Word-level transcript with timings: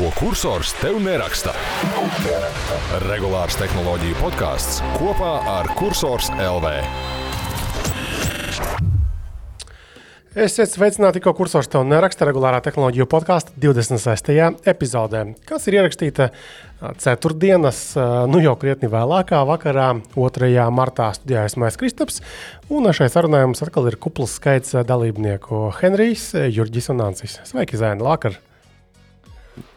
Ko 0.00 0.08
kursors 0.16 0.70
tev 0.80 0.94
neraksta? 1.04 1.52
Regulārs 3.02 3.58
tehnoloģiju 3.60 4.16
podkāsts 4.16 4.78
kopā 4.94 5.34
ar 5.44 5.68
Cursors 5.76 6.30
LV. 6.40 6.70
Esiet 10.40 10.72
sveicināti, 10.72 11.20
ko 11.20 11.36
kursors 11.36 11.68
tev 11.68 11.84
neraksta 11.84 12.24
regulārā 12.30 12.62
tehnoloģiju 12.64 13.10
podkāstu 13.12 13.52
26. 13.60 14.32
epizodē, 14.72 15.26
kas 15.44 15.68
ir 15.68 15.82
ierakstīta 15.82 16.32
ceturtdienas, 16.96 17.84
nu 18.32 18.40
jau 18.40 18.56
krietni 18.56 18.88
vēlākā 18.88 19.44
vakarā, 19.52 19.92
2. 20.16 20.52
martā 20.72 21.12
studijā 21.20 21.44
Esmais 21.50 21.76
Kristaps. 21.76 22.22
Un 22.72 22.88
šai 22.88 23.12
sarunai 23.12 23.44
mums 23.44 23.60
atkal 23.68 23.92
ir 23.92 24.00
kupls 24.00 24.40
skaits 24.40 24.78
dalībnieku- 24.80 25.66
Henrijs, 25.82 26.30
Jurģis 26.48 26.88
un 26.96 27.10
Ansis. 27.12 27.42
Sveiki, 27.44 27.76
Zēni, 27.76 28.00
Lakar! 28.00 28.40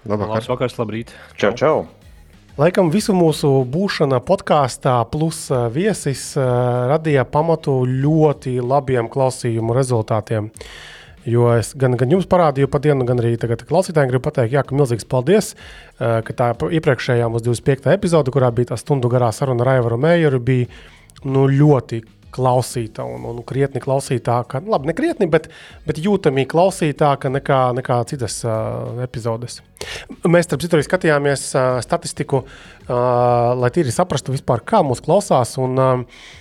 Labvakar. 0.05 0.37
Labs 0.37 0.49
vakars, 0.51 0.79
labrīt. 0.79 1.13
Čau, 1.39 1.51
čau. 1.57 1.75
Laikam 2.53 2.91
visu 2.93 3.15
mūsu 3.17 3.49
būšana 3.65 4.19
podkāstā, 4.21 4.99
plus 5.09 5.47
viesis 5.73 6.35
radīja 6.37 7.23
pamatu 7.25 7.79
ļoti 7.89 8.59
labiem 8.61 9.09
klausījumu 9.09 9.73
rezultātiem. 9.73 10.51
Jo 11.25 11.47
es 11.55 11.71
gan, 11.79 11.95
gan 11.97 12.11
jums 12.13 12.27
parādīju 12.29 12.69
pa 12.69 12.81
dienu, 12.83 13.07
gan 13.07 13.21
arī 13.23 13.37
tagad 13.41 13.63
klausītājiem 13.65 14.11
gribu 14.11 14.27
pateikt, 14.27 14.53
jā, 14.53 14.61
ka 14.67 14.75
milzīgs 14.75 15.07
paldies, 15.09 15.53
ka 15.97 16.35
tā 16.35 16.51
iepriekšējā 16.53 17.29
mūsu 17.31 17.47
25. 17.47 17.89
epizode, 17.95 18.33
kurā 18.35 18.51
bija 18.53 18.73
tā 18.73 18.77
stundu 18.77 19.09
garā 19.09 19.31
saruna 19.33 19.65
ar 19.65 19.77
Aivaru 19.77 19.97
Mējeru, 20.03 20.41
bija 20.43 20.67
nu, 21.23 21.47
ļoti 21.47 22.03
klausīta 22.33 23.05
un, 23.07 23.25
un 23.29 23.41
krietni 23.47 23.81
klausītāka. 23.83 24.61
Nu, 24.63 24.73
labi, 24.75 24.89
ne 24.89 24.97
krietni, 24.97 25.29
bet, 25.31 25.49
bet 25.87 26.01
jūtamīgi 26.03 26.49
klausītāka 26.53 27.31
nekā, 27.33 27.59
nekā 27.79 27.99
citas 28.09 28.39
uh, 28.47 29.03
epizodes. 29.05 29.61
Mēs, 30.23 30.47
starp 30.47 30.63
citu, 30.63 30.77
arī 30.77 30.87
skatījāmies 30.87 31.49
uh, 31.55 31.81
statistiku, 31.83 32.43
uh, 32.45 32.95
lai 33.59 33.71
tīri 33.75 33.93
saprastu 33.93 34.35
vispār, 34.35 34.63
kā 34.65 34.83
mūs 34.85 35.03
klausās. 35.05 35.57
Un, 35.61 35.77
uh, 35.79 36.31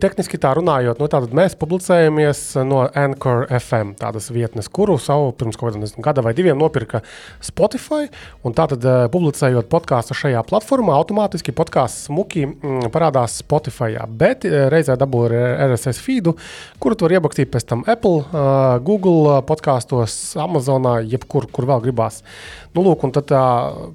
Tehniski 0.00 0.38
tā 0.40 0.50
runājot, 0.58 1.00
nu, 1.00 1.08
mēs 1.36 1.54
publicējamies 1.60 2.40
no 2.68 2.82
Anchor 2.98 3.46
FM, 3.48 3.94
tādas 4.00 4.28
vietnes, 4.34 4.68
kuru 4.68 4.96
savu 5.00 5.32
pirms 5.38 5.56
kaut 5.60 5.76
kāda 5.76 6.02
gada 6.04 6.24
vai 6.24 6.34
diviem 6.36 6.58
nopirka 6.60 7.00
Spotify. 7.44 8.10
Tātad, 8.44 8.84
uh, 8.84 9.06
publicējot 9.12 9.70
podkāstu 9.72 10.16
šajā 10.18 10.42
platformā, 10.48 10.96
automātiski 10.98 11.54
podkāsts 11.56 12.08
smuki 12.08 12.44
mm, 12.46 12.90
parādās 12.94 13.38
Spotify. 13.40 13.96
Bet 14.08 14.46
uh, 14.48 14.66
reizē 14.72 14.98
dabū 15.00 15.24
RSS 15.30 16.02
feedu, 16.04 16.36
kuru 16.82 16.98
var 17.04 17.16
iebakstīt 17.16 17.52
pēc 17.52 17.68
tam 17.70 17.84
Apple, 17.90 18.22
Google 18.84 19.40
podkāstos, 19.48 20.34
Amazonā, 20.40 20.98
jebkur, 21.08 21.48
kur 21.52 21.68
vēl 21.68 21.82
gribās. 21.88 22.22
Nu, 22.74 22.82
lūk, 22.82 23.04
un 23.06 23.12
tad 23.14 23.30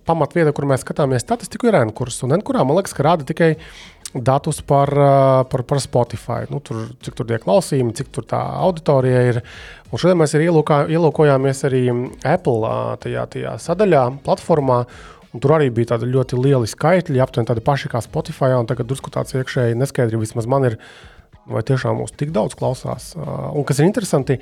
pamatvieta, 0.08 0.54
kur 0.56 0.68
mēs 0.70 0.86
skatāmies 0.86 1.26
statistiku, 1.26 1.70
ir 1.70 1.80
Enkurs. 1.82 2.22
Un 2.26 2.38
Enkurā, 2.38 2.64
man 2.68 2.80
liekas, 2.80 2.96
ka 2.96 3.06
rāda 3.06 3.28
tikai 3.28 3.56
datus 4.14 4.62
par, 4.66 4.90
par, 5.52 5.64
par 5.70 5.82
Spotify. 5.84 6.48
Nu, 6.50 6.62
tur, 6.66 6.88
cik 7.06 7.18
tur 7.18 7.28
tie 7.30 7.38
klausījumi, 7.42 7.94
cik 7.98 8.10
tur 8.16 8.26
tā 8.30 8.40
auditorija 8.64 9.22
ir. 9.30 9.42
Un 9.90 10.02
šodien 10.02 10.18
mēs 10.22 10.34
arī 10.38 10.50
ielūkā, 10.50 10.82
ielūkojāmies 10.90 11.64
arī 11.70 11.84
Apple 12.26 12.74
tajā, 13.04 13.28
tajā 13.36 13.56
sadaļā, 13.62 14.04
platformā. 14.26 14.82
Un 15.30 15.44
tur 15.44 15.54
arī 15.60 15.70
bija 15.74 15.94
tādi 15.94 16.10
ļoti 16.10 16.40
lieli 16.42 16.70
skaitļi, 16.70 17.22
aptuveni 17.22 17.52
tādi 17.52 17.62
paši 17.66 17.92
kā 17.92 18.02
Spotify. 18.02 18.56
Tagad 18.70 18.90
drusku 18.90 19.14
tāds 19.14 19.38
iekšēji 19.38 19.78
neskaidri 19.78 20.22
vismaz 20.22 20.50
man 20.50 20.72
ir. 20.72 20.82
Vai 21.50 21.64
tiešām 21.66 21.96
mūs 21.98 22.12
tik 22.14 22.30
daudz 22.30 22.54
klausās? 22.54 23.16
Un 23.18 23.64
kas 23.66 23.80
ir 23.80 23.88
interesanti, 23.88 24.36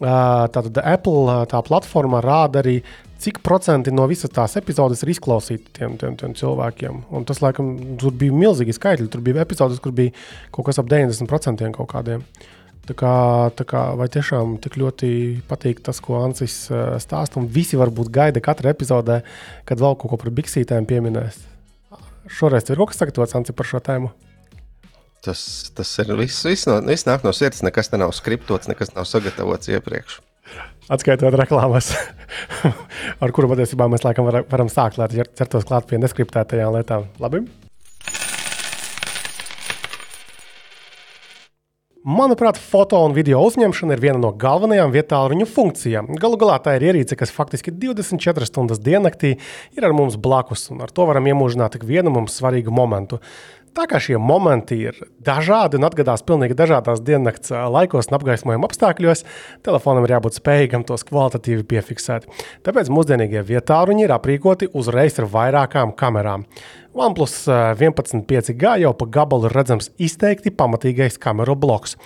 tātad 0.00 0.78
Apple 0.80 1.42
tā 1.50 1.60
platforma 1.66 2.22
rāda 2.24 2.62
arī 2.62 2.78
cik 3.22 3.40
procenti 3.44 3.92
no 3.94 4.06
visas 4.10 4.32
tās 4.34 4.56
epizodes 4.60 5.02
ir 5.04 5.12
izklausīti 5.14 5.72
tiem, 5.78 5.96
tiem, 6.00 6.16
tiem 6.20 6.34
cilvēkiem. 6.36 7.06
Un 7.16 7.24
tas, 7.28 7.40
laikam, 7.44 7.72
tur 8.00 8.14
bija 8.16 8.34
milzīgi 8.34 8.76
skaitļi. 8.76 9.08
Tur 9.12 9.24
bija 9.24 9.44
epizodes, 9.44 9.80
kur 9.82 9.94
bija 9.96 10.14
kaut 10.54 10.68
kas 10.68 10.80
ap 10.82 10.90
90% 10.90 11.72
kaut 11.76 11.90
kādiem. 11.92 12.24
Tā 12.86 12.94
kā, 12.94 13.14
tā 13.58 13.64
kā, 13.66 13.80
vai 13.98 14.06
tiešām 14.12 14.58
tik 14.62 14.76
ļoti 14.78 15.08
patīk 15.48 15.80
tas, 15.82 15.98
ko 16.02 16.20
Ansis 16.22 16.68
uh, 16.70 16.94
stāsta, 17.02 17.42
visi 17.42 17.78
varbūt 17.78 18.12
gaida 18.14 18.42
katrā 18.44 18.70
epizodē, 18.76 19.24
kad 19.66 19.82
vēl 19.82 19.98
kaut 19.98 20.12
ko 20.12 20.20
par 20.22 20.30
biksītēm 20.36 20.86
pieminēs. 20.86 21.40
Šoreiz 22.30 22.70
ir 22.70 22.78
kaut 22.78 22.92
kas 22.92 23.02
sagatavots 23.02 23.34
Ansi 23.40 23.56
par 23.58 23.66
šo 23.66 23.82
tēmu. 23.82 24.12
Tas, 25.26 25.40
tas 25.74 25.90
ir 25.98 26.14
viss, 26.20 26.44
viss, 26.46 26.68
no, 26.70 26.78
viss 26.86 27.08
nāk 27.08 27.26
no 27.26 27.32
sirds, 27.34 27.64
nekas 27.66 27.90
nav 27.96 28.14
skriptots, 28.14 28.70
nekas 28.70 28.94
nav 28.94 29.08
sagatavots 29.10 29.72
iepriekš. 29.72 30.20
Atskaitot 30.86 31.34
reklāmas, 31.34 31.88
ar 33.22 33.32
kuru 33.34 33.48
patiesībā 33.50 33.88
mēs 33.90 34.04
laikam 34.06 34.28
var, 34.28 34.44
varam 34.46 34.68
sākt, 34.70 35.00
lai 35.00 35.08
ķertos 35.10 35.66
klāt 35.66 35.88
pie 35.90 35.98
neskriptētajām 35.98 36.76
lietām. 36.76 37.08
Labi? 37.18 37.42
Manuprāt, 42.06 42.54
foto 42.62 43.00
un 43.02 43.16
video 43.16 43.40
uzņemšana 43.42 43.96
ir 43.96 44.04
viena 44.04 44.20
no 44.22 44.30
galvenajām 44.30 44.92
vietāluņu 44.94 45.48
funkcijām. 45.50 46.12
Galu 46.22 46.38
galā 46.38 46.60
tā 46.62 46.76
ir 46.78 46.84
ierīce, 46.92 47.18
kas 47.18 47.34
faktiski 47.34 47.74
24 47.74 48.46
stundas 48.46 48.78
diennaktī 48.78 49.32
ir 49.74 49.88
ar 49.88 49.96
mums 49.96 50.14
blakus, 50.14 50.68
un 50.70 50.86
ar 50.86 50.94
to 50.94 51.02
varam 51.10 51.26
iemūžināt 51.26 51.74
tik 51.74 51.88
vienu 51.88 52.14
mums 52.14 52.38
svarīgu 52.38 52.70
momentu. 52.70 53.18
Tā 53.76 53.84
kā 53.90 53.98
šie 54.00 54.16
momenti 54.16 54.78
ir 54.88 54.96
dažādi 55.20 55.76
un 55.76 55.84
atgadās 55.84 56.22
pilnīgi 56.24 56.56
dažādās 56.56 57.02
diennakts 57.04 57.52
laikos 57.52 58.08
un 58.08 58.16
apgaismojuma 58.16 58.70
apstākļos, 58.70 59.24
telefonam 59.66 60.06
ir 60.06 60.14
jābūt 60.14 60.38
spējīgam 60.38 60.86
tos 60.88 61.04
kvalitatīvi 61.04 61.66
piefiksēt. 61.68 62.24
Tāpēc 62.64 62.88
mūsdienīgie 62.88 63.42
vietāruņi 63.44 64.06
ir 64.06 64.14
aprīkoti 64.16 64.70
uzreiz 64.72 65.20
ar 65.20 65.28
vairākām 65.34 65.92
kamerām. 65.98 66.46
OnePlus 66.96 67.34
11.5G 67.52 68.78
jau 68.86 68.94
pa 68.96 69.10
gabalu 69.18 69.50
redzams 69.52 69.90
izteikti 70.00 70.54
pamatīgais 70.56 71.20
kameru 71.20 71.58
bloks. 71.60 71.98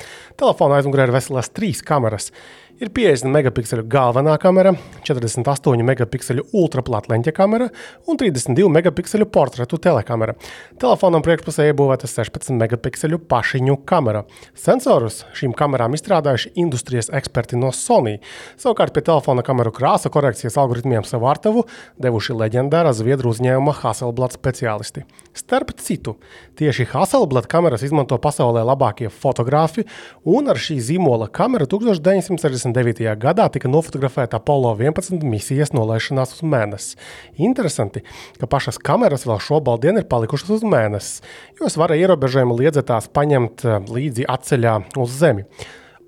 Telefonā 0.43 0.81
aizmugurē 0.81 1.07
ir 1.07 1.15
veselas 1.15 1.53
trīs 1.55 1.85
kameras. 1.87 2.33
Ir 2.81 2.89
50 2.97 3.29
megapikseli 3.29 3.83
galvenā 3.93 4.39
kamera, 4.41 4.71
48 5.05 5.83
megapikseli 5.85 6.41
ultraplātleņķa 6.57 7.33
kamera 7.37 7.67
un 8.09 8.17
32 8.17 8.71
megapikseli 8.73 9.27
portretu 9.29 9.77
telekamera. 9.77 10.33
Telefonam 10.81 11.21
priekšpusē 11.21 11.67
iebūvēta 11.69 12.09
16 12.09 12.57
megapikseli 12.57 13.19
pašiņu 13.29 13.77
kamera. 13.85 14.23
Sensorus 14.57 15.27
šīm 15.37 15.53
kamerām 15.59 15.93
izstrādājuši 15.99 16.55
industrijas 16.63 17.13
eksperti 17.21 17.61
no 17.61 17.69
Sony. 17.77 18.15
Savukārt 18.57 18.97
pie 18.97 19.05
telefona 19.11 19.45
kameru 19.45 19.75
krāsa 19.77 20.09
korekcijas 20.09 20.57
algoritmiem 20.65 21.05
savu 21.05 21.29
artavu 21.29 21.67
devuši 22.01 22.39
leģendārā 22.41 22.95
zviedru 22.97 23.35
uzņēmuma 23.35 23.77
Hasselblad 23.83 24.39
speciālisti. 24.39 25.05
Starp 25.37 25.77
citu, 25.85 26.17
tieši 26.57 26.89
Hasselblad 26.95 27.45
kameras 27.45 27.85
izmanto 27.85 28.17
pasaulē 28.17 28.65
labākie 28.73 29.13
fotografi, 29.13 29.85
un 30.25 30.49
ar 30.49 30.57
šī 30.57 30.81
zīmola 30.89 31.29
kameru 31.29 31.69
1960. 31.77 32.70
1969. 32.75 33.19
gadā 33.21 33.49
tika 33.53 33.69
nofotografēta 33.71 34.39
Apollo 34.41 34.77
11 34.79 35.25
misijas 35.27 35.75
nolaišanās 35.77 36.37
uz 36.37 36.45
mēnesi. 36.47 36.97
Interesanti, 37.41 38.05
ka 38.41 38.49
pašas 38.51 38.79
kameras 38.79 39.27
vēl 39.29 39.41
šobrīd 39.43 39.91
ir 39.93 40.09
palikušas 40.11 40.57
uz 40.59 40.65
mēnesi, 40.65 41.21
jo 41.61 41.71
svara 41.73 41.99
ierobežojumi 42.01 42.59
liedza 42.63 42.85
tās 42.87 43.11
paņemt 43.13 43.67
eh, 43.67 43.79
līdzi 43.91 44.29
atceļā 44.31 44.77
uz 45.01 45.19
Zemi. 45.21 45.47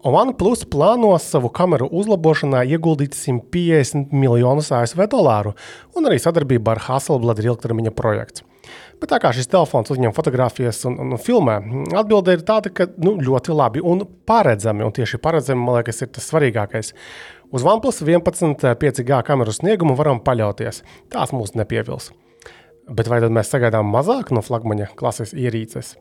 OnePlus 0.03 0.65
plāno 0.67 1.13
savu 1.23 1.47
kameru 1.55 1.87
uzlabošanā 1.95 2.65
ieguldīt 2.67 3.15
150 3.15 4.11
miljonus 4.11 4.73
ASV 4.75 5.05
dolāru, 5.07 5.55
un 5.95 6.11
arī 6.11 6.19
sadarbībā 6.19 6.75
ar 6.75 6.83
Hasselblad 6.89 7.39
ir 7.39 7.53
ilgtermiņa 7.53 7.95
projekts. 7.95 8.43
Bet 9.03 9.11
tā 9.11 9.19
kā 9.19 9.33
šis 9.35 9.49
telefons 9.51 9.91
uzņem 9.91 10.13
fotografijas 10.15 10.85
un, 10.87 10.95
un, 11.03 11.17
un 11.17 11.19
filmē, 11.19 11.57
atbilde 11.99 12.37
ir 12.37 12.45
tāda, 12.47 12.71
ka 12.71 12.87
nu, 13.03 13.17
ļoti 13.19 13.55
labi 13.59 13.83
un 13.83 14.05
paredzami. 14.31 14.85
Un 14.87 14.95
tieši 14.95 15.19
paredzami, 15.19 15.59
man 15.59 15.81
liekas, 15.81 16.05
ir 16.05 16.13
tas 16.15 16.29
svarīgākais. 16.31 16.93
Uz 17.51 17.65
OnePlus 17.67 17.99
11 18.07 18.63
5G 18.79 19.19
kameru 19.27 19.55
sniegumu 19.57 19.97
varam 19.99 20.23
paļauties. 20.23 20.85
Tās 21.11 21.35
mūs 21.35 21.57
nepievils. 21.59 22.13
Bet 22.87 23.11
vai 23.11 23.19
tad 23.25 23.35
mēs 23.35 23.51
sagaidām 23.51 23.91
mazāk 23.91 24.31
no 24.31 24.43
flagmaņa 24.43 24.93
klases 24.99 25.35
ierīces? 25.35 25.97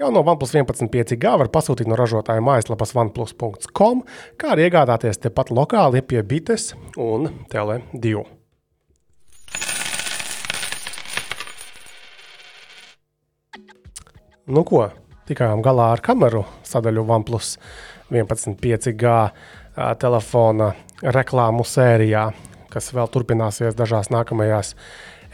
Jau 0.00 0.08
no 0.12 0.24
OnePlus 0.24 0.56
11 0.56 0.88
5G 0.92 1.36
var 1.44 1.52
pasūtīt 1.52 1.92
no 1.92 2.00
ražotāja 2.00 2.44
mājaslapas 2.44 2.96
oneplus.com, 2.96 4.00
kā 4.40 4.56
arī 4.56 4.70
iegādāties 4.70 5.20
tepat 5.28 5.52
lokāli 5.52 6.00
pie 6.08 6.24
Bites 6.24 6.72
un 6.96 7.28
Tele2. 7.52 8.35
Nu, 14.46 14.62
ko? 14.62 14.84
Tikām 15.26 15.58
galā 15.58 15.88
ar 15.96 16.00
kameru 16.06 16.44
sadaļu 16.62 17.02
OnePlus 17.10 17.56
11.5G 18.14 19.14
telefona 19.98 20.68
reklāmu 21.02 21.64
sērijā, 21.66 22.28
kas 22.70 22.92
vēl 22.94 23.10
turpināsies 23.10 23.74
dažās 23.74 24.12
nākamajās 24.14 24.76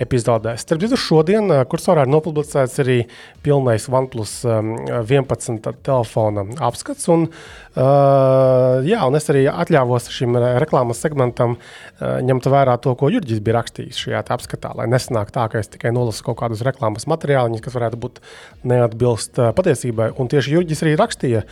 epizodēs. 0.01 0.63
Starp 0.65 0.83
citu, 0.85 0.99
šodien 1.01 1.51
kursorā 1.71 2.07
ir 2.07 2.13
nopublicēts 2.13 2.81
arī 2.83 2.99
pilnais 3.45 3.89
OnePlus 3.91 4.35
11 4.47 5.69
telefona 5.85 6.47
apskats. 6.65 7.09
Un, 7.13 7.27
uh, 7.29 8.79
jā, 8.87 9.03
un 9.05 9.19
es 9.19 9.29
arī 9.33 9.45
atļāvos 9.51 10.09
šim 10.15 10.39
reklāmas 10.63 11.03
segmentam 11.03 11.59
uh, 11.59 12.19
ņemt 12.25 12.49
vērā 12.53 12.79
to, 12.83 12.95
ko 12.99 13.11
Jurģis 13.13 13.43
bija 13.45 13.59
rakstījis 13.61 14.01
šajā 14.07 14.25
apskatā, 14.37 14.73
lai 14.79 14.89
nesanāk 14.91 15.35
tā, 15.35 15.49
ka 15.53 15.61
es 15.61 15.71
tikai 15.73 15.93
nolasu 15.95 16.25
kaut 16.27 16.41
kādus 16.41 16.65
reklāmas 16.67 17.09
materiālus, 17.11 17.63
kas 17.65 17.77
varētu 17.77 18.01
būt 18.01 18.25
neatbilst 18.69 19.41
uh, 19.43 19.53
patiesībai. 19.57 20.13
Un 20.17 20.33
tieši 20.33 20.57
Jurģis 20.57 20.85
arī 20.87 20.97
rakstīja, 21.01 21.47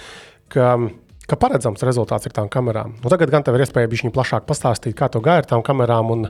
ka 0.52 0.75
ka 1.31 1.38
paredzams 1.38 1.84
rezultāts 1.86 2.26
ir 2.26 2.34
tām 2.34 2.50
kamerām. 2.50 2.96
Nu, 3.04 3.10
tagad 3.12 3.31
gan 3.31 3.44
tev 3.46 3.54
ir 3.54 3.62
iespēja 3.62 3.90
viņu 3.90 4.10
plašāk 4.14 4.48
pastāstīt, 4.48 4.96
kā 4.98 5.06
tev 5.12 5.22
gāja 5.26 5.44
ar 5.44 5.48
tām 5.52 5.62
kamerām 5.66 6.10
un 6.14 6.25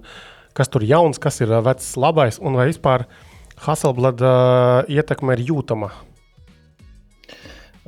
kas 0.61 0.69
tur 0.69 0.85
jauns, 0.85 1.17
kas 1.17 1.41
ir 1.41 1.53
vecs, 1.65 1.95
labais 1.97 2.37
un 2.45 2.59
vai 2.61 2.69
vispār 2.69 3.07
Hasselblad 3.61 4.21
uh, 4.25 4.89
ietekme 4.89 5.37
ir 5.37 5.45
jūtama. 5.51 5.91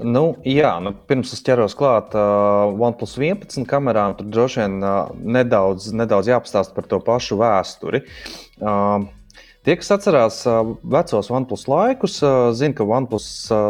Nu, 0.02 0.22
jā, 0.48 0.72
nu, 0.80 0.94
pirms 1.08 1.34
es 1.36 1.44
ķeros 1.44 1.76
klāt 1.76 2.16
uh, 2.16 2.72
OnePlus 2.72 3.18
11 3.20 3.68
kamerām, 3.68 4.16
tur 4.16 4.28
droši 4.32 4.62
vien 4.62 4.78
uh, 4.80 5.12
nedaudz, 5.12 5.90
nedaudz 5.96 6.32
jāpastāsta 6.32 6.76
par 6.76 6.88
to 6.88 7.00
pašu 7.04 7.40
vēsturi. 7.40 8.06
Uh, 8.60 9.10
Tie, 9.62 9.76
kas 9.78 9.92
atcerās 9.94 10.40
vecos 10.90 11.28
OnePlus 11.30 11.68
laikus, 11.70 12.16
zina, 12.58 12.74
ka 12.74 12.82
OnePlus 12.82 13.28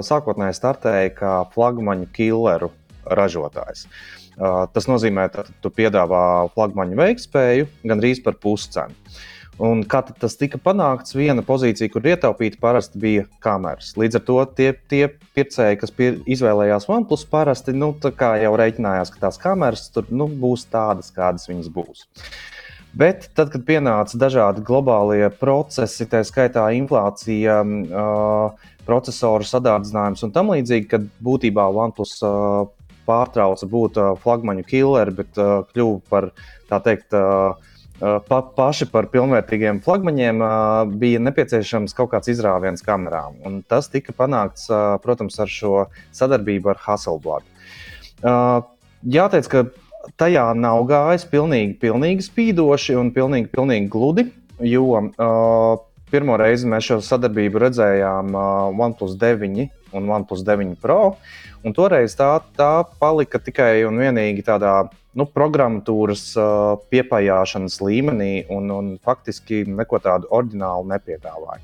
sākotnēji 0.08 0.56
startēja 0.56 1.10
kā 1.18 1.32
flagmaņu 1.52 2.08
killeru 2.16 2.70
ražotājs. 3.04 3.84
Uh, 3.84 4.21
tas 4.38 4.88
nozīmē, 4.88 5.28
ka 5.32 5.44
tu 5.62 5.72
piedāvā 5.74 6.48
flagmaņu 6.54 6.98
veiktspēju 6.98 7.68
gandrīz 7.84 8.22
par 8.24 8.38
puscenu. 8.40 8.96
Un 9.62 9.82
kā 9.86 10.00
tas 10.02 10.34
tika 10.40 10.56
panākts, 10.58 11.12
viena 11.14 11.44
pozīcija, 11.44 11.90
kur 11.92 12.06
ietaupīta, 12.08 12.56
parasti 12.60 12.98
bija 12.98 13.26
kameras. 13.44 13.92
Līdz 14.00 14.18
ar 14.18 14.24
to 14.26 14.38
tie, 14.56 14.70
tie 14.88 15.02
pircēji, 15.36 15.78
kas 15.82 15.92
pie, 15.94 16.08
izvēlējās 16.34 16.88
OnePlus, 16.90 17.26
parasti 17.30 17.74
nu, 17.76 17.92
jau 18.00 18.54
rēķinājās, 18.58 19.12
ka 19.12 19.26
tās 19.26 19.38
kameras 19.42 19.84
tur 19.92 20.08
nu, 20.10 20.26
būs 20.26 20.64
tādas, 20.72 21.12
kādas 21.14 21.46
viņas 21.50 21.68
būs. 21.74 22.08
Bet 22.96 23.28
tad, 23.36 23.52
kad 23.52 23.62
pienāca 23.68 24.18
dažādi 24.20 24.64
globālie 24.64 25.30
procesi, 25.40 26.08
tā 26.08 26.24
skaitā 26.28 26.66
inflācija, 26.76 27.60
uh, 27.62 28.72
procesoru 28.88 29.46
sadārdzinājums 29.46 30.24
un 30.26 30.32
tam 30.34 30.50
līdzīgi, 30.52 30.88
kad 30.90 31.06
būtībā 31.24 31.68
OnePlus 31.84 32.18
uh, 32.26 32.66
pārtrauca 33.08 33.68
būt 33.68 34.00
uh, 34.00 34.14
flagmaņu 34.22 34.64
killeri, 34.68 35.14
bet 35.22 35.38
uh, 35.40 35.60
kļuva 35.72 36.00
par 36.12 36.32
tā 36.70 36.82
teikt. 36.84 37.12
Uh, 37.16 37.70
Pa, 38.02 38.40
paši 38.56 38.88
par 38.90 39.06
pilnvērtīgiem 39.12 39.76
flagmaņiem 39.84 40.40
uh, 40.42 40.88
bija 40.98 41.20
nepieciešams 41.22 41.92
kaut 41.94 42.08
kāds 42.10 42.32
izrāviens 42.32 42.82
kamerām. 42.82 43.36
Un 43.46 43.60
tas 43.62 43.86
tika 43.92 44.10
panākts, 44.16 44.64
uh, 44.72 44.96
protams, 45.04 45.36
ar 45.38 45.46
šo 45.46 45.84
sadarbību 46.10 46.72
ar 46.72 46.80
Hasselblad. 46.82 47.46
Uh, 48.18 48.64
jāteic, 49.06 49.46
ka 49.52 49.62
tajā 50.18 50.48
nav 50.58 50.82
gājis 50.90 51.28
pilnīgi, 51.30 51.76
pilnīgi 51.84 52.26
spīdoši 52.26 52.98
un 52.98 53.12
pilnīgi, 53.14 53.50
pilnīgi 53.52 53.90
gludi, 53.92 54.26
jo 54.66 54.88
uh, 54.98 55.78
pirmo 56.12 56.36
reizi 56.40 56.68
mēs 56.68 56.90
šo 56.90 56.98
sadarbību 57.06 57.62
redzējām 57.68 58.34
uh, 58.34 58.82
OnePlus 58.88 59.14
9 59.20 59.68
un 59.96 60.10
OnePlus 60.18 60.42
9 60.48 60.76
Pro. 60.82 61.00
Un 61.62 61.74
toreiz 61.76 62.16
tā, 62.18 62.28
tā 62.58 62.72
palika 62.98 63.38
tikai 63.38 63.84
un 63.86 64.00
vienīgi 64.02 64.42
tādā 64.46 64.74
nu, 65.14 65.28
programmatūras 65.30 66.24
uh, 66.40 66.74
piepājāšanas 66.90 67.78
līmenī, 67.84 68.32
un, 68.50 68.70
un 68.74 68.92
faktiski 69.04 69.62
neko 69.68 70.00
tādu 70.02 70.30
oriģinālu 70.34 70.88
nepiedāvāja. 70.90 71.62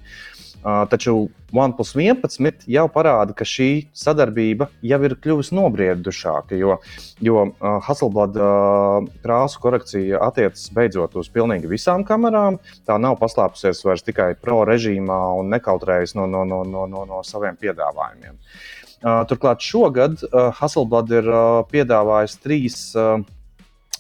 Uh, 0.59 0.83
taču 0.91 1.29
OnePlus 1.55 1.93
11 1.95 2.65
jau 2.71 2.85
parāda, 2.91 3.35
ka 3.35 3.47
šī 3.47 3.89
sadarbība 3.95 4.67
jau 4.87 4.99
ir 5.07 5.15
kļuvusi 5.23 5.55
nobriedušāka, 5.55 6.59
jo, 6.59 6.79
jo 7.25 7.45
uh, 7.49 7.69
Hasselblad 7.87 8.39
uh, 8.39 9.11
krāsu 9.23 9.63
korekcija 9.63 10.23
attiecas 10.29 10.67
beidzot 10.75 11.15
uz 11.19 11.31
pilnīgi 11.35 11.71
visām 11.71 12.07
kamerām. 12.07 12.59
Tā 12.87 12.99
nav 13.03 13.19
paslēpusies 13.23 13.83
vairs 13.87 14.07
tikai 14.07 14.33
pro 14.39 14.65
režīmā 14.69 15.21
un 15.39 15.55
nekautrējas 15.55 16.19
no, 16.19 16.31
no, 16.31 16.43
no, 16.47 16.65
no, 16.67 16.87
no, 16.91 17.07
no 17.07 17.23
saviem 17.27 17.59
piedāvājumiem. 17.59 18.35
Uh, 18.35 18.78
turklāt 19.03 19.63
šogad 19.63 20.23
uh, 20.27 20.49
Hasselblad 20.59 21.13
ir 21.15 21.29
uh, 21.31 21.61
piedāvājis 21.71 22.39
trīs 22.43 22.79
uh, 22.99 23.21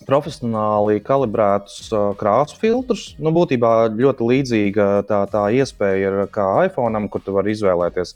profesionāli 0.08 0.98
kalibrētus 1.04 1.92
uh, 1.92 2.10
krāsu 2.18 2.58
filtrus. 2.58 3.04
Nu, 3.18 3.30
būtībā 3.34 3.92
ļoti 3.94 4.30
līdzīga 4.32 4.88
tā, 5.08 5.22
tā 5.30 5.44
iespēja 5.54 6.10
ir 6.10 6.18
kā 6.34 6.48
iPhone, 6.66 7.04
kur 7.12 7.22
tu 7.22 7.34
vari 7.36 7.54
izvēlēties, 7.54 8.14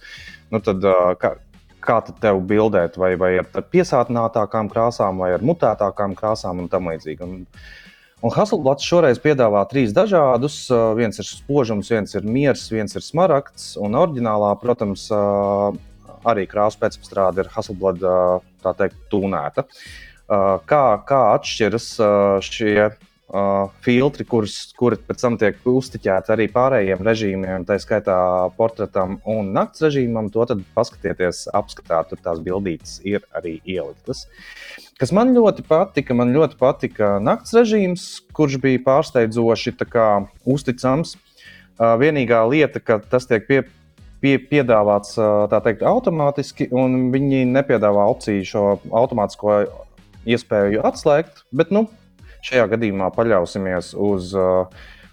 nu, 0.50 0.62
tad, 0.62 0.82
uh, 0.82 1.12
kā, 1.18 1.36
kā 1.82 2.00
tev 2.10 2.42
bildēt, 2.50 2.98
vai, 2.98 3.14
vai 3.20 3.36
ar 3.42 3.70
piesātinātākām 3.74 4.70
krāsām, 4.72 5.22
vai 5.22 5.32
ar 5.36 5.46
mutētākām 5.46 6.18
krāsām 6.18 6.64
un 6.64 6.68
tam 6.72 6.90
līdzīgi. 6.92 7.22
Un, 7.28 7.40
Un 8.22 8.30
Hasselblats 8.30 8.86
šoreiz 8.86 9.18
piedāvā 9.18 9.64
trīs 9.66 9.90
dažādus. 9.90 10.68
Uh, 10.70 10.92
viens 10.94 11.16
ir 11.18 11.26
spožums, 11.26 11.88
viens 11.90 12.12
ir 12.14 12.22
miers, 12.22 12.68
viens 12.70 12.94
ir 12.94 13.02
smaragds. 13.02 13.72
Un 13.82 13.98
oriģinālā, 13.98 14.52
protams, 14.62 15.08
uh, 15.10 15.74
arī 16.28 16.46
krāsa 16.50 16.80
pēcstrāde 16.82 17.44
ir 17.44 17.52
Hasselblada 17.54 18.40
tā 18.64 18.74
teikt, 18.78 18.98
tūnēta. 19.12 19.66
Kā, 20.68 20.84
kā 21.08 21.22
atšķiras 21.36 21.88
šie 22.46 22.92
filtri, 23.80 24.26
kurus, 24.28 24.56
kuri 24.76 24.98
pēc 25.00 25.22
tam 25.24 25.36
tiek 25.40 25.56
uztiķēti 25.68 26.32
arī 26.34 26.46
pārējiem 26.52 27.00
režīmiem, 27.06 27.64
tā 27.64 27.78
skaitā 27.80 28.16
portretam 28.58 29.16
un 29.28 29.54
nakts 29.56 29.80
režīmam. 29.86 30.28
To 30.34 30.44
tad 30.48 30.60
paskatieties, 30.76 31.46
apskatāt, 31.56 32.10
tur 32.10 32.20
tās 32.20 32.42
bildītes 32.44 32.98
ir 33.08 33.24
arī 33.32 33.58
ieliktas. 33.64 34.26
Kas 35.00 35.14
man 35.16 35.32
ļoti 35.32 35.64
patika, 35.64 36.14
man 36.14 36.34
ļoti 36.36 36.60
patika 36.60 37.16
nakts 37.24 37.56
režīms, 37.56 38.06
kurš 38.36 38.60
bija 38.62 38.82
pārsteidzoši 38.84 39.74
kā, 39.88 40.08
uzticams. 40.44 41.16
Vienīgā 41.80 42.44
lieta, 42.52 42.84
ka 42.84 43.00
tas 43.00 43.24
tiek 43.26 43.48
pie, 43.48 43.62
pie, 44.22 44.36
piedāvāts 44.50 45.16
teikt, 45.52 45.82
automātiski, 45.86 46.68
un 46.72 47.10
viņi 47.12 47.44
nepiedāvā 47.50 48.06
opciju 48.14 48.46
šo 48.46 48.64
automātisko 48.88 49.58
iespēju 50.30 50.84
atslēgt, 50.86 51.44
bet 51.54 51.74
nu, 51.74 51.86
šajā 52.46 52.68
gadījumā 52.72 53.10
paļausimies 53.14 53.92
uz, 53.98 54.32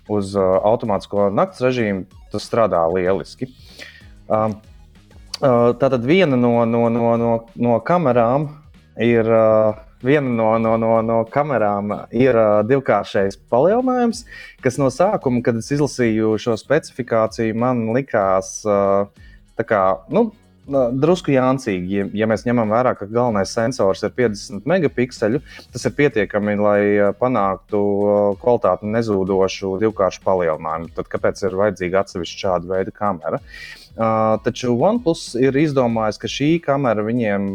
uz 0.09 0.33
automātisko 0.39 1.29
naktas 1.33 1.65
režīmu. 1.65 2.07
Tas 2.29 2.45
strādā 2.45 2.83
lieliski. 2.93 3.47
Uh, 4.29 4.51
tātad 5.41 6.03
viena 6.05 6.37
no, 6.37 6.59
no, 6.69 6.83
no, 6.93 7.13
no, 7.17 7.31
no 7.57 7.79
kamerām 7.81 8.51
ir. 9.01 9.29
Viena 10.03 10.29
no, 10.31 10.51
no, 10.63 10.77
no, 10.79 10.93
no 11.03 11.21
kamerām 11.27 11.91
ir 12.15 12.37
uh, 12.39 12.61
divkāršais 12.67 13.35
palielinājums, 13.51 14.23
kas 14.63 14.79
no 14.79 14.87
sākuma, 14.93 15.41
kad 15.43 15.59
es 15.59 15.71
izlasīju 15.75 16.37
šo 16.39 16.55
specifikāciju, 16.59 17.57
man 17.59 17.89
likās, 17.95 18.61
uh, 18.63 19.09
kā, 19.59 19.83
nu, 20.15 20.29
drusku 20.69 21.33
jāncīgi. 21.33 21.97
Ja, 21.97 22.05
ja 22.21 22.27
mēs 22.29 22.45
ņemam 22.47 22.71
vērā, 22.71 22.93
ka 22.97 23.07
galvenais 23.09 23.51
sensors 23.55 24.03
ir 24.05 24.13
50 24.15 24.67
megapikseļu, 24.69 25.41
tas 25.73 25.87
ir 25.87 25.95
pietiekami, 25.97 26.55
lai 26.59 26.81
panāktu 27.19 27.81
kvalitāti 28.41 28.89
nezūdošu 28.93 29.75
divkāršu 29.83 30.23
palielinājumu. 30.25 30.93
Tad 30.97 31.09
kāpēc 31.11 31.43
ir 31.43 31.57
vajadzīga 31.59 32.03
atsevišķa 32.03 32.43
šāda 32.45 32.71
veida 32.71 32.95
kamera? 32.95 33.41
Uh, 33.99 34.37
taču 34.45 34.77
OnePlus 34.77 35.33
ir 35.41 35.57
izdomājis, 35.59 36.21
ka 36.21 36.31
šī 36.31 36.53
kamera 36.63 37.03
viņiem 37.03 37.49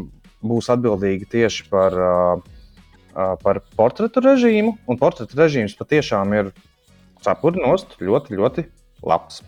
būs 0.44 0.70
atbildīga 0.74 1.28
tieši 1.32 1.66
par, 1.72 1.96
par 3.42 3.62
portretu 3.78 4.22
režīmu, 4.24 4.76
un 4.88 5.00
portretu 5.00 5.38
režīms 5.40 5.76
patiešām 5.78 6.36
ir 6.36 6.52
cepurinost 7.24 7.98
ļoti, 8.02 8.38
ļoti 8.38 8.68
labs. 9.04 9.42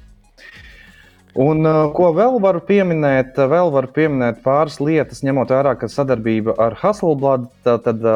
Un, 1.36 1.60
ko 1.92 2.06
vēl 2.16 2.38
varu 2.40 2.62
pieminēt? 2.64 3.36
Vēl 3.36 3.68
varu 3.74 3.90
pieminēt 3.92 4.38
pāris 4.44 4.78
lietas, 4.80 5.20
ņemot 5.26 5.50
vērā, 5.52 5.74
ka 5.76 5.88
sadarbība 5.92 6.54
ar 6.64 6.78
Hasselblad, 6.80 7.50
tad, 7.66 8.06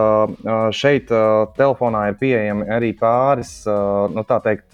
šeit 0.73 1.13
telefonā 1.59 2.07
ir 2.09 2.17
pieejami 2.23 2.71
arī 2.73 2.95
pāris, 2.97 3.59
nu, 4.15 4.25
tā 4.25 4.41
teikt, 4.47 4.73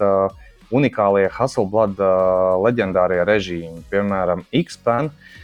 unikālie 0.71 1.27
Hasselblad 1.35 1.99
leģendārie 2.63 3.19
režīmi, 3.27 3.83
piemēram, 3.91 4.47
X-Pen. 4.63 5.11
Uh, 5.11 5.43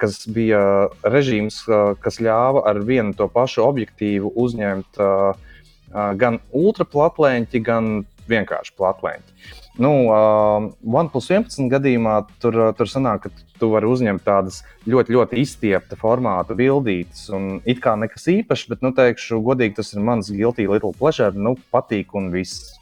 kas 0.00 0.20
bija 0.30 0.60
režīms, 1.02 1.62
uh, 1.68 1.94
kas 2.02 2.20
ļāva 2.22 2.64
ar 2.70 2.82
vienu 2.86 3.14
to 3.16 3.28
pašu 3.32 3.64
objektīvu 3.66 4.32
uzņemt 4.36 5.00
uh, 5.02 5.32
uh, 5.32 6.10
gan 6.18 6.40
ultraplatleņķi, 6.54 7.62
gan 7.66 8.04
vienkārši 8.30 8.74
platleņķi. 8.78 9.54
Nu, 9.82 9.90
uh, 10.08 10.70
OnePlus 10.88 11.28
11 11.28 11.68
gadījumā 11.72 12.20
tur, 12.40 12.56
tur 12.78 12.88
sanāk, 12.88 13.26
ka 13.26 13.58
tu 13.60 13.68
vari 13.74 13.88
uzņemt 13.90 14.24
tādas 14.24 14.62
ļoti, 14.88 15.12
ļoti 15.16 15.40
izstiepta 15.42 15.98
formāta 16.00 16.56
bildītas. 16.56 17.26
Un 17.36 17.60
it 17.68 17.82
kā 17.84 17.96
nekas 18.00 18.24
īpašs, 18.32 18.70
bet, 18.72 18.82
nu, 18.84 18.94
teikšu, 18.96 19.42
godīgi, 19.44 19.76
tas 19.80 19.92
ir 19.92 20.04
mans 20.04 20.32
guilty 20.32 20.68
little 20.70 20.94
pleasure. 20.96 21.36
Nu, 21.36 21.56
patīk 21.74 22.16
un 22.16 22.30
viss. 22.32 22.72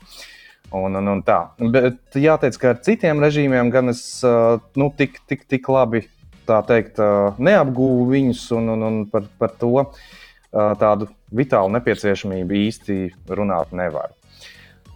Un, 0.74 0.96
un, 0.98 1.06
un 1.06 1.20
tā. 1.22 1.38
Bet 1.58 2.16
jāteic, 2.18 2.56
ka 2.58 2.72
ar 2.72 2.80
citiem 2.82 3.20
režīmiem 3.22 3.70
gan 3.70 3.92
es 3.92 4.02
nu, 4.24 4.88
tik, 4.98 5.20
tik, 5.30 5.44
tik 5.50 5.68
labi 5.70 6.02
teikt, 6.46 7.00
neapgūvu 7.38 8.06
viņus 8.12 8.44
un, 8.58 8.70
un, 8.74 8.86
un 8.88 9.00
par, 9.10 9.28
par 9.40 9.54
to 9.60 9.88
tādu 10.52 11.08
vitālu 11.34 11.72
nepieciešamību 11.74 12.58
īsti 12.60 12.98
runāt 13.34 13.74
nevaru. 13.74 14.14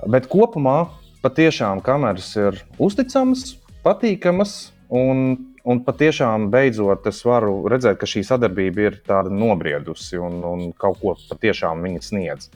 Bet 0.06 0.28
kopumā 0.30 0.84
patiešām 1.24 1.82
kameras 1.82 2.30
ir 2.38 2.60
uzticamas, 2.78 3.56
patīkamas 3.82 4.58
un 4.88 5.38
Un 5.68 5.82
patiešām 5.84 6.46
beidzot 6.48 7.06
es 7.10 7.18
varu 7.28 7.66
redzēt, 7.68 7.98
ka 8.00 8.08
šī 8.08 8.22
sadarbība 8.24 8.86
ir 8.86 8.94
tāda 9.04 9.28
nobriedusi 9.28 10.16
un, 10.16 10.38
un 10.48 10.68
kaut 10.80 10.96
ko 11.02 11.12
patiešām 11.28 11.82
viņa 11.84 12.04
sniedz. 12.06 12.48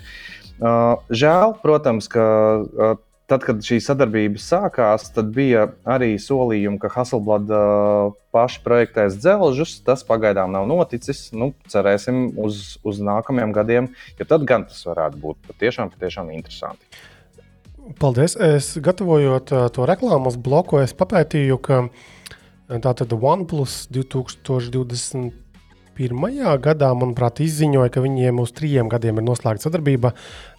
Uh, 0.63 0.95
žēl, 1.13 1.53
protams, 1.61 2.09
ka 2.13 2.25
uh, 2.63 2.95
tad, 3.31 3.45
kad 3.47 3.63
šī 3.65 3.79
sadarbība 3.83 4.41
sākās, 4.43 5.09
tad 5.15 5.31
bija 5.35 5.69
arī 5.89 6.15
solījumi, 6.21 6.81
ka 6.83 6.91
Hasselblad 6.93 7.53
uh, 7.53 8.15
paši 8.35 8.63
projektēs 8.65 9.19
dzelžus. 9.21 9.79
Tas 9.87 10.05
pagaidām 10.09 10.53
nav 10.55 10.69
noticis. 10.71 11.29
Nu, 11.37 11.53
cerēsim 11.73 12.33
uz, 12.41 12.79
uz 12.87 13.03
nākamajiem 13.05 13.55
gadiem, 13.57 13.91
jo 14.19 14.29
tad 14.29 14.47
gan 14.49 14.67
tas 14.69 14.83
varētu 14.89 15.23
būt 15.23 15.53
patiešām, 15.53 15.93
patiešām 15.95 16.33
interesanti. 16.35 16.87
Paldies! 17.99 18.37
Es 18.39 18.75
gatavojot 18.79 19.55
uh, 19.55 19.69
to 19.75 19.87
reklāmas 19.91 20.39
bloku, 20.39 20.79
es 20.83 20.95
papētīju, 20.95 21.59
ka 21.63 21.85
uh, 21.87 22.11
Tātad 22.81 23.13
OnePlus 23.13 23.89
2021. 25.93 26.61
gadā, 26.63 26.93
manuprāt, 26.95 27.41
izziņoja, 27.41 27.91
ka 27.93 28.01
viņiem 28.01 28.41
uz 28.41 28.53
trījiem 28.53 28.89
gadiem 28.89 29.19
ir 29.19 29.27
noslēgta 29.27 29.69
sadarbība 29.69 30.13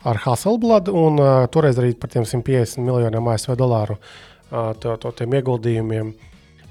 ar 0.06 0.18
Hasselblad, 0.18 0.90
un 0.90 1.18
uh, 1.20 1.48
toreiz 1.48 1.78
arī 1.78 1.94
par 1.96 2.10
tiem 2.10 2.24
150 2.24 2.84
miljoniem 2.84 3.28
ASV 3.28 3.56
dolāru 3.58 3.98
uh, 3.98 4.74
to, 4.78 4.96
to, 4.98 5.12
tiem 5.12 5.34
ieguldījumiem. 5.34 6.14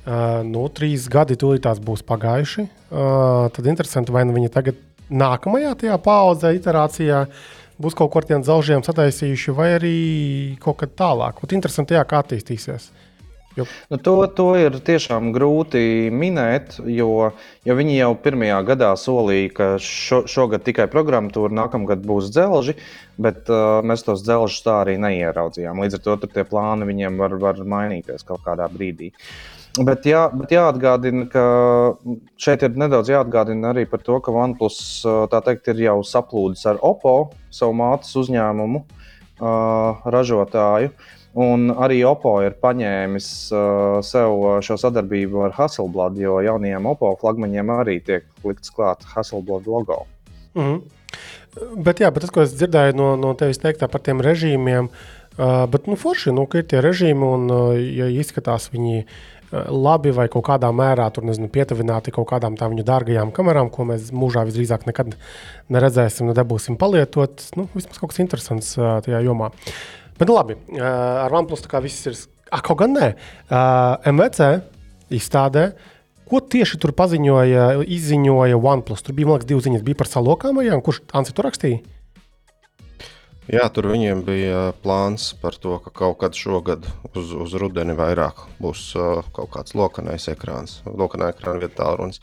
Uh, 0.02 0.42
nu, 0.47 0.66
trīs 0.69 1.09
gadi 1.09 1.37
tūlītās 1.38 1.81
būs 1.83 2.02
pagājuši. 2.07 2.66
Uh, 2.90 3.50
tad 3.54 3.66
interesanti, 3.66 4.12
vai 4.12 4.25
nu 4.26 4.35
viņi 4.35 4.50
tagad 4.50 4.78
nākamajā 5.11 5.75
tajā 5.83 5.99
paudzē, 6.02 6.54
iterācijā 6.57 7.26
būs 7.83 7.97
kaut 7.99 8.12
ko 8.12 8.23
ar 8.23 8.26
tiem 8.26 8.42
dzelžiem 8.42 8.83
sataisījuši, 8.87 9.54
vai 9.54 9.73
arī 9.78 9.97
kaut 10.62 10.83
kad 10.83 10.95
tālāk. 10.99 11.42
Ot, 11.42 11.54
interesanti, 11.54 11.99
jā, 11.99 12.02
kā 12.07 12.23
attīstīsies. 12.23 12.90
Uh, 12.90 13.12
Nu, 13.57 13.99
to, 14.01 14.15
to 14.33 14.47
ir 14.57 14.79
tiešām 14.81 15.29
grūti 15.35 16.09
minēt, 16.15 16.79
jo, 16.89 17.33
jo 17.69 17.77
viņi 17.77 17.99
jau 17.99 18.13
pirmajā 18.25 18.61
gadā 18.73 18.93
solīja, 18.97 19.51
ka 19.59 19.67
šo, 19.83 20.23
šogad 20.31 20.65
tikai 20.65 20.89
programmatūra, 20.93 21.53
nākamgad 21.61 22.05
būs 22.07 22.31
dzelži, 22.33 22.79
bet 23.21 23.51
uh, 23.53 23.83
mēs 23.85 24.07
tos 24.07 24.25
dzelžus 24.25 24.65
tā 24.65 24.79
arī 24.87 24.97
neieraudzījām. 25.03 25.85
Līdz 25.85 26.01
ar 26.01 26.05
to 26.07 26.17
tie 26.25 26.47
plāni 26.49 26.89
viņiem 26.89 27.21
var, 27.21 27.37
var 27.43 27.61
mainīties 27.61 28.25
kaut 28.29 28.45
kādā 28.47 28.71
brīdī. 28.73 29.13
Bet, 29.73 30.05
jā, 30.05 30.27
bet 30.37 30.51
jāatgādina, 30.53 31.29
ka 31.33 31.45
šeit 32.41 32.65
ir 32.65 32.75
nedaudz 32.77 33.09
jāatgādina 33.09 33.71
arī 33.73 33.87
par 33.89 34.03
to, 34.05 34.19
ka 34.21 34.33
OnePlus 34.33 34.81
teikt, 35.33 35.71
ir 35.73 35.87
jau 35.87 36.03
saplūdis 36.05 36.67
ar 36.69 36.81
Oppo, 36.85 37.33
savu 37.53 37.77
mātes 37.81 38.13
uzņēmumu 38.21 38.83
uh, 38.85 40.05
ražotāju. 40.13 40.93
Uh, 40.93 41.22
Un 41.33 41.71
arī 41.73 42.03
Oppo 42.05 42.35
ir 42.45 42.59
paņēmis 42.61 43.27
uh, 43.57 44.01
sev 44.05 44.43
šo 44.65 44.77
sadarbību 44.81 45.47
ar 45.47 45.55
Hasselblad, 45.57 46.19
jo 46.21 46.37
jaunajiem 46.45 46.89
Oppo 46.91 47.15
flagmaņiem 47.23 47.73
arī 47.73 47.97
tiek 48.05 48.27
likts 48.45 48.73
klāt 48.75 49.07
Hasselblad 49.15 49.67
logo. 49.67 50.03
Mm 50.55 50.62
-hmm. 50.62 50.83
Bet, 51.85 52.01
jā, 52.01 52.11
bet 52.12 52.25
tas, 52.25 52.31
ko 52.31 52.43
es 52.43 52.53
dzirdēju 52.53 52.97
no, 52.97 53.17
no 53.17 53.35
tevis 53.35 53.59
teiktā 53.59 53.89
par 53.89 54.01
tiem 54.01 54.21
režīmiem, 54.21 54.89
uh, 54.89 55.67
bet 55.69 55.87
nu, 55.87 55.97
forši, 55.97 56.33
nu, 56.33 56.47
ir 56.55 56.65
tie 56.65 56.81
režīmi 56.81 57.25
un, 57.25 57.51
uh, 57.51 57.81
ja 57.81 58.09
izskatās 58.09 58.69
viņi 58.73 59.05
uh, 59.05 59.67
labi 59.69 60.11
vai 60.11 60.29
kaut 60.29 60.45
kādā 60.45 60.69
mērā 60.73 61.11
tur, 61.12 61.25
nezinu, 61.25 61.49
pietuvināti 61.49 62.11
kaut 62.11 62.29
kādām 62.29 62.57
tām 62.57 62.71
viņu 62.71 62.85
dārgajām 62.85 63.33
kamerām, 63.33 63.71
ko 63.71 63.85
mēs 63.85 64.12
mūžā 64.12 64.45
visdrīzāk 64.45 64.87
nekad 64.87 65.17
neredzēsim, 65.69 66.27
nedabūsim 66.27 66.77
palietot. 66.77 67.41
Nu, 67.57 67.69
vismaz 67.75 67.99
kaut 67.99 68.11
kas 68.11 68.19
interesants 68.19 68.79
uh, 68.79 69.01
tajā 69.01 69.21
jomā. 69.25 69.47
Uh, 69.47 70.02
Bet 70.23 70.31
nu, 70.31 70.37
labi, 70.38 70.55
ar 70.79 71.35
OnePlus 71.35 71.64
tā 71.64 71.71
kā 71.73 71.81
viss 71.83 72.07
ir. 72.07 72.14
Ah, 72.55 72.61
kaut 72.62 72.79
gan 72.79 72.93
nē, 72.95 73.09
MVC 74.07 74.52
izstādē. 75.19 75.73
Ko 76.31 76.38
tieši 76.38 76.79
tur 76.79 76.93
paziņoja, 76.95 77.83
izziņoja 77.91 78.61
OnePlus? 78.61 79.02
Tur 79.02 79.17
bija, 79.19 79.26
man 79.26 79.41
liekas, 79.41 79.49
divas 79.50 79.67
ziņas. 79.67 79.83
Bija 79.83 79.99
par 79.99 80.09
salokām, 80.12 80.61
vai 80.61 80.79
kurš 80.87 81.02
Ansi 81.19 81.35
tur 81.35 81.49
rakstīja? 81.49 81.83
Jā, 83.50 83.67
tur 83.75 83.91
viņiem 83.91 84.23
bija 84.23 84.61
plāns 84.85 85.33
par 85.43 85.59
to, 85.59 85.75
ka 85.83 85.91
kaut 85.91 86.21
kad 86.23 86.38
šogad 86.38 86.87
uz, 87.11 87.35
uz 87.35 87.57
rudeni 87.59 87.99
vairāk 87.99 88.45
būs 88.62 88.85
uh, 88.95 89.26
kaut 89.35 89.50
kāds 89.57 89.75
lokanais 89.75 90.29
ekrāns, 90.31 90.79
lokanā 90.87 91.33
ekrāna 91.35 91.64
vietā 91.64 91.83
tālrunis. 91.83 92.23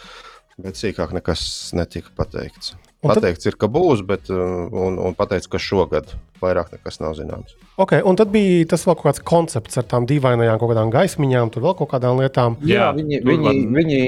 Bet 0.56 0.80
sīkāk 0.80 1.12
nekas 1.20 1.44
netika 1.76 2.16
pateikts. 2.16 2.78
Un 3.00 3.14
pateikts, 3.14 3.46
tad... 3.46 3.54
ir, 3.54 3.56
ka 3.56 3.70
būs, 3.72 4.02
bet 4.04 4.28
uh, 4.34 4.68
un, 4.76 4.98
un 5.00 5.14
pateikts, 5.16 5.48
ka 5.48 5.62
šogad 5.62 6.12
vairāk 6.42 6.74
nekas 6.74 7.00
nav 7.00 7.14
zināms. 7.16 7.54
Okay, 7.80 8.04
un 8.04 8.18
tad 8.20 8.32
bija 8.34 8.66
tas 8.74 8.84
vēl 8.84 8.98
kaut 9.00 9.08
kāds 9.08 9.24
koncepts 9.24 9.80
ar 9.80 9.86
tām 9.88 10.08
dīvainajām 10.10 10.60
kaut 10.60 10.74
kādām 10.74 10.92
gaismiņām, 10.92 11.52
tur 11.54 11.64
vēl 11.64 11.78
kaut 11.80 11.94
kādām 11.94 12.20
lietām. 12.20 12.58
Jā, 12.60 12.90
Jā 12.90 12.90
viņi, 12.98 13.22
viņi, 13.24 13.54
viņi 13.78 14.02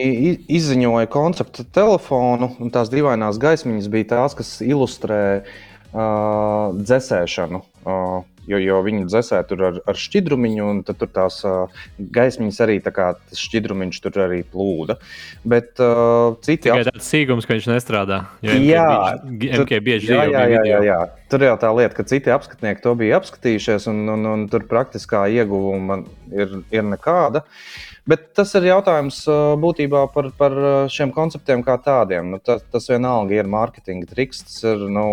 izziņoja 0.60 1.12
konceptu 1.12 1.64
telefonu, 1.72 2.52
un 2.60 2.74
tās 2.76 2.92
dīvainās 2.92 3.40
gaismiņas 3.40 3.88
bija 3.96 4.10
tās, 4.12 4.36
kas 4.36 4.58
ilustrē 4.66 5.22
uh, 5.40 6.76
dzēsēšanu. 6.76 7.64
Uh, 7.86 8.28
jo, 8.50 8.60
jo 8.62 8.80
viņi 8.86 9.08
dzēsē 9.10 9.42
tur 9.50 9.66
ar, 9.68 9.80
ar 9.90 10.00
šķidrumiņu, 10.00 10.70
un 10.74 10.82
tur 10.88 11.10
tās 11.12 11.42
uh, 11.48 11.84
gaismiņas 12.16 12.62
arī 12.66 12.80
tā 12.86 12.94
kā 12.96 13.12
tas 13.18 13.42
šķidrumiņš 13.42 14.02
tur 14.06 14.22
arī 14.26 14.42
plūda. 14.54 14.98
Bet 15.44 15.82
uh, 15.84 16.38
citi 16.46 16.68
tikai 16.68 16.82
ap... 16.84 16.92
tāds 16.92 17.12
sīkums, 17.12 17.48
ka 17.48 17.58
viņš 17.58 17.70
nestrādā. 17.74 18.24
Jā, 18.46 18.88
MK 19.28 19.82
bieži 19.86 20.14
jā, 20.14 20.26
jā, 20.32 20.48
jā, 20.56 20.66
jā, 20.70 20.82
jā. 20.90 21.00
Tur 21.32 21.46
jau 21.48 21.56
tā 21.62 21.70
lieta, 21.78 21.96
ka 21.96 22.08
citi 22.08 22.34
apskatnieki 22.34 22.84
to 22.84 22.96
bija 23.00 23.22
apskatījušies, 23.22 23.88
un, 23.92 24.04
un, 24.16 24.28
un 24.34 24.50
tur 24.52 24.66
praktiskā 24.70 25.28
ieguvuma 25.32 26.02
ir, 26.34 26.60
ir 26.74 26.86
nekāda. 26.88 27.46
Uh, 27.46 27.91
Bet 28.10 28.32
tas 28.34 28.50
ir 28.58 28.66
jautājums 28.66 29.20
būtībā 29.62 30.08
par, 30.14 30.32
par 30.38 30.56
šiem 30.90 31.12
konceptiem 31.14 31.62
kā 31.66 31.76
tādiem. 31.86 32.32
Nu, 32.34 32.40
tas, 32.42 32.64
tas 32.74 32.90
vienalga 32.90 33.38
ir 33.38 33.50
mārketinga 33.52 34.10
triks. 34.10 34.42
Tas 34.48 34.64
ir 34.74 34.88
nu, 34.90 35.06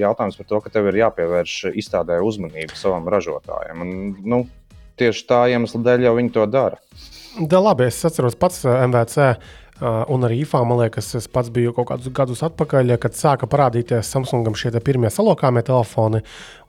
jautājums 0.00 0.38
par 0.40 0.48
to, 0.48 0.62
ka 0.64 0.72
tev 0.72 0.88
ir 0.88 1.02
jāpievērš 1.02 1.56
izstādē 1.76 2.22
uzmanība 2.24 2.78
savam 2.78 3.10
ražotājam. 3.12 3.84
Un, 3.84 3.96
nu, 4.24 4.42
tieši 5.00 5.26
tā 5.28 5.42
iemesla 5.52 5.82
dēļ 5.84 6.06
jau 6.08 6.14
viņi 6.20 6.32
to 6.32 6.46
dara. 6.48 6.80
Da, 7.36 7.60
labi, 7.60 7.88
es 7.88 8.00
atceros 8.08 8.38
pats 8.40 8.64
MVC. 8.68 9.34
Uh, 9.82 10.04
un 10.14 10.22
arī 10.22 10.42
IFA, 10.44 10.60
man 10.68 10.78
liekas, 10.78 11.08
es 11.18 11.24
pats 11.32 11.50
biju 11.50 11.72
kaut 11.74 11.88
kādus 11.88 12.12
gadus 12.14 12.44
atpakaļ, 12.46 12.92
kad 13.02 13.16
sāka 13.18 13.48
parādīties 13.50 14.12
Samsungam 14.14 14.54
šie 14.54 14.70
pirmie 14.84 15.10
salokāmie 15.10 15.64
telefoni. 15.66 16.20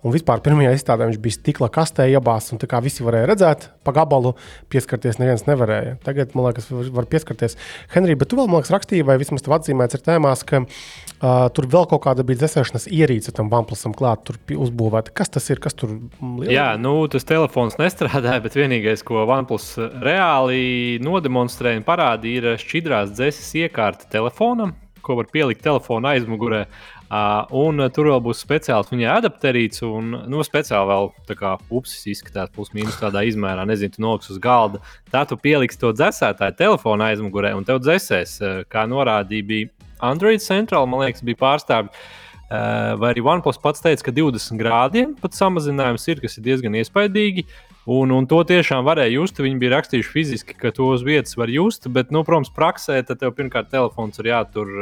Un 0.03 0.11
vispār 0.11 0.41
pirmajā 0.43 0.73
izstādē 0.75 1.07
viņš 1.07 1.19
bija 1.23 1.37
stikla 1.37 1.69
kastē 1.71 2.09
iebāzts, 2.11 2.51
un 2.51 2.59
tā 2.59 2.67
kā 2.67 2.81
visi 2.83 3.05
varēja 3.05 3.29
redzēt, 3.29 3.69
pa 3.87 3.93
gabalu 3.95 4.33
pieskarties 4.73 5.19
neviens 5.21 5.45
nevarēja. 5.47 5.95
Tagad, 6.03 6.33
man 6.35 6.49
liekas, 6.49 6.67
var 6.91 7.07
pieskarties. 7.07 7.55
Henrij, 7.93 8.17
bet 8.19 8.31
tu 8.31 8.39
vēl, 8.39 8.49
man 8.51 8.59
liekas, 8.59 8.73
rakstīji, 8.75 9.05
vai 9.07 9.15
vismaz 9.21 9.45
tev 9.45 9.55
atzīmēts 9.55 9.95
ir 9.95 10.03
tēmās, 10.03 10.43
ka 10.49 10.65
uh, 10.65 11.47
tur 11.55 11.69
vēl 11.71 11.87
kaut 11.93 12.03
kāda 12.03 12.27
bija 12.27 12.43
dzēsēšanas 12.43 12.89
ierīce 12.91 13.31
tam 13.37 13.47
OnePlusam 13.47 13.95
klāt, 13.95 14.27
tur 14.27 14.39
uzbūvēta. 14.67 15.15
Kas 15.15 15.31
tas 15.31 15.47
ir? 15.53 15.63
Kas 15.63 15.79
tur 15.79 15.95
liela? 15.95 16.51
Jā, 16.51 16.67
nu 16.75 16.97
tas 17.11 17.23
telefons 17.29 17.79
nestrādāja, 17.79 18.43
bet 18.43 18.59
vienīgais, 18.59 19.07
ko 19.07 19.23
OnePlus 19.23 19.71
reāli 20.03 20.99
nodemonstrēja 21.03 21.79
un 21.79 21.87
parādīja, 21.87 22.43
ir 22.43 22.63
šķidrās 22.63 23.15
dzēses 23.15 23.53
iekārta 23.63 24.11
telefonam 24.11 24.75
ko 25.03 25.17
var 25.19 25.27
pielikt 25.31 25.63
telefona 25.65 26.15
aizmugurē. 26.15 26.65
Uh, 27.13 27.43
un 27.53 27.77
tur 27.93 28.07
vēl 28.09 28.21
būs 28.25 28.39
speciāls 28.41 28.87
viņa 28.89 29.19
adapterīts, 29.19 29.83
un 29.85 30.15
nu, 30.31 30.39
speciāli 30.41 30.89
vēl 30.89 31.11
tā 31.29 31.35
kā 31.37 31.51
upsis 31.69 32.07
izskatās, 32.09 32.49
plus 32.55 32.71
mīnus 32.73 32.97
tādā 32.97 33.21
izmērā, 33.27 33.67
nezinu, 33.69 33.93
tu 33.93 34.01
noliks 34.01 34.31
uz 34.33 34.39
galda. 34.41 34.81
Tā 35.13 35.21
tu 35.29 35.37
pieliksi 35.37 35.77
to 35.83 35.91
dzēsētāju 35.93 36.57
telefona 36.57 37.11
aizmugurē, 37.11 37.51
un 37.53 37.67
tev 37.67 37.83
dzēsēs, 37.83 38.39
kā 38.71 38.87
norādīja, 38.89 39.45
bija 39.45 39.91
Android 40.09 40.41
Central, 40.41 40.89
man 40.89 41.05
liekas, 41.05 41.21
bija 41.27 41.41
pārstāvji. 41.43 41.93
Uh, 41.93 42.95
vai 43.01 43.13
arī 43.13 43.21
OnePlus 43.25 43.61
pats 43.61 43.81
teica, 43.81 44.07
ka 44.07 44.13
20 44.13 44.59
grādiem 44.59 45.13
pat 45.17 45.37
samazinājums 45.37 46.03
ir, 46.11 46.19
kas 46.21 46.37
ir 46.37 46.47
diezgan 46.49 46.75
iespaidīgi. 46.81 47.45
Un, 47.93 48.13
un 48.15 48.27
to 48.29 48.39
tiešām 48.47 48.85
varēja 48.87 49.15
just. 49.17 49.41
Viņi 49.43 49.59
bija 49.59 49.75
rakstījuši 49.75 50.13
fiziski, 50.13 50.57
ka 50.57 50.71
to 50.75 50.89
uz 50.95 51.05
vietas 51.05 51.37
var 51.39 51.51
just, 51.51 51.89
bet, 51.93 52.13
nu, 52.15 52.21
protams, 52.27 52.51
praksē 52.53 53.01
tev 53.09 53.33
pirmkārt 53.35 53.71
telefons 53.73 54.21
ir 54.21 54.31
jātur, 54.31 54.75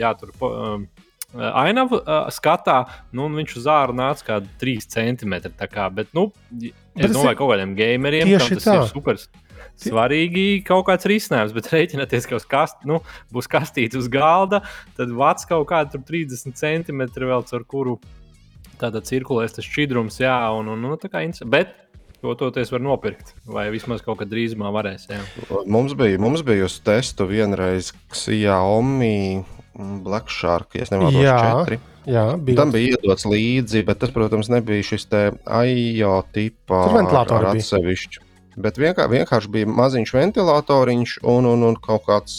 jātur 0.00 0.32
ainavu 1.34 1.98
uh, 2.00 2.28
skatā, 2.32 2.82
nu, 3.16 3.28
viņš 3.34 3.56
uz 3.60 3.66
ārā 3.70 3.96
nāca 3.96 4.28
kā 4.28 4.38
3 4.62 4.86
centimetri. 4.96 5.52
Kā, 5.72 5.88
bet, 5.92 6.12
nu, 6.16 6.28
es 6.60 6.72
bet 6.94 7.16
domāju, 7.16 7.34
ka 7.34 7.40
kaut 7.42 7.52
kādiem 7.54 7.74
gameriem 7.78 8.36
tas 8.38 8.64
tā. 8.64 8.78
ir 8.78 8.90
super. 8.92 9.20
Svarīgi 9.76 10.62
kaut 10.64 10.86
kāds 10.88 11.08
risinājums, 11.08 11.52
bet 11.56 11.68
rēķinieties, 11.74 12.28
ka 12.30 12.40
kast, 12.48 12.84
nu, 12.88 13.02
būs 13.34 13.50
kastīte 13.50 13.98
uz 14.00 14.06
galda, 14.12 14.62
tad 14.96 15.12
vats 15.16 15.48
kaut 15.48 15.66
kāda 15.72 16.00
30 16.00 16.56
centimetri 16.56 17.28
vēl 17.28 17.44
caur 17.48 17.66
kuru 17.68 17.98
Tātad 18.76 19.08
cirkulēs 19.08 19.56
tas 19.56 19.64
šķidrums, 19.64 20.18
jā, 20.20 20.36
un, 20.52 20.68
un, 20.74 20.84
un 20.84 21.00
tā 21.00 21.08
kā. 21.08 21.22
Bet 21.48 21.72
to 22.20 22.34
toties 22.36 22.72
var 22.72 22.82
nopirkt, 22.84 23.32
vai 23.48 23.68
vismaz 23.72 24.02
kaut 24.04 24.20
kad 24.20 24.28
drīzumā 24.28 24.72
varēs. 24.74 25.06
Jā. 25.08 25.20
Mums 25.64 25.96
bija, 25.96 26.20
mums 26.20 26.44
bija 26.44 26.66
uz 26.68 26.76
testu 26.84 27.28
vienreiz 27.30 27.92
Xiaomi 28.12 29.44
Black 29.76 30.30
Shark, 30.32 30.74
ja 30.74 30.86
nemaldos, 30.90 31.20
Jā. 31.20 31.36
četri. 31.42 31.78
Jā, 32.06 32.24
bija. 32.38 32.62
Tam 32.62 32.70
bija 32.72 32.94
iedots 32.94 33.26
līdzi, 33.26 33.82
bet 33.84 33.98
tas, 34.00 34.12
protams, 34.14 34.48
nebija 34.52 34.84
šis 34.86 35.08
te 35.10 35.22
AIO 35.44 36.20
ventilatori 36.32 37.48
ar 37.50 37.56
bija. 37.56 37.64
atsevišķu. 37.64 38.22
Bet 38.56 38.78
vienkār, 38.80 39.10
vienkārši 39.12 39.50
bija 39.52 39.68
maziņš 39.68 40.12
ventilatoriņš 40.16 41.16
un, 41.28 41.48
un, 41.50 41.64
un 41.66 41.74
kaut 41.82 42.06
kāds 42.06 42.36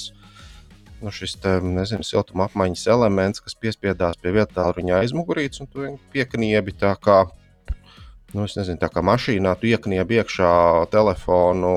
nu, 1.02 1.12
šis 1.14 1.36
te, 1.44 1.60
nezinu, 1.62 2.06
siltuma 2.08 2.48
apmaiņas 2.48 2.88
elements, 2.96 3.44
kas 3.44 3.58
piespiedās 3.60 4.18
pie 4.22 4.34
vietā 4.40 4.66
viņa 4.74 5.04
aizmugurītes, 5.04 5.62
un 5.62 5.70
tu 5.70 5.92
piekniebi 6.16 6.74
tā 6.80 6.96
kā. 6.98 7.26
Nu, 8.36 8.44
nezinu, 8.44 8.76
tā 8.82 8.90
kā 8.92 9.00
mašīnā 9.08 9.54
tu 9.56 9.70
iekniebi 9.70 10.18
iekšā 10.20 10.50
telefonu 10.92 11.70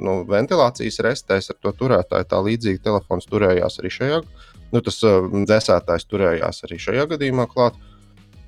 nu, 0.00 0.14
ventilācijas 0.28 0.96
restēs 1.04 1.50
ar 1.52 1.58
to 1.60 1.74
turētāju. 1.76 2.28
Tā 2.30 2.38
līdzīgi 2.46 2.80
telefons 2.86 3.28
turējās 3.28 3.76
arī 3.82 3.90
šajā 3.92 4.22
gadījumā. 4.22 4.49
Nu, 4.70 4.82
tas 4.86 5.00
dzēsētājs 5.02 6.06
turējās 6.10 6.64
arī 6.66 6.78
šajā 6.78 7.06
gadījumā 7.14 7.48
klāt. 7.50 7.78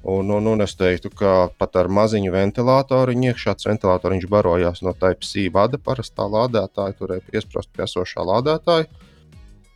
Un, 0.03 0.31
un, 0.35 0.47
un 0.51 0.65
es 0.65 0.75
teiktu, 0.75 1.13
ka 1.15 1.33
pat 1.59 1.77
ar 1.79 1.87
maziņu 1.87 2.33
ventilatoru 2.35 3.15
iekšā 3.15 3.55
tas 3.55 3.69
ventilatoriņš 3.69 4.27
barojās 4.31 4.83
no 4.83 4.97
Type 4.99 5.23
C 5.23 5.47
vada 5.55 5.79
parastā 5.79 6.27
lādētāja, 6.27 6.97
turēja 6.99 7.23
piesprost 7.29 7.71
pie 7.71 7.85
esošā 7.87 8.25
lādētāja. 8.27 8.89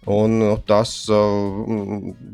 Un 0.06 0.38
nu, 0.38 0.50
tas 0.66 0.90
uh, 1.10 1.54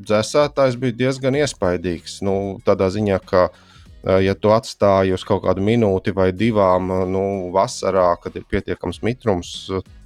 dzēsētājs 0.09 0.77
bija 0.81 0.97
diezgan 1.05 1.37
iespaidīgs. 1.41 2.19
Nu, 2.25 2.59
tādā 2.65 2.89
ziņā, 2.93 3.21
ka, 3.29 3.47
uh, 3.49 4.19
ja 4.25 4.35
tu 4.37 4.53
atstāji 4.53 5.13
uz 5.17 5.25
kaut 5.29 5.45
kādu 5.45 5.65
minūti 5.65 6.13
vai 6.17 6.31
divām, 6.37 6.89
nu, 7.13 7.25
vasarā, 7.53 8.11
kad 8.25 8.37
ir 8.37 8.49
pietiekams 8.49 9.01
mitrums 9.05 9.55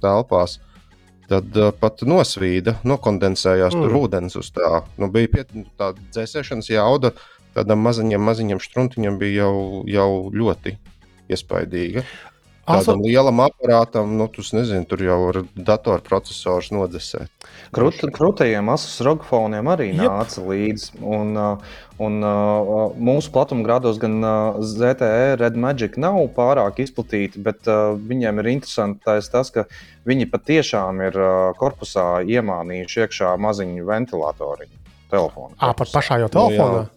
telpās, 0.03 0.59
tad 1.29 1.57
uh, 1.59 1.71
pat 1.75 2.03
nosvīda, 2.07 2.77
nokondensējās 2.87 3.75
mm. 3.75 3.83
tur 3.83 3.97
ūdens 4.01 4.37
uz 4.39 4.51
tā. 4.55 4.83
Nu, 5.01 5.09
bija 5.13 5.31
piet, 5.37 5.51
tā 5.79 5.91
dzēsēšanas 5.99 6.71
jauda, 6.71 7.13
tādam 7.57 7.83
maziņam, 7.85 8.23
maziņam 8.27 8.63
struntiņam 8.63 9.19
bija 9.21 9.45
jau, 9.45 9.83
jau 9.89 10.09
ļoti 10.33 10.77
iespaidīga. 11.33 12.05
Tādam 12.67 12.99
lielam 13.05 13.39
aparātam, 13.45 14.17
nu, 14.19 14.27
tu 14.27 14.43
nezini, 14.51 14.83
tur 14.89 14.99
jau 14.99 15.17
ir 15.31 15.37
datorprocessors 15.55 16.67
nodzesēt. 16.75 17.31
Krut, 17.75 18.01
krūtajiem 18.15 18.67
asus 18.73 18.99
rogfoniem 19.07 19.69
arī 19.71 19.87
Jep. 19.93 20.01
nāca 20.03 20.43
līdzi. 20.43 20.99
Un, 20.99 21.31
uh, 21.39 21.79
un 22.03 22.19
uh, 22.27 22.91
mūsu 22.99 23.31
platumgrādos 23.35 23.99
gan 24.01 24.19
uh, 24.19 24.59
ZTE 24.59 25.37
Red 25.39 25.55
Magic 25.59 25.95
nav 26.01 26.19
pārāk 26.35 26.81
izplatīti, 26.83 27.39
bet 27.43 27.67
uh, 27.71 27.95
viņiem 27.95 28.43
ir 28.43 28.51
interesanti 28.57 29.03
tas, 29.07 29.31
tas, 29.31 29.51
ka 29.55 29.67
viņi 30.07 30.27
patiešām 30.33 31.03
ir 31.07 31.19
uh, 31.23 31.35
korpusā 31.59 32.09
iemānījuši 32.27 33.05
iekšā 33.05 33.35
maziņu 33.47 33.87
ventilatoriņu 33.87 34.83
telefonu. 35.11 35.55
Ā, 35.55 35.71
pat 35.71 35.95
pašā 35.95 36.19
jau 36.23 36.33
telefonā. 36.35 36.89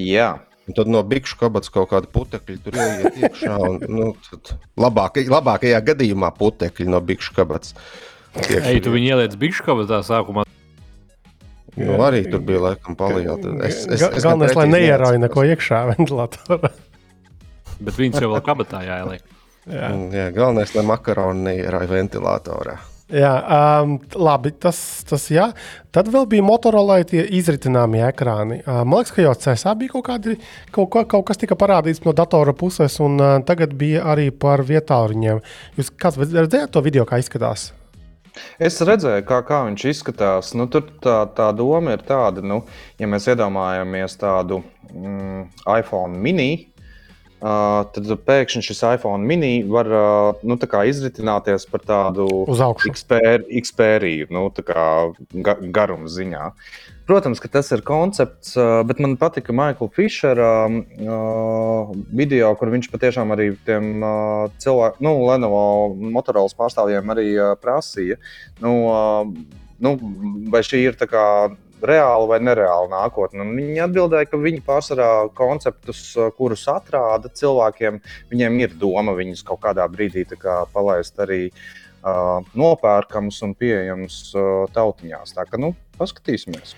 Jā. 0.00 0.38
Un 0.70 0.74
tad 0.76 0.86
no 0.86 1.00
bikšu 1.02 1.34
kabatas 1.40 1.72
kaut 1.74 1.88
kāda 1.90 2.06
putekļa 2.14 2.60
tur 2.62 2.76
ieiet 2.78 3.16
iekšā. 3.18 3.54
Un, 3.66 3.80
nu, 3.90 4.04
tad 4.28 4.52
labākaj, 4.78 5.26
labākajā 5.32 5.80
gadījumā 5.88 6.30
putekļi 6.38 6.86
no 6.92 7.00
bikšu 7.02 7.34
kabatas. 7.40 7.74
Ej, 8.38 8.78
tu 8.84 8.92
viņu 8.94 9.16
ieliec 9.16 9.34
bikškavā 9.40 9.88
tā 9.90 9.98
sākumā. 10.06 10.44
Nu, 11.74 11.96
arī 12.06 12.22
tur 12.30 12.44
bija 12.46 12.62
laikam 12.68 12.94
palielināta. 12.98 13.56
Es, 13.66 13.82
es, 13.90 14.04
es 14.04 14.22
Galvenais, 14.22 14.54
lai 14.58 14.68
neierauj 14.70 15.18
neko 15.24 15.42
iekšā 15.50 15.82
ventilatorā. 15.96 16.70
Bet 17.80 17.98
viņas 17.98 18.22
jau 18.22 18.30
vēl 18.36 18.46
kabatā 18.46 18.84
jāieliek. 18.86 19.26
Jā. 19.66 19.90
Mm, 19.90 20.06
Jā, 20.14 20.28
galvenais, 20.34 20.70
lai 20.78 20.86
makaroni 20.86 21.46
neierauj 21.50 21.90
ventilatorā. 21.90 22.78
Jā, 23.10 23.30
um, 23.82 23.96
labi, 24.22 24.52
tas, 24.62 24.78
tas 25.08 25.24
jā. 25.34 25.48
Tad 25.90 26.06
vēl 26.12 26.28
bija 26.30 26.44
Motorola 26.46 27.00
tie 27.02 27.24
izritināmie 27.38 28.04
ekrāni. 28.06 28.60
Uh, 28.62 28.84
man 28.84 29.00
liekas, 29.00 29.14
ka 29.16 29.24
jau 29.24 29.34
CSA 29.34 29.74
bija 29.80 29.96
kaut, 29.96 30.06
kādi, 30.06 30.36
kaut, 30.70 30.92
kā, 30.94 31.02
kaut 31.10 31.26
kas 31.26 31.40
tika 31.40 31.58
parādīts 31.58 32.04
no 32.06 32.14
datora 32.14 32.54
puses, 32.54 33.00
un 33.02 33.18
uh, 33.18 33.34
tagad 33.46 33.74
bija 33.78 34.04
arī 34.12 34.30
par 34.30 34.62
vietāluņiem. 34.68 35.42
Jūs 35.80 35.90
kāds 35.98 36.22
redzējāt 36.22 36.70
to 36.76 36.84
video, 36.86 37.08
kā 37.08 37.18
izskatās? 37.18 37.72
Es 38.62 38.78
redzēju, 38.86 39.24
kā, 39.26 39.40
kā 39.46 39.64
viņš 39.66 39.84
izskatās. 39.90 40.52
Nu, 40.54 40.68
tur 40.70 40.86
tā, 41.02 41.24
tā 41.36 41.50
doma 41.56 41.96
ir 41.96 42.04
tāda, 42.06 42.44
nu, 42.46 42.62
ja 43.00 43.08
mēs 43.10 43.26
iedomājamies 43.32 44.14
tādu 44.20 44.60
mm, 44.92 45.48
iPhone 45.80 46.20
mini, 46.22 46.69
uh, 47.40 47.82
tad 47.94 48.10
pēkšņi 48.26 48.62
šis 48.64 48.82
iPhone 48.94 49.26
mini 49.26 49.64
var 49.68 49.90
uh, 49.90 50.40
nu, 50.46 50.56
izritināties 50.88 51.66
par 51.70 51.84
tādu 51.86 52.28
Xperiju, 53.48 54.30
nu, 54.34 54.46
tā 54.54 54.64
kā 54.66 54.86
ga, 55.32 55.56
garuma 55.72 56.10
ziņā. 56.10 56.50
Protams, 57.10 57.40
ka 57.42 57.50
tas 57.50 57.72
ir 57.74 57.82
koncepts, 57.82 58.52
uh, 58.54 58.82
bet 58.86 59.00
man 59.02 59.16
patika 59.18 59.54
Maikla 59.56 59.88
Fišera 59.96 60.50
uh, 60.70 61.94
video, 62.14 62.52
kur 62.58 62.70
viņš 62.70 62.90
patiešām 62.92 63.34
arī 63.34 63.50
tiem 63.66 63.96
uh, 63.98 64.44
cilvēkiem, 64.62 65.02
nu, 65.06 65.16
Lenovo 65.26 65.64
Motorola 66.14 66.54
pārstāvjiem 66.60 67.16
arī 67.16 67.32
uh, 67.34 67.56
prasīja, 67.58 68.20
nu, 68.62 68.76
uh, 68.92 69.66
nu, 69.82 69.96
vai 70.52 70.62
šī 70.66 70.84
ir 70.86 71.00
tā 71.00 71.10
kā 71.10 71.24
reāla 71.86 72.26
vai 72.28 72.38
nereāla 72.42 72.88
nākotne. 72.92 73.42
Un 73.44 73.54
Viņi 73.56 73.82
atbildēja, 73.86 74.28
ka 74.30 74.40
viņi 74.40 74.62
pārsvarā 74.66 75.10
konceptus, 75.36 76.02
uh, 76.18 76.30
kurus 76.36 76.66
atrāda 76.70 77.30
cilvēkiem, 77.32 78.00
viņiem 78.32 78.60
ir 78.64 78.74
doma 78.80 79.14
viņus 79.18 79.44
kaut 79.46 79.60
kādā 79.64 79.86
brīdī 79.90 80.26
tā 80.30 80.38
kā 80.40 80.60
palaist 80.74 81.18
arī 81.20 81.50
uh, 81.50 82.40
nopērkamus 82.58 83.42
un 83.46 83.54
pieejamus 83.58 84.20
uh, 84.36 84.64
tautiņās. 84.76 85.34
Tā 85.36 85.46
kā, 85.48 85.60
nu, 85.60 85.74
paskatīsimies. 86.00 86.74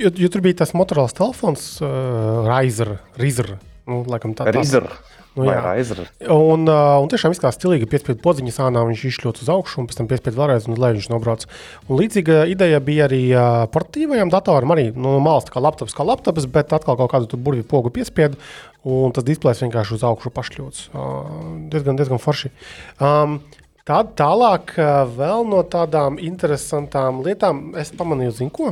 Jo, 0.00 0.08
jo 0.16 0.28
tur 0.32 0.40
bija 0.44 0.62
tas 0.62 0.72
Motorola 0.74 1.12
telefons, 1.12 1.66
uh, 1.84 2.42
Razer. 2.48 2.96
Razer. 3.20 3.54
Nu, 3.86 4.04
laikam 4.08 4.32
tā, 4.38 4.46
tās- 4.46 4.56
Rizar. 4.62 4.86
Nu, 5.32 5.46
jā. 5.48 5.60
Razer. 5.64 6.02
Un, 6.28 6.66
uh, 6.68 6.98
un 7.00 7.08
tiešām 7.08 7.32
izskatās 7.32 7.56
stilīgi, 7.56 7.88
piespiedu 7.88 8.20
podziņas 8.20 8.58
ānā 8.66 8.82
viņš 8.84 9.04
izšļūts 9.08 9.44
uz 9.46 9.50
augšu, 9.54 9.78
un 9.80 9.86
pēc 9.88 10.00
tam 10.00 10.08
piespiedu 10.10 10.36
vēlreiz, 10.36 10.66
un 10.68 10.76
lai 10.80 10.90
viņš 10.92 11.08
nobrauc. 11.08 11.46
Un 11.86 12.00
līdzīga 12.00 12.42
ideja 12.52 12.80
bija 12.84 13.06
arī 13.08 13.22
uh, 13.32 13.62
portatīvajam 13.72 14.32
datoram, 14.32 14.74
arī 14.74 14.90
nu, 14.90 15.14
no 15.14 15.22
malas 15.24 15.48
tā 15.48 15.54
kā 15.54 15.62
laptops, 15.64 15.96
kā 15.96 16.04
laptops, 16.04 16.48
bet 16.52 16.74
atkal 16.76 16.98
kaut 17.00 17.14
kādu 17.14 17.40
burvju 17.40 17.64
pogu 17.70 17.92
piespiedu, 17.94 18.36
un 18.84 19.14
tas 19.16 19.24
displejs 19.24 19.64
vienkārši 19.64 19.96
uz 19.96 20.04
augšu 20.10 20.34
pašļūts. 20.36 20.84
Uh, 20.92 21.24
diezgan, 21.72 21.96
diezgan 22.00 22.22
forši. 22.22 22.52
Um, 23.00 23.40
Tad 23.82 24.12
tālāk 24.14 24.76
uh, 24.78 25.00
vēl 25.10 25.40
no 25.50 25.64
tādām 25.66 26.14
interesantām 26.22 27.18
lietām 27.24 27.72
es 27.80 27.88
pamanīju, 27.98 28.36
zinu, 28.36 28.52
ko. 28.54 28.68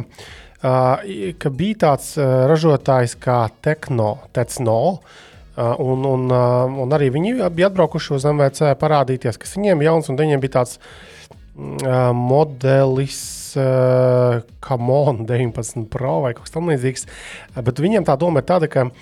Uh, 0.62 1.33
ka 1.35 1.51
bija 1.51 1.81
tāds 1.83 2.12
uh, 2.14 2.44
ražotājs 2.46 3.16
kā 3.18 3.40
Tekno, 3.64 4.12
Tecno. 4.37 4.79
Uh, 5.01 5.27
un, 5.56 6.04
un, 6.06 6.26
uh, 6.30 6.80
un 6.84 6.94
arī 6.94 7.10
viņi 7.14 7.36
bija 7.54 7.70
atbraukuši 7.70 8.14
uz 8.16 8.26
MVC 8.30 8.74
parādīties, 8.80 9.38
kas 9.40 9.56
viņiem 9.58 9.82
jauns, 9.86 10.10
un 10.10 10.18
viņiem 10.20 10.42
bija 10.42 10.58
tāds 10.60 10.78
mm, 10.78 11.80
uh, 11.82 12.10
modelis, 12.16 13.22
uh, 13.58 14.40
Kamon 14.62 15.24
19 15.28 15.88
Pro 15.90 16.20
vai 16.26 16.34
kaut 16.36 16.46
kas 16.46 16.54
tamlīdzīgs. 16.54 17.08
Uh, 17.08 17.62
bet 17.66 17.82
viņiem 17.82 18.06
tā 18.08 18.16
doma 18.20 18.44
ir 18.44 18.48
tāda, 18.50 18.70
ka 18.70 18.88
uh, 18.90 18.94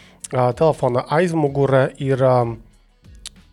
telefona 0.57 1.05
aizmugure 1.19 1.89
ir 2.03 2.25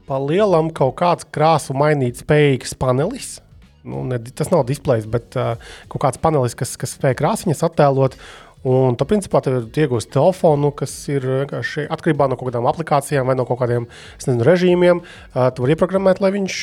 pa 0.06 0.22
lielam 0.22 0.70
kaut 0.74 0.96
kāds 1.02 1.28
krāsu 1.34 1.76
mainīt 1.78 2.22
spējīgs 2.22 2.78
panelis. 2.80 3.40
Nu, 3.86 4.02
ne, 4.10 4.18
tas 4.18 4.50
nav 4.50 4.64
displejs, 4.66 5.06
bet 5.10 5.36
uh, 5.38 5.62
kaut 5.92 6.02
kāds 6.08 6.22
panelis, 6.22 6.56
kas, 6.58 6.74
kas 6.82 6.96
spēj 6.98 7.20
krāsiņas 7.20 7.62
attēlot. 7.68 8.18
Un 8.66 8.96
tā 8.98 9.06
principā 9.06 9.44
tev 9.46 9.60
ir 9.60 9.84
iegūst 9.86 10.10
telefonu, 10.14 10.72
kas 10.74 10.94
ir 11.14 11.26
vienkārši 11.44 11.86
atkarībā 11.94 12.26
no 12.32 12.38
kaut 12.40 12.50
kādām 12.50 12.66
aplikācijām 12.72 13.30
vai 13.30 13.36
no 13.38 13.46
kaut 13.46 13.60
kādiem 13.62 13.86
nezinu, 14.18 14.48
režīmiem. 14.48 15.04
Tu 15.36 15.66
vari 15.66 15.76
ieprogrammēt, 15.76 16.22
lai 16.24 16.32
viņš 16.34 16.58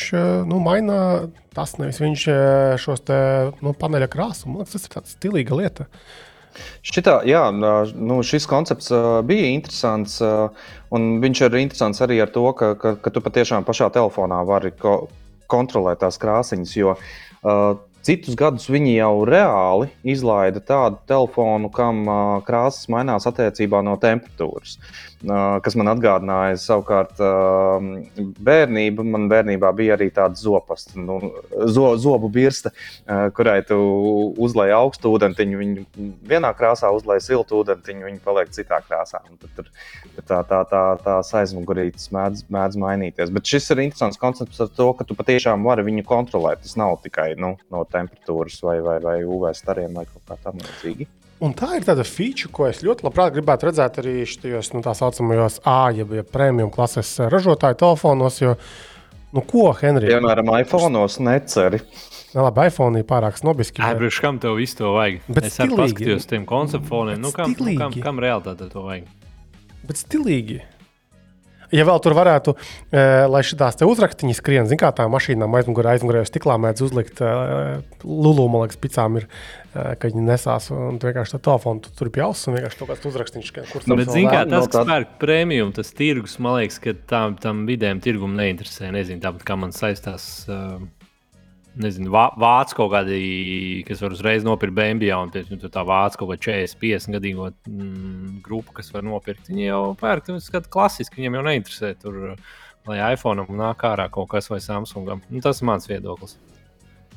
nu, 0.51 0.59
maina 0.65 0.97
tas, 1.55 1.77
nevis 1.79 2.03
viņš 2.03 2.27
šos 2.83 3.07
te, 3.07 3.21
nu, 3.63 3.75
paneļa 3.79 4.11
krāsu. 4.11 4.49
Man 4.51 4.65
liekas, 4.65 4.75
tas 4.75 4.89
ir 4.89 4.95
tāds 4.97 5.15
stilīga 5.15 5.59
lieta. 5.61 5.87
Šitā, 6.85 7.21
jā, 7.29 7.45
nu, 7.55 8.19
šis 8.27 8.49
koncepts 8.51 8.91
bija 9.29 9.53
interesants. 9.55 10.19
Viņš 10.93 11.45
ir 11.47 11.61
interesants 11.63 12.03
arī 12.05 12.19
ar 12.25 12.35
to, 12.35 12.45
ka, 12.59 12.75
ka, 12.83 12.97
ka 12.99 13.15
tu 13.15 13.23
patiešām 13.25 13.65
pašā 13.69 13.93
telefonā 13.95 14.43
vari 14.49 14.75
ko, 14.75 15.07
kontrolēt 15.53 16.03
tās 16.03 16.19
krāsiņas. 16.21 16.75
Jo 16.81 16.97
uh, 16.97 17.79
citus 18.07 18.37
gadus 18.39 18.69
viņi 18.73 18.97
jau 18.97 19.23
reāli 19.29 19.91
izlaida 20.15 20.63
tādu 20.65 21.01
telefonu, 21.11 21.71
kam 21.75 22.05
krāsas 22.47 22.91
mainās 22.93 23.29
attiecībā 23.31 23.83
no 23.87 23.99
temperatūras. 24.03 24.79
Uh, 24.79 25.12
kas 25.23 25.77
man 25.79 25.91
atgādināja 25.93 26.59
savukārt 26.61 27.21
bērnību. 28.43 29.05
Man 29.07 29.29
bērnībā 29.31 29.71
bija 29.77 29.97
arī 29.97 30.09
tāda 30.15 30.39
zopasta, 30.39 30.99
nu, 31.01 31.19
zo, 31.71 31.93
zobu 32.01 32.31
birsta, 32.33 32.73
kurai 33.37 33.61
tu 33.67 33.79
uzlēji 34.43 34.77
augstu 34.77 35.13
ūdeni, 35.15 35.59
viņu 35.63 35.87
vienā 36.29 36.53
krāsā 36.59 36.91
uzlēji 36.95 37.27
siltu 37.29 37.63
ūdeni, 37.63 38.03
viņi 38.09 38.21
paliek 38.25 38.53
citā 38.55 38.81
krāsā. 38.87 39.23
Tad 39.57 39.71
tā, 40.27 40.43
tā, 40.49 40.63
tā, 40.71 40.83
tās 41.05 41.33
aizmugurītes 41.43 42.11
mēdz, 42.15 42.47
mēdz 42.53 42.79
mainīties. 42.83 43.33
Bet 43.35 43.49
šis 43.49 43.71
ir 43.75 43.85
interesants 43.87 44.21
koncepts 44.21 44.63
ar 44.63 44.71
to, 44.75 44.91
ka 44.99 45.07
tu 45.07 45.17
patiešām 45.19 45.67
vari 45.67 45.87
viņu 45.87 46.07
kontrolēt. 46.09 46.65
Tas 46.67 46.77
nav 46.81 46.99
tikai 47.05 47.33
nu, 47.41 47.55
no 47.73 47.87
temperatūras 47.89 48.61
vai, 48.67 48.79
vai, 48.85 48.99
vai 49.05 49.19
UV 49.25 49.51
stariem 49.57 49.99
vai 49.99 50.07
kaut 50.11 50.25
kā 50.29 50.41
tamlīdzīga. 50.49 51.11
Un 51.43 51.57
tā 51.59 51.73
ir 51.75 51.83
tāda 51.83 52.05
feature, 52.07 52.53
ko 52.55 52.69
es 52.69 52.85
ļoti 52.87 53.03
labprāt 53.03 53.35
gribētu 53.35 53.67
redzēt 53.67 53.99
arī 53.99 54.21
šajos 54.31 54.71
nu, 54.77 54.83
tā 54.85 54.93
saucamajos 54.95 55.59
A, 55.67 55.91
jeb 55.91 56.15
ja 56.15 56.23
premium 56.23 56.71
klases 56.71 57.17
ražotāju 57.19 57.81
telefonos. 57.81 58.39
Jo, 58.39 58.53
nu, 59.35 59.43
ko, 59.43 59.73
Henrij? 59.81 60.13
Piemēram, 60.13 60.53
iPhone'os 60.63 61.19
neceri. 61.25 61.83
Ne, 62.33 62.45
labi, 62.47 62.69
iPhone 62.71 63.03
ir 63.03 63.09
pārāk 63.09 63.41
snobiski. 63.41 63.83
Ai, 63.83 63.97
bet... 63.99 64.15
Kam 64.23 64.39
tev 64.41 64.55
visu 64.61 64.79
to 64.79 64.95
vajag? 64.95 65.19
Bet 65.27 65.49
es 65.51 65.59
arī 65.61 65.81
paskatījos 65.83 66.31
tiem 66.31 66.47
konceptfoniem. 66.49 67.19
Nu, 67.21 67.35
kam, 67.35 67.57
nu, 67.59 67.75
kam, 67.81 67.99
kam 68.07 68.23
reāli 68.23 68.55
to 68.63 68.87
vajag? 68.87 69.11
Bet 69.83 69.99
stilīgi. 69.99 70.63
Ja 71.73 71.87
vēl 71.89 72.03
tur 72.05 72.13
varētu, 72.17 72.53
e, 72.93 73.03
lai 73.33 73.41
šīs 73.47 73.81
uzrakstiņas 73.87 74.41
skrien, 74.43 74.69
zināmā 74.69 74.83
kā 74.83 74.91
tā 74.99 75.07
mašīnām 75.09 75.55
aizmugurē, 75.57 75.95
aizmugurē 75.97 76.21
jau 76.21 76.29
stiklā 76.29 76.59
mēdz 76.61 76.85
uzlikt 76.85 77.23
e, 77.25 77.33
lulu, 78.05 78.45
man 78.53 78.67
liekas, 78.67 78.81
picām 78.83 79.17
ir, 79.21 79.29
e, 79.73 79.87
ka 79.97 80.11
viņi 80.11 80.27
nesās 80.27 80.69
un 80.75 81.01
tu 81.01 81.09
vienkārši 81.09 81.39
tā 81.39 81.41
telefonu 81.49 81.85
tu 81.87 81.95
tur 81.97 82.13
pie 82.13 82.25
auss 82.27 82.49
un 82.51 82.59
vienkārši 82.59 82.81
kaut 82.83 82.93
kāds 82.93 83.09
uzrakstiņš, 83.13 83.53
ka 83.57 83.65
kur 83.71 83.89
Nu, 83.89 83.97
kā 83.97 84.45
no 84.45 84.61
tas, 84.61 84.73
kas 84.75 84.91
pērk 84.91 85.17
prēmiju, 85.23 85.71
tas 85.79 85.95
tirgus, 85.97 86.37
man 86.45 86.61
liekas, 86.61 86.81
ka 86.83 86.97
tam, 87.09 87.39
tam 87.41 87.65
vidējam 87.69 88.05
tirgumam 88.05 88.37
neinteresē. 88.41 88.93
Nezinu, 88.93 89.25
tāpat 89.25 89.49
kā 89.49 89.57
man 89.61 89.73
saistās. 89.77 90.29
Uh, 90.53 90.83
Nezinu, 91.81 92.11
vā, 92.13 92.27
vācu 92.37 92.77
kaut 92.77 92.91
kādi, 92.93 93.19
kas 93.89 94.03
var 94.05 94.13
uzreiz 94.13 94.45
nopirkt 94.45 94.75
BMW, 94.77 95.09
un 95.17 95.31
tam 95.33 95.71
tā 95.73 95.85
vācu 95.89 96.21
kaut 96.21 96.33
kāda 96.35 96.45
40, 96.51 96.77
50 96.83 97.17
gadīgo 97.17 97.49
mm, 97.49 98.35
grupu, 98.45 98.75
kas 98.77 98.93
var 98.93 99.07
nopirkt. 99.07 99.49
Viņi 99.49 99.71
jau 99.71 99.83
pērk, 100.01 100.29
tas 100.29 100.51
ir 100.53 100.69
klasiski, 100.73 101.23
viņiem 101.23 101.39
jau 101.39 101.45
neinteresē 101.49 101.95
tur, 102.03 102.19
lai 102.91 102.99
iPhone 103.15 103.47
nāk 103.57 103.87
ārā 103.89 104.11
kaut 104.13 104.29
kas 104.35 104.53
vai 104.53 104.61
Samsungam. 104.61 105.25
Nu, 105.33 105.41
tas 105.45 105.63
ir 105.63 105.71
mans 105.71 105.89
viedoklis. 105.89 106.37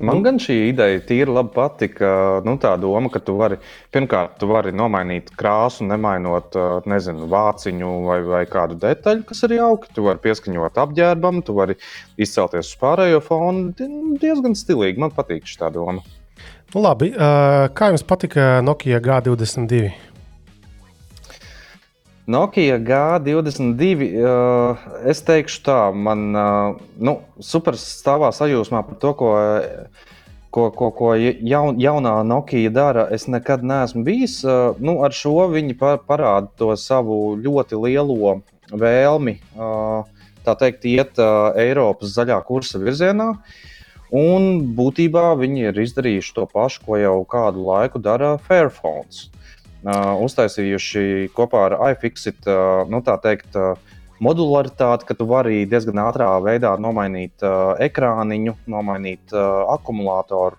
Man 0.04 0.24
gan 0.26 0.40
šī 0.42 0.56
ideja 0.74 1.00
tīri 1.08 1.32
labi 1.32 1.54
patika. 1.56 2.10
Nu, 2.44 2.58
tā 2.60 2.74
doma, 2.82 3.08
ka 3.14 3.22
tu 3.24 3.38
vari, 3.40 3.56
pirmkārt, 3.96 4.34
tu 4.42 4.50
vari 4.50 4.74
nomainīt 4.76 5.30
krāsu, 5.40 5.86
nemainot, 5.88 6.58
nezinu, 6.90 7.30
vāciņu 7.32 7.92
vai, 8.08 8.18
vai 8.28 8.42
kādu 8.52 8.76
detaļu, 8.82 9.24
kas 9.30 9.44
ir 9.48 9.56
jauki. 9.60 9.94
Tu 9.96 10.04
vari 10.04 10.20
pieskaņot 10.26 10.82
apģērbam, 10.84 11.40
tu 11.48 11.56
vari 11.56 11.78
izcelties 12.20 12.74
uz 12.74 12.80
pārējo 12.82 13.22
fonu. 13.24 13.70
Di- 13.78 14.20
Diezgan 14.20 14.56
stilīgi. 14.58 15.00
Man 15.00 15.16
patīk 15.16 15.48
šī 15.48 15.72
doma. 15.76 16.04
Nu, 16.74 16.82
labi, 16.84 17.14
kā 17.16 17.92
jums 17.94 18.04
patika 18.04 18.60
Nokia 18.66 19.00
G22? 19.00 19.94
Nokia 22.26 22.80
G22. 22.82 23.94
Uh, 24.18 24.86
es 25.06 25.22
teikšu, 25.22 25.62
tā, 25.66 25.80
man 25.94 26.34
uh, 26.34 26.80
nu, 26.98 27.20
super 27.38 27.78
stāvā 27.78 28.32
sajūsmā 28.34 28.82
par 28.88 28.98
to, 29.02 29.12
ko, 29.20 29.30
ko, 30.50 30.64
ko, 30.74 30.90
ko 30.98 31.12
jaun, 31.22 31.78
jaunā 31.78 32.16
Nokia 32.26 32.72
dara. 32.74 33.06
Es 33.14 33.28
nekad 33.30 33.62
neesmu 33.62 34.02
bijis. 34.08 34.40
Uh, 34.42 34.74
nu, 34.82 34.98
ar 35.06 35.14
šo 35.14 35.46
viņi 35.54 35.78
pa, 35.78 36.00
parāda 36.02 36.50
to 36.58 36.72
savu 36.82 37.36
ļoti 37.38 37.78
lielo 37.86 38.40
vēlmi. 38.74 39.38
Uh, 39.54 40.26
tā 40.48 40.58
teikt, 40.58 40.90
iet 40.90 41.22
uh, 41.22 41.54
Eiropas 41.62 42.18
zaļā 42.18 42.42
kursa 42.50 42.82
virzienā. 42.82 43.36
Un 44.16 44.74
būtībā 44.74 45.30
viņi 45.38 45.70
ir 45.70 45.86
izdarījuši 45.86 46.36
to 46.40 46.50
pašu, 46.50 46.82
ko 46.88 46.98
jau 46.98 47.16
kādu 47.30 47.70
laiku 47.70 48.02
dara 48.02 48.40
Fairphones 48.42 49.28
uztaisījuši 49.86 51.30
kopā 51.36 51.68
ar 51.70 51.76
iFixit 51.92 52.48
uh, 52.50 52.86
nu, 52.90 53.02
tā 53.06 53.18
teikt, 53.22 53.54
uh, 53.60 53.78
modularitāti, 54.24 55.06
ka 55.06 55.16
tu 55.18 55.28
vari 55.30 55.66
diezgan 55.70 56.00
ātrā 56.06 56.30
veidā 56.44 56.76
nomainīt 56.80 57.44
ekrāniņu, 57.84 58.56
nomainīt 58.72 59.34
akumulātoru. 59.36 60.56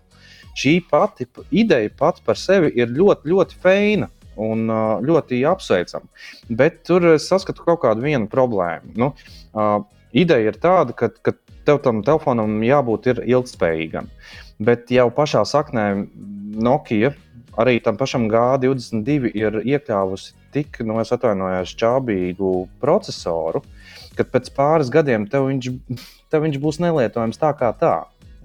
Šī 0.57 0.79
pati 0.91 1.27
ideja 1.51 1.91
pati 1.97 2.21
par 2.25 2.37
sevi 2.41 2.73
ir 2.77 2.93
ļoti, 2.93 3.33
ļoti 3.33 3.59
feina. 3.63 4.11
Un 4.37 4.69
ļoti 5.01 5.39
apsveicama. 5.49 6.05
Bet 6.53 6.83
tur 6.85 7.07
es 7.15 7.25
saskatu 7.25 7.63
kaut 7.65 7.79
kādu 7.81 8.05
problēmu. 8.29 8.93
Nu, 8.93 9.07
ideja 10.13 10.53
ir 10.53 10.59
tāda, 10.61 10.93
ka, 10.93 11.09
ka 11.09 11.33
tev 11.65 11.81
tam 11.81 12.03
telefonam 12.05 12.59
jābūt 12.61 13.09
ilgspējīgam. 13.25 14.11
Bet 14.61 14.93
jau 14.93 15.09
pašā 15.09 15.47
saknē 15.49 15.87
Nokia 16.61 17.15
arī 17.61 17.79
tam 17.85 17.99
pašam 18.01 18.29
G22 18.33 19.33
ir 19.37 19.61
iekļāvusi 19.63 20.35
tik, 20.55 20.81
nu, 20.87 20.99
es 21.03 21.13
atvainojos, 21.15 21.75
čābīgu 21.79 22.53
procesoru, 22.83 23.63
ka 24.17 24.27
pēc 24.29 24.51
pāris 24.57 24.93
gadiem 24.93 25.27
tev 25.31 25.49
viņš, 25.51 25.73
tev 26.33 26.47
viņš 26.47 26.61
būs 26.63 26.81
nelietojams 26.85 27.41
tā 27.41 27.53
kā 27.59 27.73
tā. 27.77 27.97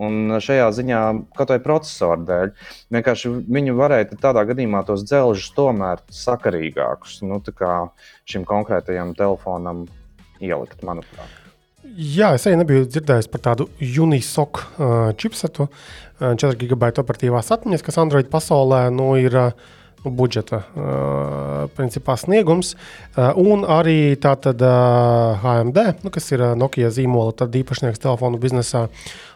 Un 0.02 0.40
šajā 0.42 0.72
ziņā, 0.74 1.02
kaut 1.38 1.52
vai 1.54 1.60
procesora 1.62 2.24
dēļ, 2.26 2.54
vienkārši 2.96 3.34
viņi 3.54 3.76
varēja 3.78 4.18
tādā 4.24 4.48
gadījumā 4.50 4.82
tos 4.88 5.04
dzelžus 5.06 5.52
tomēr 5.54 6.02
sakarīgākus 6.16 7.20
nu, 7.28 7.38
tā 7.46 7.54
kā 7.54 7.76
šim 8.26 8.48
konkrētajam 8.50 9.14
telefonam 9.20 9.86
ielikt, 10.42 10.82
manuprāt. 10.88 11.41
Jā, 11.92 12.30
es 12.38 12.46
arī 12.48 12.62
nebiju 12.62 12.86
dzirdējis 12.88 13.28
par 13.32 13.42
tādu 13.44 13.68
Unisok 13.82 14.62
uh, 14.62 15.12
chipsetu, 15.20 15.68
uh, 15.68 16.32
4 16.40 16.56
gigabaita 16.62 17.04
operatīvās 17.04 17.52
atmiņas, 17.52 17.84
kas 17.84 18.00
Android 18.00 18.30
pasaulē 18.32 18.86
nu, 18.96 19.10
ir 19.20 19.36
uh, 19.36 19.52
budžeta 20.06 20.62
uh, 20.62 21.68
principā 21.76 22.16
sniegums. 22.18 22.74
Uh, 23.12 23.36
un 23.36 23.68
arī 23.68 24.16
tātad 24.22 24.64
uh, 24.64 25.44
HMD, 25.44 25.86
nu, 26.06 26.14
kas 26.16 26.32
ir 26.32 26.46
Nokia 26.56 26.94
zīmola 26.96 27.36
tad 27.44 27.60
īpašnieks 27.60 28.02
telefonu 28.02 28.40
biznesā, 28.42 28.88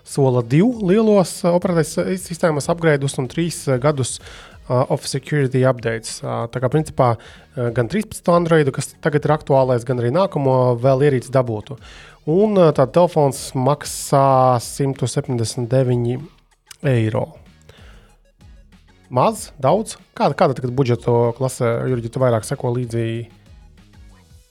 sola 0.08 0.46
divu 0.46 0.88
lielos 0.88 1.42
operatīvās 1.50 2.24
sistēmas 2.24 2.72
upgradeus 2.72 3.20
un 3.20 3.28
trīs 3.32 3.66
gadus 3.82 4.20
of 4.66 5.04
security 5.06 5.62
updates. 5.70 6.24
Tā 6.24 6.62
kā 6.62 6.70
principā 6.74 7.12
gan 7.54 7.86
13 7.86 8.32
Androidu, 8.34 8.74
kas 8.74 8.96
tagad 8.98 9.28
ir 9.28 9.34
aktuālais, 9.36 9.86
gan 9.86 10.02
arī 10.02 10.10
nākamo 10.16 10.56
vēl 10.82 11.06
ierīci 11.06 11.34
dabūtu. 11.34 11.78
Un 12.26 12.58
tāds 12.74 12.94
telefons 12.96 13.40
maksā 13.54 14.58
179 14.64 16.18
eiro. 16.90 17.26
Maz, 19.14 19.52
daudz. 19.62 20.00
Kāda, 20.18 20.34
kāda 20.34 20.56
tagad 20.58 20.74
budžeta 20.76 21.14
klasē, 21.38 21.76
Jurgi, 21.92 22.10
tu 22.10 22.20
vairāk 22.24 22.48
seko 22.48 22.72
līdzi 22.74 23.28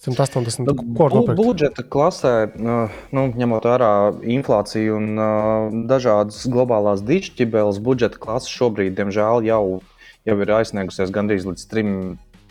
180 0.05 0.69
Nu, 0.69 0.75
ko 0.95 1.09
var 1.09 1.11
bu- 1.11 1.17
nopirkt? 1.19 1.41
budžeta 1.41 1.83
klasē, 1.83 2.35
nu, 2.61 3.25
ņemot 3.35 3.67
vērā 3.67 3.91
inflāciju 4.23 4.97
un 5.01 5.19
uh, 5.19 5.75
dažādas 5.91 6.45
globālās 6.47 7.03
dišķibeles, 7.03 7.81
budžeta 7.83 8.21
klase 8.23 8.53
šobrīd, 8.53 8.95
diemžēl, 9.01 9.43
jau, 9.49 9.81
jau 10.29 10.37
ir 10.45 10.55
aizsniegusies 10.61 11.11
gandrīz 11.11 11.49
līdz 11.49 11.67
3, 11.73 11.95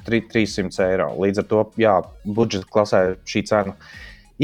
3, 0.04 0.22
300 0.34 0.90
eiro. 0.92 1.12
Līdz 1.24 1.40
ar 1.46 1.48
to, 1.54 1.64
jā, 1.80 1.96
budžeta 2.26 2.68
klasē 2.74 3.04
šī 3.24 3.46
cena 3.48 3.78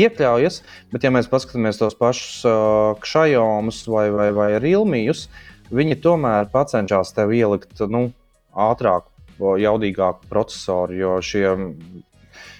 iekļaujas, 0.05 0.62
bet, 0.93 1.05
ja 1.05 1.13
mēs 1.13 1.29
paskatāmies 1.31 1.79
tos 1.81 1.97
pašus 1.99 2.43
uh, 2.47 2.97
kšajomus 3.03 3.83
vai, 3.91 4.07
vai, 4.15 4.29
vai 4.35 4.49
rilmijus, 4.62 5.27
viņi 5.69 5.99
tomēr 6.03 6.49
cenšas 6.49 7.13
tev 7.17 7.33
ielikt 7.35 7.81
nu, 7.91 8.09
ātrāk, 8.55 9.07
jaudīgāku 9.39 10.27
procesoru, 10.31 10.95
jo 10.99 11.17
šie 11.23 11.45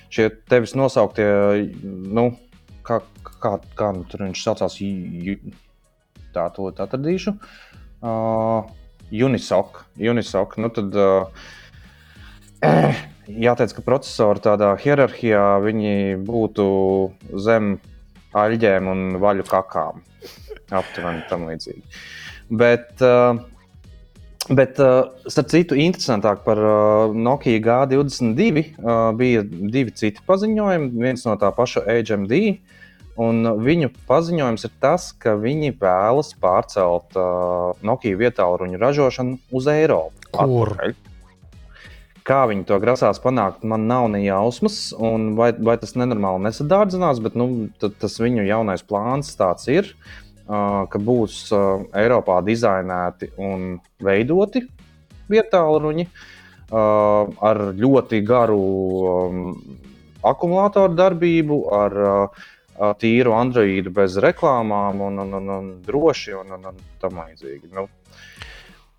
šie 0.10 0.30
tevis 0.50 0.76
nosauktie, 0.78 1.28
nu, 1.86 2.32
kā, 2.86 3.00
kā, 3.42 3.56
kā 3.78 3.92
nu, 3.96 4.06
tur 4.10 4.26
viņš 4.26 4.44
saucās, 4.44 4.80
tā 6.36 6.48
to 6.56 6.70
atradīšu. 6.74 7.36
Uh, 8.00 8.70
Unisok. 9.10 9.84
Unisok. 9.98 10.58
Nu, 10.62 10.70
tad, 10.74 10.94
uh, 10.96 11.46
jāteic, 13.30 13.76
ka 13.78 13.86
procesori 13.86 14.44
tādā 14.44 14.74
hierarhijā 14.82 15.44
būtu 16.26 16.66
zem 17.38 17.78
aļģēm 18.38 18.90
un 18.90 19.06
vaļu 19.22 19.46
kakām. 19.50 20.04
Aptuveni 20.70 21.24
tam 21.30 21.48
līdzīgi. 21.50 21.82
Bet, 22.50 22.92
uh, 23.02 23.40
Bet, 24.50 24.80
uh, 24.82 25.12
starp 25.30 25.52
citu, 25.52 25.76
interesantāk 25.78 26.40
par 26.42 26.58
uh, 26.58 27.12
Nokia 27.14 27.60
G22 27.62 28.64
uh, 28.64 29.12
bija 29.14 29.44
divi 29.46 29.94
citi 29.94 30.24
paziņojumi. 30.26 30.90
Viens 30.98 31.22
no 31.28 31.36
tā 31.38 31.52
paša 31.54 31.84
HMD 31.86 32.40
Un 33.20 33.44
viņu 33.60 33.90
paziņojums 34.08 34.64
ir 34.64 34.72
tas, 34.80 35.10
ka 35.20 35.34
viņi 35.36 35.74
vēlas 35.82 36.32
pārcelt 36.40 37.18
uh, 37.20 37.76
Nokia 37.84 38.16
vietāluņu 38.20 38.80
ražošanu 38.80 39.40
uz 39.52 39.68
Eiropu. 39.68 40.30
Kur? 40.32 40.72
Atpakaļ. 40.72 41.09
Kā 42.30 42.44
viņi 42.46 42.68
to 42.70 42.78
grasās 42.78 43.18
panākt, 43.24 43.64
man 43.66 43.88
nav 43.90 44.06
ne 44.14 44.20
jausmas, 44.22 44.92
un 44.94 45.32
vai, 45.38 45.50
vai 45.66 45.80
tas 45.82 45.96
nenormāli 45.98 46.44
nesadārdzinās, 46.46 47.22
bet 47.26 47.38
nu, 47.40 47.48
tas 47.82 48.20
viņu 48.22 48.46
jaunais 48.46 48.84
plāns 48.86 49.32
tāds 49.40 49.66
ir, 49.74 49.90
uh, 50.46 50.86
ka 50.92 51.02
būs 51.02 51.40
uh, 51.58 51.88
Eiropā 51.98 52.38
dizainēti 52.46 53.32
un 53.42 53.80
veidoti 54.06 54.62
vietāluņi 55.34 56.06
uh, 56.06 57.34
ar 57.50 57.64
ļoti 57.82 58.22
garu 58.30 58.62
um, 58.62 59.44
akumulātoru 60.30 60.94
darbību, 61.00 61.62
ar 61.82 62.02
uh, 62.06 62.48
tīru 63.02 63.34
Androidu 63.36 63.92
bez 63.96 64.22
reklāmām 64.22 65.02
un, 65.08 65.18
un, 65.26 65.34
un, 65.40 65.50
un 65.58 65.72
droši 65.86 66.38
un, 66.38 66.54
un, 66.60 66.70
un 66.72 66.84
tam 67.02 67.24
līdzīgi. 67.24 67.74
Nu, 67.74 67.90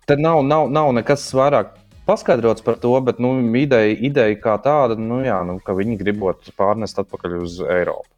Te 0.09 0.17
nav, 0.17 0.41
nav, 0.43 0.65
nav 0.73 0.89
nekas 0.97 1.23
vairāk 1.37 1.75
paskaidrots 2.07 2.65
par 2.65 2.79
to, 2.81 2.93
bet 3.05 3.21
nu, 3.23 3.33
ideja, 3.57 3.93
ideja 4.09 4.37
kā 4.43 4.57
tāda, 4.63 4.97
nu, 4.99 5.21
jā, 5.25 5.39
nu, 5.47 5.59
ka 5.63 5.75
viņi 5.77 5.99
gribot 6.01 6.51
pārnest 6.59 6.99
atpakaļ 7.03 7.37
uz 7.41 7.59
Eiropu. 7.65 8.10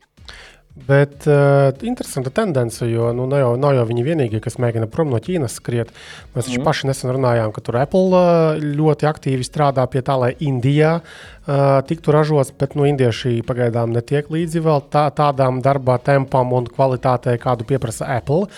Bet 0.73 1.27
uh, 1.27 1.69
interesanta 1.85 2.31
tendence, 2.33 2.81
jo 2.89 3.11
nu, 3.13 3.27
nav, 3.29 3.39
jau, 3.39 3.49
nav 3.61 3.75
jau 3.77 3.83
viņi 3.85 4.05
vienīgie, 4.07 4.39
kas 4.41 4.57
mēģina 4.57 4.87
prom 4.89 5.11
no 5.13 5.19
Ķīnas 5.21 5.59
skriet. 5.59 5.91
Mēs 6.33 6.49
mm. 6.49 6.63
paši 6.65 6.89
nesen 6.89 7.13
runājām, 7.13 7.53
ka 7.53 7.61
tur 7.61 7.77
Apple 7.77 8.09
uh, 8.09 8.57
ļoti 8.57 9.05
aktīvi 9.05 9.45
strādā 9.45 9.85
pie 9.85 10.01
tā, 10.01 10.17
lai 10.17 10.31
Indijā 10.41 10.95
uh, 10.97 11.77
tiktu 11.85 12.17
ražots, 12.17 12.55
bet 12.57 12.73
nu, 12.73 12.87
indieši 12.89 13.43
pagaidām 13.45 13.93
netiek 13.93 14.33
līdzi 14.33 14.65
vēl 14.65 14.81
tā, 14.89 15.05
tādām 15.13 15.61
darba 15.61 15.99
tempam 16.01 16.57
un 16.57 16.65
kvalitātei, 16.65 17.37
kādu 17.37 17.69
pieprasa 17.69 18.09
Apple. 18.17 18.49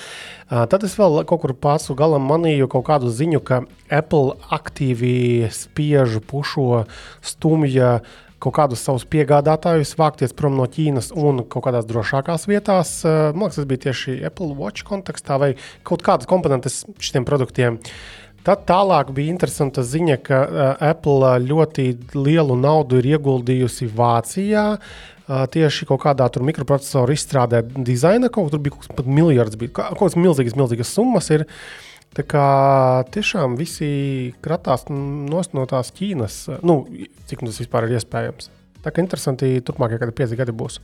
Uh, 0.48 0.64
tad 0.72 0.88
es 0.88 0.96
vēl 0.96 1.20
kaut 1.28 1.44
kur 1.44 1.52
pārsu 1.60 2.00
galam 2.00 2.24
manīju 2.32 2.72
kaut 2.72 2.88
kādu 2.94 3.12
ziņu, 3.12 3.44
ka 3.44 3.66
Apple 3.92 4.38
aktīvi 4.56 5.52
spiež, 5.52 6.22
pušo, 6.32 6.86
stumja 7.28 7.98
uh, 8.00 8.22
kaut 8.46 8.56
kādus 8.60 8.84
savus 8.86 9.08
piegādātājus, 9.10 9.96
vākties 10.00 10.36
prom 10.38 10.58
no 10.60 10.68
Ķīnas 10.70 11.12
un 11.18 11.44
kaut 11.50 11.66
kādās 11.68 11.88
drošākās 11.90 12.46
vietās. 12.50 13.00
Man 13.06 13.48
liekas, 13.48 13.58
tas 13.62 13.70
bija 13.70 13.88
tieši 13.88 14.20
Apple 14.30 14.54
Watch 14.60 14.86
kontekstā 14.88 15.40
vai 15.42 15.56
kaut 15.88 16.06
kādas 16.06 16.30
komponentes 16.30 16.84
šiem 17.02 17.26
produktiem. 17.28 17.82
Tad 18.46 18.68
tālāk 18.70 19.10
bija 19.18 19.34
interesanta 19.34 19.82
ziņa, 19.82 20.20
ka 20.22 20.40
uh, 20.46 20.66
Apple 20.92 21.32
ļoti 21.42 21.88
lielu 22.14 22.58
naudu 22.60 23.00
ir 23.02 23.08
ieguldījusi 23.16 23.90
Vācijā. 23.98 24.66
Uh, 25.26 25.48
tieši 25.50 25.88
kaut 25.90 26.04
kādā 26.04 26.28
mikroprocesoru 26.38 27.16
izstrādē, 27.16 27.64
dizaina 27.66 28.30
kaut 28.30 28.46
kur 28.46 28.54
tur 28.54 28.62
bija 28.62 28.76
kaut 28.76 28.86
kas 28.86 28.98
pat 29.00 29.10
miljards, 29.10 29.58
bija 29.58 29.74
kaut 29.80 29.98
kādas 29.98 30.20
milzīgas, 30.22 30.58
milzīgas 30.62 30.94
summas. 30.94 31.32
Ir. 31.34 31.48
Tā 32.16 32.24
kā 32.24 32.48
tiešām 33.12 33.58
visi 33.60 33.88
kratās 34.44 34.86
no 34.90 35.66
tās 35.68 35.92
Ķīnas, 35.96 36.38
nu, 36.64 36.78
cik 37.28 37.44
tas 37.44 37.60
vispār 37.60 37.90
ir 37.90 37.98
iespējams. 37.98 38.48
Tā 38.86 38.94
kā 38.94 39.04
interesanti, 39.04 39.58
turpmākie 39.66 40.00
kādi 40.00 40.16
pieci 40.16 40.38
gadi 40.40 40.56
būs 40.56 40.80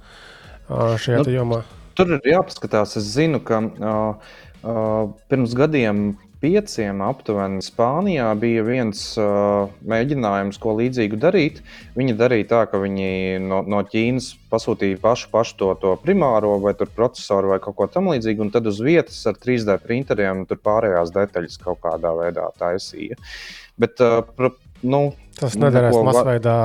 šajā 0.68 1.22
nu, 1.22 1.36
jomā. 1.36 1.62
Tur 1.96 2.16
ir 2.18 2.28
jāpaskatās. 2.34 2.98
Es 3.00 3.08
zinu, 3.16 3.40
ka 3.46 3.62
uh, 3.62 4.34
uh, 4.64 5.14
pirms 5.32 5.56
gadiem 5.58 6.12
pieciem 6.42 7.02
aptuveni 7.06 7.62
Spānijā 7.64 8.28
bija 8.40 8.64
viens 8.66 9.04
uh, 9.20 9.70
mēģinājums, 9.88 10.58
ko 10.62 10.74
līdzīgu 10.80 11.20
darīt. 11.22 11.62
Viņi 11.98 12.18
darīja 12.20 12.48
tā, 12.50 12.62
ka 12.72 12.82
viņi 12.82 13.40
no, 13.46 13.62
no 13.70 13.84
Ķīnas 13.88 14.32
pasūtīja 14.52 15.00
pašu, 15.04 15.30
pašu 15.34 15.58
to, 15.60 15.70
to 15.82 15.94
primāro 16.02 16.56
vai 16.64 16.74
procesoru 16.82 17.54
vai 17.54 17.62
kaut 17.64 17.78
ko 17.78 17.88
tamlīdzīgu, 17.94 18.48
un 18.48 18.54
tad 18.54 18.68
uz 18.72 18.82
vietas 18.84 19.20
ar 19.30 19.38
3D 19.40 19.78
printeriem 19.86 20.46
tur 20.50 20.60
pārējās 20.64 21.14
detaļas 21.16 21.62
kaut 21.62 21.82
kādā 21.86 22.14
veidā 22.18 22.50
taisīja. 22.60 23.20
Bet, 23.82 24.02
uh, 24.02 24.22
pr, 24.26 24.54
nu, 24.84 25.12
Tas 25.38 25.56
nedarēs 25.58 25.96
neko, 25.96 26.06
masveidā 26.10 26.58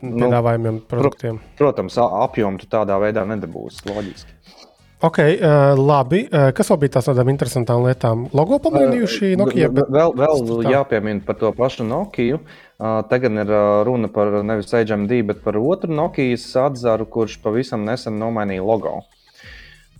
piedāvājumiem 0.00 0.78
nu, 0.78 0.84
produktiem. 0.88 1.40
Protams, 1.58 1.98
apjomu 1.98 2.62
tu 2.62 2.68
tādā 2.70 2.96
veidā 3.02 3.26
nedabūsi. 3.28 3.84
Loģiski. 3.90 4.38
Ok, 5.04 5.18
uh, 5.20 5.76
labi. 5.76 6.22
Uh, 6.32 6.48
kas 6.56 6.70
vēl 6.72 6.78
bija 6.84 7.00
tādām 7.02 7.28
interesantām 7.28 7.82
lietām? 7.84 8.22
Logo 8.32 8.56
pamainījuši 8.64 9.34
Nokia. 9.36 9.68
Bet... 9.68 9.90
Vēl, 9.92 10.14
vēl 10.16 10.62
jāpiemina 10.70 11.20
par 11.26 11.36
to 11.42 11.50
pašu 11.52 11.84
Nokiju. 11.84 12.38
Uh, 12.40 13.02
tagad 13.10 13.36
ir 13.36 13.52
uh, 13.52 13.82
runa 13.84 14.08
par 14.12 14.32
nevis 14.46 14.72
HMD, 14.72 15.20
bet 15.28 15.42
par 15.44 15.58
otru 15.60 15.92
Nokijas 15.92 16.46
atzaru, 16.56 17.04
kurš 17.04 17.36
pavisam 17.44 17.84
nesen 17.84 18.16
nomainīja 18.22 18.64
logo. 18.64 19.02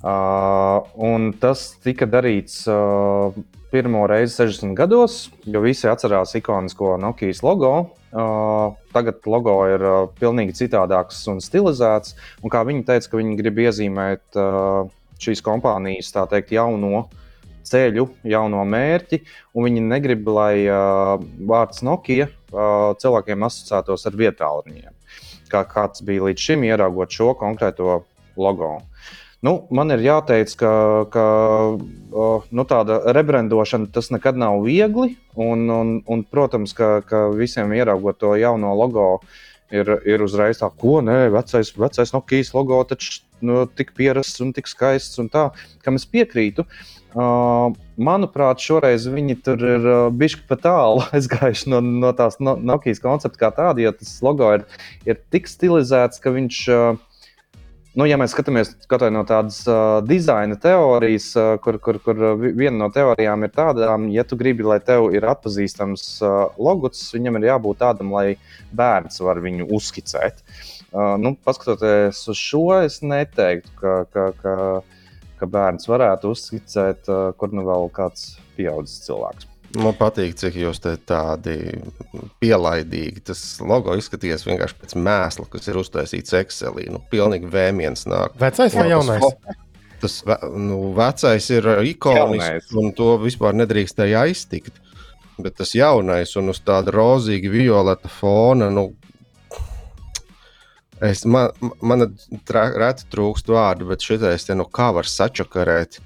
Uh, 0.05 1.31
tas 1.41 1.71
tika 1.81 2.05
darīts 2.05 2.67
uh, 2.69 3.33
pirmo 3.73 4.03
reizi 4.07 4.37
60 4.43 4.77
gados, 4.77 5.15
jo 5.49 5.63
visi 5.65 5.89
atcerās 5.89 6.35
ikonisko 6.37 6.99
Nokijas 7.01 7.41
logo. 7.47 7.71
Uh, 8.15 8.77
tagad 8.93 9.25
logo 9.27 9.57
ir 9.67 9.83
uh, 9.83 10.03
pilnīgi 10.21 10.59
citādāks 10.61 11.23
un 11.33 11.41
stilizēts. 11.41 12.19
Un 12.45 12.53
kā 12.53 12.61
viņi 12.69 12.85
teica, 12.87 13.11
ka 13.11 13.23
viņi 13.23 13.39
grib 13.41 13.63
iezīmēt 13.65 14.39
uh, 14.39 14.93
šīs 15.25 15.43
kompānijas 15.47 16.13
teikt, 16.15 16.53
jauno 16.53 17.07
ceļu, 17.65 18.07
jauno 18.29 18.63
mērķi, 18.69 19.23
un 19.57 19.69
viņi 19.71 19.85
negrib, 19.89 20.29
lai 20.37 20.67
uh, 20.69 21.17
vārds 21.49 21.81
Nokia 21.87 22.29
uh, 22.29 22.93
cilvēkiem 23.01 23.47
asociētos 23.49 24.05
ar 24.11 24.19
vietāluņiem, 24.21 24.93
kā 25.49 25.65
kāds 25.71 26.05
bija 26.05 26.29
līdz 26.29 26.51
šim, 26.51 26.67
ieraugot 26.69 27.15
šo 27.15 27.33
konkrēto 27.41 28.03
logo. 28.37 28.77
Nu, 29.45 29.59
man 29.77 29.93
ir 29.93 30.01
jāteic, 30.01 30.55
ka, 30.57 30.73
ka 31.13 31.25
nu, 31.77 32.65
tāda 32.65 33.01
rebrandošana 33.13 33.91
tas 33.93 34.09
nekad 34.15 34.39
nav 34.41 34.63
viegli. 34.65 35.19
Un, 35.37 35.67
un, 35.69 35.91
un, 36.09 36.23
protams, 36.25 36.73
ka, 36.77 37.03
ka 37.05 37.27
visiem 37.37 37.75
ieraugot 37.77 38.23
to 38.23 38.33
jauno 38.41 38.73
logo, 38.79 39.09
ir, 39.75 39.91
ir 40.09 40.25
uzreiz 40.25 40.63
tā, 40.63 40.71
ko 40.81 41.03
nē, 41.05 41.29
vecais, 41.35 41.75
vecais 41.77 42.15
Nokijas 42.15 42.55
logo 42.57 42.81
taču 42.89 43.21
nu, 43.45 43.65
tik 43.69 43.93
pierasts 43.99 44.41
un 44.41 44.55
tik 44.57 44.71
skaists, 44.71 45.21
un 45.21 45.29
tā, 45.33 45.49
kam 45.85 46.01
es 46.01 46.09
piekrītu. 46.09 46.65
Uh, 47.15 47.71
manuprāt, 48.01 48.65
šoreiz 48.65 49.05
viņi 49.07 49.37
tur 49.47 49.61
ir 49.61 49.85
uh, 49.87 50.07
bijuši 50.11 50.41
pa 50.49 50.57
tālu 50.59 51.05
aizgājuši 51.15 51.71
no, 51.71 51.85
no 51.85 52.11
tās 52.17 52.41
no, 52.43 52.57
Nokijas 52.59 53.03
koncepta 53.05 53.45
kā 53.45 53.53
tāda, 53.55 53.85
jo 53.85 53.93
tas 54.01 54.17
logo 54.25 54.49
ir, 54.57 54.65
ir 55.07 55.21
tik 55.35 55.51
stilizēts, 55.51 56.23
ka 56.25 56.33
viņš. 56.35 56.69
Uh, 56.73 57.11
Nu, 57.95 58.09
ja 58.11 58.17
mēs 58.19 58.33
skatāmies 58.35 58.73
no 59.15 59.21
tādas 59.23 59.61
uh, 59.71 60.01
dizaina 60.03 60.57
teorijas, 60.59 61.29
uh, 61.39 61.53
kur, 61.63 61.79
kur, 61.79 62.01
kur 62.03 62.19
viena 62.43 62.75
no 62.81 62.89
teorijām 62.91 63.47
ir 63.47 63.53
tāda, 63.55 63.93
ja 64.11 64.25
tu 64.27 64.39
gribi, 64.41 64.67
lai 64.67 64.81
tev 64.83 65.13
ir 65.15 65.23
atpazīstams 65.31 66.09
uh, 66.27 66.57
logots, 66.59 67.05
viņam 67.15 67.39
ir 67.39 67.49
jābūt 67.53 67.79
tādam, 67.85 68.11
lai 68.17 68.35
bērns 68.75 69.23
var 69.23 69.39
viņu 69.45 69.71
uzskicēt. 69.79 70.43
Uh, 70.91 71.15
nu, 71.23 71.37
paskatoties 71.47 72.27
uz 72.35 72.43
šo, 72.43 72.67
es 72.83 72.99
neteiktu, 73.07 73.71
ka, 73.79 73.97
ka, 74.11 74.29
ka, 74.43 74.59
ka 75.39 75.53
bērns 75.55 75.87
varētu 75.87 76.35
uzskicēt, 76.35 77.07
uh, 77.07 77.31
kur 77.39 77.55
nu 77.55 77.63
vēl 77.71 77.93
kāds 77.95 78.33
pieaugušs 78.59 79.05
cilvēks. 79.07 79.54
Man 79.81 79.97
patīk, 79.99 80.37
cik 80.39 80.57
jūs 80.61 80.81
te 80.83 80.95
tādi 81.09 81.57
pielaidīgi. 82.43 83.25
Tas 83.31 83.43
logo 83.65 83.97
izskatījās 83.99 84.47
vienkārši 84.47 84.79
pēc 84.81 84.97
mēsla, 85.01 85.47
kas 85.51 85.71
ir 85.71 85.79
uztaisīts 85.81 86.37
Excelī. 86.39 86.87
Nu, 86.93 87.03
pilnīgi 87.11 87.51
vēmiens 87.51 88.07
nāk. 88.11 88.37
Vecais 88.41 88.77
vai 88.79 88.89
jaunais? 88.93 89.25
Tas 90.05 90.21
nu, 90.53 90.79
vecais 90.97 91.51
ir 91.55 91.71
ikonisks, 91.91 92.75
un 92.79 92.93
to 92.97 93.15
vispār 93.23 93.57
nedrīkstēja 93.57 94.27
aiztikt. 94.29 94.83
Bet 95.41 95.57
tas 95.59 95.73
jaunais 95.75 96.37
un 96.39 96.53
uz 96.53 96.61
tāda 96.63 96.95
rozīga, 96.95 97.51
violeta 97.51 98.11
fona, 98.13 98.71
nu, 98.71 98.93
Es, 101.03 101.25
man 101.27 101.51
man 101.83 102.07
reti 102.07 103.07
trūkst 103.13 103.51
vārdu, 103.51 103.89
bet 103.91 104.05
šitais 104.07 104.47
te 104.47 104.55
nu 104.57 104.65
kā 104.65 104.93
var 104.95 105.09
sačakarēt. 105.11 105.99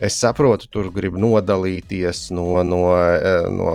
Es 0.00 0.18
saprotu, 0.20 0.68
tur 0.68 0.90
grib 0.92 1.16
nodalīties 1.16 2.26
no, 2.36 2.50
no, 2.68 2.82
e, 2.96 3.32
no 3.48 3.70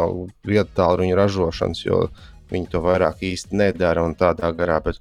vietas 0.46 0.76
tālruņa 0.78 1.18
ražošanas, 1.18 1.82
jo 1.88 2.04
viņi 2.52 2.70
to 2.70 2.82
vairāk 2.84 3.24
īsti 3.26 3.58
nedara 3.58 4.04
un 4.06 4.14
tādā 4.20 4.52
garā. 4.54 4.78
Bet, 4.86 5.00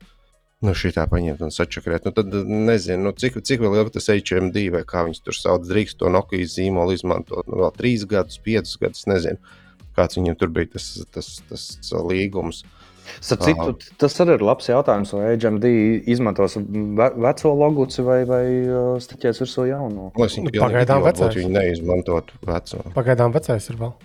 nu, 0.64 0.72
šī 0.76 0.94
tā 0.96 1.04
paņemt 1.10 1.44
un 1.44 1.52
sačakarēt. 1.52 2.08
Nu, 2.08 2.14
tad 2.16 2.32
nezinu, 2.48 3.10
nu, 3.10 3.12
cik, 3.12 3.36
cik 3.44 3.60
vēl 3.64 3.82
ilgi 3.82 3.98
tas 3.98 4.08
HMD 4.14 4.66
vai 4.72 4.84
kā 4.88 5.04
viņas 5.08 5.24
tur 5.26 5.36
sauc, 5.36 5.68
drīkst 5.68 6.00
to 6.00 6.12
Nokia 6.12 6.48
zīmolu 6.48 6.96
izmantot. 6.96 7.44
Nu, 7.50 7.60
vēl 7.66 7.74
trīs 7.76 8.08
gadus, 8.08 8.40
piecus 8.40 8.80
gadus, 8.80 9.04
nezinu, 9.10 9.56
kāds 9.98 10.16
viņam 10.16 10.40
tur 10.40 10.54
bija 10.56 10.72
tas, 10.78 10.92
tas, 11.12 11.34
tas, 11.50 11.72
tas 11.82 11.96
līgums. 12.08 12.64
Uh, 12.64 12.79
Citu, 13.20 13.74
tas 14.00 14.16
arī 14.22 14.36
ir 14.38 14.44
labs 14.44 14.68
jautājums, 14.70 15.14
vai 15.16 15.32
HMD 15.34 15.72
izmantos 16.10 16.56
ve 16.58 17.08
veco 17.26 17.54
logotipu 17.56 18.06
vai, 18.08 18.20
vai 18.28 18.44
uh, 18.66 18.92
stiķēs 19.02 19.42
virsū 19.44 19.66
jauno. 19.70 20.10
Nu, 20.14 20.52
pagaidām 20.56 21.02
vecais. 21.06 21.34
Viņi 21.38 21.54
neizmantot 21.56 22.32
veco. 22.46 22.84
Pagaidām 22.96 23.34
vecais 23.36 23.70
ir 23.72 23.80
vēl. 23.80 23.96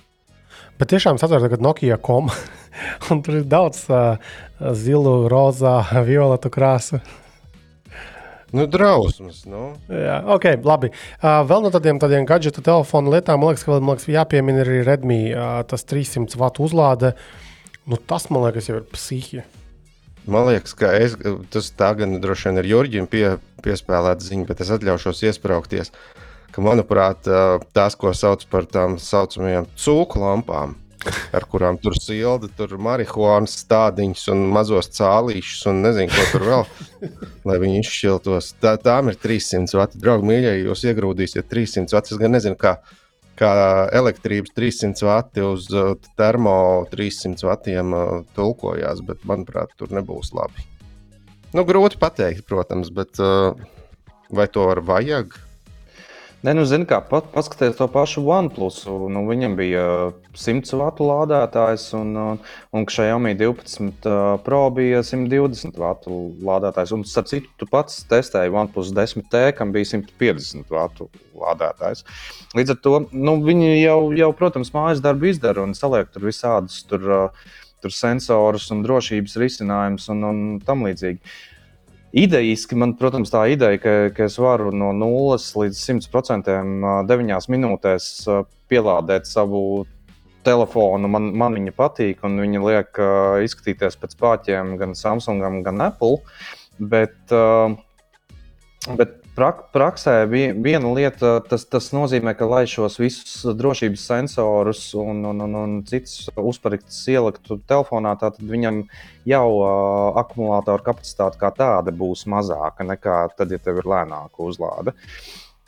Bet 0.76 0.92
tiešām 0.92 1.16
es 1.16 1.24
atceros, 1.24 1.48
ka 1.48 1.62
Nokia 1.64 1.96
kom, 2.04 2.28
un 3.12 3.22
tur 3.24 3.40
ir 3.40 3.46
daudz 3.48 3.86
uh, 3.88 4.18
zilu, 4.76 5.22
rozā, 5.32 5.78
violetu 6.08 6.52
krāsu. 6.52 7.00
Nu, 8.56 8.66
drausmas. 8.72 9.42
Nu. 9.50 9.74
Jā, 9.92 10.20
ok, 10.36 10.46
labi. 10.64 10.92
Uh, 11.20 11.42
vēl 11.48 11.66
no 11.66 11.72
tādiem, 11.74 12.00
tādiem 12.00 12.28
gadgetu 12.28 12.64
telefonu 12.64 13.12
lietām, 13.12 13.42
man 13.42 13.52
liekas, 13.52 13.66
ka 13.66 13.74
vēl 13.74 13.82
man 13.84 13.98
liekas, 13.98 14.12
jāpiemina 14.16 14.62
arī 14.64 14.84
Redmi 14.86 15.20
uh, 15.34 15.58
tas 15.68 15.84
300 15.88 16.40
vatu 16.40 16.64
uzlāde. 16.68 17.16
Nu, 17.86 18.00
tas, 18.02 18.30
man 18.34 18.48
liekas, 18.48 18.70
jau 18.70 18.80
ir 18.80 18.86
psihija. 18.90 19.46
Man 20.26 20.48
liekas, 20.48 20.74
ka 20.74 20.90
es, 20.98 21.14
tas 21.54 21.68
tā 21.78 21.92
gan 22.00 22.18
droši 22.22 22.50
vien 22.50 22.62
ir 22.64 22.70
Jurģim 22.72 23.10
pie, 23.10 23.26
piespēlēta 23.62 24.26
ziņa, 24.26 24.48
bet 24.50 24.64
es 24.66 24.72
atļaušos 24.74 25.22
iesprāgties. 25.30 25.94
Ka, 26.50 26.64
manuprāt, 26.66 27.30
tās, 27.76 27.98
ko 28.00 28.14
sauc 28.16 28.48
par 28.50 28.66
tām 28.66 28.98
saucamajām 29.02 29.70
cūku 29.78 30.24
lampām, 30.24 30.74
ar 31.36 31.46
kurām 31.52 31.78
tur 31.78 31.94
silda, 32.00 32.50
tur 32.58 32.74
marihuānas 32.82 33.60
stādiņus 33.62 34.26
un 34.34 34.42
mazos 34.56 34.90
cālīšus 34.96 35.68
un 35.70 35.86
nezinu, 35.86 36.10
ko 36.16 36.26
tur 36.32 36.48
vēl, 36.50 36.68
lai 37.52 37.62
viņi 37.62 37.84
izšķiltos. 37.84 38.54
Tā, 38.64 38.76
tām 38.82 39.14
ir 39.14 39.20
300 39.22 39.78
vati. 39.78 40.02
Draugi, 40.02 40.26
mīļie, 40.32 40.56
jūs 40.64 40.88
iegrūdīsiet 40.90 41.52
300 41.52 42.00
vati. 42.00 42.16
Es 42.16 42.22
gan 42.24 42.34
nezinu, 42.34 42.58
kā, 42.58 42.80
kā 43.40 43.52
elektrības 43.96 44.54
300 44.56 45.08
vati 45.08 45.44
uz 45.46 45.68
uh, 45.74 45.94
termo 46.20 46.86
300 46.92 47.48
vatiem 47.48 47.96
uh, 47.96 48.22
tulkojās, 48.38 49.04
bet 49.06 49.26
manuprāt, 49.28 49.76
tur 49.80 49.92
nebūs 49.96 50.34
labi. 50.36 50.66
Nu, 51.56 51.64
grūti 51.68 52.00
pateikt, 52.02 52.46
protams, 52.50 52.92
bet 52.96 53.20
uh, 53.24 53.56
vai 54.32 54.48
to 54.52 54.68
var 54.72 54.84
vajag? 54.88 55.36
Nē, 56.44 56.52
nu, 56.58 56.66
zini, 56.68 56.86
kā 56.90 56.98
pat, 57.06 57.30
paskatieties 57.34 57.78
to 57.80 57.86
pašu 57.90 58.22
OnePlus. 58.28 58.82
Nu, 59.14 59.22
viņam 59.30 59.56
bija 59.58 59.86
100 60.36 60.78
vatu 60.82 61.08
lādētājs, 61.08 61.86
un, 61.98 62.12
un, 62.20 62.42
un 62.76 62.86
Xiaomi 62.90 63.32
12 63.40 64.10
Pro 64.44 64.60
bija 64.76 65.00
120 65.06 65.80
vatu 65.80 66.20
lādētājs. 66.46 66.94
Un, 66.98 67.06
starp 67.08 67.32
citu, 67.32 67.50
tu 67.62 67.70
pats 67.72 68.04
testēji 68.12 68.54
OnePlus 68.54 68.92
10T, 68.98 69.46
kam 69.58 69.72
bija 69.76 69.94
150 69.96 70.76
vatu 70.76 71.10
lādētājs. 71.40 72.04
Līdz 72.58 72.76
ar 72.76 72.82
to 72.84 72.96
nu, 73.16 73.40
viņi 73.46 73.72
jau, 73.80 74.00
jau, 74.20 74.32
protams, 74.38 74.74
mājas 74.76 75.04
darbu 75.06 75.32
izdara 75.32 75.64
un 75.64 75.74
saliek 75.78 76.12
tur 76.14 76.28
visādus 76.28 76.84
tur, 76.90 77.10
tur 77.82 77.96
sensorus 77.96 78.68
un 78.76 78.84
drošības 78.86 79.40
risinājumus 79.42 80.12
un, 80.14 80.24
un 80.30 80.48
tam 80.68 80.86
līdzīgi. 80.86 81.22
Idejiski 82.16 82.78
man, 82.80 82.94
protams, 82.96 83.32
tā 83.34 83.42
ideja, 83.52 83.80
ka, 83.82 83.94
ka 84.16 84.30
es 84.30 84.38
varu 84.40 84.70
no 84.72 84.94
0 84.96 85.36
līdz 85.36 85.82
100% 85.82 86.54
9 87.12 87.50
minūtēs 87.52 88.06
pielādēt 88.72 89.28
savu 89.28 89.84
telefonu. 90.48 91.10
Man, 91.12 91.34
man 91.36 91.58
viņa 91.60 91.74
patīk, 91.76 92.24
un 92.24 92.40
viņa 92.40 92.64
liek 92.64 93.02
izskatīties 93.44 94.00
pēc 94.00 94.16
pāķiem 94.22 94.78
gan 94.80 94.96
Samsungam, 94.96 95.60
gan 95.66 95.84
Apple. 95.84 96.22
Bet, 96.80 97.36
bet 98.96 99.20
prak, 99.36 99.66
praksē 99.76 100.14
viena 100.30 100.92
lieta, 100.96 101.38
tas, 101.50 101.66
tas 101.70 101.90
nozīmē, 101.96 102.34
ka 102.38 102.48
lai 102.50 102.64
šos 102.70 102.98
visus 103.02 103.44
drošības 103.58 104.06
sensorus 104.12 104.86
un, 105.00 105.24
un, 105.32 105.44
un, 105.46 105.58
un 105.62 105.76
citus 105.88 106.30
uzpariktus 106.40 107.02
ieliktu 107.12 107.60
telefonā, 107.68 108.16
tad 108.22 108.40
viņam 108.40 108.84
jau 109.30 109.46
uh, 109.60 110.22
akumulātora 110.22 110.86
kapacitāte 110.88 111.42
kā 111.42 111.52
tāda 111.56 111.94
būs 111.96 112.26
mazāka 112.32 112.88
nekā 112.88 113.20
tad, 113.38 113.54
ja 113.54 113.62
tev 113.62 113.84
ir 113.84 113.92
lēnāka 113.96 114.50
uzlāde. 114.50 114.96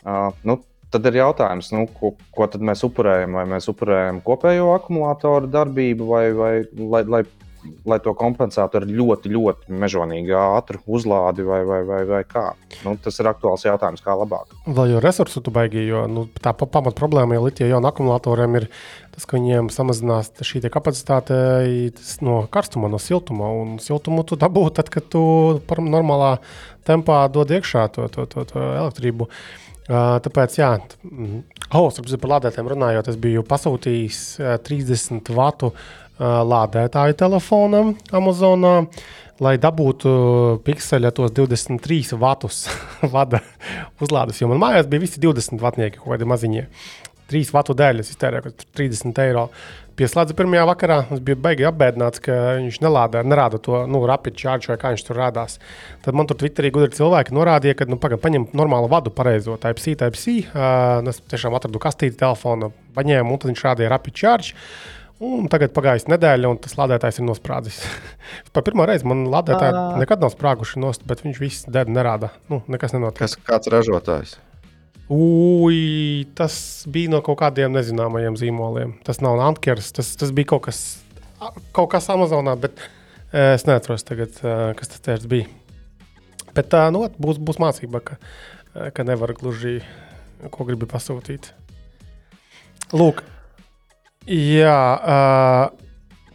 Uh, 0.05 0.31
nu, 0.47 0.61
Tad 0.87 1.03
ir 1.09 1.17
jautājums, 1.17 1.67
nu, 1.75 1.81
ko, 1.91 2.13
ko 2.31 2.45
mēs 2.63 2.79
upurējam? 2.87 3.33
Vai 3.35 3.41
mēs 3.51 3.65
upurējam 3.67 4.21
kopējo 4.23 4.69
akumulātoru 4.77 5.49
darbību, 5.51 6.05
vai, 6.07 6.21
vai 6.31 6.51
lai, 6.79 7.01
lai 7.11 7.19
lai 7.87 7.97
to 8.03 8.13
kompensētu 8.17 8.79
ar 8.79 8.85
ļoti, 8.89 9.31
ļoti 9.33 9.77
mežonīgi 9.81 10.35
ātru 10.37 10.81
uzlādi 10.97 11.45
vai, 11.47 11.61
vai, 11.67 11.81
vai, 11.87 12.01
vai 12.09 12.21
kā. 12.27 12.49
Nu, 12.85 12.95
tas 13.01 13.19
ir 13.21 13.29
aktuāls 13.29 13.65
jautājums, 13.67 14.03
kā 14.05 14.15
labāk. 14.17 14.55
Vēl 14.67 14.95
jau 14.95 15.03
resursu 15.03 15.43
tu 15.43 15.53
baigi, 15.53 15.85
jo 15.87 16.05
nu, 16.11 16.27
tā 16.41 16.53
pamat 16.57 16.97
problēma 16.97 17.37
jau 17.37 17.45
litija 17.47 17.69
jaunu 17.71 17.89
akumulatoriem 17.91 18.59
ir 18.61 18.67
tas, 19.15 19.25
ka 19.25 19.37
viņiem 19.39 19.71
samazinās 19.73 20.33
šī 20.45 20.63
kapacitāte 20.73 21.37
no 22.25 22.41
karstuma, 22.53 22.91
no 22.91 23.01
siltuma. 23.01 23.51
Un 23.61 23.77
siltumu 23.83 24.25
tu 24.27 24.39
dabū 24.39 24.67
tad, 24.75 24.91
kad 24.93 25.07
tu 25.13 25.23
normālā 25.67 26.37
tempā 26.87 27.25
dod 27.31 27.51
iekšā 27.51 27.87
to, 27.95 28.09
to, 28.13 28.27
to, 28.31 28.45
to 28.51 28.67
elektrību. 28.83 29.29
Uh, 29.87 30.17
tāpēc, 30.19 30.57
jā, 30.59 30.73
oh, 31.79 31.85
par 31.95 32.31
lādētājiem 32.33 32.67
runājot, 32.73 33.07
es 33.07 33.19
biju 33.23 33.45
pasūtījis 33.47 34.17
uh, 34.41 34.57
30 34.59 35.31
vatu 35.31 35.69
uh, 35.71 35.85
lādētāju 36.19 37.17
telefonam 37.17 37.93
Amazonā, 38.15 38.75
lai 39.43 39.55
dabūtu 39.61 40.13
pikseļa 40.65 41.11
tos 41.17 41.33
23 41.37 42.17
vatus 42.17 42.63
vada 43.15 43.41
uzlādes. 44.01 44.41
Jo 44.41 44.51
man 44.51 44.61
mājās 44.63 44.89
bija 44.89 45.05
visi 45.05 45.21
20 45.23 45.61
vatnieki, 45.61 46.01
kaut 46.01 46.15
kādi 46.15 46.29
maziņie. 46.29 46.67
3 47.27 47.51
vatu 47.51 47.75
dēļ 47.75 48.01
es 48.01 48.13
iztērēju 48.13 48.55
30 48.77 49.21
eiro. 49.25 49.49
Pieslēdzu 49.97 50.35
pirmajā 50.37 50.63
vakarā. 50.69 50.97
Es 51.15 51.21
biju 51.25 51.39
baigi 51.41 51.65
apbēdināts, 51.65 52.21
ka 52.21 52.33
viņš 52.59 52.75
nelāda, 52.85 53.23
nerāda 53.25 53.57
to 53.65 53.79
nu, 53.89 54.03
rapid 54.05 54.35
charge 54.37 54.69
vai 54.69 54.77
kā 54.77 54.91
viņš 54.93 55.03
tur 55.07 55.17
rādās. 55.17 55.57
Tad 56.05 56.17
man 56.17 56.29
tur 56.29 56.37
Twitterī 56.37 56.69
gudri 56.73 56.93
cilvēki 56.93 57.33
norādīja, 57.33 57.79
ka 57.79 57.87
nu, 57.89 57.97
pagaidi, 58.01 58.21
paņem 58.21 58.45
normālu 58.57 58.91
vadu, 58.91 59.09
pareizo 59.17 59.57
type 59.57 59.81
C, 59.81 59.95
type 59.97 60.21
C. 60.21 60.35
Uh, 60.51 61.01
es 61.09 61.17
tiešām 61.33 61.57
atradu 61.57 61.81
kastīti 61.81 62.19
telefonu, 62.21 62.69
paņēmu 62.93 63.33
un 63.33 63.41
tad 63.41 63.51
viņš 63.51 63.65
rādīja 63.71 63.89
rapid 63.95 64.21
charge. 64.21 64.53
Un 65.23 65.47
tagad 65.49 65.71
pagājis 65.73 66.05
nedēļa, 66.11 66.49
un 66.51 66.59
tas 66.61 66.75
lādētājs 66.77 67.17
ir 67.17 67.25
nosprādzis. 67.25 67.79
Par 68.53 68.65
pirmo 68.65 68.85
reizi 68.85 69.07
man 69.09 69.25
lādētāji 69.33 70.01
nekad 70.03 70.21
nav 70.21 70.33
sprāguši 70.35 70.81
nost, 70.83 71.07
bet 71.09 71.23
viņš 71.25 71.39
viss 71.41 71.69
dēļ 71.73 71.89
nerāda. 71.95 72.29
Nu, 72.51 72.61
nekas 72.69 72.93
nenotiek. 72.93 73.25
Kas 73.25 73.37
kāds 73.47 73.71
ražotājs? 73.73 74.35
Ui, 75.09 76.27
tas 76.37 76.57
bija 76.91 77.13
no 77.15 77.23
kaut 77.25 77.39
kādiem 77.39 77.73
nezināmajiem 77.73 78.37
zīmoliem. 78.37 78.97
Tas 79.07 79.21
nav 79.23 79.39
Antkers, 79.41 79.93
tas, 79.95 80.11
tas 80.19 80.33
bija 80.35 80.51
kaut 80.51 80.67
kas, 80.67 80.81
kaut 81.73 81.89
kas 81.93 82.09
Amazonā, 82.13 82.57
bet 82.59 82.83
es 83.31 83.65
neatceros 83.65 84.05
tagad, 84.05 84.35
kas 84.77 84.91
tas 84.99 85.25
bija. 85.31 85.47
Bet 86.53 86.69
tā 86.73 86.83
nu, 86.93 87.05
būs, 87.23 87.39
būs 87.39 87.61
mācība, 87.63 88.03
ka, 88.03 88.19
ka 88.93 89.07
nevar 89.07 89.33
gluži 89.37 89.79
ko 90.53 90.67
gribi 90.67 90.89
pasūtīt. 90.89 91.51
Lūk, 92.93 93.23
Jā, 94.27 94.79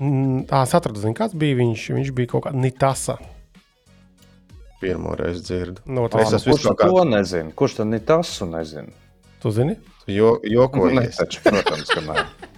uh, 0.00 0.62
es 0.62 0.72
atradu, 0.72 1.00
zin, 1.02 1.12
kāds 1.16 1.37
bija 1.37 1.59
viņš. 1.59 1.90
Viņš 1.98 2.12
bija 2.16 2.31
kaut 2.33 2.46
kāds 2.46 2.57
Nitasa. 2.57 3.18
Pirmo 4.83 5.12
reizi 5.18 5.44
dzirdu. 5.46 5.85
No, 5.87 6.09
es 6.18 6.33
esmu 6.38 6.57
kurš 6.57 6.70
kā... 6.72 6.88
to 6.88 7.05
nezinu? 7.07 7.52
Kurš 7.55 7.76
tad 7.78 7.90
Nitasu 7.92 8.48
nezina? 8.50 8.90
Tu 9.42 9.52
zini? 9.55 9.76
Jo, 10.11 10.38
jokojies. 10.42 10.96
Nē, 10.98 11.12
taču, 11.20 11.44
protams, 11.44 11.92
ka 11.92 12.02
nē. 12.09 12.24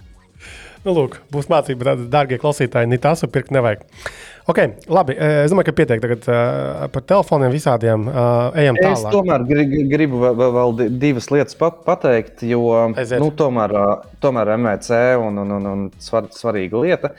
Nu, 0.85 0.93
lūk, 0.93 1.17
būs 1.33 1.47
mācība, 1.49 1.87
tad, 1.87 2.01
darbie 2.13 2.37
klausītāji, 2.37 2.89
ne 2.91 2.99
tās 3.01 3.25
pirkt 3.33 3.49
nevajag. 3.55 3.81
Okay, 4.45 4.75
labi, 4.85 5.15
es 5.17 5.49
domāju, 5.49 5.71
ka 5.71 5.73
pietiek 5.79 6.03
tagad, 6.03 6.27
uh, 6.29 6.83
par 6.93 7.01
telefoniem 7.09 7.49
visādiem. 7.49 8.03
Uh, 8.05 8.53
ejam 8.61 8.77
tālāk. 8.77 8.99
Es 8.99 9.15
tomēr 9.15 9.45
gribu 9.89 10.21
vēl, 10.21 10.43
vēl 10.59 10.75
divas 11.01 11.31
lietas 11.33 11.57
pat, 11.57 11.79
pateikt, 11.87 12.45
jo 12.45 12.67
Aiziet. 12.91 13.17
nu, 13.23 13.31
tomēr, 13.33 13.73
tomēr 14.21 14.53
MVC 14.59 15.01
un, 15.23 15.41
un, 15.41 15.55
un, 15.57 15.67
un 15.71 15.89
svar, 15.97 16.29
svarīga 16.35 16.85
lieta. 16.85 17.15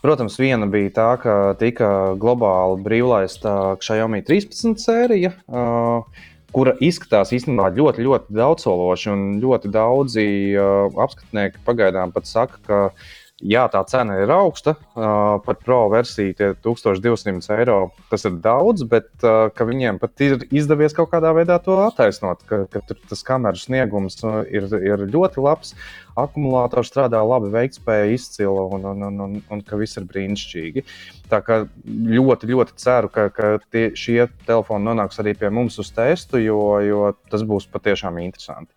Protams, 0.00 0.38
viena 0.40 0.64
bija 0.64 0.94
tā, 0.96 1.10
ka 1.20 1.36
tika 1.60 1.90
globāli 2.16 2.80
brīvlaista 2.86 3.74
Xiaomi 3.84 4.24
13 4.24 4.80
sērija. 4.80 5.34
Uh, 5.44 6.24
kura 6.54 6.74
izskatās 6.82 7.32
īstenībā 7.36 7.70
ļoti, 7.76 8.04
ļoti 8.06 8.36
daudzsološi. 8.36 9.10
Un 9.12 9.24
ļoti 9.42 9.70
daudzi 9.74 10.26
uh, 10.58 10.88
apskatnieki 11.04 11.62
pagaidām 11.66 12.14
pat 12.14 12.28
saka, 12.30 12.60
ka 12.66 12.80
jā, 13.40 13.64
tā 13.72 13.82
cena 13.88 14.18
ir 14.22 14.30
augsta. 14.34 14.76
Uh, 14.94 15.38
par 15.44 15.58
pro 15.60 15.80
versiju 15.92 16.36
tie 16.38 16.50
1200 16.64 17.56
eiro 17.58 17.78
tas 18.10 18.26
ir 18.28 18.36
daudz, 18.42 18.84
bet 18.88 19.08
uh, 19.24 19.48
viņiem 19.70 20.00
pat 20.02 20.24
ir 20.24 20.44
izdevies 20.50 20.94
kaut 20.96 21.12
kādā 21.12 21.32
veidā 21.36 21.58
to 21.64 21.78
attaisnot, 21.86 22.44
ka, 22.48 22.64
ka 22.70 22.82
tas 22.90 23.24
kameras 23.26 23.66
sniegums 23.68 24.20
ir, 24.50 24.68
ir 24.80 25.06
ļoti 25.10 25.44
labs 25.44 25.74
akumulātors 26.18 26.90
strādā 26.90 27.20
labi, 27.24 27.50
veiktspēja 27.54 28.10
izcila 28.14 28.66
un, 28.74 28.86
un, 28.92 29.04
un, 29.08 29.20
un, 29.26 29.36
un 29.52 29.62
ka 29.66 29.78
viss 29.80 29.98
ir 30.00 30.08
brīnišķīgi. 30.10 30.84
Tā 31.30 31.40
kā 31.46 31.62
ļoti, 31.86 32.50
ļoti 32.50 32.76
ceru, 32.80 33.10
ka, 33.12 33.28
ka 33.34 33.52
tie, 33.70 33.90
šie 33.98 34.24
telefoni 34.48 34.88
nonāks 34.88 35.20
arī 35.22 35.36
pie 35.38 35.52
mums 35.54 35.78
uz 35.82 35.92
testu, 35.94 36.40
jo, 36.42 36.60
jo 36.84 37.12
tas 37.30 37.46
būs 37.46 37.68
patiešām 37.72 38.20
interesanti. 38.24 38.74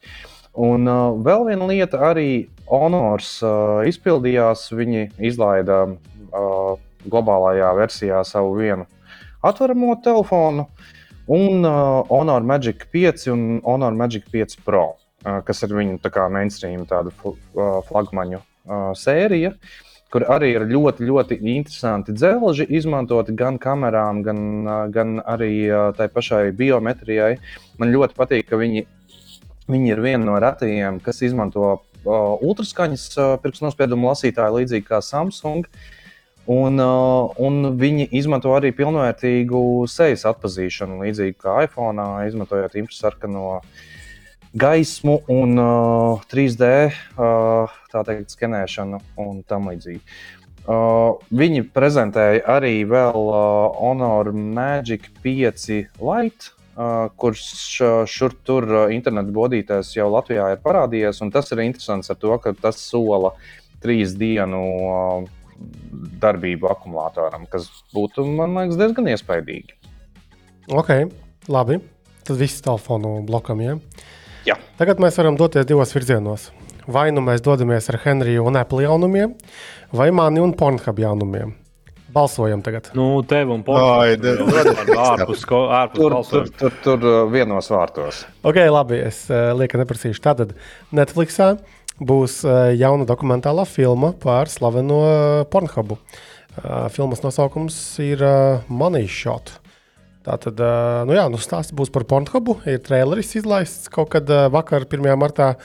Un 0.54 0.86
uh, 0.86 1.16
vēl 1.26 1.48
viena 1.48 1.66
lieta, 1.66 1.98
arī 2.12 2.28
Honors 2.70 3.36
uh, 3.44 3.84
izpildījās. 3.90 4.70
Viņi 4.74 5.10
izlaida 5.20 5.84
uh, 5.88 6.74
globālajā 7.06 7.72
versijā 7.78 8.24
savu 8.28 8.58
vienu 8.60 8.88
atveramo 9.44 9.98
telefonu, 10.04 10.70
un 11.28 11.66
uh, 11.68 12.04
Honor 12.08 12.46
Magic 12.48 12.86
5 12.94 13.32
un 13.34 13.48
Honor 13.68 13.96
Magic 14.00 14.30
5 14.32 14.62
Pro 14.64 14.94
kas 15.24 15.64
ir 15.66 15.74
viņu 15.76 16.00
tā 16.04 16.28
mainstream 16.32 16.86
tāda 16.88 17.14
flagmaņu 17.88 18.42
sērija, 18.98 19.54
kur 20.14 20.26
arī 20.30 20.52
ir 20.54 20.68
ļoti, 20.70 21.08
ļoti 21.08 21.40
interesanti 21.56 22.14
dzelži, 22.14 22.68
izmantoti 22.70 23.34
gan 23.36 23.58
kamerām, 23.62 24.22
gan, 24.26 24.42
gan 24.94 25.18
arī 25.26 25.54
tai 25.98 26.10
pašai 26.14 26.52
biometrijai. 26.58 27.38
Man 27.82 27.94
ļoti 27.96 28.20
patīk, 28.20 28.50
ka 28.52 28.60
viņi, 28.62 28.86
viņi 29.72 29.96
ir 29.96 30.04
viena 30.04 30.28
no 30.28 30.38
retajiem, 30.44 31.02
kas 31.04 31.24
izmanto 31.26 31.80
uh, 32.04 32.36
ultraskaņas 32.44 33.10
uh, 33.18 33.34
pirkstnospiedumu 33.44 34.12
lasītāju, 34.12 34.60
līdzīgi 34.60 34.88
kā 34.88 35.02
Samsung. 35.04 35.68
Un, 36.44 36.76
uh, 36.84 37.32
un 37.40 37.78
viņi 37.80 38.10
izmanto 38.20 38.52
arī 38.52 38.74
pilnvērtīgu 38.76 39.64
sejas 39.88 40.26
atpazīšanu, 40.28 41.00
līdzīgi 41.06 41.38
kā 41.40 41.62
iPhone, 41.64 42.08
izmantojot 42.28 42.76
infrasarkano 42.82 43.40
no 43.40 43.62
gaismu 44.54 45.22
un 45.28 45.58
uh, 45.58 46.22
3D 46.30 46.70
uh, 47.18 47.74
teikt, 47.90 48.34
skenēšanu 48.36 49.00
un 49.24 49.42
tam 49.50 49.72
līdzīgi. 49.72 50.02
Uh, 50.64 51.20
viņi 51.34 51.66
prezentēja 51.76 52.44
arī 52.54 52.84
vēl 52.88 53.18
uh, 53.18 53.80
Honor 53.82 54.30
Magic 54.32 55.10
5 55.26 55.66
Lite, 56.00 56.54
uh, 56.76 57.10
kurš 57.20 57.44
šur 58.10 58.36
tur 58.46 58.68
uh, 58.70 58.84
internetu 58.94 59.34
bodītājs 59.36 59.94
jau 59.96 60.10
Latvijā 60.14 60.52
ir 60.54 60.64
parādījies. 60.64 61.22
Tas 61.34 61.52
ir 61.54 61.64
interesants 61.66 62.12
ar 62.14 62.20
to, 62.20 62.36
ka 62.44 62.56
tas 62.58 62.82
sola 62.82 63.34
trīs 63.84 64.16
dienu 64.20 64.62
uh, 64.64 65.32
darbību 66.24 66.70
akumulātoram, 66.72 67.48
kas 67.52 67.70
būtu, 67.96 68.26
man 68.28 68.56
liekas, 68.58 68.80
diezgan 68.80 69.10
iespaidīgi. 69.14 69.78
Ok, 70.72 70.92
labi. 71.52 71.80
Tas 72.24 72.40
viss 72.40 72.64
telefonu 72.64 73.18
blokam. 73.28 73.60
Ja? 73.64 73.78
Jā. 74.48 74.56
Tagad 74.80 75.02
mēs 75.04 75.18
varam 75.20 75.36
doties 75.40 75.68
divos 75.68 75.92
virzienos. 75.96 76.52
Vai 76.88 77.10
nu 77.16 77.24
mēs 77.24 77.44
dodamies 77.44 77.88
ar 77.92 78.00
Henriju 78.04 78.44
un 78.48 78.60
Apple 78.60 78.84
jaunumiem, 78.84 79.36
vai 79.96 80.10
mani 80.12 80.42
un 80.44 80.52
Pornhub 80.60 81.00
jaunumiem. 81.00 81.54
Balsojam 82.14 82.62
tagad. 82.66 82.92
Nu, 82.98 83.08
tev 83.28 83.52
un 83.56 83.64
Pornhub. 83.66 84.26
ārpus, 85.04 85.46
ārpus 85.50 86.00
tur, 86.00 86.16
tur, 86.30 86.52
tur, 86.60 86.76
tur 86.86 87.08
uh, 87.08 87.22
vienos 87.32 87.70
vārtos. 87.74 88.24
Ok, 88.46 88.60
labi, 88.70 89.00
es 89.08 89.26
lieku 89.30 89.82
neprasīšu. 89.82 90.22
Tātad 90.24 90.54
Netflixā 90.96 91.56
būs 92.04 92.42
jauna 92.78 93.08
dokumentālā 93.10 93.66
filma 93.70 94.14
par 94.18 94.52
slaveno 94.52 95.02
Pornhubu. 95.54 96.00
Filmas 96.94 97.24
nosaukums 97.24 97.78
ir 98.04 98.22
Money 98.70 99.10
Shot. 99.10 99.56
Tā 100.24 100.38
tad, 100.40 100.62
nu 101.10 101.16
jā, 101.18 101.26
nu 101.32 101.40
stāsts 101.42 101.74
būs 101.76 101.92
par 101.94 102.06
Pornhubu. 102.08 102.60
Ir 102.70 102.80
traileris 102.86 103.34
izlaists 103.42 103.90
kaut 103.92 104.14
kad 104.14 104.30
vakar, 104.54 104.86
1. 104.88 105.10
martā. 105.20 105.56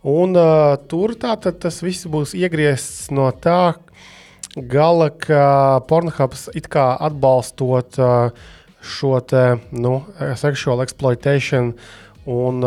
Un 0.00 0.32
uh, 0.32 0.78
tur 0.88 1.12
tātad 1.20 1.58
tas 1.60 1.82
viss 1.84 2.08
būs 2.08 2.32
iegriezts 2.32 3.10
no 3.12 3.26
tā 3.36 3.74
gala, 4.56 5.10
ka 5.10 5.80
Pornhubs 5.86 6.48
it 6.58 6.68
kā 6.72 6.92
atbalstot 6.98 7.98
uh, 8.02 8.30
šo 8.80 9.18
te, 9.20 9.44
nu, 9.76 10.00
sexual 10.40 10.80
exploitation 10.82 11.74
Un, 12.30 12.60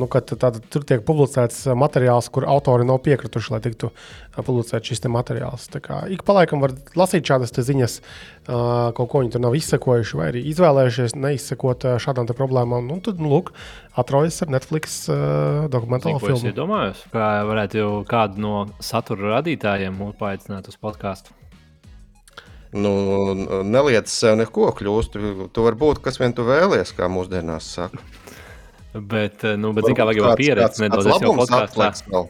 nu, 0.00 0.06
tāda, 0.08 0.62
tur 0.72 0.84
tiek 0.88 1.02
publicēts 1.04 1.66
materiāls, 1.76 2.30
kur 2.32 2.46
autori 2.48 2.86
nav 2.88 3.02
piekrituši, 3.04 3.50
lai 3.52 3.58
tiktu 3.64 3.90
publicēts 4.46 4.88
šis 4.88 5.04
materiāls. 5.12 5.66
Kā, 5.84 5.98
ik 6.08 6.22
pa 6.24 6.38
laikam 6.38 6.62
var 6.62 6.72
lasīt 6.96 7.28
šādas 7.28 7.52
ziņas, 7.52 7.98
kaut 8.46 9.10
ko 9.12 9.20
viņi 9.20 9.34
tur 9.34 9.42
nav 9.44 9.56
izsekojuši, 9.58 10.16
vai 10.16 10.28
arī 10.30 10.44
izvēlējušies 10.52 11.18
neizsekot 11.20 11.84
šādām 12.00 12.30
problēmām. 12.30 12.86
Nu, 12.88 12.96
tad, 13.04 13.20
nu, 13.20 13.28
lūk, 13.34 13.50
atrodas 14.00 14.40
ar 14.46 14.54
Netflix 14.54 15.02
dokumentālo 15.10 16.22
filmu. 16.22 16.54
Es 16.54 16.56
domāju, 16.56 16.96
ka 17.12 17.32
varētu 17.50 17.82
jau 17.82 17.90
kādu 18.08 18.46
no 18.46 18.54
satura 18.80 19.36
radītājiem 19.36 20.00
mūs 20.00 20.16
paaicināt 20.22 20.70
uz 20.72 20.80
podkāstu. 20.80 21.36
Nu, 22.70 22.94
neliec 23.66 24.08
sev 24.08 24.36
neko 24.38 24.70
kļūst. 24.78 25.20
Tu 25.50 25.64
vari 25.66 25.78
būt 25.78 26.00
kas 26.04 26.20
vien 26.22 26.32
tu 26.32 26.46
vēlies, 26.46 26.94
kā 26.94 27.10
mūsdienās 27.10 27.66
saka. 27.74 27.98
Bet, 28.94 29.44
eh, 29.44 29.56
nu, 29.60 29.70
bet 29.76 29.86
zināmā 29.86 30.10
mērā, 30.10 30.18
jau 30.18 30.36
pieredzi 30.38 30.84
nedaudz. 30.84 31.08
Es 31.10 31.22
jau 31.22 31.34
podkāstā. 31.38 32.22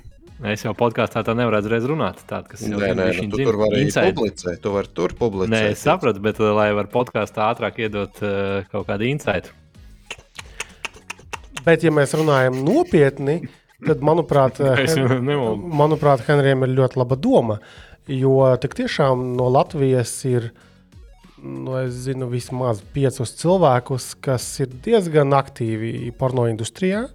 Es 0.50 0.64
jau 0.64 0.72
podkāstā 0.76 1.22
tā 1.24 1.34
nevaru 1.36 1.60
uzreiz 1.60 1.86
runāt. 1.88 2.20
Tād, 2.28 2.46
kas 2.48 2.64
jau 2.64 2.80
nē, 2.80 2.92
nē, 2.96 3.06
nu, 3.16 3.28
tu 3.32 3.44
tur 3.44 3.58
vari 3.60 3.86
publicēt. 3.88 4.60
Tu 4.64 4.72
vari 4.72 4.92
tur 4.96 5.14
publicēt. 5.16 5.52
Nē, 5.52 5.62
es 5.72 5.84
sapratu, 5.84 6.20
bet 6.24 6.40
eh, 6.40 6.52
lai 6.56 6.70
var 6.76 6.88
podkāstā 6.92 7.48
ātrāk 7.48 7.80
iedot 7.84 8.20
uh, 8.24 8.60
kaut 8.72 8.88
kādu 8.88 9.08
insightu. 9.08 9.56
Bet, 11.64 11.84
ja 11.84 11.92
mēs 11.92 12.12
runājam 12.16 12.62
nopietni, 12.64 13.42
tad, 13.84 14.04
manuprāt, 14.04 14.60
manuprāt 15.82 16.24
Henrijam 16.28 16.64
ir 16.64 16.76
ļoti 16.76 17.00
laba 17.00 17.20
doma. 17.20 17.60
Jo 18.10 18.42
tik 18.60 18.76
tiešām 18.80 19.32
no 19.36 19.48
Latvijas 19.52 20.12
ir 20.28 20.48
ielikās 20.48 20.69
nu, 21.42 21.74
es 21.80 22.04
zinu 22.06 22.28
vismaz 22.30 22.82
piecus 22.94 23.32
cilvēkus, 23.40 24.12
kas 24.22 24.46
ir 24.64 24.72
diezgan 24.84 25.34
aktīvi 25.36 26.10
porno 26.18 26.46
industrijā. 26.50 27.06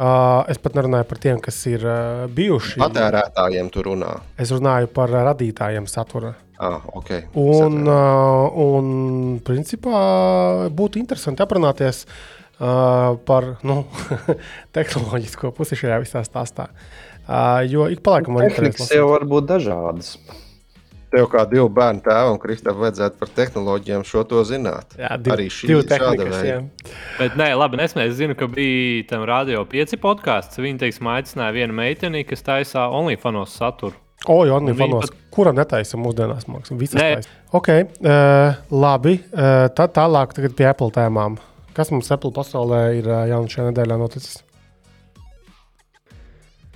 Uh, 0.00 0.46
es 0.48 0.56
pat 0.56 0.78
nerunāju 0.78 1.04
par 1.10 1.18
tiem, 1.20 1.40
kas 1.44 1.58
ir 1.68 1.82
uh, 1.84 2.22
bijuši. 2.32 2.78
Patērētājiem 2.80 3.68
tur 3.72 3.90
runā. 3.90 4.14
Es 4.40 4.48
runāju 4.54 4.88
par 4.96 5.12
radītājiem 5.12 5.84
satura. 5.92 6.32
Ah, 6.60 6.80
okay. 6.96 7.26
Un, 7.40 7.82
uh, 7.84 8.48
un, 8.64 8.88
principā, 9.44 10.00
būtu 10.76 11.00
interesanti 11.00 11.44
aprunāties 11.44 12.06
uh, 12.06 13.16
par 13.28 13.54
nu, 13.64 13.82
tehnoloģisko 14.76 15.52
pusi 15.56 15.76
šajā 15.80 16.00
visā 16.00 16.24
stāstā. 16.24 16.70
Uh, 17.24 17.60
jo 17.68 17.84
ik 17.92 18.00
pa 18.04 18.16
laikam 18.16 18.40
var 18.40 18.48
būt. 18.48 18.72
Tas 18.80 18.96
jau 18.96 19.10
var 19.12 19.28
būt 19.28 19.52
dažādas. 19.52 20.14
Tev 21.10 21.26
kā 21.26 21.42
divu 21.50 21.66
bērnu 21.74 22.04
tēvam, 22.04 22.36
Kristofam, 22.38 22.84
vajadzētu 22.84 23.18
par 23.18 23.30
tehnoloģijām 23.34 24.04
šo 24.06 24.22
to 24.30 24.44
zināt. 24.46 24.92
Jā, 24.94 25.16
div, 25.18 25.32
arī 25.34 25.48
šī 25.50 25.70
ir 25.72 25.88
tāda 25.90 26.26
veida. 26.30 26.60
Bet, 27.18 27.34
nē, 27.40 27.48
labi, 27.58 27.80
es 27.82 28.14
zinu, 28.18 28.36
ka 28.38 28.46
bija 28.50 29.08
tam 29.10 29.24
radio 29.26 29.64
pieci 29.66 29.98
podkāsts. 29.98 30.60
Viņi, 30.62 30.78
teiksim, 30.84 31.08
aicināja 31.10 31.56
vienu 31.56 31.74
meiteni, 31.74 32.22
kas 32.28 32.46
taisā 32.46 32.86
OnlyFanos 32.94 33.56
saturu. 33.58 33.98
O, 34.28 34.44
jau 34.46 34.60
OnlyFanos, 34.60 35.10
pat... 35.10 35.24
kura 35.34 35.54
netaisa 35.56 35.98
mūsdienās 35.98 36.46
mākslas? 36.46 37.26
Ok, 37.58 37.72
uh, 37.72 38.60
labi, 38.70 39.16
uh, 39.32 39.66
tad 39.74 39.96
tālāk 39.96 40.36
pie 40.54 40.68
Apple 40.70 40.92
tēmām. 40.94 41.40
Kas 41.74 41.90
mums 41.90 42.12
Apple 42.14 42.30
pasaulē 42.36 42.84
ir 43.00 43.10
uh, 43.10 43.24
jauns 43.32 43.56
šajā 43.56 43.72
nedēļā 43.72 43.98
noticis? 43.98 44.38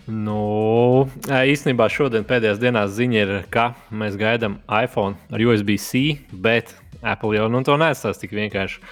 Nu, 0.05 1.07
īstenībā 1.25 1.87
šodien 1.89 2.27
pēdējās 2.29 2.61
dienās 2.61 2.93
ziņa 2.93 3.21
ir, 3.23 3.35
ka 3.53 3.71
mēs 3.89 4.19
gaidām 4.21 4.59
iPhone 4.69 5.17
ar 5.33 5.41
USB-C, 5.41 6.19
bet 6.45 6.75
Apple 7.01 7.39
jau 7.39 7.47
nu, 7.53 7.63
to 7.65 7.79
nesās 7.81 8.21
tik 8.21 8.35
vienkārši. 8.37 8.83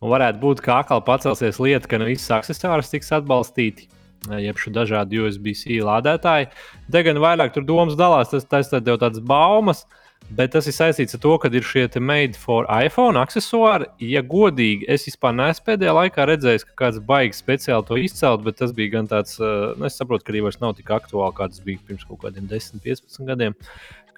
Un 0.00 0.12
varētu 0.14 0.38
būt, 0.40 0.62
ka 0.64 0.78
atkal 0.80 1.02
pacelsies 1.04 1.58
lieta, 1.60 1.90
ka 1.90 1.98
ne 1.98 2.06
visas 2.08 2.30
accessors 2.38 2.92
tiks 2.92 3.10
atbalstīti. 3.18 3.88
Jeb 4.40 4.60
šo 4.60 4.70
dažādu 4.76 5.24
USB-C 5.24 5.80
lādētāju. 5.84 6.50
Te 6.92 7.02
gan 7.02 7.18
vairāk 7.24 7.54
tur 7.54 7.66
domas 7.66 7.96
dalās, 7.98 8.30
tas, 8.30 8.46
tas 8.46 8.70
jau 8.70 8.98
tāds 9.00 9.22
baumas. 9.24 9.82
Uh, 9.82 9.99
Bet 10.30 10.52
tas 10.54 10.68
ir 10.70 10.74
saistīts 10.76 11.16
ar 11.16 11.20
to, 11.24 11.32
ka 11.42 11.48
ir 11.50 11.64
šie 11.66 11.88
made 11.98 12.38
for 12.38 12.66
iPhone 12.70 13.18
accessori. 13.18 13.88
Ja 13.98 14.22
godīgi, 14.22 14.86
es 14.86 15.08
vispār 15.08 15.34
neesmu 15.34 15.66
pēdējā 15.66 15.94
laikā 15.96 16.26
redzējis, 16.30 16.64
ka 16.68 16.76
kāds 16.84 17.00
baigs 17.02 17.42
speciāli 17.42 17.86
to 17.88 17.98
izcelt, 17.98 18.44
bet 18.46 18.60
tas 18.60 18.70
bija 18.76 18.94
gan 18.94 19.10
tāds, 19.10 19.40
eh, 19.42 19.74
nu, 19.74 19.88
es 19.88 19.98
saprotu, 19.98 20.24
ka 20.24 20.32
arī 20.32 20.44
vairs 20.46 20.60
nav 20.62 20.76
tik 20.78 20.92
aktuāli, 20.94 21.34
kā 21.34 21.50
tas 21.50 21.64
bija 21.66 21.82
pirms 21.88 22.06
kaut 22.06 22.22
kādiem 22.22 22.46
10, 22.46 22.78
15 22.84 23.26
gadiem. 23.26 23.58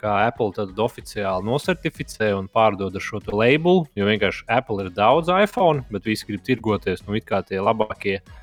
Kā 0.03 0.19
Apple 0.27 0.53
tad 0.53 0.77
oficiāli 0.77 1.47
nosertificē 1.47 2.33
un 2.37 2.51
pārdod 2.53 2.93
ar 2.93 3.01
šo 3.01 3.23
labelu, 3.33 3.87
jo 3.97 4.05
vienkārši 4.05 4.45
Apple 4.51 4.85
ir 4.85 4.93
daudz 4.93 5.33
iPhone, 5.33 5.87
bet 5.91 6.05
visi 6.05 6.29
grib 6.29 6.45
tirgoties, 6.45 7.07
nu, 7.07 7.17
it 7.17 7.25
kā 7.25 7.41
tie 7.47 7.63
labākie 7.63 8.19
uh, 8.19 8.42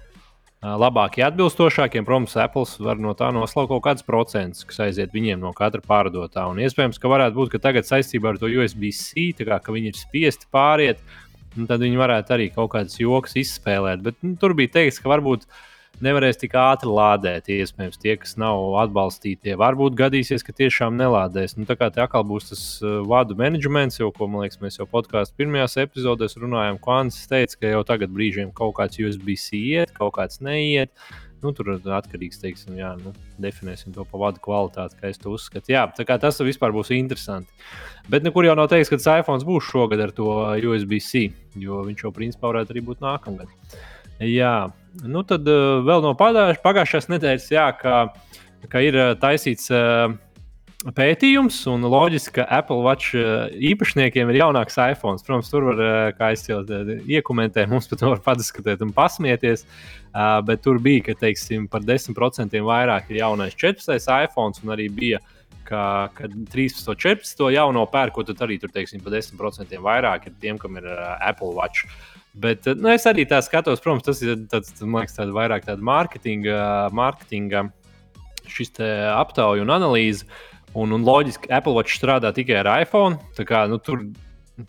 labākie, 0.64 1.24
atbilstošākie. 1.24 2.03
Protams, 2.05 2.36
Apple 2.39 2.66
var 2.84 2.99
no 2.99 3.14
tā 3.18 3.30
noslaukt 3.36 3.72
kaut 3.72 3.84
kādus 3.86 4.05
procentus, 4.07 4.66
kas 4.68 4.82
aiziet 4.89 5.16
viņiem 5.16 5.39
no 5.39 5.53
katra 5.55 5.82
pārdotā. 5.86 6.45
Un 6.51 6.60
iespējams, 6.64 6.99
ka 6.99 7.12
varētu 7.12 7.38
būt, 7.38 7.53
ka 7.53 7.64
tagad 7.70 7.88
saistībā 7.88 8.34
ar 8.34 8.41
to 8.41 8.51
USB-C, 8.51 9.32
kā, 9.39 9.62
ka 9.64 9.76
viņi 9.76 9.93
ir 9.93 9.99
spiesti 9.99 10.49
pāriet, 10.51 11.01
tad 11.55 11.80
viņi 11.80 11.99
varētu 11.99 12.36
arī 12.36 12.49
kaut 12.55 12.74
kādas 12.76 12.99
joks 12.99 13.38
izspēlēt. 13.39 14.03
Bet 14.03 14.20
nu, 14.26 14.36
tur 14.39 14.55
bija 14.57 14.76
teikts, 14.80 14.99
ka 14.99 15.14
varbūt 15.14 15.47
nevarēs 16.06 16.39
tik 16.41 16.56
ātri 16.60 16.91
lādēt. 16.91 17.50
Iespējams, 17.54 18.00
tie, 18.02 18.16
kas 18.22 18.36
nav 18.39 18.76
atbalstītie, 18.84 19.56
varbūt 19.60 19.97
gadīsies, 20.00 20.43
ka 20.45 20.56
tiešām 20.56 20.97
nelādēs. 21.00 21.58
Nu, 21.60 21.68
tā 21.70 21.78
kā 21.80 21.91
te 21.93 22.04
atkal 22.04 22.26
būs 22.28 22.52
tas 22.52 22.66
uh, 22.84 23.00
vadu 23.10 23.38
menedžments, 23.39 24.00
jau 24.02 24.12
ko 24.16 24.30
liekas, 24.34 24.62
mēs 24.64 24.80
jau 24.80 24.88
podkāstu 24.89 25.39
pirmajās 25.39 25.80
epizodēs 25.86 26.38
runājām. 26.41 26.82
Kvants 26.84 27.24
teica, 27.32 27.58
ka 27.62 27.74
jau 27.74 27.82
tagad 27.88 28.14
brīžiem 28.16 28.54
kaut 28.56 28.78
kāds 28.80 29.02
USB-C 29.02 29.60
iet, 29.60 29.95
kaut 29.97 30.16
kāds 30.20 30.43
neiet. 30.45 30.93
Nu, 31.39 31.54
tur 31.56 31.72
atkarīgs, 31.78 32.41
teiksim, 32.41 32.76
jā, 32.76 32.89
nu, 33.00 33.14
definēsim 33.39 33.93
to 33.95 34.04
pa 34.08 34.20
vadu 34.20 34.41
kvalitāti, 34.43 34.97
kā 35.00 35.08
es 35.08 35.22
to 35.22 35.32
uzskatu. 35.32 35.72
Jā, 35.72 35.86
tas 35.95 36.41
vispār 36.43 36.74
būs 36.76 36.91
interesanti. 36.97 37.47
Bet 38.12 38.26
nekur 38.28 38.43
jau 38.43 38.58
nav 38.60 38.68
teikts, 38.72 38.91
ka 38.91 39.00
tas 39.00 39.22
iPhone 39.22 39.47
būs 39.47 39.70
šogad 39.70 40.04
ar 40.04 40.12
to 40.16 40.28
USB-C, 40.68 41.30
jo 41.64 41.80
viņš 41.88 42.04
jau 42.04 42.12
principā 42.16 42.52
varētu 42.52 42.76
arī 42.76 42.84
būt 42.89 43.06
nākamgad. 43.06 43.56
Jā, 44.20 44.68
Nu, 45.06 45.22
tad 45.28 45.46
uh, 45.48 45.80
vēl 45.86 46.02
no 46.04 46.16
pagājušās 46.18 47.10
nedēļas, 47.12 47.52
jā, 47.54 47.68
ka, 47.78 48.00
ka 48.72 48.82
ir 48.84 48.98
uh, 48.98 49.12
taisīts 49.22 49.70
uh, 49.72 50.10
pētījums, 50.96 51.60
un 51.70 51.86
loģiski, 51.92 52.40
ka 52.40 52.48
Apple 52.60 52.80
Watch 52.86 53.14
īpašniekiem 53.70 54.32
ir 54.32 54.40
jaunāks 54.40 54.80
iPhone. 54.80 55.20
Protams, 55.26 55.50
tur 55.52 55.68
var, 55.68 55.82
kā 56.16 56.30
es 56.32 56.46
jau 56.48 56.62
iekomentēju, 56.64 57.68
mums 57.74 57.90
pat 57.92 58.06
var 58.08 58.22
padiskutēt 58.24 58.86
un 58.86 58.94
pasmieties. 58.96 59.66
Bet 60.48 60.64
tur 60.64 60.80
bija, 60.80 61.10
ka 61.10 61.18
teiksim, 61.20 61.68
par 61.68 61.84
10% 61.84 62.56
vairāk 62.64 63.12
ir 63.12 63.20
jaunais 63.20 63.60
14. 63.60 63.92
iPhone, 64.24 64.56
un 64.64 64.72
arī 64.78 64.88
bija 64.88 65.20
ka, 65.68 65.84
ka 66.16 66.32
13, 66.32 66.96
14 66.96 67.52
jauno 67.54 67.84
pērkot, 67.92 68.32
tad 68.32 68.48
arī 68.48 68.56
tur 68.64 68.72
teiksim, 68.72 69.04
par 69.04 69.18
10% 69.20 69.84
vairāk 69.84 70.30
ir 70.32 70.40
tiem, 70.40 70.64
kam 70.64 70.80
ir 70.80 70.88
Apple 71.20 71.52
Watch. 71.60 71.92
Bet 72.38 72.68
nu, 72.78 72.92
es 72.94 73.08
arī 73.10 73.26
tā 73.28 73.40
skatos, 73.44 73.82
protams, 73.84 74.06
tas 74.06 74.22
ir 74.22 74.38
tāds, 74.52 74.76
man 74.84 75.04
liekas, 75.04 75.18
tāda 75.18 75.34
vairāk 75.36 75.66
tāda 75.66 75.86
mārketinga, 75.86 76.60
mārketinga 76.96 77.66
šis 78.50 78.74
aptauja 79.16 79.66
un 79.66 79.74
analīze. 79.74 80.28
Un, 80.78 80.94
un 80.94 81.02
loģiski, 81.02 81.50
Apple 81.50 81.74
Watch 81.74 81.98
strādā 81.98 82.30
tikai 82.36 82.60
ar 82.62 82.70
iPhone. 82.84 83.18
Kā, 83.42 83.64
nu, 83.72 83.80
tur, 83.82 84.04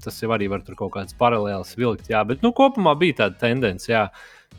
tas 0.01 0.17
jau 0.23 0.31
arī 0.33 0.49
var 0.49 0.65
kaut 0.65 0.95
kādas 0.95 1.17
paralēlas 1.19 1.75
vilkt. 1.77 2.09
Jā, 2.09 2.23
bet 2.25 2.41
nu, 2.45 2.55
kopumā 2.57 2.95
bija 2.99 3.19
tāda 3.25 3.37
tendence, 3.43 3.91
jā, 3.91 4.07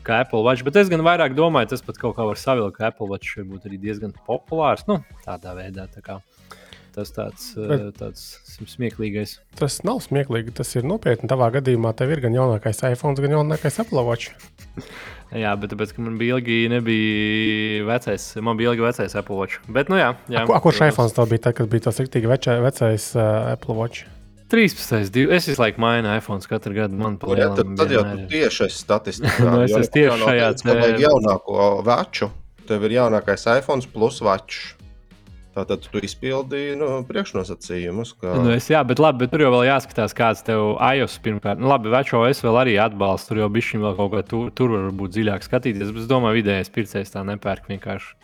ka 0.06 0.20
Apple 0.22 0.44
Watch. 0.46 0.62
Bet 0.66 0.78
es 0.78 0.90
gan 0.92 1.02
vairāk 1.02 1.34
domāju, 1.34 1.72
tas 1.72 1.82
pat 1.82 1.98
kaut 1.98 2.14
kā 2.18 2.26
var 2.28 2.38
savilkt, 2.38 2.78
ka 2.78 2.92
Apple 2.92 3.10
Watch 3.10 3.40
varbūt 3.40 3.66
arī 3.66 3.80
diezgan 3.82 4.14
populārs. 4.28 4.86
Nu, 4.86 5.00
tādā 5.26 5.56
veidā. 5.58 5.88
Tā 5.90 6.04
kā. 6.04 6.20
Tas 6.92 7.08
tāds, 7.16 7.46
bet, 7.56 7.86
tāds 7.96 8.22
smieklīgais. 8.68 9.38
Tas 9.56 9.78
nav 9.86 10.02
smieklīgi. 10.04 10.52
Tas 10.58 10.74
ir 10.76 10.84
nopietni. 10.84 11.30
Tavā 11.30 11.48
gadījumā 11.54 11.94
tev 11.96 12.12
ir 12.12 12.20
gan 12.20 12.36
jaunākais 12.36 12.84
iPhone, 12.90 13.16
gan 13.16 13.38
jaunākais 13.38 13.80
Apple 13.80 14.04
Watch. 14.04 14.34
Jā, 15.32 15.54
bet 15.56 15.72
tāpēc, 15.72 15.94
man 15.96 16.18
bija 16.20 16.36
ilgi, 16.36 16.66
nebija 16.68 17.86
vecais, 17.88 18.26
man 18.44 18.58
bija 18.58 18.74
ilgi 18.74 18.84
vecais 18.84 19.14
Apple 19.16 19.38
Watch. 19.38 19.62
Bet, 19.64 19.88
nu 19.88 19.96
jā, 19.96 20.10
jā. 20.28 20.42
A, 20.42 20.44
ko, 20.44 20.58
a, 20.58 20.60
kurš 20.60 20.82
iPhone 20.90 21.14
tev 21.16 21.30
bija 21.30 21.46
tad, 21.46 21.56
kad 21.56 21.70
bija 21.72 21.86
tas 21.86 22.00
rīktīgi 22.02 22.28
vecais, 22.28 22.60
vecais 22.60 23.06
uh, 23.16 23.54
Apple 23.54 23.78
Watch? 23.78 24.04
13. 24.52 25.08
Div... 25.14 25.32
Es 25.32 25.48
visu 25.48 25.62
laiku 25.62 25.80
mainu 25.80 26.12
iPhone 26.12 26.44
katru 26.44 26.76
gadu. 26.76 26.98
Man 27.00 27.16
nu, 27.16 27.36
jā, 27.40 27.48
tad, 27.56 27.72
tad 27.80 27.96
jau 27.96 28.04
tu 28.04 28.26
tieši 28.28 28.66
esi 28.66 28.82
statistikā. 28.82 29.46
nu, 29.48 29.62
es 29.64 29.72
esmu 29.72 29.94
tieši 29.96 30.18
šajā. 30.26 30.52
Tev 30.60 30.80
vajag 30.82 31.00
jaunāko 31.06 31.70
veču. 31.88 32.28
Tev 32.68 32.84
ir 32.84 32.98
jaunākais 32.98 33.48
iPhone 33.56 33.88
plus 33.94 34.20
večs. 34.20 34.74
Tātad 35.52 35.84
tu 35.84 36.00
izpildīji 36.00 36.78
nu, 36.80 36.86
priekšnosacījumus. 37.04 38.14
Ka... 38.22 38.36
Nu, 38.40 38.54
es, 38.54 38.70
jā, 38.72 38.80
bet, 38.88 39.02
labi, 39.02 39.24
bet 39.24 39.34
tur 39.34 39.44
jau 39.44 39.58
jāskatās, 39.66 40.14
kāds 40.16 40.40
tev 40.46 40.78
iOS 40.80 41.18
pirmkārt. 41.24 41.60
Nu, 41.60 41.68
labi, 41.68 41.92
veco 41.92 42.22
es 42.24 42.40
vēl 42.40 42.56
arī 42.62 42.78
atbalstu. 42.80 43.34
Tur 43.34 43.42
jau 43.42 43.50
bija 43.52 43.68
šim 43.68 43.84
vēl 43.84 43.98
kaut 43.98 44.14
kā 44.14 44.22
tur, 44.30 44.48
tur 44.56 44.72
var 44.72 44.88
būt 44.96 45.12
dziļāk 45.18 45.44
skatīties. 45.44 45.92
Bet 45.92 46.06
es 46.06 46.08
domāju, 46.08 46.40
vidējais 46.40 46.72
pircējs 46.72 47.12
tā 47.12 47.26
nepērk 47.28 47.68
vienkārši. 47.68 48.16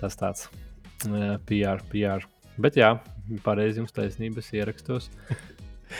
Tas 0.00 0.18
tāds 0.18 0.48
jā, 1.06 1.36
PR, 1.46 1.86
PR. 1.92 2.26
Bet 2.60 2.80
jā, 2.80 2.96
pareizi 3.46 3.78
jums 3.84 3.94
taisnības 3.94 4.50
ierakstos. 4.56 5.06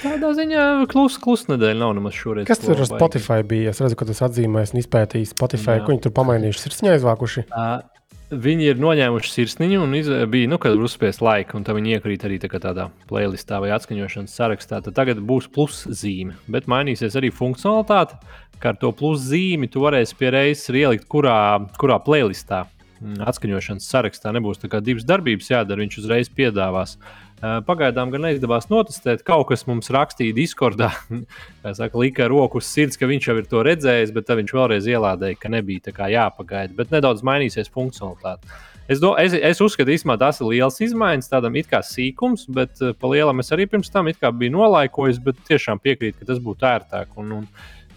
Tādā 0.00 0.30
ziņā 0.38 0.64
klusa 0.90 1.22
klus 1.22 1.46
nedēļa 1.50 1.80
nav 1.82 1.94
nemaz 1.98 2.18
šoreiz. 2.18 2.46
Kas 2.50 2.62
tur 2.62 2.78
ar 2.78 2.86
Spotify 2.86 3.46
bija? 3.46 3.72
Es 3.72 3.80
redzu, 3.82 3.98
ka 3.98 4.06
tas 4.10 4.22
atzīmēs 4.26 4.74
un 4.74 4.82
izpētījis 4.82 5.34
Spotify. 5.34 5.78
Jā. 5.78 5.86
Ko 5.86 5.94
viņi 5.94 6.04
tur 6.06 6.14
pamainījuši? 6.18 6.62
Sirsniņā 6.62 6.98
izvākuši? 7.00 7.46
Uh, 7.50 7.99
Viņi 8.30 8.68
ir 8.70 8.78
noņēmuši 8.78 9.30
sirsniņu 9.34 9.78
un 9.82 9.94
iz, 9.98 10.08
bija, 10.30 10.46
nu, 10.46 10.54
kad 10.62 10.78
uzspies 10.78 11.18
laika, 11.18 11.56
un 11.58 11.64
tā 11.66 11.74
viņi 11.74 11.96
iekrīt 11.96 12.22
arī 12.28 12.36
tā 12.38 12.46
tādā 12.62 12.84
playlistā 13.10 13.58
vai 13.58 13.72
atskaņošanas 13.74 14.36
sarakstā. 14.38 14.78
Tad 14.86 14.94
tagad 14.94 15.18
būs 15.18 15.48
plus 15.50 15.80
zīme, 15.90 16.36
bet 16.46 16.68
mainīsies 16.70 17.16
arī 17.18 17.32
funkcionalitāte, 17.34 18.20
ka 18.62 18.70
ar 18.70 18.78
to 18.78 18.92
plus 18.94 19.24
zīmi 19.26 19.66
tu 19.66 19.82
varēsi 19.82 20.14
pie 20.14 20.30
reizes 20.30 20.70
ielikt, 20.70 21.08
kurā, 21.10 21.58
kurā 21.80 21.98
playlistā 22.06 22.68
mm, 23.00 23.18
atskaņošanas 23.32 23.90
sarakstā 23.96 24.30
nebūs 24.36 24.62
divas 24.62 25.08
darbības 25.10 25.50
jādara, 25.50 25.82
viņš 25.82 25.98
uzreiz 26.04 26.30
piedāvās. 26.30 27.00
Pagaidām 27.40 28.10
gan 28.12 28.26
neizdevās 28.26 28.66
notestēt. 28.68 29.22
Kaut 29.24 29.46
kas 29.48 29.64
mums 29.68 29.88
rakstīja 29.94 30.36
Discordā, 30.36 30.90
saka, 31.78 31.96
lika 31.96 32.26
roku 32.28 32.60
uz 32.60 32.68
sirds, 32.68 33.00
ka 33.00 33.08
viņš 33.08 33.28
jau 33.30 33.36
ir 33.40 33.48
to 33.48 33.62
redzējis, 33.64 34.12
bet 34.16 34.28
viņš 34.42 34.52
vēlreiz 34.56 34.88
ielādēja, 34.90 35.38
ka 35.40 35.52
nebija 35.52 35.86
jāpagaida. 36.12 36.76
Bet 36.76 36.92
nedaudz 36.92 37.24
mainīsies 37.24 37.72
funkcionalitāte. 37.72 38.52
Es, 38.90 38.98
do, 39.00 39.14
es, 39.22 39.32
es 39.32 39.60
uzskatu, 39.62 39.94
ka 40.02 40.16
tas 40.18 40.40
ir 40.42 40.50
liels 40.50 40.80
izmaiņas, 40.82 41.30
tādam 41.30 41.56
it 41.56 41.68
kā 41.70 41.78
sīkums, 41.86 42.48
bet 42.50 42.80
pa 42.98 43.10
lielam 43.12 43.38
es 43.40 43.52
arī 43.54 43.68
pirms 43.70 43.92
tam 43.92 44.10
biju 44.34 44.56
nolaikojis, 44.56 45.20
bet 45.22 45.38
tiešām 45.46 45.78
piekrītu, 45.78 46.18
ka 46.18 46.26
tas 46.32 46.40
būtu 46.42 46.66
ērtāk. 46.66 47.14
Un, 47.22 47.36
un 47.38 47.46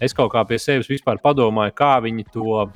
es 0.00 0.14
kaut 0.14 0.30
kā 0.32 0.44
pie 0.46 0.60
sevis 0.62 0.88
padomāju, 1.24 1.74
kā 1.74 1.96
viņi 2.04 2.28
to 2.30 2.68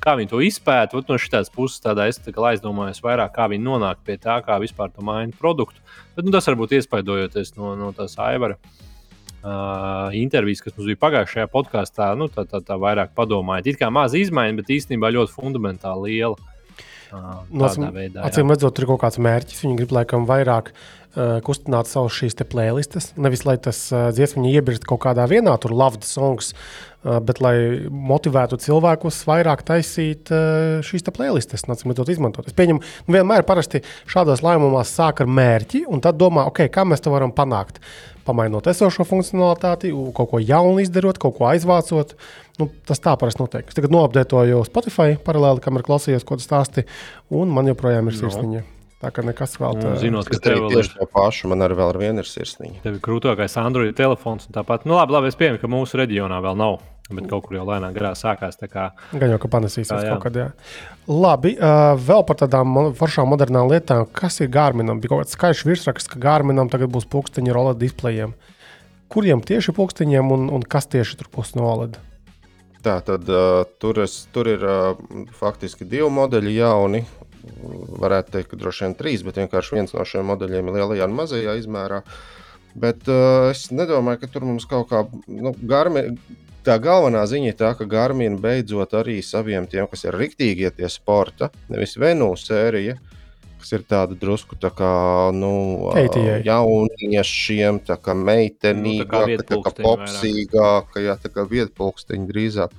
kā 0.00 0.14
viņi 0.18 0.30
to 0.30 0.40
izpēta. 0.44 1.00
No 1.08 1.18
šīs 1.20 1.52
puses 1.54 1.82
tādā 1.84 2.08
es 2.10 2.20
tā 2.22 2.32
aizdomājos 2.50 3.02
vairāk, 3.04 3.34
kā 3.34 3.48
viņi 3.52 3.64
nonāk 3.66 4.00
pie 4.06 4.16
tā, 4.20 4.38
kā 4.46 4.58
vispār 4.62 4.92
to 4.94 5.04
maina 5.04 5.32
produktu. 5.38 5.80
Bet 6.16 6.26
nu, 6.26 6.32
tas 6.34 6.48
varbūt 6.50 6.76
iespaidojoties 6.78 7.54
no, 7.58 7.74
no 7.78 7.90
tās 7.96 8.16
Aivara 8.22 8.56
uh, 8.56 10.14
intervijas, 10.16 10.64
kas 10.64 10.76
mums 10.76 10.90
bija 10.92 11.02
pagājušajā 11.04 11.50
podkāstā, 11.52 12.10
nu, 12.18 12.30
tā, 12.32 12.46
tā, 12.48 12.62
tā 12.64 12.78
vairāk 12.80 13.14
padomājot. 13.18 13.70
It 13.72 13.80
kā 13.80 13.92
maza 13.92 14.20
izmaiņa, 14.20 14.58
bet 14.60 14.74
īstenībā 14.78 15.12
ļoti 15.14 15.34
fundamentāli 15.36 16.16
liela. 16.16 16.52
Uh, 17.14 17.44
acīm 18.26 18.50
redzot, 18.50 18.78
ir 18.80 18.88
kaut 18.90 19.04
kāds 19.04 19.20
mērķis. 19.22 19.60
Viņi 19.62 19.76
grib 19.78 19.92
laikam 19.94 20.24
vairāk 20.26 20.72
uh, 20.72 21.03
kustināt 21.46 21.90
savus 21.90 22.16
šīs 22.18 22.38
playlistes. 22.50 23.12
Nevis 23.16 23.44
lai 23.46 23.58
tas 23.62 23.86
uh, 23.92 24.08
dziesmiņa 24.14 24.56
iebirst 24.58 24.88
kaut 24.88 25.04
kādā 25.06 25.28
vienā, 25.30 25.54
tur 25.62 25.74
lavda 25.76 26.06
songs. 26.08 26.52
Uh, 26.52 26.94
bet, 27.24 27.40
lai 27.44 27.54
motivētu 27.90 28.58
cilvēkus 28.62 29.20
vairāk 29.28 29.64
taisīt 29.66 30.30
šīs 30.86 31.04
playlistes, 31.14 31.66
nācim 31.68 31.92
to 31.96 32.06
izmantot. 32.08 32.48
Es 32.48 32.56
pieņemu, 32.56 32.80
nu, 32.80 33.14
vienmēr 33.16 33.44
parasti 33.46 33.82
šādos 34.10 34.44
lēmumos 34.44 34.92
sāk 34.94 35.20
ar 35.24 35.30
mērķi, 35.30 35.84
un 35.90 36.02
tad 36.04 36.18
domā, 36.20 36.46
ok, 36.48 36.64
kā 36.72 36.86
mēs 36.88 37.04
to 37.04 37.12
varam 37.12 37.34
panākt. 37.34 37.80
Pamainot 38.24 38.64
esošo 38.70 39.04
funkcionalitāti, 39.04 39.92
kaut 40.16 40.30
ko 40.30 40.40
jaunu 40.40 40.80
izdarot, 40.80 41.20
kaut 41.20 41.36
ko 41.36 41.50
aizvācot. 41.50 42.14
Nu, 42.56 42.70
tas 42.88 43.02
tā 43.04 43.12
parasti 43.20 43.42
notiek. 43.42 43.68
Es 43.68 43.76
tagad 43.76 43.92
noapdētoju 43.92 44.62
Spotify 44.70 45.18
paralēli, 45.20 45.60
kam 45.60 45.76
ir 45.76 45.84
klausījies, 45.84 46.24
ko 46.24 46.38
tas 46.40 46.48
stāsti, 46.48 46.86
un 47.34 47.52
man 47.52 47.68
joprojām 47.68 48.08
ir 48.08 48.16
sirsniņa. 48.16 48.62
No. 48.64 48.70
Tā 49.04 49.12
kā 49.12 49.26
nekas 49.26 49.58
vēl 49.60 49.76
tāds- 49.82 50.00
zinot, 50.04 50.30
ka 50.32 50.40
tev 50.40 50.64
ir 50.64 50.78
tieši 50.78 50.96
tā 50.96 51.08
paša, 51.12 51.52
man 51.52 51.66
arī 51.66 51.76
vēl 51.76 51.92
ar 51.92 52.00
vienu 52.00 52.24
ir 52.24 52.30
sirsniņa. 52.30 52.80
Tev 52.86 52.96
ir 52.96 53.04
krūtākais 53.04 53.60
Android 53.60 53.94
telefons 53.94 54.48
un 54.48 54.56
tāpat. 54.56 54.88
Nu, 54.88 54.96
labi, 54.96 55.12
labi, 55.12 55.28
es 55.28 55.36
pieņemu, 55.36 55.60
ka 55.60 55.68
mūsu 55.68 56.00
reģionā 56.00 56.40
vēl 56.40 56.56
nav 56.56 56.80
Bet 57.12 57.26
kaut 57.28 57.44
kur 57.44 57.58
jau 57.58 57.66
lēnām 57.68 57.92
garā 57.92 58.14
sākās. 58.16 58.56
Kā... 58.72 58.86
Gan 59.12 59.34
jau, 59.34 59.36
ka 59.42 59.48
panesīsies 59.52 60.06
jā. 60.06 60.14
kaut 60.14 60.22
kad. 60.24 60.38
Jā. 60.40 60.46
Labi, 61.04 61.52
uh, 61.58 61.92
vēl 62.00 62.24
par 62.24 62.38
tādām 62.40 62.78
foršām 62.96 63.28
modernām 63.28 63.68
lietām. 63.68 64.06
Kas 64.16 64.40
ir 64.40 64.48
Gārminam? 64.52 65.02
Bija 65.02 65.12
kaut 65.12 65.26
kāds 65.26 65.36
skaļš 65.36 65.66
virsraksts, 65.68 66.08
ka 66.08 66.22
Gārminam 66.22 66.72
tagad 66.72 66.88
būs 66.94 67.04
pulksteņi 67.12 67.52
ar 67.52 67.60
OLED 67.60 67.82
displejiem. 67.82 68.32
Kuriem 69.12 69.44
tieši 69.44 69.76
pulksteņiem 69.76 70.32
un, 70.32 70.48
un 70.56 70.64
kas 70.64 70.88
tieši 70.94 71.20
tur 71.20 71.28
būs 71.36 71.52
no 71.58 71.68
OLED? 71.74 72.00
Tā 72.84 72.96
tad 73.04 73.28
uh, 73.28 73.66
tur, 73.80 74.00
es, 74.00 74.16
tur 74.32 74.48
ir 74.48 74.64
uh, 74.64 74.96
faktiski 75.36 75.84
divi 75.84 76.08
modeļi 76.08 76.56
jauni. 76.56 77.04
Varētu 78.04 78.36
teikt, 78.36 78.50
ka 78.52 78.60
droši 78.60 78.86
vien 78.86 78.96
trīs, 78.98 79.24
bet 79.26 79.40
vienkārši 79.42 79.76
viens 79.76 79.94
no 79.96 80.06
šiem 80.08 80.26
modeļiem 80.30 80.70
ir 80.70 80.78
lielajā 80.78 81.08
un 81.10 81.18
mazajā 81.18 81.58
izmērā. 81.60 82.00
Bet 82.74 83.06
uh, 83.06 83.52
es 83.52 83.68
nedomāju, 83.70 84.24
ka 84.24 84.30
tur 84.34 84.46
mums 84.48 84.66
kaut 84.66 84.88
kā 84.90 85.04
nu, 85.30 85.54
garmi, 85.62 86.08
tā 86.64 86.76
galvenā 86.82 87.24
ziņa 87.28 87.50
ir 87.52 87.58
tā, 87.58 87.72
ka 87.78 87.86
Garmin 87.88 88.38
beidzot 88.42 88.96
arī 88.96 89.20
saviem 89.22 89.68
tiem, 89.70 89.88
kas 89.90 90.06
ir 90.06 90.16
riktīgie 90.18 90.72
tie 90.74 90.88
sporta, 90.90 91.50
nevis 91.72 91.96
Venūs 92.00 92.46
sērija, 92.48 92.96
kas 93.60 93.74
ir 93.76 93.84
tāda 93.88 94.16
drusku 94.20 94.58
tā 94.60 94.70
kā 94.74 94.94
nu, 95.36 95.52
jauniešiem, 96.44 97.82
tā 97.88 97.98
kā 98.00 98.16
meitenīgāka, 98.16 99.28
nu, 99.28 99.38
tā 99.40 99.46
kā, 99.48 99.54
tā 99.54 99.62
kā 99.68 99.74
popsīgāka, 99.84 101.04
jā, 101.04 101.16
tā 101.20 101.32
kā 101.32 101.46
vietpulksteņi 101.52 102.28
drīzāk. 102.32 102.76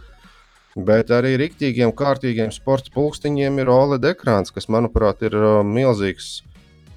Bet 0.76 1.12
arī 1.16 1.38
rīktīgiem, 1.40 1.94
kārtīgiem 1.96 2.50
sporta 2.52 2.92
pulksteņiem 2.92 3.62
ir 3.64 3.72
OLED 3.72 4.10
ekrāns, 4.10 4.52
kas, 4.52 4.68
manuprāt, 4.68 5.24
ir 5.24 5.38
uh, 5.40 5.62
milzīgs. 5.64 6.42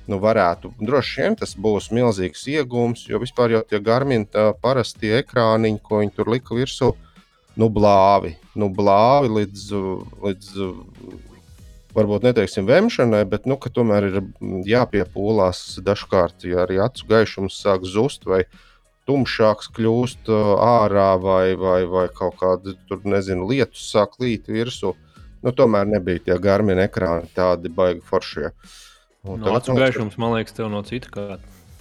Nu, 0.08 0.16
varētu 0.18 0.72
droši 0.80 1.20
vien 1.20 1.36
tas 1.38 1.52
būs 1.52 1.90
milzīgs 1.94 2.46
iegūms, 2.48 3.04
jo 3.10 3.20
vispār 3.20 3.52
jau 3.52 3.60
tie 3.68 3.78
garmini 3.84 4.26
parastie 4.64 5.12
ekrāniņi, 5.20 5.82
ko 5.84 6.00
viņi 6.00 6.14
tur 6.16 6.30
lika 6.32 6.56
virsū, 6.56 6.94
nu, 7.60 7.68
blāvi, 7.68 8.32
nu, 8.56 8.70
blāvi 8.72 9.30
līdz, 9.36 9.66
līdz 10.24 10.48
varbūt 11.98 12.24
neteiksim 12.24 12.66
vemšanai, 12.68 13.24
bet 13.28 13.46
nu, 13.46 13.58
tomēr 13.60 14.08
ir 14.08 14.18
jāpiepūlās 14.68 15.82
dažkārt, 15.84 16.48
ja 16.48 16.64
arī 16.64 16.80
acu 16.82 17.06
gaišums 17.10 17.60
sāk 17.60 17.86
zust 17.88 18.26
vai 18.28 18.44
tumšāks 19.09 19.72
kļūst 19.76 20.28
ārā 20.64 21.11
vai, 21.22 21.56
vai, 21.59 21.80
vai 21.88 22.06
kaut 22.14 22.36
kāda 22.40 22.76
tur, 22.88 23.00
nezinu, 23.09 23.48
lietus 23.48 23.88
sāk 23.90 24.20
līt 24.22 24.52
virsū. 24.52 24.92
Nu, 25.42 25.54
tomēr 25.54 25.88
nebija 25.88 26.28
tie 26.28 26.36
garmini 26.42 26.84
ekrāni 26.84 27.30
tādi 27.34 27.70
baigi 27.72 28.04
foršie. 28.04 28.50
Uh, 28.50 28.76
Un 29.26 29.40
no 29.42 29.54
acu 29.59 29.74
gaišums, 29.76 30.18
man 30.20 30.36
liekas, 30.36 30.54
tev 30.56 30.70
no 30.72 30.82
cita 30.86 31.11
kā. 31.12 31.24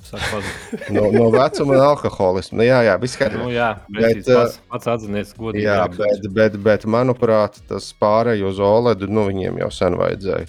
no, 0.96 1.10
no 1.12 1.26
vecuma 1.34 1.76
un 1.76 1.82
alkoholisma. 1.84 2.62
Nu, 2.62 2.64
jā, 2.64 2.78
jā, 2.88 2.94
viss 3.02 3.20
kārtībā. 3.20 3.44
Nu, 3.44 3.52
jā, 3.52 3.74
bet, 3.92 4.22
pats, 4.24 4.56
pats 4.72 4.90
atzinies, 4.94 5.34
godīgi. 5.36 5.66
Jā, 5.66 5.82
bet, 5.92 6.28
bet, 6.32 6.56
bet, 6.64 6.86
manuprāt, 6.88 7.60
tas 7.68 7.90
pārēj 8.00 8.46
uz 8.48 8.62
Oledu, 8.64 9.10
nu, 9.12 9.26
viņiem 9.28 9.60
jau 9.66 9.70
sen 9.76 9.98
vajadzēja. 10.00 10.48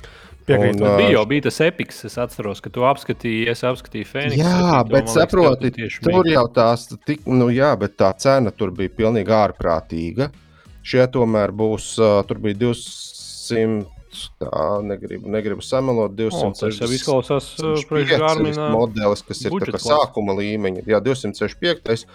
Piekrītu. 0.49 0.81
Un, 0.85 0.97
Bija 0.99 1.11
jau 1.19 1.25
bija 1.29 1.45
tas 1.49 1.61
epiks, 1.67 2.01
es 2.09 2.17
atceros, 2.21 2.63
ka 2.65 2.73
tu 2.73 2.87
apskatīji, 2.89 3.45
es 3.53 3.61
apskatīju 3.69 4.09
Fēniksu. 4.09 4.41
Jā, 4.43 4.81
bet 4.89 5.13
saproti, 5.13 5.71
tur 6.03 6.29
jau 6.33 6.47
tās, 6.57 6.87
tik, 7.07 7.27
nu 7.29 7.51
jā, 7.53 7.75
bet 7.81 7.99
tā 8.01 8.11
cena 8.19 8.51
tur 8.55 8.73
bija 8.77 8.93
pilnīgi 9.03 9.35
ārprātīga. 9.37 10.31
Šie 10.89 11.05
tomēr 11.13 11.53
būs, 11.53 11.91
uh, 12.01 12.23
tur 12.29 12.41
bija 12.41 12.57
200, 12.65 13.85
tā 14.41 14.61
negribu, 14.89 15.29
negribu 15.31 15.63
samalot, 15.63 16.15
Tas 16.17 16.33
jau 16.41 16.53
260. 16.57 16.95
izklausās 16.97 17.49
uh, 17.61 17.75
priekš 17.91 18.15
65 18.15 18.23
Garmina. 18.25 18.69
modelis, 18.73 19.23
kas 19.29 19.45
ir 19.45 19.53
tā 19.53 19.75
kā 19.75 19.83
sākuma 19.85 20.33
līmeņa. 20.39 20.87
Jā, 20.89 21.03
265, 21.05 22.07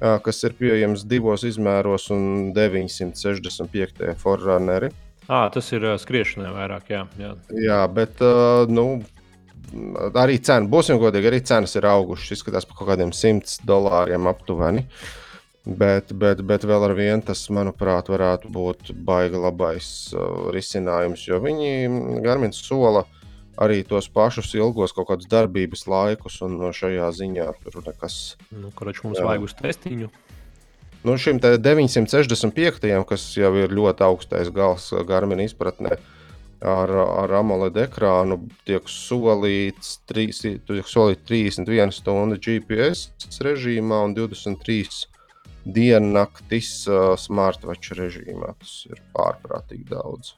ā, 0.00 0.14
kas 0.24 0.40
ir 0.48 0.56
pieejams 0.56 1.04
divos 1.10 1.44
izmēros, 1.44 2.08
un 2.16 2.54
965 2.56 4.14
forruneri. 4.22 4.88
À, 5.28 5.44
tas 5.52 5.66
ir 5.76 5.84
uh, 5.84 5.98
skriešanai 6.00 6.50
vairāk. 6.54 6.90
Jā, 6.92 7.04
jā. 7.20 7.34
Jā, 7.60 7.78
bet 7.92 8.22
ā, 8.24 8.64
nu, 8.72 8.86
arī 10.16 10.38
cena, 10.40 10.68
būsim 10.72 11.00
godīgi, 11.00 11.28
arī 11.28 11.42
cenas 11.44 11.76
ir 11.76 11.88
augušas. 11.88 12.38
Izskatās 12.38 12.68
par 12.68 12.78
kaut 12.80 12.92
kādiem 12.94 13.12
100 13.12 13.60
dolāriem 13.68 14.28
aptuveni. 14.30 14.86
Bet, 15.68 16.14
bet, 16.16 16.40
bet 16.48 16.64
vēl 16.64 16.86
ar 16.86 16.94
vienu 16.96 17.20
tas, 17.28 17.42
manuprāt, 17.52 18.08
varētu 18.08 18.48
būt 18.54 18.94
baigi 19.04 19.36
labais 19.42 19.88
uh, 20.16 20.48
risinājums, 20.54 21.26
jo 21.28 21.42
viņi 21.44 22.22
Garmins 22.24 22.62
sola 22.64 23.04
arī 23.58 23.82
tos 23.84 24.08
pašus 24.08 24.54
ilgos 24.56 24.94
kaut 24.96 25.10
kādus 25.10 25.28
darbības 25.30 25.84
laikus, 25.90 26.38
un 26.46 26.56
no 26.60 26.70
šajā 26.74 27.10
ziņā 27.18 27.50
tur 27.64 27.82
nekas. 27.84 28.38
Nu, 28.54 28.70
Kurš 28.78 29.02
mums 29.04 29.20
Jā. 29.20 29.26
vajag 29.28 29.48
uz 29.48 29.56
testiņu? 29.58 30.10
Nu, 31.08 31.14
šim 31.16 31.38
te 31.40 31.54
965, 31.56 32.82
kas 33.08 33.22
jau 33.32 33.48
ir 33.56 33.72
ļoti 33.72 34.04
augstais 34.04 34.50
gals 34.52 34.90
Garmina 35.08 35.46
izpratnē, 35.48 35.94
ar, 36.60 36.90
ar 36.92 37.32
AMOLED 37.38 37.78
ekrānu 37.86 38.36
tiek 38.68 38.90
solīts, 38.92 39.94
trīs, 40.10 40.42
tiek 40.44 40.90
solīts 40.92 41.24
31 41.30 41.94
stundu 41.96 42.36
GPS 42.36 43.40
režīmā 43.46 44.02
un 44.04 44.16
23 44.18 45.00
diennaktis 45.78 46.74
uh, 46.92 47.14
smartwatch 47.16 47.96
režīmā. 47.96 48.52
Tas 48.60 48.76
ir 48.92 49.00
pārprātīgi 49.16 49.88
daudz. 49.88 50.34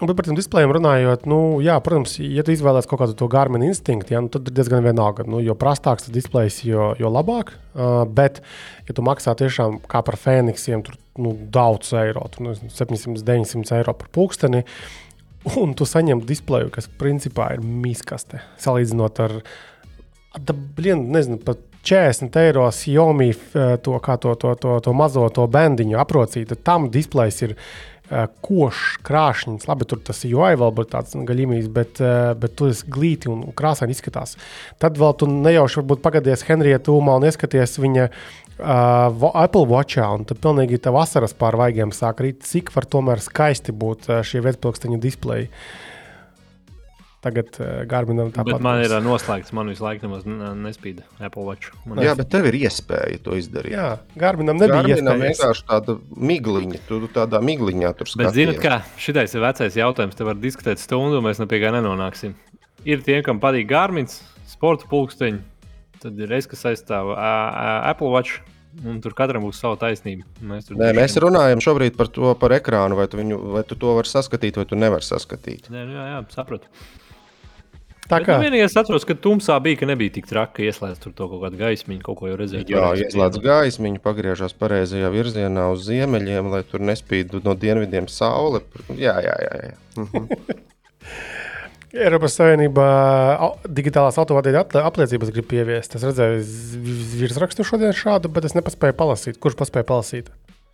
Bet 0.00 0.16
par 0.16 0.24
tiem 0.24 0.36
displejiem 0.38 0.70
runājot, 0.72 1.26
nu, 1.28 1.38
jā, 1.60 1.74
protams, 1.84 2.14
ja 2.24 2.40
tu 2.44 2.54
izvēlēsies 2.54 2.88
kaut 2.88 3.02
kādu 3.02 3.14
to 3.20 3.26
Garmin 3.28 3.66
instinktu, 3.66 4.14
ja, 4.14 4.22
nu, 4.24 4.30
tad 4.32 4.46
ir 4.48 4.54
diezgan 4.56 4.86
vienalga. 4.86 5.26
Nu, 5.28 5.42
jo 5.44 5.52
prastāks 5.60 6.06
tas 6.06 6.14
displejs, 6.14 6.62
jo, 6.64 6.94
jo 6.96 7.10
labāk. 7.12 7.52
Uh, 7.74 8.06
bet, 8.08 8.40
ja 8.88 8.96
tu 8.96 9.04
maksā 9.04 9.34
tiešām 9.36 9.76
kā 9.90 10.00
par 10.06 10.16
Fēniksiem, 10.16 10.86
tur 10.86 10.96
nu, 11.20 11.34
daudz 11.52 11.92
eiro, 12.00 12.24
tur, 12.32 12.46
nu, 12.48 12.54
700, 12.72 13.20
900 13.28 13.76
eiro 13.76 13.92
par 14.00 14.08
pulksteni, 14.16 14.64
un 15.60 15.76
tu 15.76 15.84
saņem 15.88 16.24
displeju, 16.24 16.72
kas 16.72 16.88
principā 17.00 17.50
ir 17.58 17.60
mīskaste, 17.60 18.40
salīdzinot 18.64 19.20
ar, 19.26 19.36
ar 20.32 20.56
blien, 20.80 21.10
nezinu, 21.12 21.42
pat 21.44 21.60
40 21.84 22.40
eiro 22.40 22.66
Xiaomi 22.72 23.30
eh, 23.32 23.76
to, 23.84 24.00
to, 24.00 24.34
to, 24.34 24.56
to, 24.64 24.80
to 24.84 24.92
mazo 24.96 25.28
to 25.32 25.46
bendiņu 25.48 25.96
aprocītu. 26.00 26.58
Tam 26.60 26.90
displejs 26.92 27.40
ir 27.46 27.54
uh, 27.56 27.90
košs, 28.42 28.98
krāšņs. 29.06 29.66
Labi, 29.70 29.86
tur 29.88 30.00
tas 30.04 30.24
UI 30.26 30.56
vēl 30.58 30.74
būtu 30.74 30.92
tāds 30.94 31.16
gaļīgs, 31.28 31.70
bet, 31.74 32.00
uh, 32.02 32.32
bet 32.38 32.56
tur 32.58 32.72
tas 32.72 32.82
glīti 32.82 33.30
un 33.30 33.44
krāsaini 33.56 33.94
izskatās. 33.94 34.36
Tad 34.82 34.98
vēl 35.00 35.14
tu 35.20 35.28
nejauši 35.30 35.80
varbūt 35.82 36.02
pagadies 36.04 36.44
Henrijā 36.48 36.80
tūmā 36.86 37.18
un 37.20 37.28
ieskaties 37.28 37.78
viņa 37.82 38.08
uh, 38.08 39.30
Apple 39.30 39.66
Watchā, 39.70 40.08
un 40.16 40.26
tad 40.28 40.42
pilnīgi 40.42 40.80
tā 40.82 40.94
vasaras 40.94 41.36
pār 41.38 41.58
vaigiem 41.60 41.94
sāk 41.94 42.24
rīt, 42.24 42.42
cik 42.46 42.74
var 42.74 42.88
tomēr 42.90 43.22
skaisti 43.22 43.74
būt 43.76 44.10
uh, 44.10 44.20
šie 44.26 44.42
vietpilksteņu 44.46 45.00
displeji. 45.02 45.50
Tagad 47.20 47.50
uh, 47.60 47.82
Gārminam 47.84 48.30
tāpat. 48.32 48.54
Bet 48.56 48.62
man 48.64 48.78
ir 48.80 48.94
uh, 48.96 49.00
noslēgts, 49.04 49.52
man 49.52 49.68
visu 49.68 49.84
laiku 49.84 50.06
nemaz 50.06 50.22
nespīd 50.56 51.02
Apple 51.20 51.42
Watch. 51.44 51.68
Man 51.84 51.98
Jā, 52.00 52.14
bet 52.16 52.30
tev 52.32 52.46
ir 52.48 52.56
iespēja 52.62 53.18
to 53.26 53.34
izdarīt. 53.36 53.74
Jā, 53.76 53.98
Gārminam 54.16 54.56
nebija 54.56 54.78
Garminam 54.86 55.20
iespējas. 55.20 55.42
vienkārši 55.42 55.66
tāda 55.68 55.96
migliņa, 56.16 56.80
tu 56.88 57.00
tādā 57.12 57.42
migliņā 57.44 57.90
tur 57.98 58.08
Bet, 58.08 58.14
skaties. 58.14 58.36
zinot, 58.38 58.60
kā 58.64 58.78
šitais 58.96 59.34
ir 59.36 59.44
vecais 59.44 59.76
jautājums, 59.76 60.16
te 60.16 60.24
var 60.24 60.38
diskutēt 60.40 60.80
stundu, 60.80 61.18
un 61.20 61.26
mēs 61.28 61.42
ne 61.42 61.48
pie 61.50 61.60
kā 61.60 61.74
nenonāksim. 61.76 62.32
Ir 62.88 63.02
tie, 63.04 63.18
kam 63.26 63.36
patīk 63.42 63.68
Gārmins, 63.68 64.22
sporta 64.48 64.88
pulksteņi, 64.88 65.42
tad 66.00 66.16
ir 66.24 66.32
es, 66.38 66.48
kas 66.48 66.64
aizstāv 66.72 67.12
ā, 67.12 67.34
Apple 67.90 68.08
Watch, 68.14 68.38
un 68.86 68.96
tur 69.04 69.12
katram 69.18 69.44
būs 69.44 69.60
sava 69.60 69.76
taisnība. 69.76 70.24
Mēs, 70.40 70.70
tur 70.70 70.78
Nē, 70.80 70.94
mēs 70.96 71.12
droši 71.12 71.20
vien- 71.20 71.26
runājam 71.28 71.60
šobrīd 71.68 71.98
par 72.00 72.08
to 72.08 72.32
par 72.40 72.56
ekrānu, 72.56 72.96
vai 72.96 73.04
tu, 73.12 73.20
viņu, 73.20 73.42
vai 73.58 73.62
tu 73.68 73.76
to 73.76 73.92
vari 73.98 74.08
saskatīt, 74.08 74.56
vai 74.56 74.64
tu 74.64 74.78
nevari 74.80 75.04
saskatīt. 75.04 75.68
Nē, 75.68 75.84
nu 75.84 75.98
jā, 76.00 76.06
jā, 76.14 76.24
sapratu. 76.32 76.72
Tā 78.10 78.18
Bet, 78.18 78.26
kā 78.26 78.36
nu, 78.40 78.46
vienīgais, 78.48 78.74
atceros, 78.80 79.04
ka 79.06 79.14
tumsā 79.14 79.54
bija, 79.62 79.78
ka 79.78 79.86
nebija 79.86 80.16
tik 80.16 80.26
traki, 80.26 80.56
ka 80.56 80.64
ieslēdz 80.66 80.98
tur 81.04 81.12
to 81.14 81.28
kaut 81.30 81.44
kādu 81.44 81.60
gaismiņu, 81.60 82.02
kaut 82.08 82.18
ko 82.18 82.30
jau 82.30 82.38
redzēju. 82.40 82.66
Jā, 82.74 82.88
ieslēdz 83.04 83.38
gaismiņu, 83.44 84.00
pagriežās 84.02 84.56
pareizajā 84.58 85.12
virzienā 85.14 85.68
uz 85.70 85.84
ziemeļiem, 85.86 86.50
lai 86.50 86.64
tur 86.66 86.82
nespīd 86.82 87.36
no 87.46 87.54
dienvidiem 87.54 88.10
saule. 88.10 88.64
Jā, 88.98 89.14
jā, 89.22 89.36
jā. 89.46 89.54
jā. 89.70 89.76
Mhm. 90.02 90.26
Eiropas 91.90 92.36
Savienībā 92.38 92.88
digitālās 93.66 94.18
autovadītājas 94.22 94.62
aple- 94.62 94.82
apliecības 94.86 95.32
grib 95.34 95.54
ieviest. 95.58 95.96
Es 95.98 96.04
redzēju 96.06 96.44
virsrakstu 97.18 97.66
šodien 97.66 97.94
šādu, 97.96 98.30
bet 98.30 98.46
es 98.46 98.54
nepaspēju 98.54 98.94
palasīt. 98.98 99.40
Kurš 99.42 99.58
paspēja 99.58 99.88
palasīt? 99.88 100.30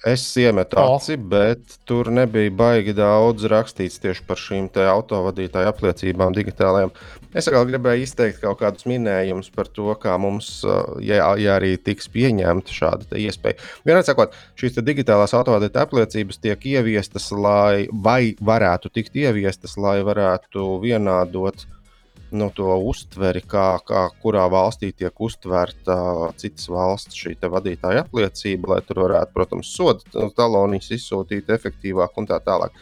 Es 0.06 0.22
iemetu 0.38 0.78
O. 0.78 0.94
aci, 0.94 1.16
bet 1.18 1.80
tur 1.88 2.12
nebija 2.14 2.52
baigi 2.54 2.92
daudz 2.94 3.48
rakstīts 3.50 3.98
tieši 3.98 4.22
par 4.28 4.38
šīm 4.38 4.68
autovadītāju 4.70 5.66
apliecībām 5.72 6.36
digitālajām. 6.36 6.92
Es 7.34 7.50
vēl 7.50 7.66
gribēju 7.72 8.06
izteikt 8.06 8.38
kaut 8.44 8.60
kādus 8.60 8.86
minējumus 8.86 9.50
par 9.50 9.66
to, 9.66 9.88
kā 9.98 10.14
mums, 10.22 10.60
uh, 10.62 10.94
ja, 11.02 11.32
ja 11.42 11.56
arī 11.58 11.74
tiks 11.76 12.06
pieņemta 12.14 12.76
šāda 12.76 13.18
iespēja. 13.18 13.58
Vienmēr 13.82 14.06
sakot, 14.06 14.36
šīs 14.60 14.78
digitālās 14.86 15.34
autovadītāju 15.34 15.88
apliecības 15.88 16.38
tiek 16.38 16.68
ieviestas, 16.76 17.32
lai, 17.34 17.88
vai 17.90 18.36
varētu 18.38 18.94
tikt 18.94 19.18
ieviestas, 19.18 19.74
lai 19.74 19.98
varētu 20.06 20.68
vienādot 20.86 21.66
nu, 22.30 22.48
to 22.54 22.74
uztveri, 22.88 23.42
kā, 23.46 23.76
kā 23.86 24.06
kurā 24.22 24.46
valstī 24.50 24.90
tiek 24.96 25.14
uztverta 25.22 25.96
citas 26.40 26.68
valsts 26.72 27.16
šī 27.16 27.36
vadītāja 27.42 28.04
apliecība, 28.04 28.74
lai 28.74 28.80
tur 28.86 29.04
varētu, 29.04 29.32
protams, 29.34 29.72
sodu 29.76 30.30
talonijas 30.36 30.90
izsūtīt 30.96 31.50
efektīvāk 31.54 32.18
un 32.18 32.28
tā 32.30 32.40
tālāk. 32.42 32.74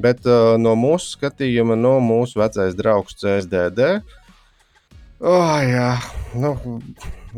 Bet 0.00 0.24
uh, 0.26 0.56
no 0.58 0.74
mūsu 0.78 1.16
skatījuma, 1.16 1.76
no 1.76 1.98
mūsu 2.02 2.40
vecais 2.40 2.76
draugs 2.78 3.18
CSDD, 3.20 4.00
oh, 5.20 5.58
jā, 5.66 5.90
nu, 6.40 6.54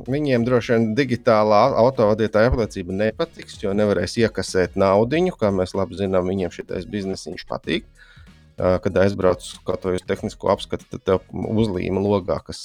viņiem 0.06 0.46
droši 0.46 0.76
vien 0.76 0.86
digitālā 0.96 1.64
autovadītāja 1.82 2.52
apliecība 2.52 2.94
nepatiks, 3.00 3.58
jo 3.64 3.74
nevarēs 3.76 4.16
iekasēt 4.22 4.78
naudu, 4.78 5.26
kā 5.40 5.50
mēs 5.52 5.74
labi 5.76 5.98
zinām, 5.98 6.30
viņiem 6.30 6.54
šitais 6.54 6.88
biznesiņš 6.88 7.48
patīk. 7.50 7.84
Uh, 7.84 8.08
Kad 8.56 8.98
aizbraucu 9.00 9.62
kaut 9.66 9.86
vai 9.86 9.94
uz 9.96 10.02
tehnisko 10.06 10.50
apskatu, 10.52 10.84
tad 10.92 11.04
tev 11.06 11.22
uzlīma 11.32 12.02
logā, 12.04 12.36
kas, 12.44 12.60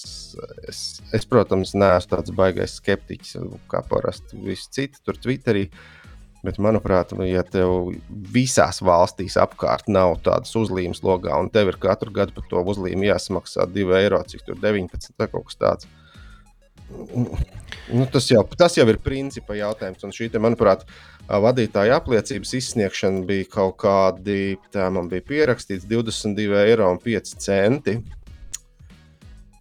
es, 0.67 0.81
es 1.15 1.23
protams, 1.29 1.71
neesmu 1.77 2.11
tāds 2.11 2.33
baisais 2.35 2.75
skeptiķis, 2.81 3.37
kā 3.71 3.81
parasti 3.87 4.39
visi 4.43 4.67
citi 4.79 5.01
tur 5.05 5.19
Twitterī. 5.21 5.69
Bet, 6.45 6.59
manuprāt, 6.61 7.15
ja 7.25 7.41
tev 7.43 7.95
visās 8.31 8.77
valstīs 8.85 9.39
apkārt 9.41 9.87
nav 9.89 10.19
tādas 10.23 10.53
uzlīmes 10.59 11.01
logā, 11.03 11.33
un 11.41 11.49
tev 11.51 11.71
ir 11.71 11.79
katru 11.81 12.13
gadu 12.13 12.35
par 12.35 12.45
to 12.51 12.61
uzlīmu 12.73 13.07
jāsamaksā 13.07 13.65
2 13.73 13.95
eiro, 14.03 14.21
cik 14.27 14.45
tur 14.45 14.59
19 14.61 15.17
vai 15.17 15.27
kaut 15.31 15.49
kas 15.49 15.57
tāds. 15.63 15.89
Nu, 17.87 18.03
tas, 18.11 18.27
jau, 18.31 18.43
tas 18.59 18.75
jau 18.77 18.85
ir 18.91 18.99
principa 19.03 19.55
jautājums. 19.55 20.03
Un 20.03 20.13
šī, 20.15 20.29
te, 20.31 20.41
manuprāt, 20.43 20.85
vadītāja 21.27 21.99
apliecības 22.01 22.53
izsniegšana 22.59 23.23
bija 23.27 23.47
kaut 23.51 23.77
kādi, 23.83 24.57
tā 24.73 24.89
man 24.93 25.09
bija 25.11 25.25
pierakstīts, 25.27 25.87
22 25.87 26.61
eiro 26.65 26.89
un 26.91 27.01
5 27.03 27.35
centi. 27.43 27.97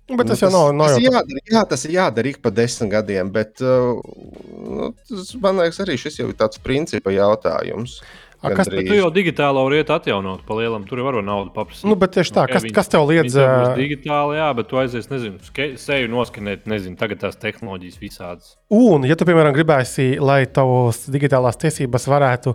Bet 0.06 0.28
tas 0.30 0.38
jau 0.38 0.52
nav. 0.54 0.68
nav 0.78 0.92
tas, 0.92 1.00
jau 1.02 1.10
jādara, 1.16 1.40
jā, 1.50 1.62
tas 1.66 1.84
ir 1.86 1.94
jādara 1.96 2.30
ik 2.30 2.36
pa 2.42 2.52
desmit 2.54 2.92
gadiem, 2.92 3.30
bet 3.34 3.58
uh, 3.64 3.98
nu, 4.54 4.92
tas, 5.08 5.32
man 5.42 5.58
liekas, 5.58 5.80
arī 5.82 5.96
šis 5.98 6.20
jau 6.20 6.28
ir 6.30 6.36
tāds 6.38 6.62
principa 6.62 7.10
jautājums. 7.10 7.98
A, 8.46 8.54
kas 8.56 8.70
Bet 8.70 8.86
tu 8.86 8.94
jau 8.96 9.08
digitālo 9.10 9.62
vari 9.66 9.82
atjaunot, 9.82 10.44
pa 10.46 10.54
lielam. 10.58 10.84
Tur 10.88 11.02
var 11.04 11.18
naudu 11.22 11.50
paprasīt. 11.54 11.84
Nu, 11.88 11.96
bet 11.98 12.14
tieši 12.16 12.32
tā, 12.36 12.44
kas- 12.50 12.66
kas 12.74 12.88
tev 12.92 13.06
liedz, 13.10 13.34
Digitāli, 13.76 14.36
jā, 14.38 14.48
bet 14.56 14.68
tu 14.70 14.78
aizies, 14.80 15.08
nezinu, 15.10 15.40
seju 15.76 16.08
noskanēt, 16.12 16.64
nezinu, 16.70 16.96
tagad 17.00 17.20
tās 17.24 17.36
tehnoloģijas 17.42 17.98
visādas. 18.00 18.52
Un, 18.70 19.04
ja 19.08 19.16
tu, 19.18 19.24
piemēram, 19.28 19.54
gribēsi, 19.56 20.20
lai 20.20 20.44
tavas 20.46 21.04
digitālās 21.10 21.58
tiesības 21.60 22.06
varētu 22.08 22.54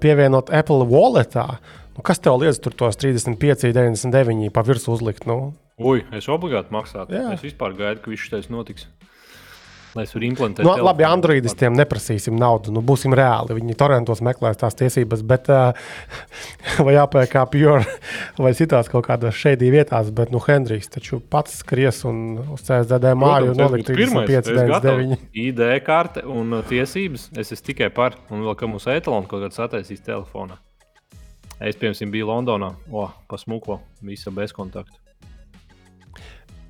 pievienot 0.00 0.52
Apple 0.54 0.86
Walletā, 0.88 1.58
nu, 1.96 2.02
kas 2.02 2.18
tev 2.22 2.38
liedz 2.42 2.60
tur 2.62 2.72
tos 2.72 2.96
35, 2.96 3.72
99 3.74 4.50
pa 4.54 4.62
virsmu 4.62 4.94
uzlikt? 4.96 5.26
Nu? 5.26 5.54
Ui, 5.78 6.04
es 6.14 6.28
obligāti 6.30 6.70
maksātu. 6.70 7.16
Jā. 7.16 7.32
Es 7.34 7.42
vispār 7.42 7.74
gaidu, 7.74 8.00
ka 8.04 8.10
viss 8.12 8.28
šis 8.30 8.50
notiks. 8.52 8.86
Lai 9.94 10.04
es 10.06 10.12
varētu 10.14 10.28
implementēt. 10.28 10.64
Nu, 10.64 10.72
telefonu. 10.72 10.86
labi, 10.88 11.04
Androidistiem 11.06 11.76
neprasīsim 11.78 12.36
naudu. 12.38 12.72
Nu, 12.74 12.82
būsim 12.84 13.14
reāli. 13.16 13.56
Viņi 13.58 13.76
torrentos 13.78 14.22
meklēs 14.24 14.58
tās 14.60 14.76
tiesības, 14.78 15.22
bet 15.26 15.50
vai 16.86 16.96
kā 17.30 17.44
pure 17.50 17.84
vai 18.38 18.54
citās 18.58 18.90
kaut 18.92 19.06
kādās 19.08 19.38
šeit 19.38 19.62
vietās. 19.62 20.10
Bet, 20.14 20.32
nu, 20.34 20.42
Hendrijs 20.44 20.90
taču 20.92 21.20
pats 21.20 21.60
skries 21.62 22.02
un 22.08 22.20
uz 22.56 22.66
CSDD 22.66 23.14
māju 23.18 23.54
nolikt 23.58 23.90
būtu 23.90 23.98
pirmais, 23.98 24.28
35, 24.30 24.52
es 24.54 24.70
gatavu. 24.72 25.08
99. 25.14 25.32
ID 25.46 25.64
karte 25.86 26.26
un 26.26 26.60
tiesības. 26.68 27.30
Es 27.38 27.54
esmu 27.54 27.70
tikai 27.70 27.90
par, 27.94 28.18
un 28.34 28.44
vēl 28.46 28.58
kā 28.58 28.70
mūsu 28.70 28.92
etalons 28.94 29.30
kaut 29.30 29.46
kāds 29.46 29.62
attaisīs 29.62 30.04
telefonā. 30.04 30.58
Es, 31.62 31.78
piemēram, 31.78 32.10
biju 32.10 32.28
Londonā, 32.28 32.72
o, 32.90 33.06
pasmuko, 33.30 33.78
visa 34.02 34.32
bez 34.34 34.52
kontakta. 34.52 34.98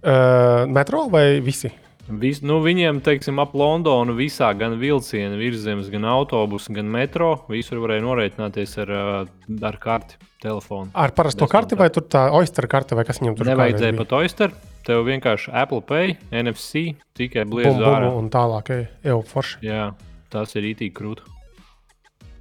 Uh, 0.04 0.68
metro 0.68 1.06
vai 1.08 1.40
visi? 1.40 1.70
Vis, 2.04 2.42
nu, 2.44 2.58
viņiem, 2.60 2.98
teiksim, 3.04 3.38
ap 3.40 3.54
Londonu 3.56 4.12
visā, 4.18 4.50
gan 4.58 4.74
vilciena, 4.76 5.38
virzemes, 5.40 5.88
gan 5.92 6.04
autobusu, 6.12 6.74
gan 6.76 6.88
metro, 6.92 7.30
visur 7.48 7.80
varēja 7.80 8.04
norēķināties 8.04 8.74
ar, 8.82 8.92
uh, 8.92 9.60
ar 9.64 9.78
karti, 9.80 10.18
telefonu. 10.42 10.92
Ar 10.92 11.14
parasto 11.16 11.46
Bez 11.46 11.54
karti 11.54 11.78
vai 11.80 11.88
tur 11.94 12.04
tā 12.12 12.26
oyster 12.36 12.68
karte 12.68 12.98
vai 12.98 13.06
kas 13.08 13.22
viņam 13.22 13.38
tur 13.38 13.48
Nevajadzēja 13.48 13.94
kādreiz 13.94 14.02
pat 14.02 14.16
oyster. 14.20 14.56
Tev 14.84 15.00
vienkārši 15.06 15.54
Apple 15.56 15.80
Pay, 15.88 16.18
NFC, 16.28 16.90
tikai 17.16 17.46
bija? 17.48 17.72
ārā. 17.72 18.10
un 18.12 18.28
tālāk, 18.32 18.74
jau 19.06 19.22
forši. 19.24 19.62
Jā, 19.64 19.86
tas 20.34 20.52
ir 20.60 20.68
ītīgi 20.74 20.92
krūti. 20.98 21.24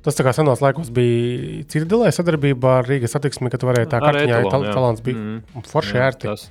Tas 0.04 0.20
tā 0.20 0.26
kā 0.28 0.34
senos 0.36 0.60
laikos 0.60 0.90
bija 0.92 1.64
Cirdilē 1.72 2.12
sadarbība 2.12 2.82
ar 2.82 2.90
Rīgas 2.92 3.16
satiksmi, 3.16 3.48
ka 3.48 3.62
tu 3.62 3.70
varēji 3.70 3.88
tā 3.94 4.04
tal 4.04 4.20
jā. 4.28 4.76
talants 4.76 5.06
bija. 5.06 5.16
Mm. 5.16 5.64
Forši 5.72 5.96
Jā, 5.96 6.10
ērti. 6.12 6.28
Tas, 6.28 6.50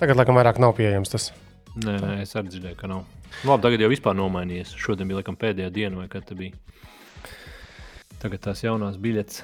Tagad, 0.00 0.18
laikam, 0.18 0.34
vairāk 0.34 0.58
nav 0.58 0.74
pieejams 0.74 1.14
tas. 1.14 1.30
Nē, 1.74 1.96
nē, 1.98 2.12
es 2.22 2.34
arī 2.38 2.52
dzirdēju, 2.52 2.78
ka 2.78 2.90
nav. 2.90 3.02
Nu, 3.42 3.50
Labi, 3.50 3.64
tagad 3.66 3.82
jau 3.82 3.90
vispār 3.90 4.14
nomainījies. 4.18 4.76
Šodien 4.78 5.10
bija 5.10 5.18
laikam 5.18 5.38
pēdējā 5.38 5.72
diena, 5.74 5.98
vai 5.98 6.06
kad 6.12 6.26
tā 6.28 6.36
bija. 6.38 6.54
Tagad 8.22 8.44
tās 8.46 8.62
jaunās 8.62 9.00
biļetes. 9.02 9.42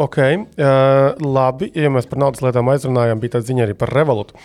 Ok, 0.00 0.16
uh, 0.16 1.20
labi. 1.20 1.68
Ja 1.76 1.90
mēs 1.92 2.08
par 2.08 2.22
naudas 2.22 2.40
lietām 2.44 2.70
aizrunājām, 2.72 3.20
bija 3.20 3.36
tāda 3.36 3.50
ziņa 3.50 3.66
arī 3.66 3.76
par 3.76 3.92
Revolutu. 3.92 4.38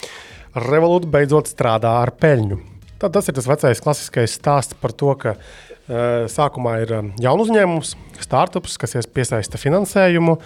Revolutu 0.66 1.08
beidzot 1.12 1.48
strādā 1.48 1.94
ar 2.02 2.12
peļņu. 2.20 2.60
Tad 3.00 3.16
tas 3.16 3.30
ir 3.32 3.38
tas 3.38 3.48
vecais 3.48 3.82
klasiskais 3.84 4.36
stāsts 4.36 4.76
par 4.82 4.92
to, 4.96 5.14
ka 5.22 5.38
uh, 5.38 5.75
sākumā 5.88 6.80
ir 6.82 6.92
um, 6.98 7.12
jaunu 7.22 7.46
uzņēmums, 7.46 7.94
startups, 8.26 8.78
kas 8.82 8.96
ies- 8.98 9.10
piesaista 9.14 9.60
finansējumu. 9.62 10.38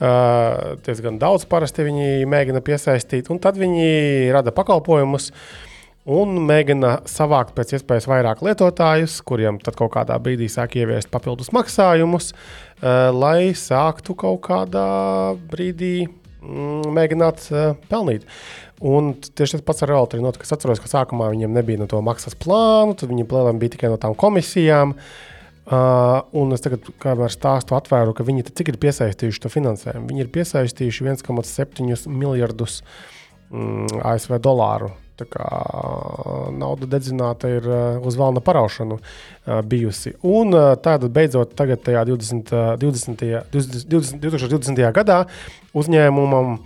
Uh, 0.00 0.76
diezgan 0.86 1.20
daudz 1.20 1.44
parasti 1.48 1.84
viņi 1.84 2.26
mēģina 2.30 2.62
piesaistīt, 2.64 3.28
un 3.32 3.40
tad 3.42 3.60
viņi 3.60 4.32
rada 4.32 4.54
pakalpojumus. 4.56 5.30
Un 6.06 6.36
mēģina 6.46 7.00
savākt 7.10 7.50
pēc 7.56 7.72
iespējas 7.76 8.04
vairāk 8.06 8.44
lietotājus, 8.46 9.18
kuriem 9.26 9.58
tad 9.58 9.74
kaut 9.74 9.90
kādā 9.96 10.14
brīdī 10.22 10.46
sāk 10.46 10.76
ieviest 10.78 11.10
papildus 11.10 11.50
maksājumus, 11.50 12.28
lai 13.10 13.50
sāktu 13.58 14.14
kaut 14.14 14.44
kādā 14.46 14.86
brīdī 15.50 16.06
mēģināt 16.96 17.46
uh, 17.52 17.70
pelnīt. 17.90 18.26
Un 18.84 19.14
tieši 19.16 19.56
tas 19.56 19.64
pats 19.64 19.84
ar 19.84 19.92
Revoltu 19.92 20.18
arī 20.18 20.26
notika. 20.26 20.44
Es 20.44 20.52
atceros, 20.52 20.82
ka 20.82 20.90
sākumā 20.90 21.30
viņiem 21.32 21.54
nebija 21.56 21.80
no 21.80 21.88
to 21.90 22.02
maksas 22.04 22.36
plānu, 22.38 22.96
tad 22.98 23.12
viņi 23.12 23.28
plēnām 23.28 23.60
bija 23.62 23.76
tikai 23.76 23.92
no 23.92 24.00
tām 24.00 24.16
komisijām. 24.18 24.96
Uh, 25.66 26.20
un 26.36 26.54
es 26.54 26.62
tagad, 26.62 26.84
kā 27.02 27.16
jau 27.16 27.30
stāstu, 27.32 27.74
atvēru, 27.74 28.12
ka 28.14 28.26
viņi 28.26 28.46
cik 28.52 28.70
ir 28.70 28.78
piesaistījuši 28.84 29.42
to 29.42 29.50
finansējumu. 29.50 30.12
Viņi 30.12 30.22
ir 30.22 30.30
piesaistījuši 30.36 31.08
1,7 31.08 32.06
miljardus 32.12 32.82
mm, 33.50 34.04
ASV 34.06 34.38
dolāru. 34.44 34.92
Kā 35.16 35.46
nauda 36.52 36.88
dedzināta 36.90 37.48
ir 37.48 37.64
uz 38.04 38.18
vēlna 38.18 38.42
paraušanu 38.44 38.98
bijusi. 39.64 40.12
Un 40.26 40.52
tāda 40.84 41.08
beidzot, 41.08 41.54
tagad, 41.56 41.80
tajā 41.86 42.02
20, 42.10 42.52
uh, 42.52 42.74
20, 42.82 43.24
20, 43.54 43.88
20, 43.88 44.20
2020. 44.20 44.84
gadā, 44.96 45.22
uzņēmumam 45.76 46.58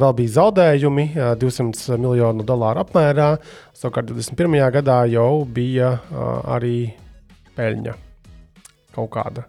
vēl 0.00 0.16
bija 0.22 0.34
zaudējumi 0.38 1.06
uh, 1.12 1.32
200 1.40 2.00
miljonu 2.00 2.46
dolāru 2.48 2.84
apmērā. 2.86 3.34
Savukārt 3.76 4.08
21. 4.12 4.60
gadā 4.80 5.02
jau 5.12 5.44
bija 5.44 5.94
arī 6.48 6.92
peļņa 7.56 7.96
kaut 8.96 9.12
kāda. 9.14 9.46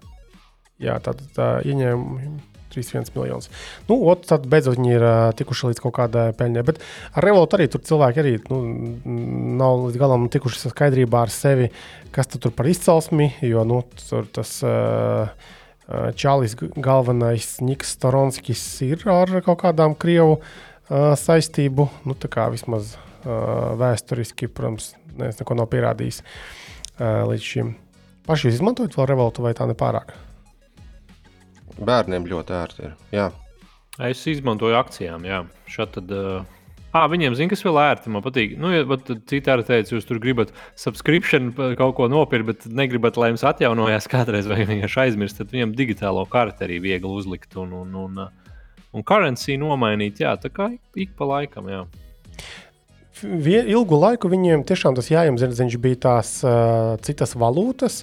Jā, 0.81 0.97
tātad 1.03 1.27
tā, 1.35 1.49
ieņēmumi 1.67 2.50
3,1 2.73 3.13
miljonus. 3.15 3.49
Nu, 3.89 3.99
ot, 4.11 4.25
tad 4.29 4.47
beidzot 4.51 4.79
viņi 4.79 4.93
ir 4.95 5.05
uh, 5.05 5.29
tikuši 5.37 5.71
līdz 5.71 5.83
kaut 5.83 5.95
kādai 5.99 6.27
peļņai. 6.37 6.65
Bet 6.67 6.81
ar 7.11 7.27
Revolutu 7.27 7.57
arī 7.57 7.69
tur 7.71 7.83
cilvēki 7.87 8.23
arī 8.23 8.35
nu, 8.49 8.59
nav 9.61 9.87
līdz 9.87 10.01
galam 10.01 10.27
tikuši 10.31 10.71
skaidrībā 10.71 11.25
ar 11.25 11.33
sevi, 11.33 11.71
kas 12.15 12.31
tu 12.31 12.41
tur 12.41 12.55
par 12.55 12.69
izcelsmi, 12.71 13.33
jo 13.45 13.65
nu, 13.67 13.83
tur 14.07 14.29
tas. 14.33 14.59
Uh, 14.65 15.57
Čālijs 15.91 16.53
galvenais 16.79 17.57
Niks 17.59 17.97
Storonskis 17.97 18.61
ir 18.85 19.01
ar 19.11 19.33
kaut 19.43 19.59
kādām 19.65 19.95
krievu 19.99 20.37
uh, 20.37 21.11
saistību. 21.19 21.89
Nu, 22.07 22.15
tā 22.15 22.31
kā 22.31 22.47
vismaz 22.53 22.95
uh, 22.95 23.73
vēsturiski, 23.81 24.47
protams, 24.47 24.93
neviens 25.17 25.41
neko 25.41 25.57
nav 25.59 25.67
pierādījis 25.73 26.21
uh, 26.23 27.27
līdz 27.27 27.47
šim. 27.53 27.75
Paši 28.27 28.47
jūs 28.47 28.59
izmantojat 28.61 28.95
vēl 28.95 29.09
revoltu 29.11 29.43
vai 29.43 29.55
tā 29.57 29.67
nepārāk? 29.67 30.13
Bērniem 31.81 32.27
ļoti 32.29 32.53
ērti 32.57 32.83
ir. 32.85 32.97
Jā, 33.15 33.29
Es 33.99 34.23
izmantoju 34.29 34.77
akcijām, 34.79 35.25
jā. 35.27 35.43
Šādi 35.69 35.99
tad. 35.99 36.11
Uh... 36.15 36.57
Ah, 36.95 37.05
viņiem 37.11 37.35
zina, 37.35 37.51
kas 37.51 37.63
vēl 37.63 37.77
ērti. 37.79 38.11
Man 38.11 38.23
patīk. 38.23 38.55
Nu, 38.59 38.71
ja 38.71 38.83
citi 39.29 39.51
arī 39.51 39.65
teica, 39.67 39.93
jūs 39.93 40.07
tur 40.07 40.19
gribat 40.23 40.53
subscription 40.79 41.51
kaut 41.79 41.95
ko 41.99 42.07
nopirkt, 42.11 42.47
bet 42.47 42.65
negribat, 42.71 43.19
lai 43.19 43.31
jums 43.31 43.45
atjaunojās 43.47 44.09
kādreiz, 44.11 44.49
vai 44.49 44.63
vienkārši 44.63 45.03
aizmirst, 45.05 45.39
tad 45.39 45.53
viņam 45.55 45.75
digitālo 45.77 46.25
karti 46.31 46.67
arī 46.67 46.81
viegli 46.83 47.11
uzlikt 47.11 47.55
un, 47.59 47.75
un, 47.83 47.93
un, 48.05 48.25
uh, 48.25 48.57
un 48.95 49.07
currency 49.07 49.59
nomainīt. 49.59 50.23
Jā, 50.23 50.33
tā 50.39 50.51
kā 50.51 50.71
ik, 50.95 51.13
pa 51.19 51.27
laikam. 51.35 51.69
Jā. 51.71 51.85
Ilgu 53.21 54.01
laiku 54.01 54.31
viņiem 54.31 54.63
tiešām 54.67 54.95
tas 54.97 55.11
jāiemzina, 55.11 55.55
viņš 55.55 55.79
bija 55.83 56.03
tās 56.07 56.37
uh, 56.47 56.95
citas 57.05 57.35
valūtas, 57.39 58.01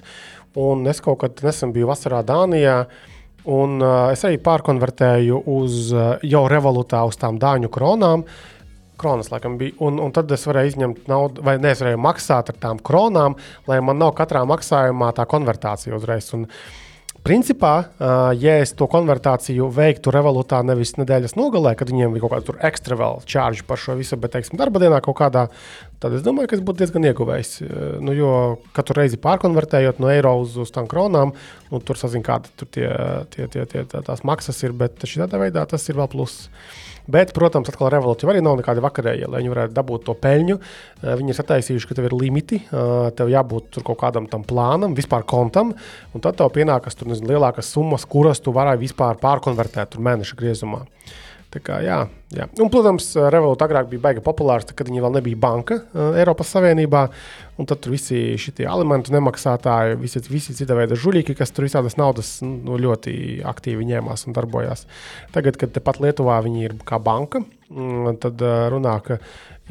un 0.57 0.85
es 0.89 1.01
kaut 1.03 1.25
kad 1.25 1.41
nesen 1.45 1.73
biju 1.75 1.89
vasarā 1.89 2.21
Dānijā. 2.25 2.83
Un, 3.49 3.79
uh, 3.81 4.11
es 4.13 4.21
arī 4.27 4.37
pārkonvertēju 4.45 5.41
uz 5.49 5.89
uh, 5.95 6.09
jau 6.27 6.43
revolūtā, 6.51 7.01
uz 7.09 7.17
tām 7.17 7.39
dāņu 7.41 7.71
kronām. 7.73 8.25
Kronas, 8.99 9.31
laikam, 9.31 9.55
bija. 9.57 9.77
Un, 9.87 9.97
un 10.03 10.11
tad 10.13 10.31
es 10.35 10.43
varēju 10.45 10.73
izņemt 10.73 11.07
naudu, 11.09 11.45
vai 11.47 11.55
ne, 11.61 11.71
es 11.71 11.81
varēju 11.81 12.01
maksāt 12.03 12.51
ar 12.51 12.59
tām 12.59 12.81
kronām, 12.83 13.37
lai 13.69 13.79
man 13.85 13.97
nav 14.01 14.11
katrā 14.17 14.43
maksājumā 14.49 15.13
tā 15.17 15.25
konvertācija 15.29 15.95
uzreiz. 15.95 16.27
Un, 16.35 16.45
Principā, 17.25 17.73
ja 18.39 18.53
es 18.63 18.71
to 18.77 18.87
konvertāciju 18.89 19.67
veiktu 19.75 20.11
revolūtā 20.13 20.61
nevis 20.65 20.93
nedēļas 20.97 21.35
nogalē, 21.35 21.73
kad 21.77 21.91
viņiem 21.91 22.15
bija 22.15 22.23
kaut 22.23 22.33
kāda 22.37 22.55
ekstra 22.69 22.95
vēl 22.99 23.19
čārģa 23.29 23.65
par 23.67 23.81
šo 23.81 23.95
visu, 23.99 24.17
bet, 24.21 24.33
teiksim, 24.37 24.57
darba 24.61 24.81
dienā 24.81 25.01
kaut 25.03 25.17
kādā, 25.19 25.45
tad 25.99 26.15
es 26.15 26.23
domāju, 26.25 26.49
ka 26.49 26.57
es 26.57 26.63
būtu 26.65 26.81
diezgan 26.83 27.09
ieguvējis. 27.09 27.51
Nu, 28.05 28.15
jo 28.15 28.31
katru 28.77 29.01
reizi 29.01 29.19
pārkonvertējot 29.21 29.99
no 29.99 30.11
eiro 30.13 30.37
uz, 30.41 30.55
uz 30.63 30.71
tām 30.75 30.87
kronām, 30.89 31.35
nu, 31.69 31.81
tur 31.83 31.99
sazina, 31.99 32.23
kāda 32.31 32.51
tur 32.55 32.71
tie, 32.71 32.87
tie, 33.35 33.49
tie, 33.51 33.67
tie, 33.67 33.83
tā- 33.91 34.05
tās 34.07 34.23
maksas 34.23 34.63
ir, 34.63 34.73
bet 34.79 35.03
šādā 35.03 35.43
veidā 35.43 35.67
tas 35.69 35.89
ir 35.91 35.99
vēl 35.99 36.09
pluss. 36.15 36.47
Bet, 37.09 37.31
protams, 37.33 37.71
atkal 37.71 37.89
revolūcija 37.93 38.29
arī 38.29 38.41
nav 38.45 38.59
nekāda 38.59 38.83
vakarēja, 38.85 39.29
lai 39.31 39.41
viņi 39.41 39.53
varētu 39.53 39.75
dabūt 39.77 40.05
to 40.05 40.13
peļņu. 40.21 40.57
Eh, 40.59 41.15
Viņi 41.19 41.33
ir 41.33 41.37
sataisījuši, 41.39 41.89
ka 41.89 41.97
tev 41.97 42.09
ir 42.09 42.15
limiti, 42.17 42.61
eh, 42.61 43.09
tev 43.17 43.31
jābūt 43.33 43.81
kaut 43.83 43.97
kādam 43.97 44.29
tam 44.29 44.43
plānam, 44.43 44.93
vispār 44.97 45.25
kontam, 45.25 45.73
un 46.13 46.21
tad 46.21 46.37
tev 46.37 46.51
pienākas 46.53 46.95
tur 46.95 47.09
nezinu, 47.09 47.33
lielākas 47.33 47.71
summas, 47.73 48.05
kuras 48.05 48.39
tu 48.39 48.53
vari 48.53 48.77
vispār 48.77 49.17
pārkonvertēt 49.17 49.97
mēneša 49.97 50.37
griezumā. 50.37 50.85
Tā 51.49 51.57
kā, 51.65 51.79
jā, 51.81 52.03
jā. 52.29 52.45
Un, 52.61 52.69
protams, 52.69 53.07
Revolūta 53.33 53.65
agrāk 53.65 53.87
bija 53.89 54.03
baigi 54.03 54.21
populārs, 54.21 54.67
tad, 54.69 54.75
kad 54.77 54.89
viņi 54.91 55.01
vēl 55.01 55.15
nebija 55.15 55.37
banka 55.41 55.79
uh, 55.79 56.11
Eiropas 56.21 56.51
Savienībā. 56.53 57.07
Un 57.57 57.67
tad 57.69 57.81
tur 57.81 57.95
visi 57.95 58.37
šie 58.37 58.67
alimentu 58.69 59.15
nemaksātāji, 59.15 59.97
visi, 59.97 60.21
visi 60.29 60.53
cita 60.59 60.77
veida 60.77 60.97
žuļīgi, 60.99 61.33
kas 61.39 61.49
tur 61.55 61.65
visādas 61.65 61.97
naudas 61.97 62.35
nu, 62.45 62.77
ļoti 62.77 63.13
aktīvi 63.49 63.87
ņēmās 63.89 64.27
un 64.29 64.37
darbojās. 64.37 64.85
Tagad, 65.33 65.57
kad 65.57 65.73
tepat 65.73 65.97
Lietuvā 66.05 66.37
viņi 66.45 66.67
ir 66.67 66.75
kā 66.85 67.01
banka, 67.01 67.41
tad 68.21 68.45
uh, 68.45 68.67
runā, 68.69 68.93
ka, 69.07 69.17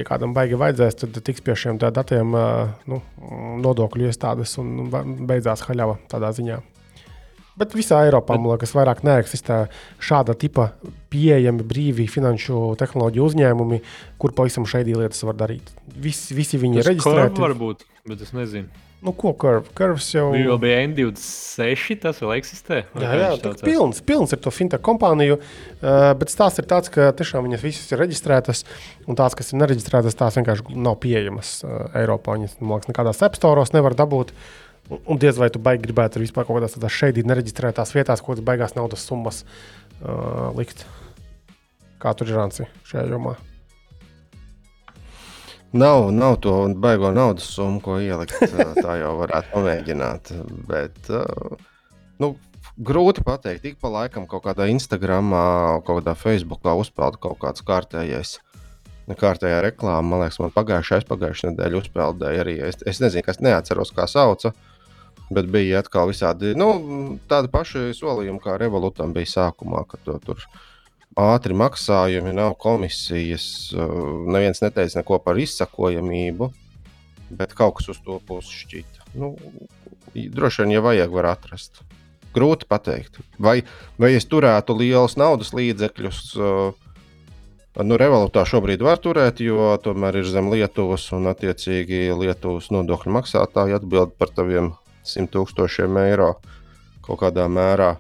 ja 0.01 0.09
kādam 0.09 0.35
baigi 0.35 0.59
vajadzēs, 0.59 0.99
tad 1.05 1.21
tiks 1.31 1.47
pie 1.47 1.55
šiem 1.63 1.79
datiem 1.79 2.35
nu, 2.91 2.99
nodokļu 3.63 4.11
iestādes 4.11 4.59
un 4.59 4.91
beidzās 5.31 5.63
haļava 5.71 6.01
tādā 6.11 6.35
ziņā. 6.35 6.59
Bet 7.59 7.75
visā 7.75 8.05
Eiropā, 8.07 8.39
man 8.39 8.55
liekas, 8.55 8.73
vairāk 8.77 9.05
neeksistē 9.07 9.65
šāda 9.99 10.37
tipa 10.39 10.71
pieejami 11.11 11.67
brīvi 11.67 12.07
finanšu 12.11 12.77
tehnoloģiju 12.79 13.29
uzņēmumi, 13.33 13.81
kur 14.21 14.35
pavisam 14.37 14.67
šeit 14.69 14.87
lietas 14.89 15.25
var 15.27 15.39
darīt. 15.41 15.73
Visi, 15.99 16.37
visi 16.39 16.61
viņi 16.61 16.79
ir 16.79 16.85
Tas 16.87 16.93
reģistrēti. 16.93 17.43
Varbūt 17.43 17.87
Bet 18.09 18.23
es 18.25 18.31
nezinu. 18.33 18.69
Nu, 19.05 19.13
ko 19.15 19.31
kurvs? 19.37 20.09
Jau 20.11 20.33
Bija 20.33 20.49
vēl 20.49 20.57
bija 20.63 20.79
N26, 20.89 21.99
tas 22.03 22.19
vēl 22.19 22.33
eksistē. 22.41 22.81
Jā, 22.99 23.11
jā 23.15 23.29
tā 23.39 23.53
saucās? 23.53 23.63
pilns, 23.63 24.01
pilns 24.03 24.35
ir 24.35 24.41
to 24.43 24.51
fintech 24.51 24.83
kompāniju, 24.83 25.37
uh, 25.39 26.09
bet 26.19 26.33
stāsts 26.33 26.59
ir 26.59 26.67
tāds, 26.71 26.91
ka 26.91 27.13
tiešām 27.15 27.47
viņas 27.47 27.63
visas 27.63 27.93
ir 27.95 28.03
reģistrētas, 28.03 28.65
un 29.07 29.19
tās, 29.21 29.37
kas 29.39 29.53
ir 29.53 29.61
nereģistrētas, 29.61 30.19
tās 30.19 30.41
vienkārši 30.41 30.75
nav 30.75 30.99
pieejamas 31.05 31.53
uh, 31.63 31.85
Eiropā. 32.01 32.41
Viņas, 32.41 32.59
man 32.59 32.81
liekas, 32.81 32.91
nekādās 32.91 33.23
apstākļos 33.29 33.77
nevar 33.77 33.95
dabūt. 33.99 34.35
Un- 34.35 34.67
Un 34.89 35.21
diez 35.21 35.37
vai 35.37 35.51
tu 35.53 35.61
baigi 35.61 35.85
gribētu 35.85 36.17
arī 36.17 36.29
vispār 36.29 36.47
kaut 36.49 36.63
kādās 36.63 36.95
šeit 36.95 37.19
nereģistrētās 37.21 37.93
vietās, 37.93 38.23
ko 38.25 38.39
tas 38.39 38.45
beigās 38.45 38.73
naudas 38.77 39.05
summas 39.05 39.43
uh, 39.45 40.49
likt. 40.57 40.87
Kā 42.01 42.15
tur 42.17 42.31
ir 42.31 42.39
Ranci 42.39 42.65
šajā 42.89 43.09
jomā? 43.11 43.35
Nav, 45.77 46.09
nav 46.17 46.39
to 46.41 46.53
baigo 46.81 47.11
naudas 47.13 47.51
summu, 47.53 47.83
ko 47.85 47.99
ielikt. 48.01 48.39
ā, 48.41 48.71
Tā 48.79 48.95
jau 49.03 49.13
varētu 49.19 49.53
pamēģināt. 49.53 50.31
Bet 50.71 51.11
ā, 51.13 51.25
nu, 52.23 52.31
grūti 52.81 53.25
pateikt. 53.27 53.67
Ik 53.69 53.77
pa 53.83 53.91
laikam 53.93 54.25
kaut 54.31 54.47
kādā 54.47 54.71
Instagram, 54.73 55.35
kaut 55.85 56.01
kādā 56.01 56.17
Facebookā 56.17 56.73
uzpeld 56.81 57.21
kaut 57.21 57.37
kāds 57.43 57.67
kārtējais. 57.67 58.39
Kārtējā 59.09 59.61
reklāmā, 59.65 60.05
man 60.05 60.25
liekas, 60.25 60.41
man 60.41 60.53
pagājušā, 60.53 61.03
pagājušā 61.09 61.53
nedēļa 61.53 61.79
uzpeldēja 61.83 62.43
arī. 62.45 62.59
Es, 62.65 62.81
es 62.89 63.01
nezinu, 63.01 63.25
kas 63.25 63.41
neatceros, 63.45 63.93
kā 63.97 64.09
sauca. 64.09 64.53
Bet 65.35 65.51
bija 65.53 65.83
atkal 65.83 66.09
visādi 66.09 66.55
nu, 66.57 66.71
tādi 67.29 67.51
paši 67.53 67.91
solījumi, 67.97 68.41
kā 68.41 68.57
Revolutam 68.61 69.13
bija 69.17 69.29
sākumā, 69.29 69.83
kad 69.91 70.01
to 70.07 70.17
tur 70.25 70.47
ātri 71.19 71.57
maksājumi, 71.59 72.33
nav 72.37 72.55
komisijas. 72.63 73.49
uh, 73.77 73.93
Neviens 74.33 74.63
neteica 74.65 75.03
neko 75.03 75.21
par 75.25 75.41
izsakojamību, 75.41 76.49
bet 77.37 77.53
kaut 77.59 77.79
kas 77.79 77.93
uz 77.93 78.01
to 78.07 78.17
pusi 78.25 78.63
šķita. 78.63 79.13
Nu, 79.21 79.35
droši 80.15 80.65
vien, 80.65 80.79
ja 80.79 80.85
vajag, 80.85 81.13
var 81.13 81.33
atrast. 81.35 81.83
Grūti 82.33 82.69
pateikt. 82.69 83.21
Vai, 83.41 83.61
vai 84.01 84.15
es 84.17 84.29
turētu 84.29 84.77
lielus 84.79 85.19
naudas 85.21 85.53
līdzekļus? 85.57 86.25
uh, 86.41 86.85
Nu, 87.79 87.95
revolūtā 88.01 88.43
šobrīd 88.49 88.81
var 88.83 88.99
turēt, 88.99 89.39
jo 89.45 89.71
tomēr 89.79 90.17
ir 90.19 90.27
zem 90.27 90.49
Lietuvas 90.51 91.05
un, 91.15 91.29
attiecīgi, 91.31 92.09
Lietuvas 92.19 92.73
nodokļu 92.75 93.13
maksātāji 93.15 93.77
atbild 93.77 94.17
par 94.19 94.33
taviem 94.35 94.73
100 95.09 95.33
tūkstošiem 95.35 95.99
eiro 96.05 96.35
kaut 97.05 97.23
kādā 97.23 97.49
mērā. 97.51 97.97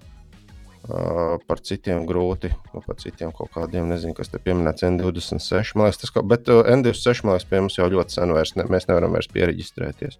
Uh, 0.88 1.34
par 1.44 1.58
citiem 1.60 2.06
grūti, 2.08 2.48
nu, 2.72 2.80
par 2.80 2.96
citiem 2.96 3.32
kaut 3.36 3.50
kādiem, 3.52 3.90
nezinu, 3.90 4.14
kas 4.16 4.30
te 4.32 4.38
pieminēts 4.40 4.86
N26. 4.86 5.74
Man 5.76 5.90
liekas, 5.90 5.98
tas 6.00 6.12
kaut, 6.14 6.24
bet 6.30 6.48
uh, 6.48 6.62
N26 6.64 7.26
man 7.26 7.36
liekas, 7.36 7.48
pie 7.50 7.60
mums 7.60 7.76
jau 7.76 7.88
ļoti 7.92 8.14
sen 8.14 8.32
vairs 8.32 8.54
ne, 8.56 8.64
mēs 8.72 8.86
nevaram 8.88 9.12
vairs 9.12 9.28
pieregistrēties. 9.34 10.16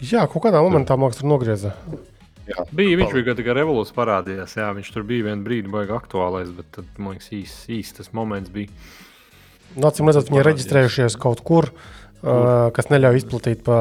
Jā, 0.00 0.22
kaut 0.30 0.46
kādā 0.46 0.62
momentā 0.64 0.96
man 0.96 1.10
liekas, 1.10 1.20
tur 1.20 1.28
nogrieza. 1.28 1.74
Jā, 2.46 2.64
Bija, 2.70 2.96
viņš 3.02 3.12
bija 3.18 3.34
tikai 3.36 3.58
revolūcija 3.58 3.98
parādījās. 3.98 4.56
Jā, 4.56 4.70
viņš 4.78 4.94
tur 4.94 5.04
bija 5.04 5.26
vienu 5.26 5.44
brīdi, 5.44 5.74
baigi 5.74 5.92
aktuālais, 5.98 6.54
bet 6.54 6.70
tad, 6.78 6.88
man 6.96 7.18
liekas, 7.18 7.28
īsts 7.36 7.68
īs 7.76 7.92
tas 7.98 8.14
moments 8.16 8.54
bija. 8.54 8.72
Nu, 9.74 9.90
Acīm 9.90 10.08
redzot, 10.08 10.30
viņi 10.30 10.40
ir 10.40 10.48
reģistrējušies 10.54 11.18
kaut 11.20 11.44
kur, 11.44 11.68
uh, 11.74 12.05
kas 12.76 12.88
neļauj 12.92 13.20
izplatīt 13.22 13.64
pa, 13.66 13.80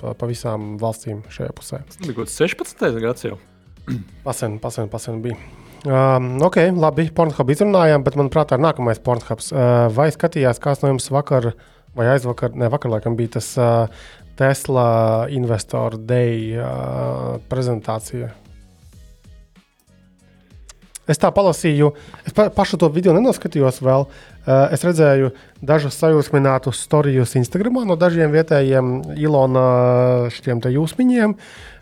pa, 0.00 0.14
pa 0.18 0.28
visām 0.30 0.74
valstīm 0.80 1.22
šajā 1.32 1.52
pusē. 1.56 1.82
Tas 1.88 2.00
bija 2.02 2.18
kaut 2.18 2.30
kas 2.30 2.40
16. 2.42 2.88
gads 3.04 3.28
jau. 3.28 3.38
Pasen, 4.26 4.58
pasen, 4.62 4.90
pasen 4.90 5.22
bija. 5.24 5.38
Um, 5.86 6.40
ok, 6.42 6.58
labi, 6.74 7.06
Pornhub 7.14 7.50
izrunājām, 7.52 8.02
bet 8.02 8.16
manuprāt, 8.18 8.50
ir 8.56 8.62
nākamais 8.64 8.98
Pornhubs. 9.04 9.52
Uh, 9.54 9.86
vai 9.94 10.08
skatījās 10.10 10.58
kāds 10.62 10.82
no 10.82 10.90
jums 10.90 11.06
vakar 11.14 11.52
vai 11.96 12.08
aizvakar, 12.12 12.56
ne 12.58 12.70
vakar, 12.72 12.90
laikam 12.96 13.14
bija 13.18 13.36
tas 13.36 13.52
uh, 13.60 14.08
Tesla 14.36 14.88
Investor 15.32 15.94
Day 16.08 16.56
uh, 16.58 17.36
prezentācija? 17.52 18.32
Es 21.06 21.20
tā 21.22 21.30
palasīju, 21.30 21.92
es 22.26 22.34
pa, 22.34 22.48
pašu 22.50 22.80
to 22.82 22.90
video 22.90 23.14
nenoskatījos 23.14 23.78
vēl. 23.86 24.08
Uh, 24.46 24.66
es 24.74 24.82
redzēju 24.86 25.30
dažus 25.66 25.98
sajūsminātus 26.00 26.82
storijus 26.86 27.36
Instagram 27.38 27.84
no 27.86 27.96
dažiem 27.98 28.34
vietējiem 28.34 28.92
Ilona 29.18 29.64
šiem 30.34 30.62
te 30.62 30.74
jūsmiņiem. 30.74 31.36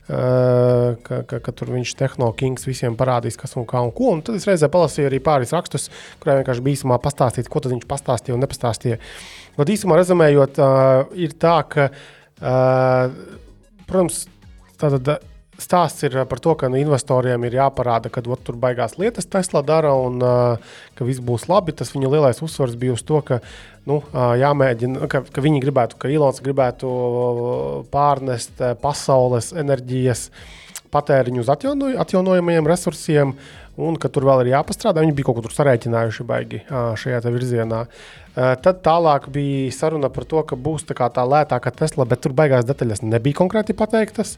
Uh, 0.05 0.99
ka, 1.01 1.22
ka, 1.25 1.39
ka 1.41 1.53
tur 1.57 1.70
viņš 1.72 1.95
tehnoloģijas 1.97 2.66
visiem 2.68 2.97
parādīs, 3.01 3.39
kas 3.41 3.57
un 3.57 3.64
kā 3.64 3.81
un 3.81 3.89
ko. 3.97 4.11
Un 4.12 4.20
tad 4.25 4.37
es 4.37 4.45
reizē 4.45 4.68
palasīju 4.68 5.09
arī 5.09 5.22
pāris 5.25 5.55
rakstus, 5.57 5.89
kuriem 6.20 6.43
vienkārši 6.43 6.64
bija 6.66 6.77
īsumā 6.77 6.99
pastāstīt, 7.01 7.49
ko 7.49 7.64
viņš 7.64 7.87
pastāstīja 7.89 8.37
un 8.37 8.45
nepastāstīja. 8.45 9.01
Bet 9.57 9.72
īsumā 9.72 9.97
rezumējot, 9.97 10.61
uh, 10.61 11.16
ir 11.16 11.33
tā, 11.41 11.57
ka, 11.72 11.89
uh, 12.45 13.09
protams, 13.89 14.27
tātad 14.77 15.25
stāsts 15.61 16.05
ir 16.07 16.16
par 16.30 16.40
to, 16.42 16.55
ka 16.59 16.68
nu, 16.70 16.78
investoriem 16.80 17.46
ir 17.46 17.59
jāparāda, 17.59 18.11
ka 18.12 18.22
ot, 18.26 18.42
tur 18.46 18.59
baigās 18.61 18.96
lietas 18.98 19.28
Tesla 19.30 19.62
dara 19.66 19.92
un 19.98 20.18
uh, 20.22 20.74
ka 20.98 21.07
viss 21.07 21.22
būs 21.24 21.46
labi. 21.50 21.74
Tas 21.76 21.92
viņa 21.94 22.11
lielais 22.11 22.42
uzsvars 22.44 22.76
bija 22.80 22.96
uz 22.96 23.05
to, 23.07 23.20
ka, 23.26 23.40
nu, 23.88 24.00
uh, 24.02 24.34
jāmēģina, 24.40 25.09
ka, 25.11 25.24
ka 25.30 25.44
viņi 25.44 25.62
gribētu, 25.64 25.98
ka 26.00 26.12
Ilons 26.12 26.42
gribētu 26.44 26.90
pārnest 27.94 28.62
uh, 28.62 28.74
pasaules 28.80 29.52
enerģijas 29.55 30.28
patēriņu 30.94 31.42
uz 31.42 31.50
atjauno, 31.50 31.92
atjaunojamajiem 32.05 32.70
resursiem. 32.70 33.36
Un 33.74 33.96
ka 33.98 34.07
tur 34.07 34.22
vēl 34.22 34.44
ir 34.44 34.52
jāpastrādā. 34.52 35.02
Viņi 35.02 35.16
bija 35.18 35.26
kaut 35.26 35.40
ko 35.40 35.42
tur 35.48 35.55
sarēķinājuši 35.57 36.26
baigi 36.28 36.61
uh, 36.62 36.92
šajā 36.94 37.18
virzienā. 37.26 37.80
Uh, 37.88 38.52
tad 38.62 38.84
tālāk 38.86 39.26
bija 39.34 39.72
saruna 39.74 40.12
par 40.14 40.28
to, 40.30 40.44
ka 40.46 40.55
būs 40.55 40.86
tā, 40.86 40.94
tā 40.94 41.24
lētāka 41.26 41.72
Tesla, 41.74 42.07
bet 42.07 42.22
tur 42.22 42.36
baigās 42.38 42.66
detaļas 42.68 43.02
nebija 43.02 43.40
konkrēti 43.40 43.74
pateiktas. 43.74 44.36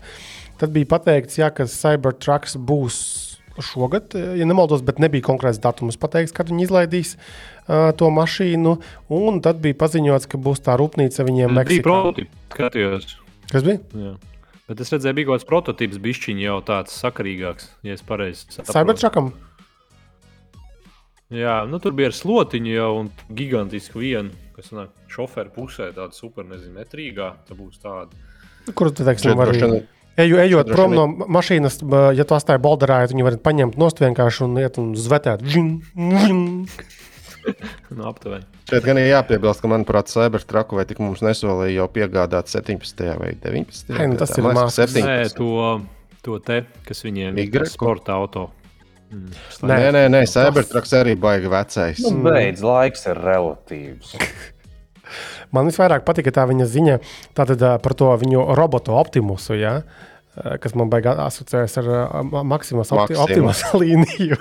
Tad 0.61 0.73
bija 0.73 0.89
pateikts, 0.89 1.37
jā, 1.41 1.51
ka 1.53 1.67
Cybertrucks 1.69 2.57
būs 2.57 2.99
šogad, 3.61 4.13
ja 4.37 4.45
nemaldos, 4.49 4.83
bet 4.85 4.99
nebija 5.01 5.25
konkrēts 5.25 5.61
datums 5.65 5.97
pateikts, 6.01 6.33
kad 6.37 6.49
viņi 6.53 6.67
izlaidīs 6.67 7.15
uh, 7.17 7.91
to 7.97 8.11
mašīnu. 8.13 8.75
Un 9.17 9.41
tad 9.45 9.61
bija 9.65 9.77
paziņots, 9.81 10.29
ka 10.29 10.37
būs 10.41 10.61
tā 10.65 10.75
rūpnīca 10.81 11.25
viņiem 11.25 11.53
Bija 11.53 11.59
Meksikā. 11.63 11.85
prototyps, 11.87 12.41
skatījos. 12.53 13.07
Kas 13.53 13.65
bija? 13.65 13.81
Jā. 13.97 14.15
Bet 14.67 14.81
es 14.83 14.91
redzēju, 14.93 15.15
bija 15.21 15.29
kaut 15.31 15.39
kāds 15.41 15.49
prototyps, 15.49 16.01
bišķiņš 16.05 16.43
jau 16.45 16.57
tāds 16.69 16.97
sakarīgāks, 17.01 17.69
ja 17.87 17.97
es 17.97 18.03
pareizi 18.05 18.45
saprotu. 18.51 18.73
Cybertruckam? 18.77 19.33
Jā, 21.33 21.57
nu 21.67 21.81
tur 21.83 21.95
bija 21.99 22.13
ar 22.13 22.15
slotiņu 22.15 22.71
jau 22.77 22.91
un 23.01 23.09
gigantisku 23.35 23.99
vienu, 24.03 24.31
kas 24.55 24.69
nāk 24.75 24.93
šoferu 25.11 25.51
pusē, 25.57 25.89
tāda 25.97 26.15
super, 26.15 26.47
nezinu, 26.47 26.77
metrīgā. 26.79 27.33
Tā 27.49 27.57
būs 27.59 27.81
tāda. 27.83 28.15
Kur 28.79 28.91
tu 28.95 29.07
teiksi, 29.07 29.31
Šeit 29.31 29.39
var 29.39 29.51
droši 29.51 29.65
vien- 29.65 29.87
Eju, 30.17 30.39
ejot 30.41 30.71
prom 30.73 30.95
no 30.97 31.07
mašīnas, 31.37 31.81
ja 32.17 32.25
tu 32.25 32.37
atstāji 32.37 32.63
balderājot, 32.65 33.13
viņi 33.13 33.27
var 33.27 33.37
paņemt 33.45 33.77
nost 33.81 34.01
vienkārši 34.01 34.47
un 34.47 34.61
iet 34.63 34.79
un 34.81 34.95
zvetēt. 34.97 35.45
Žing. 35.45 35.83
Nu, 37.95 38.09
aptuveni. 38.09 38.43
Šeit 38.67 38.83
gan 38.83 38.99
ir 38.99 39.05
jāpiebilst, 39.07 39.61
ka, 39.63 39.69
manuprāt, 39.71 40.11
Cybertruck 40.11 40.73
vai 40.75 40.83
tik 40.89 40.99
mums 40.99 41.21
nesolīja 41.23 41.77
jau 41.77 41.85
piegādāt 41.95 42.51
17. 42.51 43.05
vai 43.21 43.29
19. 43.39 43.93
Ai, 43.95 44.09
nu 44.11 44.19
tas 44.19 44.33
gadā. 44.35 44.41
ir 44.41 44.49
mākslas. 44.49 44.91
17. 44.91 45.07
Nē, 45.07 45.29
to, 45.37 45.51
to 46.27 46.41
te, 46.43 46.57
kas 46.89 47.05
viņiem 47.07 47.39
ir 47.39 47.69
sporta 47.71 48.17
auto. 48.19 48.49
Mm, 49.15 49.31
Nē. 49.63 49.77
Nē, 49.79 49.91
nē, 49.95 50.03
nē 50.11 50.25
Cybertrucks 50.27 50.97
arī 50.99 51.15
baigi 51.23 51.51
vecais. 51.53 52.03
Nu, 52.03 52.25
beidz, 52.27 52.65
laiks 52.67 53.07
ir 53.07 53.23
relatīvs. 53.23 54.17
Man 55.55 55.71
visvairāk 55.71 56.05
patika 56.07 56.33
tā 56.35 56.45
viņa 56.51 56.67
ziņa 56.73 56.99
tātad, 57.39 57.63
par 57.83 57.95
to 57.99 58.11
viņu 58.23 58.45
robotu 58.59 58.97
Optimusu. 58.97 59.55
Ja? 59.61 59.81
Kas 60.61 60.75
man 60.77 60.91
beigās 60.93 61.17
asociējas 61.31 61.79
ar 61.81 61.87
ā, 61.89 62.23
Ma- 62.29 62.43
Maximas 62.45 62.91
opti 62.93 63.15
Maximus. 63.17 63.63
Optimus 63.63 63.63
līniju. 63.83 64.37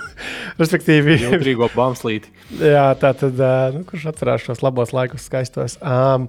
Respektīvi, 0.60 1.16
Jūtīgo 1.24 1.70
bamslīti. 1.72 2.28
Jā, 2.76 2.90
tā 3.00 3.14
tad, 3.16 3.40
nu, 3.72 3.80
kurš 3.88 4.10
atcerās 4.12 4.44
šos 4.44 4.60
labos 4.66 4.92
laikus, 4.96 5.24
skaistos. 5.30 5.78
Um, 5.80 6.28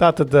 tā 0.00 0.10
tad 0.16 0.34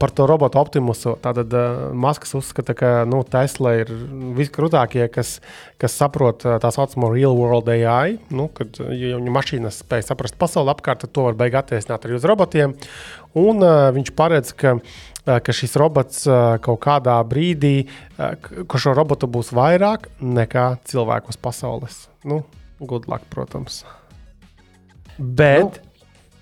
par 0.00 0.12
to 0.16 0.26
robotu 0.28 0.58
optimusu. 0.60 1.14
Tātad 1.22 1.52
Maskas 1.92 2.34
uzskata, 2.38 2.74
ka 2.78 2.92
nu, 3.08 3.20
Tesla 3.28 3.76
ir 3.82 3.92
viskrūtākie, 4.38 5.06
kas, 5.12 5.36
kas 5.80 5.96
saprot 6.00 6.42
tā 6.42 6.70
saucamo 6.74 7.12
real 7.12 7.36
world 7.36 7.68
AI. 7.70 8.16
Nu, 8.34 8.48
kad 8.54 8.80
ja 8.96 9.20
mašīnas 9.20 9.82
spēj 9.84 10.06
saprast 10.08 10.38
pasauli 10.40 10.72
apkārt, 10.72 11.04
tad 11.04 11.14
to 11.14 11.26
var 11.28 11.36
beigās 11.38 11.66
attiecināt 11.66 12.06
arī 12.06 12.16
uz 12.18 12.28
robotiem. 12.28 12.74
Un 13.38 13.62
viņš 13.64 14.14
paredz, 14.16 14.54
ka 14.56 14.78
ka 15.24 15.54
šis 15.56 15.72
robots 15.80 16.26
kaut 16.64 16.80
kādā 16.84 17.16
brīdī, 17.24 17.86
ka 18.18 18.80
šo 18.80 18.92
robotu 18.96 19.28
būs 19.30 19.54
vairāk 19.56 20.10
nekā 20.20 20.66
cilvēku 20.84 21.32
uz 21.32 21.38
pasaules. 21.40 21.96
Nu, 22.28 22.42
good 22.80 23.08
luck, 23.08 23.24
protams. 23.32 23.82
Bet 25.16 25.80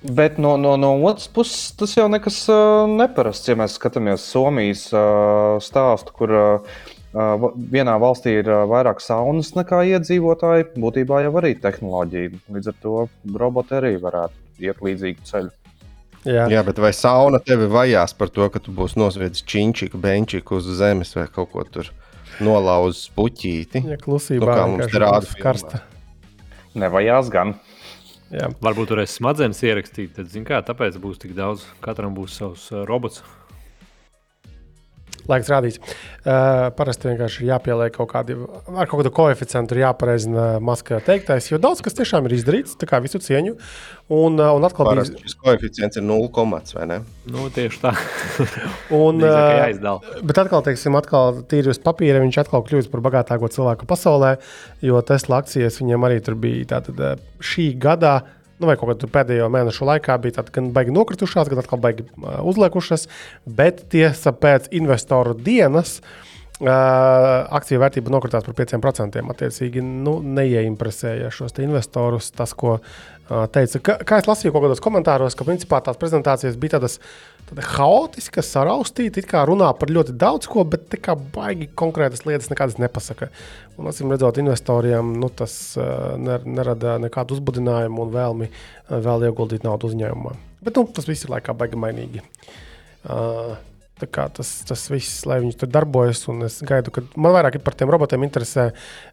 Bet 0.03 0.38
no, 0.42 0.57
no, 0.59 0.74
no 0.76 0.96
otras 1.07 1.28
puses, 1.30 1.70
tas 1.78 1.94
jau 1.94 2.09
nekas 2.11 2.40
uh, 2.50 2.88
neparasts. 2.90 3.46
Ja 3.46 3.55
mēs 3.59 3.76
skatāmies 3.78 4.24
Somijas 4.26 4.88
uh, 4.90 5.61
stāstu, 5.62 6.14
kur 6.16 6.34
uh, 6.34 6.80
vienā 7.70 7.94
valstī 8.03 8.34
ir 8.40 8.50
uh, 8.50 8.64
vairāk 8.70 8.98
saunas 9.05 9.53
nekā 9.55 9.84
iedzīvotāji, 9.94 10.72
būtībā 10.74 11.22
jau 11.28 11.34
arī 11.38 11.55
tehnoloģija. 11.62 12.34
Līdz 12.50 12.72
ar 12.72 12.78
to 12.82 12.96
roboti 13.38 13.78
arī 13.78 13.94
varētu 14.03 14.66
iet 14.66 14.82
līdzīgu 14.82 15.28
ceļu. 15.30 15.55
Jā. 16.26 16.46
Jā, 16.50 16.61
bet 16.66 16.78
vai 16.78 16.92
sauna 16.94 17.40
tevi 17.42 17.66
vajās 17.70 18.14
par 18.14 18.30
to, 18.30 18.46
ka 18.50 18.62
tu 18.62 18.74
būsi 18.74 18.98
nosviedis 18.98 19.42
činčiku, 19.46 19.98
benčiku 20.03 20.61
uz 20.61 20.68
zemes 20.78 21.14
vai 21.18 21.26
kaut 21.30 21.50
ko 21.55 21.64
tur 21.66 21.90
nolauzis 22.42 23.09
puķīti? 23.14 23.82
Ja 23.90 23.98
klusībā 23.98 24.46
Nu, 24.46 24.53
kā 24.55 24.66
mums 24.70 24.94
rāda 24.94 25.38
karsta. 25.42 25.82
Nevajās 26.78 27.30
gan. 27.32 27.57
Jā. 28.33 28.49
Varbūt 28.64 28.89
tur 28.89 29.03
es 29.03 29.12
smadzenes 29.18 29.61
ierakstīju, 29.66 30.14
tad, 30.16 30.30
zin 30.33 30.47
kā, 30.49 30.62
tāpēc 30.64 30.97
būs 31.03 31.20
tik 31.20 31.35
daudz. 31.37 31.66
Katram 31.85 32.14
būs 32.16 32.39
savs 32.41 32.70
uh, 32.72 32.87
robots. 32.89 33.20
Laiks 35.30 35.50
rādīs. 35.52 35.78
Uh, 36.22 36.68
parasti 36.74 37.06
vienkārši 37.06 37.44
ir 37.44 37.50
jāpieliek 37.52 37.94
kaut 37.94 38.08
kādi, 38.10 38.34
ar 38.74 38.88
kaut 38.90 39.02
kādu 39.02 39.12
koeficientu, 39.14 39.76
ir 39.76 39.84
jāpareizina 39.84 40.46
maskā 40.62 40.98
teiktais, 41.04 41.46
jo 41.50 41.60
daudz 41.62 41.82
kas 41.84 41.94
tiešām 41.98 42.26
ir 42.26 42.34
izdarīts, 42.38 42.74
tā 42.78 42.88
kā 42.90 42.98
visu 43.02 43.20
cieņu. 43.22 43.54
Un, 44.12 44.40
uh, 44.40 44.50
un 44.56 44.66
atkal 44.66 44.90
bija. 44.90 45.06
Šis 45.22 45.38
koeficients 45.38 46.00
ir 46.00 46.06
0,5 46.08 46.74
vai 46.78 46.88
ne? 46.90 46.98
Nu, 47.30 47.46
tieši 47.54 47.82
tā. 47.84 47.94
Un, 49.04 49.22
uh. 49.22 50.12
Bet 50.26 50.42
atkal, 50.42 50.66
teiksim, 50.66 50.98
atkal 50.98 51.42
tīri 51.50 51.70
uz 51.70 51.80
papīra 51.82 52.22
viņš 52.22 52.42
atkal 52.42 52.66
kļūst 52.66 52.90
par 52.92 53.06
bagātāko 53.06 53.50
cilvēku 53.52 53.86
pasaulē, 53.90 54.36
jo 54.82 55.02
Tesla 55.06 55.42
akcijas 55.42 55.78
viņam 55.82 56.10
arī 56.10 56.22
tur 56.24 56.38
bija 56.38 56.74
tātad, 56.76 56.98
eh, 56.98 57.26
šī 57.42 57.72
gada. 57.82 58.22
Nu, 58.62 58.68
vai 58.70 58.76
kaut 58.78 58.92
kādā 58.92 59.08
pēdējo 59.10 59.48
mēnešu 59.50 59.86
laikā 59.88 60.14
bija 60.22 60.36
tādas 60.36 60.54
gan 60.54 60.68
baigi 60.74 60.92
nokritušās, 60.94 61.48
gan 61.50 61.58
atkal 61.58 61.80
baigi 61.82 62.04
uh, 62.06 62.36
uzliekušas, 62.46 63.08
bet 63.58 63.80
tiesa 63.90 64.30
pēc 64.38 64.68
investoru 64.78 65.34
dienas 65.34 65.96
uh, 65.98 66.68
akciju 67.58 67.82
vērtība 67.82 68.12
nokritās 68.14 68.46
par 68.46 68.54
5%. 68.60 69.18
Attiecīgi, 69.34 69.82
nu, 69.82 70.20
neieinteresēja 70.38 71.32
šos 71.34 71.58
investorus 71.64 72.30
tas, 72.38 72.54
ko 72.54 72.76
uh, 72.78 73.42
teica. 73.50 73.82
Ka, 73.82 73.98
kā 74.06 74.22
es 74.22 74.30
lasīju 74.30 74.54
kaut 74.54 74.68
kādos 74.68 74.84
komentāros, 74.84 75.34
ka 75.34 75.48
principā 75.48 75.82
tās 75.82 75.98
prezentācijas 75.98 76.60
bija 76.62 76.76
tādas 76.76 77.00
tāda 77.53 77.66
haotiska, 77.76 78.42
saraustīta, 78.44 79.20
it 79.20 79.28
kā 79.28 79.44
runā 79.46 79.68
par 79.76 79.90
ļoti 79.92 80.14
daudz 80.18 80.48
ko, 80.50 80.64
bet 80.64 80.88
tā 80.92 80.98
kā 81.00 81.14
baigi 81.14 81.68
konkrētas 81.76 82.24
lietas 82.24 82.50
nekādas 82.50 82.78
nepasaka. 82.80 83.28
Un, 83.76 83.88
acīm 83.90 84.12
redzot, 84.12 84.40
investoriem 84.40 85.14
nu, 85.20 85.28
tas 85.28 85.76
uh, 85.76 86.14
ner 86.20 86.46
nerada 86.46 86.98
nekādu 87.03 87.36
uzbudinājumu 87.36 88.07
un 88.07 88.14
vēlmi 88.14 88.48
uh, 88.48 88.96
vēl 89.05 89.28
ieguldīt 89.28 89.66
naudu 89.66 89.90
uzņēmumā. 89.90 90.34
Bet 90.64 90.78
nu, 90.78 90.86
tas 90.94 91.09
viss 91.09 91.26
ir 91.26 91.32
laikā 91.34 91.55
baigi 91.57 91.80
mainīgi. 91.80 92.24
Uh, 93.03 93.57
tas, 94.03 94.53
tas 94.66 94.84
viss, 94.90 95.22
lai 95.28 95.40
viņi 95.42 95.57
tur 95.61 95.70
darbojas, 95.72 96.24
un 96.32 96.46
es 96.48 96.61
gaidu, 96.66 96.94
ka 96.94 97.05
man 97.16 97.36
vairāk 97.36 97.61
par 97.62 97.76
tiem 97.78 97.92
robotiem 97.92 98.24
interesē 98.26 98.70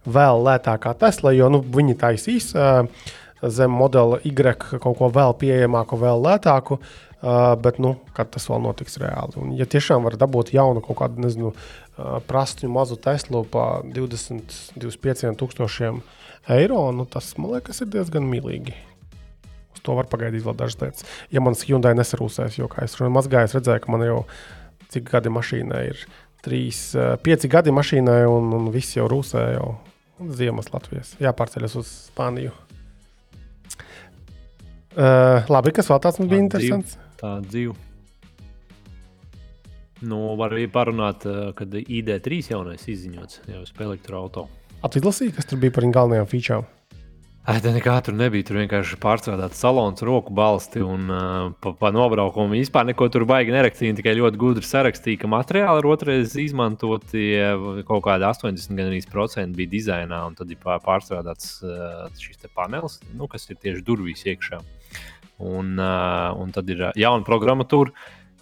vēl 0.08 0.46
lētākā 0.48 0.96
Tesla, 1.02 1.36
jo 1.36 1.50
nu, 1.52 1.62
viņi 1.62 1.98
taisīs 2.00 2.54
uh, 2.56 2.86
zem 3.40 3.72
modela 3.72 4.20
Y 4.28 4.34
kaut 4.36 4.98
ko 5.00 5.12
vēl 5.14 5.36
pieejamāku, 5.40 6.00
vēl 6.00 6.26
lētāku. 6.26 6.80
Uh, 6.80 7.09
bet, 7.20 7.80
nu, 7.84 7.98
kad 8.16 8.30
tas 8.32 8.46
vēl 8.48 8.62
notiks 8.64 8.96
reāli. 9.02 9.36
Un, 9.42 9.52
ja 9.60 9.68
tiešām 9.68 10.06
var 10.08 10.16
dabūt 10.20 10.54
jaunu 10.56 10.84
kaut 10.84 11.02
kādu, 11.02 11.20
nezinu, 11.24 11.52
uh, 11.52 12.20
prastu 12.28 12.70
mazu 12.72 12.96
Teslu 12.96 13.44
par 13.52 13.84
20, 13.84 14.56
25 14.80 15.34
tūkstošiem 15.40 16.00
eiro, 16.56 16.86
nu, 16.96 17.04
tas 17.04 17.34
man 17.38 17.58
liekas, 17.58 17.82
ir 17.84 17.92
diezgan 17.92 18.24
mīlīgi. 18.30 18.76
Uz 19.76 19.84
to 19.84 19.98
var 19.98 20.08
pagaidīt 20.12 20.46
vēl 20.46 20.56
dažas 20.62 20.80
lietas. 20.80 21.10
Ja 21.34 21.44
mans 21.44 21.66
Hyundai 21.68 21.92
nesarūsēs, 22.00 22.56
jo, 22.62 22.72
kā 22.72 22.88
es 22.88 22.96
runāju, 22.96 23.18
mazgāju, 23.18 23.52
es 23.52 23.58
redzēju, 23.60 23.84
ka 23.84 23.94
man 23.94 24.08
jau 24.08 24.22
cik 24.96 25.12
gadi 25.12 25.36
mašīnai 25.36 25.84
ir. 25.92 26.08
Trīs, 26.46 26.82
uh, 26.96 27.18
pieci 27.20 27.52
gadi 27.52 27.76
mašīnai, 27.76 28.24
un, 28.32 28.48
un 28.56 28.72
viss 28.72 28.96
jau 28.96 29.10
rūsē 29.12 29.44
jau 29.58 29.74
ziemas 30.40 30.72
Latvijas. 30.72 31.14
Jāpārceļas 31.20 31.76
uz 31.84 31.92
Spāniju. 32.08 32.56
Uh, 34.96 35.46
labi, 35.52 35.76
kas 35.76 35.92
vēl 35.92 36.00
tāds 36.04 36.18
mums 36.20 36.32
bija 36.32 36.48
interesants? 36.48 36.98
Tā 37.20 37.38
dzīve. 37.44 37.76
Nu, 40.08 40.22
var 40.40 40.56
arī 40.56 40.70
parunāt, 40.72 41.26
eh, 41.28 41.52
kad 41.56 41.74
ID3 41.76 42.54
jaunais 42.54 42.88
izziņots 42.88 43.42
jau 43.52 43.64
uz 43.66 43.72
elektroautorāta. 43.76 44.48
Atlasīja, 44.80 45.36
kas 45.36 45.46
tur 45.46 45.60
bija 45.60 45.76
par 45.76 45.84
galvenajām 45.84 46.30
feature. 46.32 46.64
Tā 47.50 47.72
nekā 47.74 47.96
tur 48.06 48.14
nebija. 48.14 48.46
Tur 48.46 48.60
vienkārši 48.60 49.00
pārstrādāts 49.02 49.58
salons, 49.58 50.04
roku 50.06 50.32
balsti 50.32 50.84
un 50.86 51.10
uh, 51.10 51.52
pa, 51.60 51.72
pa 51.74 51.90
nobraukumu. 51.90 52.54
Vispār 52.54 52.86
neko 52.86 53.08
tur 53.10 53.26
baigi 53.26 53.52
nerakstīja. 53.56 53.96
Tikai 53.98 54.14
ļoti 54.20 54.38
gudri 54.38 54.68
sarakstīja, 54.68 55.24
ka 55.24 55.28
materiāli 55.28 55.82
ir 55.82 55.88
otrreiz 55.90 56.36
izmantoti. 56.38 57.26
Kaut 57.90 58.04
kāda 58.06 58.30
80% 58.38 59.58
bija 59.58 59.72
dizainā, 59.74 60.22
un 60.30 60.38
tad 60.38 60.52
ir 60.54 60.62
pār- 60.62 60.84
pārstrādāts 60.86 61.64
uh, 61.66 62.06
šis 62.22 62.46
panelis, 62.54 63.00
nu, 63.18 63.26
kas 63.28 63.50
ir 63.50 63.58
tieši 63.58 63.82
durvīs 63.88 64.28
iekšā. 64.30 64.62
Un, 65.40 65.78
uh, 65.80 66.36
un 66.36 66.52
tad 66.56 66.70
ir 66.72 66.90
uh, 66.90 66.96
jauna 67.00 67.24
programmatūra. 67.28 67.94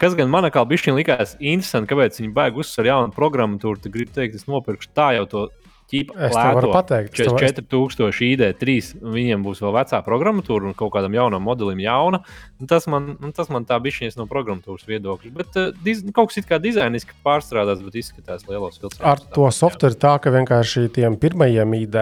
Kas 0.01 0.13
gan 0.17 0.29
man 0.29 0.45
kā 0.53 0.61
bija 0.69 0.93
likās 0.93 1.35
interesanti, 1.39 1.89
kāpēc 1.89 2.19
viņi 2.21 2.33
baigi 2.33 2.61
uzsver 2.61 2.91
jaunu 2.91 3.13
programmatūru. 3.15 3.81
Tad 3.81 3.93
gribu 3.93 4.13
teikt, 4.13 4.37
es 4.37 4.45
nopirkšu 4.49 4.93
tā 4.97 5.11
jau 5.17 5.25
to 5.29 5.47
ķīpu. 5.91 6.15
Es 6.27 6.35
to 6.35 6.43
varu 6.57 6.71
pateikt. 6.73 7.17
Varu- 7.17 7.41
4000 7.41 8.27
ID3, 8.27 8.75
un 9.01 9.15
viņiem 9.15 9.45
būs 9.45 9.61
vēl 9.63 9.73
vecā 9.77 10.01
programmatūra 10.05 10.69
un 10.69 10.75
kaut 10.77 10.93
kādam 10.95 11.15
jaunam 11.15 11.43
modelim 11.47 11.81
jauna. 11.83 12.21
Un 12.59 12.67
Tas 12.67 12.87
man, 12.91 13.15
un 13.23 13.31
tas 13.31 13.49
man 13.49 13.65
tā 13.65 13.79
bija 13.81 14.09
no 14.17 14.27
programmatūras 14.27 14.87
viedokļa. 14.87 15.31
Bet 15.33 15.55
uh, 15.57 15.71
diz, 15.83 16.03
kaut 16.13 16.29
kas 16.29 16.41
it 16.41 16.49
kā 16.49 16.59
dizainiski 16.61 17.15
pārstrādāts, 17.25 17.83
bet 17.85 17.95
izskatās 17.95 18.45
lielos 18.49 18.77
filtros. 18.77 19.01
Ar 19.01 19.19
to 19.19 19.47
softveru 19.51 19.95
tā, 19.95 20.17
ka 20.19 20.33
vienkārši 20.33 20.89
tiem 20.93 21.17
pirmajiem 21.17 21.73
ID. 21.79 21.97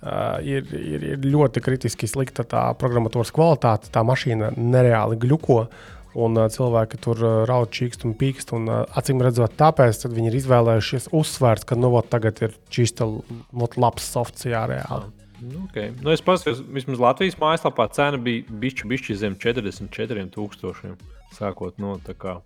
Uh, 0.00 0.38
ir, 0.40 0.64
ir, 0.72 1.02
ir 1.12 1.24
ļoti 1.28 1.60
kritiski 1.60 2.08
slikta 2.08 2.40
tā 2.48 2.62
programmatūras 2.80 3.34
kvalitāte. 3.36 3.90
Tā 3.92 4.00
mašīna 4.08 4.54
nereāli 4.56 5.18
gluko, 5.20 5.66
un 6.16 6.38
uh, 6.40 6.46
cilvēki 6.48 7.00
tur 7.04 7.20
uh, 7.20 7.34
raud, 7.48 7.68
čīkst 7.76 8.06
un 8.08 8.14
pīkst. 8.16 8.54
Un, 8.56 8.64
uh, 8.72 8.86
acīm 8.96 9.20
redzot, 9.20 9.58
tāpēc 9.60 10.06
viņi 10.08 10.32
ir 10.32 10.38
izvēlējušies 10.40 11.10
uzsvērt, 11.20 11.68
ka 11.68 11.76
nu, 11.76 11.92
vot, 11.92 12.08
tagad 12.08 12.40
ir 12.46 12.56
čista 12.72 13.04
vot, 13.04 13.76
labs 13.76 14.08
softs, 14.08 14.48
jā, 14.48 14.64
reāli. 14.72 15.12
Nu, 15.40 15.66
okay. 15.66 15.92
nu, 16.00 16.12
es 16.12 16.24
paskatījos, 16.24 16.64
vismaz 16.72 17.00
Latvijas 17.00 17.36
mājaslapā 17.40 17.90
cena 17.96 18.20
bija 18.20 18.56
bišķi, 18.64 18.88
bišķi 18.88 19.18
zem 19.20 19.36
44,000. 19.40 20.96
Sākot 21.36 21.76
no 21.80 21.98
tā 22.04 22.16
kā 22.16 22.38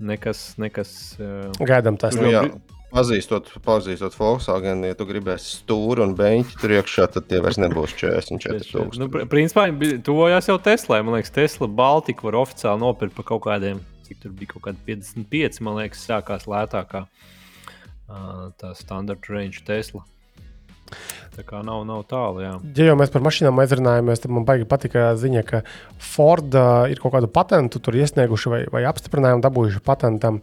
nekas, 0.00 0.54
nekas. 0.60 0.94
Uh, 1.20 1.52
Gaidām 1.60 2.00
tas. 2.00 2.16
Nu, 2.18 2.32
jā, 2.32 2.46
pazīstot, 2.94 3.50
pazīstot 3.64 4.14
Volkswagen, 4.18 4.84
ja 4.88 4.96
tu 4.98 5.06
gribēsi 5.08 5.58
stūri 5.60 6.04
un 6.04 6.14
beņķi 6.18 6.60
tur 6.60 6.76
iekšā, 6.78 7.08
tad 7.16 7.28
tie 7.30 7.40
vairs 7.44 7.58
nebūs 7.60 7.96
44 7.98 8.62
tūkstoši. 8.62 9.02
Nu, 9.02 9.10
pr- 9.12 9.28
principā 9.30 9.66
tuvojās 10.06 10.48
jau 10.50 10.58
Tesla. 10.62 11.02
Man 11.04 11.18
liekas, 11.18 11.34
Tesla 11.34 11.68
Baltika 11.68 12.28
var 12.28 12.40
oficiāli 12.44 12.84
nopirkt 12.84 13.18
par 13.18 13.28
kaut 13.32 13.44
kādiem, 13.48 13.82
cik 14.06 14.22
tur 14.22 14.34
bija 14.38 14.54
kaut 14.54 14.68
kādi 14.68 14.82
55, 14.94 15.62
man 15.66 15.80
liekas, 15.82 16.06
sākās 16.06 16.48
lētākā 16.50 17.04
uh, 17.06 18.50
tā 18.60 18.74
standarta 18.78 19.34
range 19.34 19.64
Tesla. 19.66 20.04
Tā 21.34 21.42
kā 21.42 21.64
nav, 21.66 21.80
nav 21.88 22.04
tālu. 22.06 22.42
Jā. 22.44 22.52
Ja 22.76 22.90
jau 22.90 22.96
mēs 23.00 23.10
par 23.10 23.24
mašīnām 23.24 23.58
aizrunājamies, 23.62 24.20
tad 24.22 24.34
man 24.36 24.44
baigi 24.46 24.68
patika 24.70 25.08
ziņa, 25.18 25.42
ka 25.48 25.62
Ford 26.12 26.54
uh, 26.54 26.84
ir 26.92 27.00
kaut 27.02 27.16
kādu 27.16 27.30
patentu 27.32 27.80
tur 27.82 27.96
iesnieguši 27.98 28.52
vai, 28.52 28.60
vai 28.70 28.84
apstiprinājumu 28.90 29.42
dabūjuši 29.42 29.82
patentam. 29.86 30.42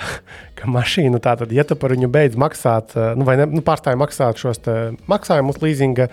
Ka 0.58 0.70
mašīna 0.70 1.20
tātad, 1.22 1.52
ja 1.54 1.64
tu 1.68 1.76
par 1.78 1.94
viņu 1.94 2.08
beidz 2.12 2.38
maksāt, 2.40 2.96
uh, 2.96 3.12
nu, 3.18 3.26
vai 3.28 3.36
ne, 3.40 3.46
nu, 3.50 3.62
pārstāj 3.66 3.96
maksāt 4.00 4.40
šos 4.40 4.62
maksājumus, 5.10 5.60
leasinga, 5.62 6.08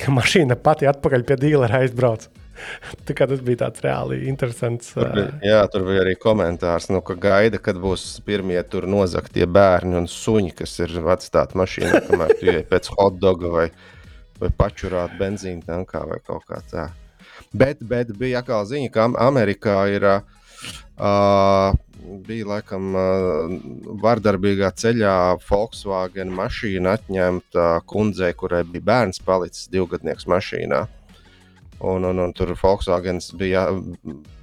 ka 0.00 0.14
mašīna 0.14 0.58
pati 0.60 0.88
atpakaļ 0.90 1.26
pie 1.28 1.38
dīlera 1.40 1.84
aizbrauc. 1.84 2.28
Tā 3.06 3.16
kā 3.18 3.26
tas 3.30 3.40
bija 3.44 3.64
tāds 3.64 3.82
reāli 3.82 4.20
interesants. 4.30 4.92
Tur 4.94 5.08
Uh, 5.08 5.16
bija, 5.16 5.30
jā, 5.50 5.62
tur 5.72 5.86
bija 5.88 6.04
arī 6.04 6.14
komentārs, 6.20 6.88
nu, 6.94 7.02
ka 7.06 7.16
gaida, 7.18 7.58
kad 7.62 7.80
būs 7.82 8.06
pirmie 8.26 8.60
tur 8.70 8.86
nozagtie 8.90 9.46
bērni 9.50 9.98
un 9.98 10.10
suņi, 10.10 10.54
kas 10.60 10.76
ir 10.84 10.94
atstāti 11.16 11.58
mašīnā, 11.58 12.04
kamēr 12.08 12.36
tu 12.38 12.52
ej 12.52 12.62
pēc 12.70 12.92
hotdoga 12.94 13.50
vai, 13.56 13.66
vai 14.40 14.52
pačurāt 14.54 15.18
benzīna 15.18 15.66
tankā 15.66 16.04
vai 16.10 16.20
kaut 16.22 16.46
kā 16.50 16.62
tā. 16.70 16.88
Bet, 17.54 17.82
bet 17.82 18.14
bija 18.18 18.42
atkal 18.42 18.66
ziņa, 18.66 18.94
ka 18.94 19.10
Am- 19.10 19.20
Amerikā 19.32 19.82
ir. 19.94 20.10
Uh, 20.14 20.33
bija 22.26 22.46
laikam 22.46 22.94
uh, 22.94 23.54
vardarbīgā 24.02 24.70
ceļā 24.78 25.14
Volkswagen 25.48 26.32
mašīna 26.34 26.98
atņemta 26.98 27.68
kundzei, 27.90 28.34
kurai 28.38 28.62
bija 28.68 28.88
bērns 28.90 29.22
palicis 29.24 29.70
divgadnieks 29.72 30.28
mašīnā. 30.30 30.84
Un, 31.84 32.04
un, 32.06 32.20
un 32.22 32.32
tur 32.32 32.54
Volkswagen 32.56 33.18
bija, 33.40 33.66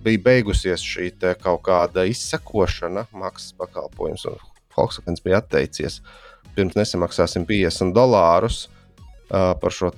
bija 0.04 0.24
beigusies 0.26 0.84
šī 0.84 1.12
kaut 1.42 1.64
kāda 1.66 2.06
izsekošana, 2.10 3.08
maksas 3.14 3.56
pakalpojums. 3.58 4.26
un 4.26 4.38
Volkswagen 4.76 5.18
bija 5.24 5.42
atteicies. 5.42 6.02
Pirms 6.56 6.76
nesamaksāsim 6.76 7.46
50 7.48 7.94
dolārus 7.96 8.66
uh, 8.68 9.54
par 9.56 9.72
šo 9.72 9.92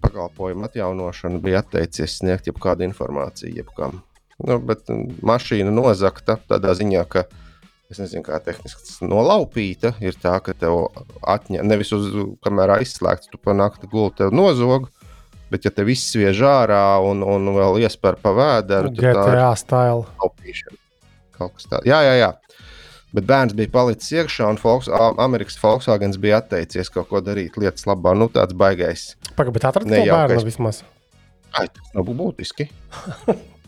pakalpojumu 0.00 0.64
atjaunošanu, 0.70 1.42
bija 1.44 1.60
atteicies 1.60 2.16
sniegt 2.22 2.48
jebkādu 2.48 2.88
informāciju. 2.88 3.58
Jebkam. 3.60 4.00
Nu, 4.46 4.56
bet 4.64 4.88
mm, 4.88 5.20
mašīna 5.26 5.72
nozagta 5.74 6.38
tādā 6.50 6.72
ziņā, 6.78 7.04
ka 7.10 7.26
es 7.90 7.98
nezinu, 8.00 8.22
kā 8.26 8.38
tehniski 8.44 8.86
tas 8.86 9.00
nolaupīta. 9.04 9.94
Ir 10.04 10.16
tā, 10.20 10.36
ka 10.44 10.54
tev 10.56 10.86
atņem, 11.26 11.66
nevis 11.66 11.92
uz 11.96 12.08
kamēr 12.44 12.76
aizslēgts, 12.78 13.30
tu 13.32 13.40
panākti 13.42 13.90
gulti, 13.90 14.22
tev 14.22 14.34
nozog. 14.36 14.88
Bet, 15.50 15.64
ja 15.66 15.72
te 15.74 15.82
viss 15.82 16.12
sviež 16.12 16.44
ārā 16.46 16.84
un, 17.02 17.24
un 17.26 17.50
vēl 17.56 17.80
iespēja 17.82 18.20
pa 18.22 18.30
vēderu, 18.36 18.92
tad 18.94 19.02
tā 19.02 19.08
ir 19.10 19.18
GTA 19.18 19.48
stila. 19.58 20.04
taupīšana. 20.20 20.78
Kaut 21.34 21.56
kas 21.56 21.66
tāds. 21.66 21.88
Jā, 21.90 21.98
jā, 22.06 22.14
jā. 22.20 22.30
Bet 23.10 23.26
bērns 23.26 23.56
bija 23.58 23.72
palicis 23.74 24.12
iekšā, 24.20 24.46
un 24.52 24.60
Volks, 24.62 24.86
Amerikas 25.18 25.58
Volkswagen 25.58 26.14
bija 26.22 26.38
atteicies 26.38 26.92
kaut 26.94 27.08
ko 27.10 27.18
darīt 27.26 27.58
lietas 27.58 27.88
labā. 27.90 28.14
Nu, 28.14 28.30
tāds 28.30 28.54
baigais. 28.54 29.16
Pagaidām, 29.34 29.74
bet 29.80 29.90
Nejaukais. 29.90 30.36
bērnu 30.36 30.46
vismaz. 30.46 30.84
Ai, 31.58 31.66
tas 31.66 31.90
nav 31.96 32.06
būtiski. 32.06 32.68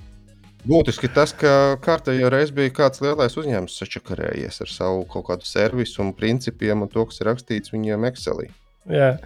Būtiski 0.63 1.09
tas, 1.11 1.33
ka 1.35 1.75
kārtējo 1.83 2.29
reizi 2.31 2.55
bija 2.55 2.71
kāds 2.77 3.03
lielais 3.03 3.35
uzņēmums 3.35 3.81
sačakarējies 3.81 4.63
ar 4.63 4.71
savu 4.71 5.01
kaut 5.11 5.27
kādu 5.27 5.49
servisu 5.49 6.05
un 6.05 6.13
principiem 6.15 6.85
un 6.85 6.91
to, 6.93 7.03
kas 7.09 7.19
ir 7.19 7.33
rakstīts 7.33 7.75
viņiem 7.75 8.07
Excelī. 8.07 8.47
Jā. 8.87 9.17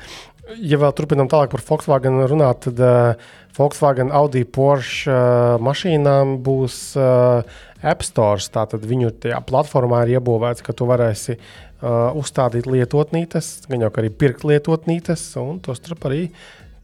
Ja 0.62 0.78
vēl 0.80 0.94
turpinām 0.96 1.28
tālāk 1.28 1.50
par 1.52 1.60
Volkswagen 1.66 2.22
runāt, 2.30 2.68
tad 2.68 2.80
uh, 2.80 3.28
Volkswagen, 3.58 4.12
Audi, 4.14 4.46
Porsche 4.48 5.12
uh, 5.12 5.60
mašīnām 5.60 6.36
būs 6.46 6.80
uh, 7.00 7.56
App 7.82 8.06
Store. 8.06 8.40
Tātad 8.40 8.86
viņu 8.88 9.12
tajā 9.26 9.40
platformā 9.44 10.04
ir 10.06 10.16
iebūvēts, 10.16 10.64
ka 10.64 10.72
tu 10.76 10.88
varēsi 10.88 11.36
uh, 11.36 12.14
uzstādīt 12.16 12.68
lietotnītes, 12.70 13.66
gan 13.68 13.84
jau 13.84 13.92
arī 13.92 14.12
pirkt 14.24 14.46
lietotnītes, 14.46 15.32
un 15.42 15.58
to 15.60 15.76
starp 15.76 16.06
arī 16.08 16.28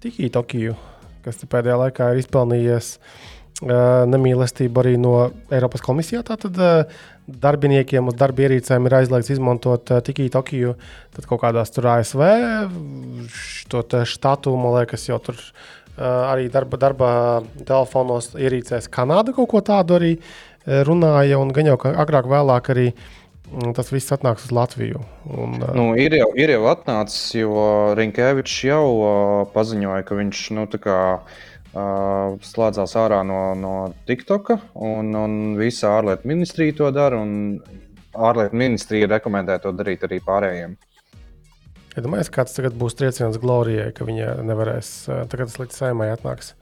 Tiki 0.03 0.33
Tokiju, 0.35 0.75
kas 1.23 1.45
pēdējā 1.47 1.85
laikā 1.87 2.11
ir 2.13 2.25
izpelnījies 2.25 2.97
uh, 2.99 3.31
nemīlestību 3.63 4.83
arī 4.83 4.95
no 5.01 5.15
Eiropas 5.53 5.83
komisijā. 5.85 6.23
Tātad 6.27 6.59
uh, 6.59 7.03
darbiniekiem 7.27 8.11
uz 8.11 8.17
darba 8.19 8.47
ierīcēm 8.47 8.89
ir 8.89 8.97
aizliegts 8.99 9.33
izmantot 9.35 9.93
uh, 9.95 10.03
Tiki 10.05 10.29
Tokiju. 10.33 10.75
Tad 11.15 11.29
kaut 11.31 11.43
kādās 11.45 11.75
tur 11.75 11.89
ASV, 11.95 12.23
te 13.71 14.05
štatu, 14.09 14.57
man 14.59 14.79
liekas, 14.81 15.07
jau 15.09 15.21
tur 15.23 15.39
uh, 15.39 16.33
arī 16.33 16.49
darba, 16.53 16.81
darba 16.81 17.11
telefonos 17.59 18.33
ierīcēs 18.39 18.91
Kanāda 18.93 19.35
kaut 19.37 19.51
ko 19.53 19.63
tādu 19.65 19.99
arī 20.01 20.15
uh, 20.19 20.83
runāja. 20.89 21.39
Un 21.39 21.55
gan 21.55 21.71
jau 21.71 21.79
agrāk, 21.93 22.27
vēlāk 22.33 22.73
arī 22.75 22.89
mm, 22.91 23.77
tas 23.79 23.95
viss 23.95 24.15
atnāks 24.17 24.49
uz 24.49 24.57
Latviju. 24.59 25.05
Un, 25.31 25.61
uh, 25.61 25.71
Nu, 25.79 25.93
ir, 25.95 26.19
jau, 26.19 26.33
ir 26.35 26.57
jau 26.57 26.67
atnācis, 26.75 27.39
jo 27.39 27.71
Rinkēvičs 27.99 28.59
jau 28.73 28.85
uh, 28.99 29.17
paziņoja, 29.55 30.03
ka 30.09 30.19
viņš 30.19 30.45
nu, 30.59 30.67
tā 30.73 30.83
kā, 30.83 31.01
uh, 31.21 31.49
slēdzās 31.73 32.97
ārā 33.01 33.23
no, 33.25 33.55
no 33.57 33.77
TikToka, 34.09 34.59
un, 34.77 35.15
un 35.17 35.37
visa 35.57 35.95
ārlietu 35.99 36.29
ministrija 36.29 36.77
to 36.83 36.91
dara. 36.93 37.21
un 37.21 37.63
Ārlietu 38.13 38.59
ministrija 38.61 39.09
rekomendē 39.09 39.55
to 39.63 39.73
darīt 39.73 40.03
arī 40.05 40.19
pārējiem. 40.21 40.75
Ja 41.97 42.25
kāds 42.33 42.53
tagad 42.57 42.75
būs 42.77 42.97
trieciens 42.97 43.39
Glorijai, 43.41 43.91
ka 43.97 44.05
viņa 44.05 44.43
nevarēs, 44.49 44.91
tagad 45.33 45.49
tas 45.49 45.59
līdz 45.61 45.79
sēmai 45.79 46.11
atnāks, 46.13 46.53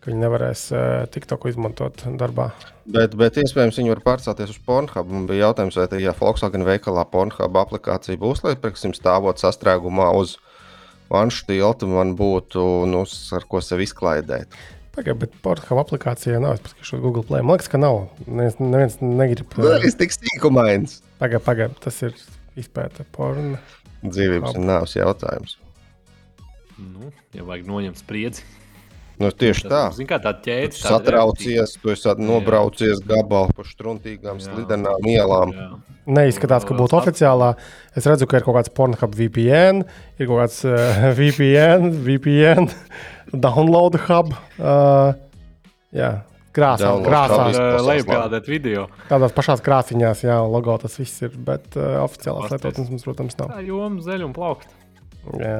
ka 0.00 0.10
viņa 0.10 0.22
nevarēs 0.22 0.64
eh, 0.72 1.04
TikToku 1.12 1.52
izmantot 1.52 2.04
darbā. 2.20 2.50
Bet, 2.84 3.16
bet 3.20 3.36
iespējams, 3.40 3.80
viņi 3.80 3.94
var 3.94 4.02
pārcelties 4.04 4.52
uz 4.52 4.58
Pornhub. 4.64 5.12
Man 5.12 5.28
bija 5.28 5.50
jautājums, 5.50 5.76
vai 5.80 5.86
tajā 5.92 6.16
Volkswagen 6.16 6.64
veikalā 6.64 7.04
Pornhub 7.08 7.60
aplikācija 7.60 8.20
būs, 8.20 8.44
lai, 8.44 8.56
piemēram, 8.60 8.96
stāvot 8.96 9.40
sastrēgumā 9.44 10.10
uz 10.16 10.36
vanšu 10.36 10.53
tiltu, 11.10 11.88
man 11.90 12.14
būtu, 12.18 12.64
nu, 12.90 13.04
ar 13.36 13.46
ko 13.50 13.60
sev 13.60 13.82
izklaidēt. 13.84 14.54
Pagaidiet, 14.94 15.20
bet 15.24 15.32
Pornhub 15.42 15.80
aplikācijā 15.82 16.38
nav. 16.38 16.54
Es 16.54 16.62
paskatīšu, 16.62 17.00
Google 17.02 17.24
Play. 17.26 17.42
Man 17.42 17.58
liekas, 17.58 17.70
ka 17.72 17.80
nav. 17.82 18.04
Neviens, 18.28 18.60
neviens 18.62 19.00
negrib. 19.02 19.50
Tas 19.56 19.98
tik 19.98 20.14
sīkumains. 20.14 21.00
Pagaidiet, 21.18 21.46
pagaidiet, 21.46 21.80
tas 21.82 21.98
ir 22.06 22.14
izpēta 22.60 23.06
porno. 23.14 23.58
Dzīvības 24.04 24.54
un 24.54 24.68
nāves 24.68 24.94
jautājums. 24.94 25.56
Nu, 26.78 27.10
ja 27.34 27.46
vajag 27.46 27.66
noņemt 27.70 27.98
spriedzi. 28.02 28.46
Nu, 29.20 29.30
tieši 29.30 29.68
tā. 29.70 29.82
Zini, 29.94 30.08
kā 30.10 30.18
tāda 30.18 30.42
ķēde. 30.42 30.72
Tu 30.74 30.82
satraucies, 30.82 31.76
tu 31.78 31.92
esi 31.92 32.14
nobraucies 32.18 33.02
gabalā 33.06 33.52
pa 33.54 33.66
struntīgām, 33.68 34.40
Jā. 34.42 34.48
slidenām 34.48 35.06
ielām. 35.06 35.54
Jā. 35.54 35.68
Neizskatās, 36.18 36.66
ka 36.66 36.76
būtu 36.76 36.98
oficiālā. 36.98 37.52
Es 37.96 38.08
redzu, 38.10 38.26
ka 38.28 38.40
ir 38.40 38.44
kaut 38.44 38.58
kāds 38.58 38.72
Pornhub 38.74 39.14
VPN, 39.16 39.84
ir 40.18 40.28
kaut 40.28 40.42
kāds 40.42 40.58
uh, 40.66 41.06
VPN, 41.18 41.94
VPN, 42.04 42.68
download 43.46 44.00
hub. 44.08 44.34
Uh, 44.58 45.14
jā, 45.94 46.10
krāsā, 46.56 46.92
krāsā. 47.06 47.48
Lejupielādēt 47.86 48.50
video. 48.50 48.88
Tādās 49.08 49.32
pašās 49.38 49.62
krāsiņās, 49.64 50.26
jā, 50.26 50.42
logo 50.42 50.76
tas 50.82 50.98
viss 51.00 51.22
ir, 51.24 51.38
bet 51.46 51.78
uh, 51.78 52.02
oficiālās 52.02 52.50
lietotnes 52.52 52.90
mums, 52.90 53.06
protams, 53.06 53.38
nav. 53.38 53.54
Tā 53.54 53.64
joma 53.64 54.02
zeļa 54.04 54.26
un 54.26 54.36
plaukta. 54.36 54.74
Jā. 55.40 55.58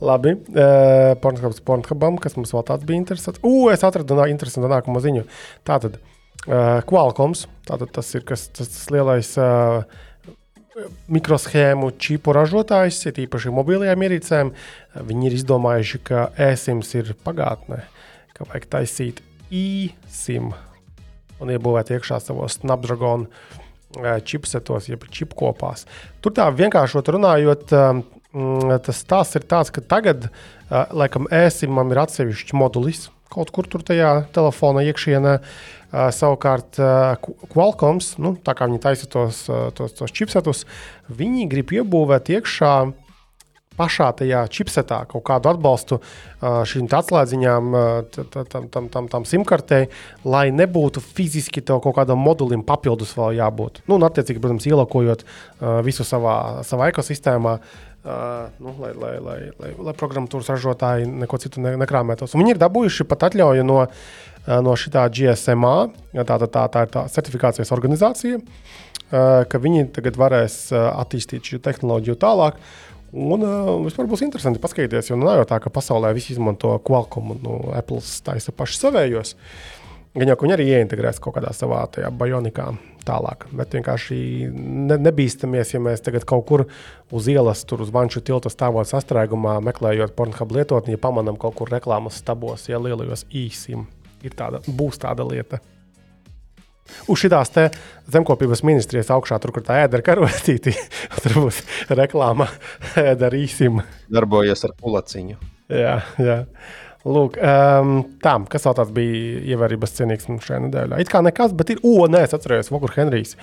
Labi, 0.00 0.34
uh, 0.36 1.12
Pornhubs 1.22 1.62
Pornhubam, 1.66 2.18
kas 2.22 2.38
mums 2.38 2.54
vēl 2.54 2.66
tāds 2.68 2.88
bija 2.88 3.02
interesants. 3.02 3.42
Ugh, 3.46 3.70
es 3.74 3.84
atradu 3.86 4.18
nā, 4.18 4.28
interesantu 4.32 4.70
nākamo 4.72 5.02
ziņu. 5.04 5.26
Tātad, 5.68 6.00
uh, 6.46 6.82
Qualcomm, 6.88 7.36
tātad 7.68 7.94
tas 7.96 8.12
ir 8.18 8.26
kas, 8.28 8.48
tas, 8.56 8.72
tas 8.72 8.90
lielais 8.94 9.32
uh, 9.40 9.86
mikroshēmu 11.12 11.90
čipu 12.00 12.34
ražotājs, 12.36 13.00
ir 13.08 13.22
īpaši 13.24 13.52
mobilajām 13.54 14.02
ierīcēm. 14.06 14.52
Viņi 15.08 15.28
ir 15.30 15.36
izdomājuši, 15.38 16.02
ka 16.04 16.28
e-sims 16.48 16.92
ir 16.98 17.14
pagātnē, 17.24 17.82
ka 18.36 18.48
vajag 18.50 18.68
taisīt 18.76 19.22
e-sim 19.50 20.52
un 21.40 21.52
iebūvēt 21.52 21.92
iekšā 21.96 22.18
savos 22.22 22.58
Snapdragon 22.60 23.26
eh, 23.26 24.18
chipsetos, 24.24 24.90
jeb 24.90 25.06
čipkopās. 25.12 25.86
Tur 26.24 26.34
tā 26.36 26.48
vienkāršot 26.52 27.12
runājot, 27.16 27.72
um, 27.76 28.04
tas 28.86 29.02
stāsts 29.02 29.38
ir 29.38 29.46
tāds, 29.48 29.72
ka 29.72 29.80
tagad, 29.80 30.28
laikam, 30.70 31.28
e-simam 31.32 31.92
ir 31.94 32.02
atsevišķs 32.04 32.56
modulis 32.56 33.06
kaut 33.32 33.50
kur 33.54 33.66
tur 33.68 33.82
tajā 33.86 34.26
telefona 34.34 34.84
iekšienē. 34.86 35.38
Savukārt, 36.14 36.78
Qu- 37.22 37.34
Qualcomms, 37.52 38.16
nu, 38.20 38.34
tā 38.44 38.56
kā 38.58 38.66
viņi 38.68 38.82
taisa 38.82 39.08
tos, 39.10 39.44
tos, 39.78 39.94
tos 39.96 40.12
chipsetus, 40.12 40.64
viņi 41.08 41.46
grib 41.50 41.72
iebūvēt 41.72 42.32
iekšā 42.36 42.72
pašā 43.76 44.08
tajā 44.18 44.40
chipsetā 44.52 45.02
kaut 45.10 45.24
kādu 45.28 45.50
atbalstu 45.52 45.98
šīm 46.40 46.88
atslēdziņām, 46.96 47.74
tam, 48.32 48.68
tam, 48.72 48.88
tam, 48.92 49.08
tam 49.12 49.26
simkartei, 49.28 49.90
lai 50.24 50.48
nebūtu 50.54 51.02
fiziski 51.04 51.60
tev 51.60 51.82
kaut 51.84 51.98
kādam 51.98 52.22
modulim 52.24 52.64
papildus 52.66 53.14
vēl 53.16 53.36
jābūt. 53.40 53.82
Nu, 53.86 53.98
un, 53.98 54.06
attiecīgi, 54.08 54.42
protams, 54.42 54.68
ielakojot 54.68 55.26
visu 55.86 56.08
savā, 56.08 56.64
savā 56.66 56.90
ekosistēmā. 56.92 57.58
Uh, 58.06 58.46
nu, 58.62 58.70
lai, 58.78 58.92
lai, 58.94 59.16
lai, 59.18 59.38
lai, 59.58 59.72
lai 59.82 59.92
programmatūras 59.98 60.52
ražotāji 60.52 61.08
neko 61.10 61.40
citu 61.42 61.58
ne, 61.58 61.72
nekrāmētos. 61.80 62.36
Un 62.36 62.44
viņi 62.44 62.52
ir 62.54 62.60
dabūjuši 62.62 63.06
pat 63.10 63.24
atļauju 63.26 63.64
no, 63.66 63.80
no 64.62 64.74
šī 64.78 64.92
GSMA, 65.16 65.72
tā, 66.14 66.36
tā, 66.38 66.46
tā, 66.46 66.62
tā 66.70 66.84
ir 66.86 66.92
tā 66.94 67.02
certifikācijas 67.10 67.74
organizācija, 67.74 68.38
uh, 68.38 69.42
ka 69.50 69.58
viņi 69.58 69.88
tagad 69.96 70.20
varēs 70.22 70.60
attīstīt 70.70 71.50
šo 71.50 71.58
tehnoloģiju 71.66 72.18
tālāk. 72.22 72.62
Un 73.10 73.42
uh, 73.42 73.74
vispār 73.88 74.06
būs 74.06 74.22
interesanti 74.22 74.62
paskatīties, 74.62 75.10
jo 75.10 75.18
nu, 75.18 75.26
nav 75.26 75.40
jau 75.40 75.50
tā, 75.50 75.58
ka 75.66 75.74
pasaulē 75.74 76.14
visi 76.14 76.36
izmanto 76.36 76.76
Qualcomm 76.86 77.34
un 77.34 77.42
nu, 77.42 77.58
Apple 77.74 77.98
taisa 78.22 78.54
paši 78.54 78.84
savējos. 78.84 79.34
Gan 80.14 80.30
jau 80.30 80.38
ka 80.38 80.46
viņi 80.46 80.60
arī 80.60 80.70
ieintegrēs 80.76 81.18
kaut 81.18 81.40
kādā 81.40 81.50
savā 81.58 81.82
tajā 81.90 82.14
bajonikā 82.14 82.70
tālāk. 83.06 83.46
Bet 83.56 83.76
vienkārši 83.76 84.16
ne, 84.52 84.98
nebīstamies, 85.08 85.74
ja 85.74 85.82
mēs 85.82 86.04
tagad 86.04 86.26
kaut 86.28 86.46
kur 86.48 86.64
uz 87.14 87.28
ielas, 87.32 87.64
tur 87.68 87.84
uz 87.84 87.92
vanšu 87.94 88.24
tilta 88.26 88.52
stāvot 88.52 88.88
sastrēgumā, 88.90 89.58
meklējot 89.66 90.16
pornogrāfiju 90.18 90.60
lietotni, 90.60 90.96
ja 90.96 91.02
pamanām 91.02 91.38
kaut 91.40 91.56
kur 91.58 91.72
reklāmas 91.72 92.20
stabos, 92.22 92.68
ja 92.70 92.82
lielajos 92.82 93.26
īsim. 93.34 93.86
Ir 94.26 94.34
tāda, 94.36 94.62
būs 94.66 94.98
tāda 95.02 95.26
lieta. 95.28 95.60
Uz 97.10 97.18
šīs 97.18 97.58
zemkopības 98.14 98.62
ministrijas 98.66 99.10
augšā, 99.14 99.38
tur, 99.42 99.52
kur 99.54 99.64
tā 99.66 99.80
ēda 99.84 99.98
ir 99.98 100.06
karotīte, 100.06 100.74
tur 101.22 101.38
būs 101.40 101.62
reklāma 101.90 102.48
ēda 102.98 103.30
ar 103.30 103.38
īsim. 103.38 103.82
Darbojies 104.12 104.66
ar 104.68 104.74
pulaciņu. 104.78 105.38
Jā, 105.72 105.96
jā. 106.22 106.40
Lūk, 107.06 107.36
um, 107.38 107.96
tā, 108.22 108.34
kas 108.50 108.66
tāds 108.66 108.92
bija 108.94 109.42
ievērības 109.54 109.98
cienīgs 110.00 110.26
mums 110.30 110.46
šajā 110.48 110.64
nedēļā? 110.66 111.00
It 111.02 111.10
kā 111.12 111.22
nekas, 111.22 111.54
bet 111.54 111.70
ir, 111.76 111.82
o, 111.86 112.08
nē, 112.10 112.24
es 112.26 112.34
atceros, 112.34 112.72
Vokur 112.74 112.94
Henrijs. 112.96 113.36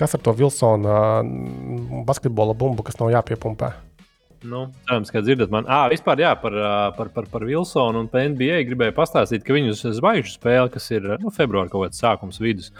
Kas 0.00 0.16
ar 0.16 0.20
to 0.24 0.34
Vilsona 0.36 0.98
uh, 1.20 2.02
basketbola 2.08 2.56
bumbu, 2.56 2.84
kas 2.84 3.00
nav 3.00 3.12
jāpiepumpē? 3.14 3.72
Nu, 4.42 4.70
cerams, 4.88 5.10
ka 5.12 5.20
dzirdat 5.20 5.50
man. 5.52 5.66
Ah, 5.68 5.84
vispār, 5.92 6.20
jā, 6.22 6.30
par, 6.40 6.54
par, 6.96 7.10
par, 7.12 7.26
par 7.28 7.44
Wilsonu 7.44 8.00
un 8.00 8.08
par 8.08 8.24
NBA 8.32 8.62
gribēju 8.70 8.94
pastāstīt, 8.96 9.44
ka 9.44 9.52
viņu 9.52 9.74
zvaigžņu 9.76 10.32
spēle, 10.32 10.70
kas 10.72 10.88
ir 10.94 11.08
nu, 11.20 11.32
februāra 11.34 11.68
kaut 11.68 11.84
kāds 11.84 12.00
sākums 12.00 12.40
vidus, 12.40 12.70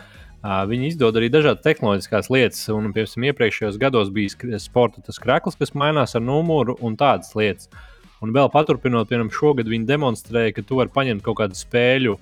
ā, 0.40 0.62
viņi 0.70 0.88
izdod 0.94 1.18
arī 1.20 1.28
dažādas 1.32 1.66
tehnoloģiskās 1.66 2.30
lietas. 2.32 2.62
Un, 2.72 2.88
piemēram, 2.96 3.28
iepriekšējos 3.28 3.76
gados 3.82 4.12
bija 4.14 4.60
sporta 4.62 5.04
krekls, 5.04 5.58
kas 5.60 5.76
mainās 5.76 6.16
ar 6.16 6.24
numuru 6.24 6.78
un 6.80 6.96
tādas 7.00 7.36
lietas. 7.36 7.68
Un 8.20 8.34
vēl 8.36 8.50
paturpinot, 8.52 9.08
piemēram, 9.08 9.30
šogad 9.32 9.68
viņi 9.70 9.88
demonstrēja, 9.88 10.52
ka 10.56 10.64
tu 10.66 10.76
vari 10.80 10.92
paņemt 10.92 11.24
kaut 11.24 11.38
kādu 11.40 11.56
spēļu, 11.56 12.18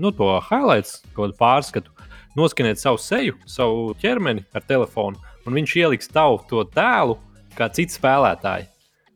nu, 0.00 0.12
to 0.16 0.30
highlights, 0.48 1.02
kaut 1.12 1.26
kādu 1.26 1.38
pārskatu, 1.40 1.92
noskanēt 2.38 2.80
savu 2.80 3.00
seju, 3.02 3.36
savu 3.44 3.92
ķermeni 4.00 4.46
ar 4.56 4.64
telefonu, 4.64 5.20
un 5.44 5.58
viņš 5.60 5.76
ieliks 5.82 6.12
tavu 6.12 6.40
to 6.48 6.64
tēlu 6.72 7.18
kā 7.58 7.68
citu 7.76 7.98
spēlētāju. 7.98 8.72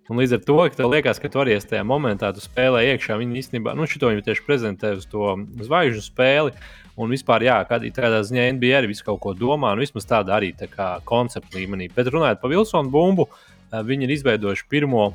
Un 0.06 0.20
līdz 0.20 0.36
ar 0.36 0.42
to, 0.46 0.56
ka 0.70 0.78
tev 0.78 0.92
liekas, 0.92 1.18
ka 1.18 1.28
tu 1.32 1.40
arī 1.42 1.56
tajā 1.58 1.82
momentā, 1.82 2.28
tu 2.34 2.42
spēlē 2.44 2.84
iekšā. 2.92 3.16
Viņi 3.18 3.40
īstenībā, 3.40 3.72
nu, 3.74 3.88
šito 3.90 4.12
viņi 4.12 4.22
tieši 4.28 4.44
prezentē 4.46 4.92
uz 4.94 5.06
to 5.10 5.32
zvaigžņu 5.66 6.02
spēli. 6.04 6.52
Un 6.96 7.10
vispār, 7.10 7.42
jā, 7.44 7.56
kādā 7.68 7.90
tādā 7.92 8.22
ziņā 8.24 8.44
NBA 8.54 8.70
arī 8.78 8.92
visu 8.92 9.04
kaut 9.04 9.18
ko 9.24 9.34
domā, 9.36 9.74
un 9.74 9.82
vismaz 9.82 10.06
tāda 10.08 10.36
arī 10.38 10.52
tā 10.56 10.68
kā 10.70 10.94
koncepta 11.08 11.58
līmenī. 11.58 11.90
Bet 11.92 12.12
runājot 12.14 12.38
par 12.40 12.52
Vilsonu 12.54 12.92
bumbu, 12.92 13.26
eh, 13.26 13.82
viņi 13.82 14.06
ir 14.06 14.14
izveidojuši 14.14 14.68
pirmo 14.70 15.10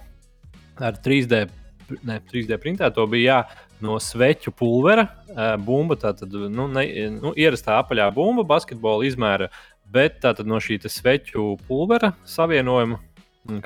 ar 0.79 0.97
3D, 1.03 1.43
ne, 2.07 2.21
3D 2.31 2.57
printēto 2.61 3.05
bija 3.11 3.33
jā, 3.33 3.65
no 3.81 3.97
sveķu 3.99 4.53
pulvera 4.55 5.07
bumba. 5.65 5.97
Tātad, 5.99 6.31
nu, 6.31 6.69
ne, 6.71 6.85
nu, 7.17 7.35
ierastā 7.35 7.79
apaļā 7.81 8.11
bumba, 8.15 8.45
basketbola 8.47 9.07
izmēra, 9.09 9.51
bet 9.91 10.21
tātad 10.23 10.47
no 10.47 10.61
šī 10.63 10.79
sveķu 10.87 11.55
pulvera 11.67 12.13
savienojuma 12.29 13.01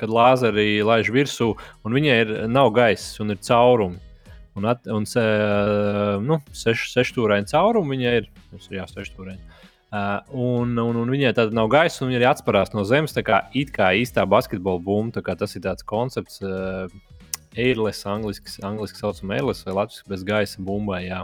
kad 0.00 0.10
lāzeri 0.10 0.80
laiž 0.84 1.10
virsū, 1.12 1.52
un 1.84 1.96
viņai 1.96 2.16
ir, 2.24 2.32
nav 2.48 2.72
gaisa 2.76 3.22
un 3.24 3.34
ir 3.34 3.40
caurumi. 3.44 4.00
Un, 4.56 4.64
at, 4.64 4.86
un 4.88 5.04
se, 5.04 5.22
nu, 6.24 6.38
seš, 6.56 6.86
sešstūraini 6.94 7.50
caurumi 7.50 7.98
viņai 7.98 8.14
ir. 8.22 8.30
Jā, 8.72 8.86
sešstūraini. 8.88 9.42
Uh, 9.96 10.18
un, 10.34 10.74
un, 10.82 10.96
un 10.98 11.10
viņai 11.12 11.30
tāda 11.36 11.54
nav 11.56 11.68
gaisa, 11.72 12.02
un 12.02 12.10
viņa 12.10 12.18
arī 12.20 12.26
atsparās 12.28 12.72
no 12.74 12.82
zemes. 12.88 13.14
Tā 13.16 13.22
kā 13.24 13.44
it 13.56 13.70
kā 13.76 13.92
īstā 13.96 14.26
basketbola 14.28 14.82
bumba, 14.82 15.22
tas 15.38 15.56
ir 15.56 15.62
tāds 15.64 15.86
koncepts, 15.86 16.40
uh, 16.44 16.90
airless, 17.56 18.04
angliski 18.06 19.00
saucamā 19.00 19.38
airless 19.38 19.64
vai 19.66 19.76
latviešu 19.78 20.10
bez 20.10 20.26
gaisa 20.26 20.64
bumbai. 20.66 21.06
Jā. 21.06 21.22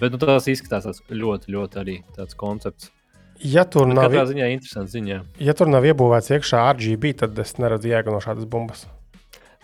Bet 0.00 0.14
nu, 0.14 0.22
tas 0.22 0.48
izskatās 0.48 1.02
ļoti, 1.10 1.52
ļoti 1.52 1.82
arī 1.82 1.98
tāds 2.16 2.38
koncepts. 2.38 2.92
Ja 3.40 3.64
tur 3.64 3.88
Bet 3.88 3.96
nav, 3.96 4.16
ziņā 4.28 4.48
ziņā. 4.94 5.20
ja 5.40 5.52
tur 5.56 5.68
nav 5.72 5.84
iebūvēts 5.88 6.32
iekšā 6.36 6.60
RGB, 6.76 7.14
tad 7.22 7.38
es 7.40 7.54
neredzu 7.56 7.88
jēgu 7.88 8.12
no 8.12 8.20
šādas 8.20 8.48
bumbas. 8.48 8.84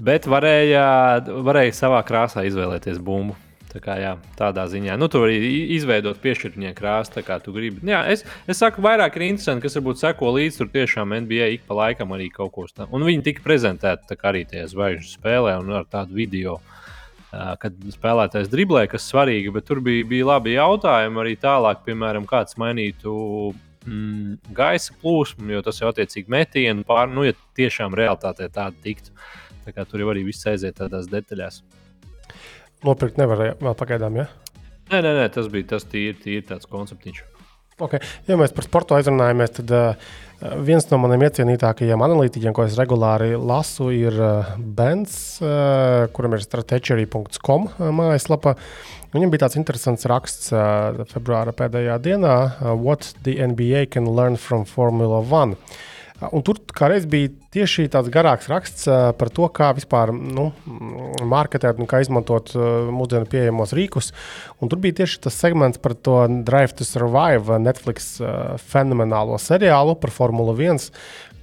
Bet 0.01 0.29
varēja, 0.29 0.85
varēja 1.45 1.75
savā 1.77 2.01
krāsā 2.05 2.45
izvēlēties 2.49 3.01
bumbu. 3.05 3.37
Tā 3.77 3.81
kā, 3.85 3.95
jā, 4.01 4.15
tādā 4.39 4.63
ziņā. 4.73 4.95
Nu, 4.97 5.05
tu 5.13 5.21
vari 5.21 5.37
izveidot, 5.75 6.17
piešķirt 6.23 6.55
viņai 6.57 6.71
krāsu, 6.79 7.21
kā 7.27 7.37
tu 7.45 7.53
gribi. 7.53 7.83
Jā, 7.85 7.99
es, 8.09 8.23
es 8.49 8.63
saku, 8.63 8.81
vairāk 8.81 9.19
ir 9.19 9.27
interesanti, 9.27 9.67
kas 9.67 9.77
varbūt 9.77 10.01
seko 10.01 10.31
līdzi 10.33 10.63
tur 10.63 10.71
tiešām 10.73 11.13
NBA 11.27 11.51
ik 11.59 11.67
pa 11.69 11.77
laikam 11.77 12.15
arī 12.17 12.31
kaut 12.33 12.55
ko 12.55 12.65
tādu. 12.71 12.89
Un 12.97 13.05
viņi 13.05 13.27
tika 13.27 13.45
prezentēti 13.45 14.17
arī 14.31 14.47
tajā 14.49 14.71
zvaigžņu 14.73 15.13
spēlē 15.13 15.59
un 15.61 15.77
ar 15.77 15.85
tādu 15.93 16.17
video. 16.17 16.57
Kad 17.61 17.77
spēlētājs 17.93 18.49
driblē, 18.49 18.87
kas 18.89 19.11
svarīgi, 19.11 19.53
bet 19.53 19.69
tur 19.69 19.85
bija, 19.85 20.09
bija 20.09 20.31
labi 20.31 20.57
jautājumi 20.57 21.21
arī 21.21 21.37
tālāk, 21.43 21.85
piemēram, 21.85 22.25
kāds 22.31 22.57
mainītu 22.57 23.13
mm, 23.85 24.55
gaisa 24.57 24.97
plūsmu, 25.03 25.51
jo 25.53 25.65
tas 25.67 25.83
jau 25.83 25.93
attiecīgi 25.93 26.33
metienu 26.33 26.87
pār, 26.89 27.13
nu, 27.13 27.29
ja 27.29 27.37
tiešām 27.61 27.99
realitātē 27.99 28.49
tāda 28.49 28.73
tiktu. 28.87 29.13
Tā 29.67 29.77
kā 29.77 29.85
tur 29.85 30.01
jau 30.01 30.15
arī 30.15 30.25
viss 30.31 30.49
aiziet 30.49 30.79
tādās 30.81 31.11
detaļās. 31.13 31.61
Nopirkt 32.87 33.19
nevarēja 33.21 33.57
vēl 33.61 33.79
pagaidām. 33.79 34.21
Ja? 34.23 34.29
Nē, 34.93 35.01
nē, 35.01 35.17
nē, 35.19 35.31
tas 35.35 35.49
bija 35.51 35.75
tas 35.75 35.89
tīri, 35.91 36.15
tīri 36.23 36.45
tāds 36.47 36.69
konceptiņš. 36.71 37.25
Okay. 37.77 38.01
Ja 38.25 38.39
mēs 38.41 38.55
par 38.57 38.65
sportu 38.65 38.95
aizrunājamies, 38.97 39.51
tad 39.59 39.73
uh, 39.77 40.13
viens 40.65 40.87
no 40.89 40.97
maniem 41.03 41.27
iecienītākajiem 41.27 42.01
analītiķiem, 42.07 42.55
ko 42.57 42.65
es 42.65 42.77
regulāri 42.81 43.35
lasu, 43.37 43.91
ir 43.93 44.17
uh, 44.17 44.55
Bens, 44.57 45.17
uh, 45.45 46.07
kuram 46.17 46.39
ir 46.39 46.45
strateģija.com 46.47 47.69
mājaslapa. 47.99 48.55
Viņam 49.13 49.35
bija 49.35 49.45
tāds 49.45 49.59
interesants 49.61 50.09
raksts 50.09 50.55
uh, 50.57 51.03
februāra 51.11 51.53
pēdējā 51.57 51.99
dienā, 52.07 52.39
uh, 52.47 52.73
What 52.73 53.13
the 53.29 53.37
NBA 53.45 53.91
can 53.93 54.09
learn 54.09 54.41
from 54.41 54.65
Formula 54.65 55.21
One. 55.21 55.61
Un 56.17 56.41
tur 56.41 56.57
kādreiz 56.73 57.05
bija 57.13 57.29
tieši 57.53 57.91
tāds 57.93 58.09
garāks 58.13 58.49
raksts 58.49 58.87
par 59.19 59.31
to, 59.37 59.51
kā 59.53 59.69
vispār 59.77 60.15
nu, 60.17 60.47
marketēt 61.29 61.77
un 61.77 61.89
kā 61.91 62.01
izmantot 62.01 62.55
mūsdienu 62.57 63.29
pieejamos 63.29 63.75
rīkus. 63.77 64.15
Un 64.65 64.73
tur 64.73 64.81
bija 64.81 65.03
tieši 65.03 65.21
tas 65.27 65.37
segments 65.37 65.81
par 65.83 65.93
to 65.93 66.23
Drive 66.49 66.79
to 66.79 66.89
Survive, 66.89 67.61
Netflix 67.61 68.15
fenomenālo 68.73 69.37
seriālu 69.43 69.99
par 70.01 70.15
Formuli 70.15 70.57
1 70.71 70.89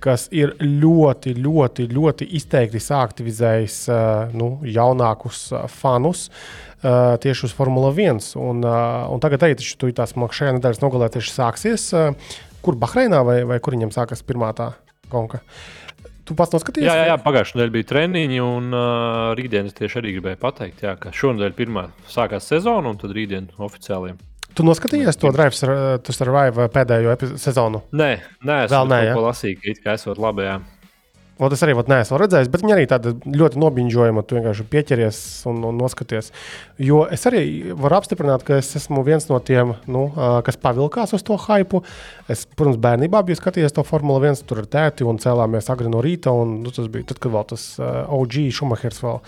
kas 0.03 0.25
ir 0.35 0.51
ļoti, 0.59 1.31
ļoti, 1.39 1.85
ļoti 1.95 2.25
izteikti 2.35 2.81
sāktivizējis 2.83 3.77
nu, 4.35 4.57
jaunākus 4.67 5.45
fanus. 5.71 6.27
Uh, 6.83 7.13
tieši 7.23 7.45
uz 7.47 7.53
Formula 7.55 7.93
1. 7.95 8.17
Un, 8.35 8.57
uh, 8.67 9.05
un 9.07 9.21
tagad, 9.23 9.45
taču, 9.45 9.77
tu 9.79 9.87
tās 9.95 10.11
šajā 10.11 10.57
nedēļas 10.57 10.81
nogalē 10.83 11.07
tieši 11.13 11.31
sāksies. 11.31 11.85
Uh, 11.95 12.33
kur 12.63 12.77
Bahreinā 12.79 13.21
vai, 13.27 13.39
vai 13.47 13.59
kur 13.63 13.77
viņam 13.77 13.93
sākas 13.95 14.23
pirmā 14.25 14.51
tā 14.57 14.71
konka? 15.11 15.43
Tu 16.23 16.35
pats 16.39 16.53
noskatījies? 16.55 16.87
Jā, 16.87 16.95
jā, 17.01 17.07
jā 17.11 17.15
pagājušajā 17.19 17.59
nedēļā 17.59 17.73
bija 17.73 17.87
treniņi, 17.89 18.37
un 18.43 18.69
uh, 18.71 19.31
rītdien 19.35 19.67
es 19.67 19.75
tieši 19.75 19.99
arī 19.99 20.13
gribēju 20.17 20.39
pateikt, 20.39 20.85
jā, 20.85 20.93
ka 20.99 21.11
šonadēļ 21.15 21.57
pirmā 21.57 21.89
sākās 22.07 22.47
sezona, 22.47 22.93
un 22.93 23.01
tad 23.01 23.11
rītdien 23.15 23.49
oficiāliem. 23.59 24.21
Tu 24.53 24.63
noskatījies 24.63 25.17
to 25.17 25.31
Drive 25.33 25.57
to 26.05 26.13
Survive 26.13 26.69
pēdējo 26.71 27.17
sezonu? 27.41 27.81
Nē, 27.97 28.11
nē 28.45 28.57
es 28.67 28.71
vēl 28.71 28.89
neesmu. 28.91 29.17
Ja? 29.17 29.25
lasīju, 29.27 29.75
ka 29.83 29.97
esot 29.97 30.21
labi. 30.21 30.47
Jā. 31.33 31.41
O, 31.41 31.47
tas 31.49 31.63
arī 31.65 31.73
neesmu 31.73 32.17
redzējis, 32.21 32.49
bet 32.53 32.61
viņa 32.61 32.73
arī 32.75 32.83
tāda 32.89 33.11
ļoti 33.25 33.57
nobiņģojama. 33.57 34.21
Tu 34.29 34.37
vienkārši 34.37 34.65
pieķeries 34.69 35.17
un, 35.49 35.63
un 35.65 35.79
noskaties. 35.81 36.29
Jo 36.77 37.07
es 37.09 37.25
arī 37.25 37.73
varu 37.73 37.97
apstiprināt, 37.97 38.45
ka 38.45 38.59
es 38.61 38.69
esmu 38.77 39.01
viens 39.07 39.25
no 39.31 39.39
tiem, 39.41 39.73
nu, 39.89 40.03
kas 40.45 40.59
pavilkās 40.61 41.15
uz 41.17 41.25
to 41.25 41.39
hypu. 41.47 41.81
Es, 42.29 42.45
protams, 42.45 42.77
bērnībā 42.83 43.23
biju 43.25 43.41
skatījies 43.41 43.73
to 43.73 43.85
Formuli 43.87 44.29
1, 44.29 44.45
tur 44.45 44.61
ar 44.61 44.69
tēti 44.77 45.09
un 45.09 45.17
cēlāmies 45.23 45.71
agri 45.73 45.89
no 45.89 46.03
rīta. 46.05 46.35
Un, 46.37 46.59
nu, 46.61 46.75
tas 46.75 46.91
bija 46.93 47.09
tad, 47.09 47.23
kad 47.23 47.33
vēl 47.33 47.49
tas 47.55 47.65
OG 47.81 48.39
Šumahers 48.53 49.01
vēl 49.01 49.19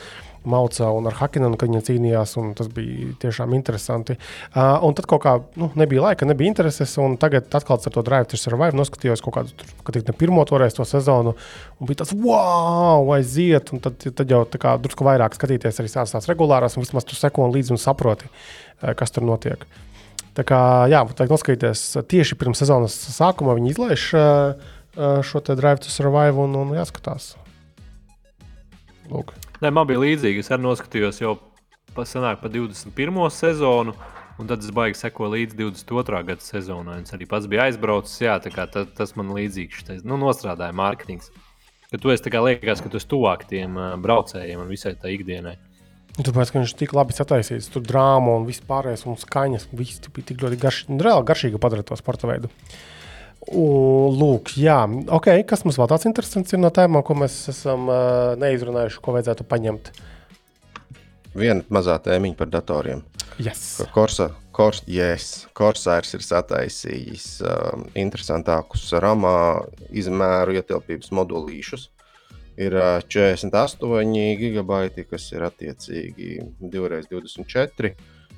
Mauca 0.50 0.90
un 0.96 1.08
ar 1.10 1.16
Hakinenu, 1.20 1.58
kad 1.60 1.72
viņi 1.72 1.84
cīnījās. 1.90 2.36
Tas 2.58 2.70
bija 2.74 3.14
tiešām 3.22 3.56
interesanti. 3.58 4.18
Uh, 4.52 4.78
un 4.86 4.96
tad 4.98 5.08
kaut 5.10 5.24
kā 5.24 5.36
nu, 5.60 5.70
nebija 5.80 6.04
laika, 6.08 6.28
nebija 6.28 6.52
intereses. 6.52 6.96
Tagad, 7.22 7.50
atkal 7.58 7.80
ar 7.80 7.96
to 7.96 8.04
Drive 8.06 8.30
to 8.32 8.40
Survive, 8.40 8.76
noskatījos 8.78 9.24
kaut 9.26 9.38
kādu, 9.38 9.72
kad 9.88 10.00
ne 10.00 10.16
pirmo 10.18 10.46
toreiz 10.48 10.78
to 10.78 10.86
sezonu. 10.88 11.36
Un 11.80 11.90
bija 11.90 12.04
tas, 12.04 12.14
wow, 12.16 13.08
aiziet. 13.18 13.74
Un 13.76 13.84
tad, 13.84 13.98
tad 14.06 14.32
jau 14.32 14.44
kā, 14.46 14.76
drusku 14.82 15.08
vairāk 15.08 15.38
skatīties 15.38 15.82
arī 15.82 15.92
tās 15.96 16.30
regulārās, 16.32 16.78
un 16.78 16.86
vismaz 16.86 17.08
tu 17.08 17.18
seko 17.18 17.50
līdzi 17.52 17.76
un 17.76 17.82
saproti, 17.82 18.30
kas 18.98 19.14
tur 19.16 19.26
notiek. 19.28 19.66
Tā 20.36 20.44
kā, 20.44 20.60
jā, 20.92 21.00
tā 21.16 21.30
noskatīties 21.32 21.84
tieši 22.12 22.36
pirms 22.40 22.60
sezonas 22.60 22.98
sākuma, 23.16 23.56
viņi 23.56 23.72
izlaiž 23.72 24.10
šo 25.24 25.42
te 25.44 25.56
Drive 25.56 25.86
to 25.86 25.92
Survive 25.92 26.40
un, 26.44 26.56
un 26.60 26.76
jāskatās. 26.76 27.34
Lūk. 29.12 29.36
Nē, 29.64 29.72
man 29.72 29.88
bija 29.88 30.02
līdzīgi. 30.02 30.44
Es 30.44 30.52
arī 30.52 30.66
noskatījos 30.66 31.22
jau 31.22 31.38
pasanāk 31.96 32.42
pa 32.42 32.52
21. 32.52 33.26
sezonu. 33.32 33.96
Un 34.36 34.50
tad 34.50 34.66
es 34.66 34.72
baigi 34.76 35.00
sekoju 35.00 35.32
līdz 35.32 35.56
22. 35.56 36.24
gada 36.28 36.44
sezonai. 36.44 36.98
Es 37.06 37.16
arī 37.16 37.28
pats 37.32 37.48
biju 37.48 37.62
aizbraucis. 37.64 38.18
Jā, 38.26 38.36
tā, 38.44 38.84
tas 38.98 39.16
man 39.16 39.32
līdzīgs. 39.36 39.78
Šitais, 39.80 40.02
nu, 40.08 40.18
nostrādāja 40.20 40.76
mārketings. 40.76 41.32
Ka 41.88 42.02
tu 42.02 42.12
esi 42.12 42.34
liekas, 42.34 42.82
ka 42.84 42.92
tu 42.92 43.00
esi 43.00 43.08
tuvāk 43.08 43.46
tiem 43.48 43.78
uh, 43.80 43.94
braucējiem 44.02 44.60
un 44.60 44.74
visai 44.74 44.98
tā 45.00 45.14
ikdienai. 45.14 45.56
Tāpēc, 46.16 46.52
ka 46.52 46.60
viņš 46.60 46.74
tik 46.80 46.96
labi 46.96 47.16
sataisīts, 47.16 47.70
tur 47.72 47.84
drāma 47.84 48.36
un 48.36 48.48
viss 48.48 48.64
pārējais, 48.68 49.06
un 49.08 49.16
skaņas. 49.20 49.70
Viss 49.76 50.04
bija 50.12 50.32
tik 50.32 50.44
ļoti 50.44 50.60
garš, 50.60 50.84
reāli 50.92 51.28
garšīgi 51.32 51.64
padarīt 51.64 51.88
to 51.92 52.00
sporta 52.00 52.28
veidu. 52.28 52.52
Uh, 52.52 52.84
Lūk, 53.54 54.56
jā, 54.58 54.80
ok. 55.14 55.30
Kas 55.46 55.62
mums 55.66 55.78
vēl 55.78 55.90
tāds 55.92 56.08
interesants 56.10 56.54
ir 56.56 56.62
no 56.62 56.72
tēmām, 56.74 57.04
ko 57.06 57.18
mēs 57.20 57.36
esam 57.52 57.90
uh, 57.92 58.34
neizrunājuši, 58.42 59.02
ko 59.06 59.14
vajadzētu 59.14 59.46
paņemt? 59.50 59.92
Viena 61.36 61.62
mazā 61.70 62.00
tēmiņa 62.02 62.40
par 62.40 62.50
datoriem. 62.50 63.04
Yes. 63.38 63.82
Korsa, 63.94 64.30
kors, 64.56 64.82
yes. 64.88 65.46
Korsairs 65.54 66.16
ir 66.16 66.24
sataisījis 66.26 67.28
uh, 67.44 67.84
interesantākus 68.00 68.88
ramā 69.04 69.36
izmēru 69.92 70.56
ietilpības 70.56 71.12
modulīšus. 71.14 71.90
Ir 72.56 72.78
uh, 72.80 72.98
48 73.04 74.40
gigabaiti, 74.40 75.06
kas 75.06 75.28
ir 75.36 75.44
attiecīgi 75.46 76.40
2x24 76.64 77.94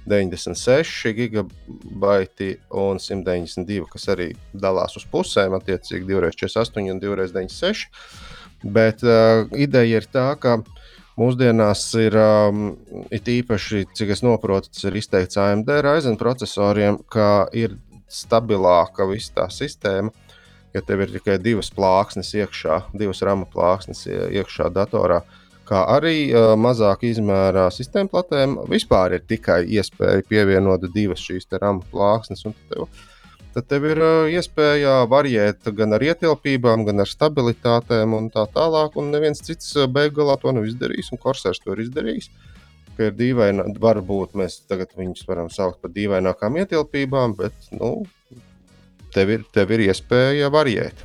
96 0.07 1.13
gigabaiti 1.17 2.55
un 2.71 2.99
192, 2.99 3.88
kas 3.91 4.07
arī 4.13 4.31
dalās 4.55 4.97
uz 4.99 5.05
pusēm, 5.11 5.55
attiecīgi 5.57 6.07
248 6.07 6.91
un 6.93 7.01
296. 7.03 7.88
Bet 8.73 9.03
uh, 9.05 9.45
ideja 9.53 10.01
ir 10.01 10.07
tā, 10.09 10.29
ka 10.41 10.57
mūsdienās 11.19 11.84
ir 12.01 12.15
um, 12.21 12.69
it 13.13 13.27
īpaši, 13.29 13.85
cik 13.97 14.15
es 14.15 14.23
saprotu, 14.23 14.71
tas 14.73 14.88
ir 14.88 14.97
izteikts 14.97 15.39
AMD 15.41 15.69
Ryzen 15.85 16.17
procesoriem, 16.19 17.01
ka 17.11 17.47
ir 17.53 17.77
stabilāka 18.07 19.05
visa 19.09 19.41
tā 19.41 19.49
sistēma. 19.53 20.13
Ja 20.75 20.84
tev 20.85 21.03
ir 21.03 21.11
tikai 21.13 21.38
divas 21.41 21.69
plāksnes 21.73 22.34
iekšā, 22.38 22.84
divas 22.97 23.21
rama 23.25 23.47
plāksnes 23.49 24.03
iekšā 24.07 24.69
datorā, 24.75 25.21
uh, 25.23 25.47
kā 25.68 25.84
arī 25.91 26.15
uh, 26.31 26.53
mazāk 26.60 27.06
izmērā 27.10 27.68
sistēmu 27.73 28.11
platēm. 28.14 28.56
Vispār 28.72 29.18
ir 29.18 29.27
tikai 29.27 29.61
iespēja 29.77 30.26
pievienot 30.30 30.88
divas 30.94 31.23
šīs 31.23 31.49
RAM 31.61 31.81
plāksnes. 31.91 32.45
tad 33.53 33.68
tev 33.68 33.88
ir 33.91 34.02
uh, 34.02 34.27
iespēja 34.31 35.06
variēt 35.10 35.69
gan 35.77 35.94
ar 35.94 36.03
ietilpībām, 36.03 36.85
gan 36.88 37.03
ar 37.03 37.11
stabilitātēm 37.11 38.14
un 38.18 38.30
tā 38.34 38.48
tālāk. 38.53 38.95
Un 38.95 39.11
neviens 39.11 39.44
cits 39.44 39.73
beigās 39.88 40.18
galā 40.22 40.38
to 40.41 40.52
nav 40.52 40.68
izdarījis, 40.68 41.11
un 41.11 41.22
Korsērs 41.23 41.64
to 41.64 41.73
ir 41.76 41.85
izdarījis. 41.88 42.30
Ir 42.98 43.11
dīvaini, 43.14 43.76
varbūt 43.77 44.34
mēs 44.39 44.64
tagad 44.65 44.95
viņus 44.98 45.27
varam 45.27 45.52
saukt 45.53 45.84
par 45.84 45.91
dīvainākām 45.94 46.56
ietilpībām, 46.64 47.35
bet 47.38 47.68
nu, 47.77 47.91
tev, 49.14 49.35
ir, 49.35 49.44
tev 49.53 49.76
ir 49.76 49.84
iespēja 49.85 50.49
variēt, 50.49 51.03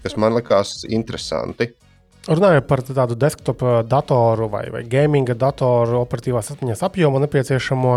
kas 0.00 0.16
man 0.16 0.32
likās 0.38 0.78
interesanti. 0.88 1.74
Runājot 2.26 2.64
par 2.66 2.80
tādu 2.82 3.14
desktop 3.14 3.60
datoru 3.86 4.48
vai, 4.50 4.64
vai 4.74 4.82
gaming 4.90 5.30
datoru 5.38 6.00
operatīvās 6.00 6.50
atmiņas 6.56 6.82
apjomu 6.88 7.20
nepieciešamo, 7.22 7.92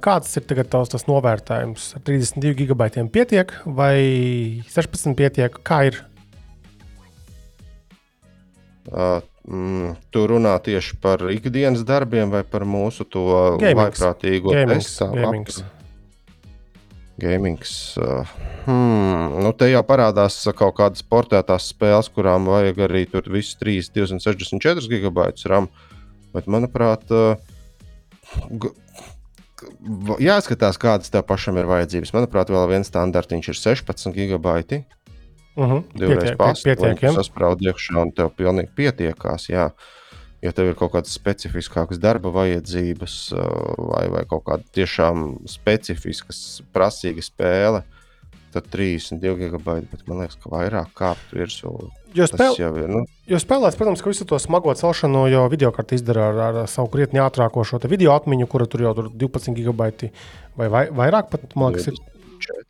kāds 0.00 0.38
ir 0.40 0.46
tagad 0.48 0.70
tavs 0.72 0.94
tas 0.94 1.04
novērtējums? 1.08 1.90
Ar 1.98 2.04
32 2.06 2.54
gigabaitiem 2.62 3.10
pietiek 3.12 3.52
vai 3.66 3.98
16 4.72 5.12
pietiek? 5.18 5.60
Kā 5.68 5.82
ir? 5.90 6.00
Uh, 8.88 9.20
mm, 9.44 9.92
tu 10.14 10.24
runā 10.32 10.56
tieši 10.64 10.96
par 11.04 11.28
ikdienas 11.34 11.84
darbiem 11.84 12.32
vai 12.32 12.42
par 12.48 12.64
mūsu 12.64 13.04
to 13.04 13.26
vaiprātīgo 13.60 14.56
testu? 14.56 15.12
Gamings. 15.12 15.60
Uh, 18.00 18.26
hmm, 18.66 19.38
nu 19.44 19.52
te 19.54 19.68
jau 19.70 19.82
parādās 19.86 20.40
kaut 20.58 20.76
kādas 20.78 21.04
portētās 21.06 21.70
spēles, 21.72 22.10
kurām 22.14 22.48
vajag 22.50 22.82
arī 22.88 23.04
tur 23.10 23.28
visus 23.30 23.58
3, 23.60 23.92
264 23.94 24.90
gigabaitus 24.90 25.46
RAM. 25.50 25.68
Bet, 26.32 26.48
manuprāt, 26.50 27.06
uh, 27.12 27.36
jāskatās, 30.22 30.80
kādas 30.80 31.12
tev 31.12 31.26
pašam 31.28 31.60
ir 31.60 31.70
vajadzības. 31.70 32.14
Manuprāt, 32.16 32.50
vēl 32.50 32.68
viens 32.70 32.90
standartiņš 32.90 33.52
ir 33.52 33.60
16 33.60 34.14
gigabaiti. 34.16 34.84
Uh 35.52 35.68
-huh. 35.68 35.82
Divreiz 35.94 36.36
pārspīlēt, 36.40 37.02
sasprāst 37.12 37.60
iekšā, 37.60 37.98
un 38.00 38.12
tev 38.16 38.32
pilnīgi 38.36 38.72
pietiekās. 38.74 39.50
Jā 39.52 39.70
ja 40.42 40.52
tev 40.54 40.72
ir 40.72 40.78
kaut 40.78 40.92
kādas 40.96 41.14
specifiskākas 41.14 42.00
darba 42.02 42.32
vajadzības, 42.34 43.16
vai, 43.78 44.04
vai 44.12 44.22
kaut 44.28 44.44
kāda 44.48 44.66
tiešām 44.74 45.42
specifiska, 45.50 46.34
prasīga 46.74 47.24
spēle, 47.24 47.82
tad 48.52 48.66
32 48.72 49.38
gigabaiti, 49.38 49.88
bet 49.92 50.04
man 50.10 50.22
liekas, 50.22 50.36
ka 50.42 50.50
vairāk 50.52 50.90
kāptu 50.98 51.38
virsū. 51.40 51.72
Jo, 52.12 52.26
spēl... 52.28 52.58
ir, 52.60 52.90
nu... 52.90 53.04
jo 53.30 53.38
spēlēs, 53.40 53.78
protams, 53.78 54.02
ka 54.04 54.12
visu 54.12 54.26
to 54.28 54.36
smago 54.42 54.74
celšanu 54.76 55.24
jau 55.32 55.46
video 55.52 55.70
kartē 55.72 55.96
izdara 55.96 56.26
ar, 56.28 56.40
ar 56.50 56.58
savu 56.68 56.90
krietni 56.92 57.22
ātrāko 57.22 57.64
šo 57.64 57.80
video 57.86 58.12
atmiņu, 58.12 58.50
kura 58.52 58.66
tur 58.68 58.84
jau 58.84 58.92
tur 58.98 59.08
12 59.08 59.56
gigabaiti 59.56 60.10
vai, 60.58 60.68
vai 60.68 60.88
vairāk, 60.90 61.30
pat, 61.32 61.46
man 61.56 61.72
liekas, 61.72 61.94
ir 61.94 62.02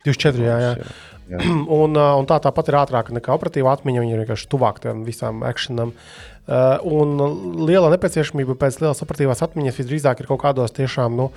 24. 0.05 0.45
Jā, 0.45 0.59
jā. 0.61 0.93
Jā. 1.33 1.41
un, 1.81 1.97
un 1.97 2.29
tā 2.29 2.37
tāpat 2.43 2.69
ir 2.69 2.77
ātrāka 2.77 3.15
nekā 3.15 3.35
operatīva 3.35 3.71
atmiņa. 3.73 4.01
Viņa 4.03 4.15
ir 4.15 4.21
vienkārši 4.21 4.47
tuvāk 4.51 4.81
tam 4.83 5.05
visam 5.07 5.39
akcionam. 5.47 5.93
Uh, 5.95 6.32
un 6.47 7.17
liela 7.63 7.91
nepieciešamība 7.93 8.57
pēc 8.59 8.81
lielas 8.81 9.03
operatīvās 9.05 9.43
atmiņas 9.45 9.77
visdrīzāk 9.79 10.23
ir 10.23 10.31
kaut 10.31 10.43
kādos 10.43 10.75
tiešām. 10.75 11.19
Nu, 11.19 11.31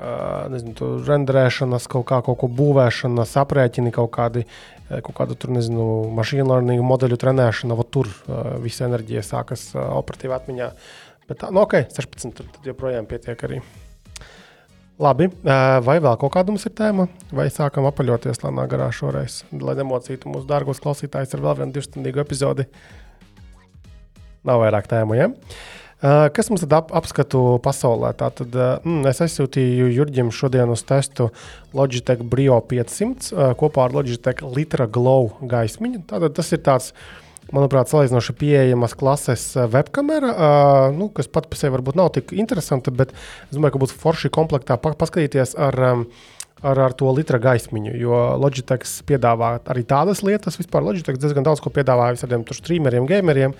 Uh, 0.00 0.46
nezinu, 0.48 0.94
renderēšanas, 1.04 1.84
kaut 1.92 2.06
kā 2.08 2.22
kaut 2.24 2.38
ko 2.40 2.48
būvēšanas, 2.56 3.34
aprēķini, 3.42 3.90
kaut 3.92 4.08
kādi, 4.14 4.46
kaut 4.88 5.12
kādu 5.18 5.36
tur, 5.36 5.52
nezinu, 5.52 5.84
mašīnu 6.16 6.46
learning 6.48 6.80
modeļu 6.88 7.18
trenēšana, 7.20 7.76
va 7.76 7.84
tur 7.84 8.08
visa 8.64 8.86
enerģija 8.88 9.26
sākas 9.26 9.66
operatīvā 9.76 10.38
atmiņā. 10.40 10.70
Bet 11.28 11.42
tā, 11.42 11.50
nu, 11.52 11.66
ok, 11.66 11.76
16, 11.92 12.32
tad, 12.38 12.48
tad 12.54 12.70
joprojām 12.72 13.10
pietiek 13.10 13.44
arī. 13.44 13.60
Labi, 15.00 15.28
vai 15.44 15.98
vēl 16.00 16.16
kaut 16.20 16.32
kāda 16.32 16.52
mums 16.52 16.64
ir 16.68 16.74
tēma, 16.80 17.06
vai 17.36 17.50
sākam 17.52 17.86
apaļoties 17.88 18.40
lēnā 18.40 18.66
garā 18.72 18.88
šoreiz, 18.92 19.42
lai 19.52 19.76
nemocītu 19.78 20.32
mūsu 20.32 20.48
dārgos 20.48 20.80
klausītājus 20.80 21.36
ar 21.36 21.44
vēl 21.44 21.60
vienu 21.60 21.76
divstundīgu 21.76 22.24
epizodi. 22.24 22.66
Nav 24.48 24.62
vairāk 24.62 24.88
tēmu. 24.90 25.16
Ja? 25.18 25.28
Uh, 26.00 26.30
kas 26.32 26.48
mums 26.48 26.62
tad 26.64 26.72
ap, 26.72 26.92
apskatu 26.96 27.58
pasaulē? 27.60 28.14
Tātad, 28.16 28.54
uh, 28.56 28.78
mm, 28.80 29.02
es 29.10 29.18
aizsūtīju 29.20 29.90
Jurģim 29.92 30.30
šodien 30.32 30.72
uz 30.72 30.80
testu 30.88 31.28
Logitech 31.76 32.22
Brio 32.24 32.56
500 32.70 33.34
uh, 33.34 33.50
kopā 33.60 33.84
ar 33.84 33.96
Logitech 33.98 34.40
Litra 34.48 34.88
Glow 34.88 35.34
gaismiņu. 35.44 36.06
Tātad 36.08 36.38
tas 36.38 36.54
ir 36.56 36.62
tāds, 36.64 36.94
manuprāt, 37.52 37.92
salīdzinoši 37.92 38.36
pieejamas 38.40 38.96
klases 38.96 39.44
webkamera, 39.74 40.32
uh, 40.32 40.88
nu, 40.96 41.10
kas 41.12 41.28
pat 41.28 41.52
par 41.52 41.60
sevi 41.60 41.76
varbūt 41.76 42.00
nav 42.00 42.14
tik 42.16 42.32
interesanta, 42.32 42.94
bet 42.94 43.12
es 43.12 43.58
domāju, 43.58 43.76
ka 43.76 43.84
būs 43.84 43.96
forši 44.00 44.32
komplektā 44.32 44.80
paskatīties 44.80 45.52
ar 45.60 45.82
um, 45.92 46.06
ar, 46.62 46.80
ar 46.86 46.94
to 46.96 47.10
litra 47.14 47.40
gaismiņu. 47.42 47.94
Jo 48.00 48.20
Logitech 48.40 48.84
piedāvā 49.08 49.54
arī 49.72 49.84
tādas 49.88 50.22
lietas. 50.26 50.58
Vispār 50.60 50.84
Logitech 50.84 51.18
diezgan 51.20 51.46
daudz 51.46 51.62
ko 51.64 51.72
piedāvā 51.74 52.10
visādiem 52.14 52.44
streameriem, 52.56 53.08
gameriem. 53.08 53.56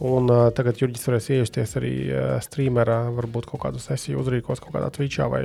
Un, 0.00 0.30
uh, 0.30 0.48
tagad 0.56 0.80
Jurģis 0.80 1.04
varēs 1.06 1.28
iejusties 1.34 1.76
arī 1.78 1.92
uh, 2.08 2.38
streamerā, 2.42 3.04
varbūt 3.14 3.50
kaut 3.50 3.66
kādu 3.66 3.82
sesiju 3.82 4.22
uzrīkos 4.22 4.62
kaut 4.62 4.72
kādā 4.74 4.88
Twitchā 4.94 5.28
vai 5.30 5.44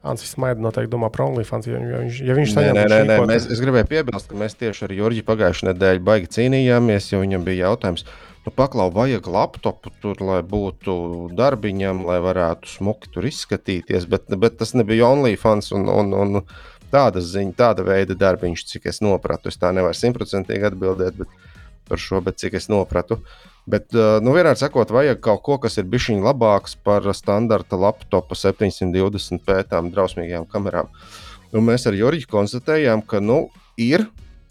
Ansis 0.00 0.32
Maida 0.40 0.62
noteikti 0.64 0.90
domā 0.94 1.10
par 1.12 1.26
OnlyFans. 1.26 1.68
Ja, 1.68 1.80
viņš, 2.00 2.22
ja 2.24 2.36
viņš 2.38 2.54
saņem 2.56 2.78
nē, 2.78 2.84
nē, 2.88 3.00
nē, 3.10 3.18
mēs, 3.28 3.46
es 3.52 3.60
gribēju 3.60 3.88
piebilst, 3.90 4.30
ka 4.30 4.38
mēs 4.40 4.56
tieši 4.56 4.86
ar 4.86 4.94
Jurģi 4.96 5.24
pagājušajā 5.28 5.74
nedēļā 5.74 6.02
baigi 6.06 6.30
cīnījāmies, 6.38 7.10
jo 7.12 7.20
viņam 7.20 7.44
bija 7.44 7.68
jautājums, 7.68 8.06
nu, 8.46 8.54
paklau, 8.56 8.88
vajag 8.96 9.28
laptopu 9.28 9.92
tur, 10.00 10.22
lai 10.24 10.40
būtu 10.54 10.96
darbiņam, 11.36 12.00
lai 12.08 12.16
varētu 12.24 12.72
smuki 12.78 13.12
tur 13.12 13.28
izskatīties, 13.28 14.08
bet, 14.08 14.32
bet 14.40 14.56
tas 14.62 14.72
nebija 14.78 15.12
OnlyFans 15.12 15.68
un, 15.76 15.84
un, 15.92 16.16
un 16.16 16.42
tāda 16.90 17.20
ziņa, 17.20 17.54
tāda 17.60 17.84
veida 17.84 18.16
darbiņš, 18.16 18.66
cik 18.72 18.88
es 18.88 19.04
sapratu. 19.04 19.52
Es 19.52 19.60
tā 19.60 19.74
nevaru 19.76 20.00
simtprocentīgi 20.00 20.72
atbildēt 20.72 21.20
par 21.90 22.00
šo, 22.00 22.24
bet 22.24 22.40
cik 22.40 22.56
es 22.56 22.70
sapratu. 22.72 23.20
Uh, 23.20 23.49
Bet, 23.70 23.92
nu, 23.94 24.32
vienmēr 24.34 24.56
sakot, 24.58 24.90
vajag 24.90 25.20
kaut 25.22 25.42
ko, 25.46 25.58
kas 25.62 25.76
ir 25.78 25.86
bijis 25.90 26.08
labāks 26.24 26.74
par 26.84 27.04
standarta 27.14 27.78
laptopa 27.78 28.34
720p 28.38 29.60
tām 29.70 29.90
drausmīgajām 29.94 30.48
kamerām. 30.50 30.88
Un 31.54 31.66
mēs 31.66 31.86
ar 31.86 31.94
Jurģi 31.98 32.26
konstatējām, 32.30 33.04
ka 33.06 33.20
nu, 33.22 33.44
ir, 33.78 34.06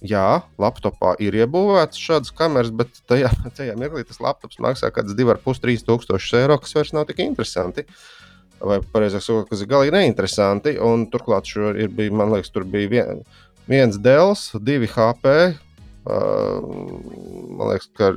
jā, 0.06 0.42
laptopā 0.62 1.16
ir 1.24 1.36
iebūvēts 1.42 2.00
šādas 2.00 2.32
kameras, 2.36 2.72
bet 2.76 3.02
tajā, 3.10 3.32
tajā 3.60 3.76
mirklī 3.80 4.06
tas 4.08 4.22
laptops 4.24 4.62
maksā 4.64 4.92
kaut 4.92 5.02
kāds 5.02 5.18
2,5-3 5.20 5.86
tūkstošus 5.90 6.40
eiro, 6.40 6.60
kas 6.62 6.76
vairs 6.78 6.96
nav 6.96 7.10
tik 7.10 7.24
interesanti. 7.26 7.88
Vai 8.60 8.82
pareizāk 8.94 9.24
sakot, 9.24 9.48
kas 9.52 9.64
ir 9.64 9.72
galīgi 9.72 9.96
neinteresanti. 9.96 10.76
Un 10.84 11.08
turklāt, 11.12 11.48
ir, 11.56 11.88
bija, 11.96 12.12
man 12.12 12.34
liekas, 12.36 12.52
tur 12.52 12.68
bija 12.68 12.92
vien, 12.92 13.24
viens 13.72 14.00
Dēls, 14.04 14.50
divi 14.60 14.90
HP, 14.92 15.36
Man 16.08 17.70
liekas, 17.70 17.90
ka 17.98 18.10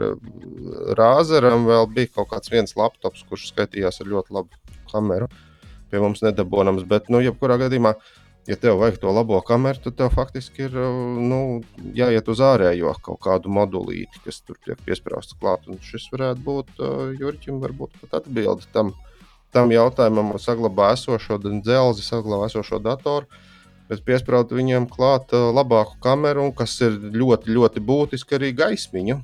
Rāzeram 0.98 1.66
vēl 1.66 1.88
bija 1.92 2.12
kaut 2.16 2.30
kāds 2.30 2.52
viens 2.52 2.76
laptops, 2.78 3.24
kurš 3.28 3.50
skaitījās 3.50 4.00
ar 4.02 4.10
ļoti 4.12 4.36
labu 4.38 4.76
kameru. 4.92 5.28
Pie 5.90 6.00
mums 6.00 6.22
nedabūnams, 6.24 6.86
bet, 6.88 7.10
nu, 7.12 7.20
jebkurā 7.20 7.58
gadījumā, 7.60 7.92
ja 8.48 8.56
tev 8.56 8.78
vajag 8.80 9.00
to 9.02 9.12
labo 9.12 9.40
kameru, 9.44 9.82
tad 9.84 9.98
tev 9.98 10.14
faktiski 10.14 10.68
ir 10.68 10.78
nu, 10.78 11.60
jāiet 11.98 12.30
uz 12.32 12.40
ārējo 12.42 12.94
kaut 13.04 13.20
kādu 13.26 13.52
modulīti, 13.52 14.22
kas 14.24 14.40
tur 14.46 14.56
tiek 14.64 14.80
piesprāstīts 14.86 15.38
klāt. 15.42 15.68
Un 15.68 15.82
šis 15.84 16.08
varētu 16.14 16.46
būt 16.46 16.80
uh, 16.80 17.08
Jurķim, 17.18 17.60
varbūt 17.62 17.98
pat 18.00 18.22
atbildi 18.22 18.70
tam, 18.72 18.94
tam 19.52 19.74
jautājumam, 19.74 20.32
saglabā 20.40 20.94
esošo 20.96 21.42
dzelzi, 21.42 22.06
saglabā 22.06 22.48
esošo 22.48 22.80
datoru 22.82 23.28
bet 23.92 24.04
piesprāst 24.08 24.54
viņiem 24.56 24.88
klāt 24.90 25.34
uh, 25.36 25.50
labāku 25.52 25.98
kameru, 26.02 26.48
kas 26.56 26.78
ir 26.80 26.96
ļoti, 27.12 27.52
ļoti 27.52 27.84
būtiski 27.84 28.38
arī 28.38 28.52
gaismiņu. 28.56 29.20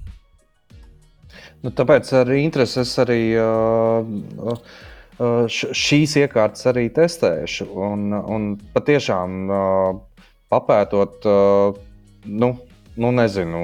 Nu, 1.64 1.72
tāpēc 1.74 2.12
ar 2.20 2.28
interesi 2.36 2.78
es 2.84 2.92
arī 3.02 3.22
uh, 3.40 4.06
uh, 5.18 5.48
šīs 5.50 6.14
iekārtas 6.20 6.68
arī 6.70 6.86
testēšu. 6.94 7.66
Un, 7.88 8.12
un 8.14 8.52
patiešām 8.76 9.38
uh, 9.50 10.28
papētot, 10.52 11.26
uh, 11.26 11.80
nu, 12.30 12.52
nu, 12.94 13.12
nezinu, 13.16 13.62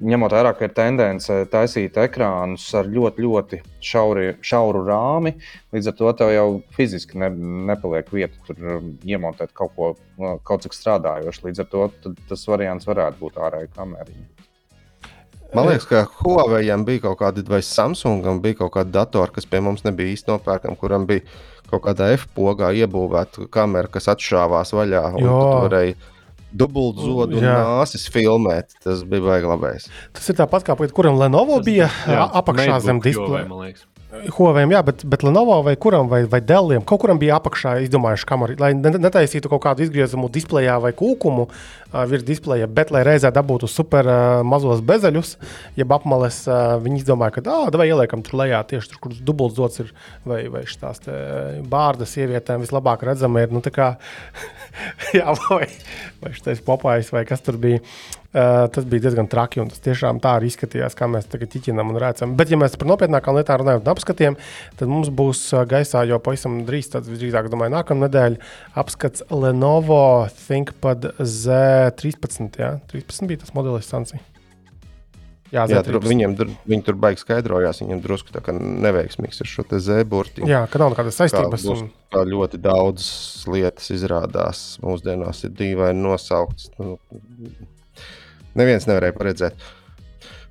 ņemot 0.00 0.34
vērā, 0.34 0.52
ka 0.56 0.68
ir 0.68 0.74
tendence 0.76 1.36
taisīt 1.52 1.98
ekrānus 2.00 2.66
ar 2.78 2.88
ļoti, 2.90 3.24
ļoti 3.24 3.60
šauri, 3.84 4.34
šauru 4.44 4.84
rāmi, 4.86 5.34
līdz 5.74 5.90
ar 5.90 5.96
to 5.98 6.12
tev 6.18 6.32
jau 6.34 6.48
fiziski 6.76 7.20
ne, 7.22 7.30
nepaliek 7.70 8.10
vieta 8.12 8.38
tur 8.46 8.76
um, 8.76 8.92
iemontēt 9.04 9.54
kaut 9.56 9.74
ko 9.76 9.90
uh, 9.94 10.36
kaut 10.46 10.66
cik 10.66 10.76
strādājošu. 10.76 11.48
Līdz 11.48 11.64
ar 11.64 11.70
to 11.72 11.88
tas 12.30 12.46
variants 12.50 12.88
varētu 12.88 13.20
būt 13.24 13.42
ārēji 13.48 13.74
kameriņa. 13.76 14.30
Man 15.54 15.68
liekas, 15.68 15.84
ka 15.86 16.00
Huawei 16.18 16.66
bija 16.82 17.04
kaut 17.04 17.20
kāda, 17.20 17.44
vai 17.46 17.60
Samsungam 17.62 18.40
bija 18.42 18.58
kaut 18.64 18.72
kāda 18.74 18.90
datora, 18.90 19.30
kas 19.30 19.46
pie 19.46 19.60
mums 19.62 19.84
nebija 19.86 20.10
īsti 20.10 20.32
nopērkama, 20.32 20.74
kuram 20.80 21.06
bija 21.06 21.22
kaut 21.70 21.84
kādā 21.84 22.08
F-pogā 22.16 22.72
iebūvēta 22.74 23.46
kamera, 23.54 23.90
kas 23.90 24.10
atšāvās 24.10 24.74
vaļā. 24.74 25.04
Un 25.14 25.22
tu 25.22 25.44
varēji 25.66 25.94
dubultzodu 26.54 27.40
un 27.40 27.46
nāsis 27.48 28.06
filmēt. 28.12 28.76
Tas 28.84 29.02
bija 29.08 29.24
baigi 29.26 29.50
labais. 29.50 29.88
Tas 30.14 30.30
ir 30.30 30.38
tāpat 30.38 30.66
kā 30.68 30.76
kuram 30.96 31.18
Lenovo 31.20 31.58
tas, 31.58 31.66
bija 31.66 31.90
jā, 31.90 32.28
apakšā 32.40 32.80
zem 32.84 33.02
displeja. 33.04 33.48
Huawei, 34.14 34.64
jā, 34.70 34.80
bet, 34.86 35.02
bet 35.10 35.24
Lenovo 35.26 35.56
vai 35.66 35.74
kuram, 35.80 36.08
vai, 36.10 36.22
vai 36.30 36.40
Delliem, 36.44 36.82
kaut 36.86 37.02
kuram 37.02 37.18
bija 37.20 37.38
apakšā 37.40 37.74
izdomājuši 37.84 38.28
kameru, 38.28 38.56
lai 38.60 38.70
netaisītu 38.76 39.50
kaut 39.50 39.62
kādu 39.64 39.84
izgriezumu 39.84 40.30
displejā 40.32 40.76
vai 40.82 40.92
kūkumu 40.96 41.46
uh, 41.48 41.98
virs 42.10 42.24
displeja, 42.26 42.68
bet 42.70 42.92
lai 42.94 43.02
reizē 43.06 43.32
dabūtu 43.34 43.68
super 43.70 44.08
uh, 44.08 44.40
mazos 44.46 44.82
bezeļus, 44.86 45.34
jeb 45.80 45.94
apmales, 45.96 46.42
uh, 46.46 46.76
viņi 46.84 47.02
izdomāja, 47.02 47.36
ka, 47.36 47.44
ah, 47.50 47.68
vai 47.74 47.88
ieliekam 47.90 48.24
tur 48.24 48.38
lejā 48.44 48.62
tieši 48.70 48.92
tur, 48.92 49.02
kur 49.04 49.18
dubults 49.30 49.58
dots 49.58 49.82
ir, 49.82 49.94
vai, 50.28 50.44
vai 50.52 50.64
šīs 50.68 51.10
bārdas 51.70 52.14
sievietēm 52.14 52.64
vislabāk 52.64 53.04
redzama 53.08 53.44
ir, 53.44 53.54
nu, 53.54 53.64
tā 53.64 53.74
kā, 53.74 53.94
jā, 55.18 55.26
vai, 55.48 55.66
vai 56.22 56.36
šis 56.38 56.62
popājs, 56.66 57.10
vai 57.14 57.26
kas 57.28 57.42
tur 57.44 57.58
bija. 57.60 57.82
Uh, 57.82 58.23
tas 58.34 58.86
bija 58.90 59.06
diezgan 59.06 59.28
traki, 59.30 59.60
un 59.62 59.70
tas 59.70 59.82
tiešām 59.84 60.18
tā 60.22 60.34
arī 60.38 60.50
izskatījās, 60.50 60.96
kā 60.98 61.06
mēs 61.10 61.28
tagad 61.30 61.52
ķiķinām 61.54 61.92
un 61.92 62.00
redzam. 62.02 62.34
Bet, 62.38 62.50
ja 62.50 62.58
mēs 62.58 62.74
par 62.80 62.90
nopietnākām 62.90 63.38
lietām 63.38 63.62
runājam, 63.62 63.84
apskatiem, 63.94 64.38
tad 64.80 64.90
mums 64.90 65.12
būs 65.14 65.46
gaisā 65.70 66.02
jau 66.10 66.18
pavisam 66.24 66.60
drīz, 66.66 66.90
tad 66.96 67.06
visdrīzāk, 67.10 67.48
domāju, 67.52 67.76
nākamā 67.76 68.08
nedēļa 68.08 68.52
apskats 68.82 69.26
Lenovo 69.30 70.04
ThinkPad 70.44 71.12
Z13. 71.22 72.60
Jā, 72.60 72.76
13 72.90 73.30
bija 73.30 73.44
tas 73.44 73.54
modelis 73.54 73.90
Sansi. 73.90 74.18
Jā, 75.54 75.68
jā 75.70 75.82
tur, 75.86 76.00
viņiem 76.02 76.32
viņi 76.66 76.82
tur 76.82 76.96
baigi 76.98 77.22
skaidrojās. 77.22 77.78
Viņam 77.84 78.00
drusku 78.02 78.32
tā 78.34 78.40
kā 78.42 78.54
neveiksmīgs 78.56 79.38
ar 79.44 79.50
šo 79.50 79.64
Z-burtiņu. 79.70 80.48
Jā, 80.50 80.64
ka 80.70 80.80
nav 80.82 80.90
nekādas 80.94 81.20
saistības. 81.20 81.62
Kā, 81.62 81.76
un... 81.76 81.92
kā 82.10 82.24
ļoti 82.26 82.58
daudz 82.64 83.06
lietas 83.52 83.92
izrādās 83.94 84.64
mūsdienās 84.82 85.44
ir 85.46 85.54
dīvaini 85.54 86.02
nosauktas. 86.02 86.72
Nu, 86.80 86.96
neviens 88.58 88.86
nevarēja 88.88 89.16
paredzēt. 89.16 89.66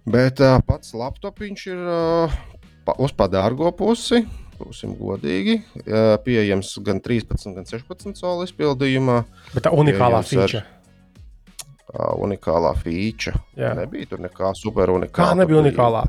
Bet 0.09 0.41
uh, 0.43 0.57
pats 0.67 0.91
laptopiņš 0.99 1.65
ir 1.71 1.83
uh, 1.87 2.33
pa, 2.87 2.95
uz 2.99 3.13
padārgo 3.15 3.71
pusi. 3.77 4.23
Būsim 4.59 4.93
godīgi. 4.99 5.61
Uh, 5.83 6.13
pieejams 6.23 6.75
gan 6.85 6.99
13, 7.03 7.55
gan 7.55 7.67
16 7.69 8.19
soli 8.19 8.47
izpildījumā. 8.49 9.21
Bet 9.55 9.67
tā 9.67 9.73
unikālā 9.75 10.21
feature. 10.27 10.65
Uh, 11.93 12.13
unikālā 12.25 12.73
feature. 12.79 13.39
Jā. 13.59 13.73
Nebija 13.79 14.13
tur 14.13 14.23
nekā 14.23 14.53
super 14.59 14.91
unikāla. 14.93 15.33
Kā 15.33 15.39
nebija 15.39 15.63
unikālā? 15.63 16.05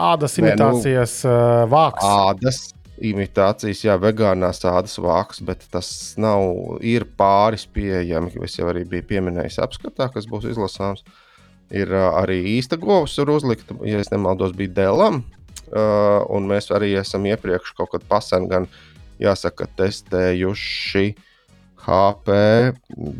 Ādas 0.00 0.36
imitācijas 0.40 1.20
Nē, 1.26 1.32
nu, 1.34 1.70
vāks. 1.74 2.06
Ādas 2.06 2.60
imitācijas, 3.00 3.82
jā, 3.84 3.96
vegānās 4.00 4.62
ādas 4.68 4.98
vāks, 5.00 5.40
bet 5.44 5.64
tas 5.72 5.88
nav, 6.20 6.78
ir 6.84 7.06
pāris 7.18 7.66
pieejami, 7.70 8.32
es 8.44 8.58
jau 8.58 8.68
arī 8.70 8.84
biju 8.88 9.06
pieminējis 9.10 9.60
apskatā, 9.64 10.10
kas 10.12 10.28
būs 10.30 10.48
izlasāms. 10.52 11.04
Ir 11.70 11.92
arī 11.94 12.40
īsta 12.56 12.80
govs, 12.80 13.14
ir 13.22 13.30
uzlikta, 13.30 13.76
ja 13.86 14.02
nemaldos, 14.10 14.56
bija 14.58 14.74
Dēlam, 14.80 15.22
uh, 15.22 16.20
un 16.34 16.48
mēs 16.50 16.72
arī 16.74 16.92
esam 16.98 17.28
iepriekš 17.30 17.76
kaut 17.78 17.92
kad 17.94 18.06
pasen, 18.10 18.48
gan 18.50 18.66
jāsaka, 19.22 19.70
testējuši. 19.78 21.12
HP 21.80 22.34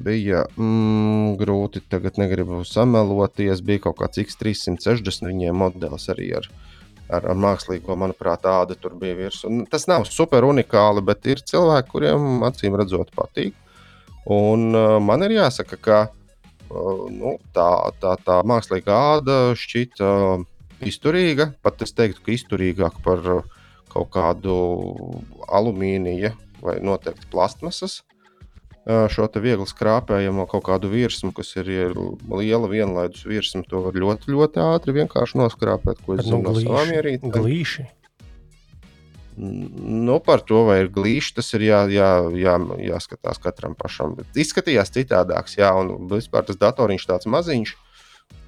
bija 0.05 0.43
mm, 0.52 1.39
grūti, 1.40 1.81
tagad 1.89 2.19
negribu 2.20 2.59
sameloties. 2.69 3.62
Bija 3.65 3.86
kaut 3.86 3.97
kāds 4.02 4.20
X360, 4.20 5.24
viņiem 5.31 5.57
modelis 5.57 6.05
arī 6.12 6.27
ar 6.36 6.44
uh, 6.51 6.80
ar, 7.11 7.27
ar 7.32 7.39
mākslīgo, 7.39 7.97
manuprāt, 7.99 8.45
tāda 8.47 8.77
tur 8.78 8.95
bija 9.01 9.19
virsū. 9.19 9.51
Tas 9.70 9.87
nav 9.91 10.07
super 10.09 10.47
unikāli, 10.49 11.03
bet 11.05 11.27
ir 11.31 11.43
cilvēki, 11.47 11.91
kuriem 11.91 12.47
acīm 12.49 12.78
redzot 12.78 13.12
patīk. 13.16 13.57
Un 14.31 14.70
uh, 14.77 14.97
man 15.03 15.24
ir 15.27 15.39
jāsaka, 15.39 15.78
ka 15.81 16.01
uh, 16.09 17.07
nu, 17.11 17.37
tā, 17.57 17.70
tā, 18.03 18.15
tā 18.27 18.41
mākslīgā 18.47 18.99
āda 19.16 19.39
šķiet 19.59 20.05
uh, 20.05 20.45
izturīga. 20.87 21.51
Pat 21.65 21.82
es 21.87 21.97
teiktu, 21.97 22.23
ka 22.27 22.37
izturīgāka 22.37 23.03
par 23.07 23.32
uh, 23.39 23.59
kaut 23.91 24.12
kādu 24.15 24.55
alumīnija 25.51 26.35
vai 26.61 26.77
noteikti 26.85 27.28
plastmasas 27.32 28.01
šo 28.86 29.28
viegli 29.36 29.66
skrāpējamo 29.69 30.47
kaut 30.51 30.65
kādu 30.70 30.90
virsmu, 30.93 31.35
kas 31.36 31.52
ir 31.61 31.69
liela 32.32 32.69
vienlaidus 32.70 33.27
virsma, 33.28 33.62
to 33.69 33.82
var 33.85 33.97
ļoti, 33.97 34.32
ļoti 34.32 34.62
ātri 34.65 34.97
vienkārši 35.02 35.40
noskrāpēt, 35.40 36.01
ko 36.07 36.16
es 36.16 36.24
zinu 36.27 36.43
no 36.47 36.55
savām 36.57 36.94
ierīcēm. 36.97 37.35
Glīši. 37.35 37.86
Nu, 39.40 40.19
par 40.20 40.43
to, 40.44 40.65
vai 40.69 40.81
ir 40.82 40.90
glīši, 40.93 41.36
tas 41.39 41.52
ir 41.57 41.65
jā, 41.65 41.85
jā, 41.93 42.09
jā, 42.36 42.57
jāskatās 42.90 43.40
katram 43.40 43.77
pašam. 43.78 44.16
Bet 44.19 44.40
izskatījās 44.43 44.93
citādāks, 44.97 45.57
jā, 45.61 45.70
un 45.77 46.11
vispār 46.11 46.44
tas 46.48 46.59
datoriņš 46.61 47.07
tāds 47.09 47.31
maziņš. 47.31 47.77
Uh, 47.77 47.90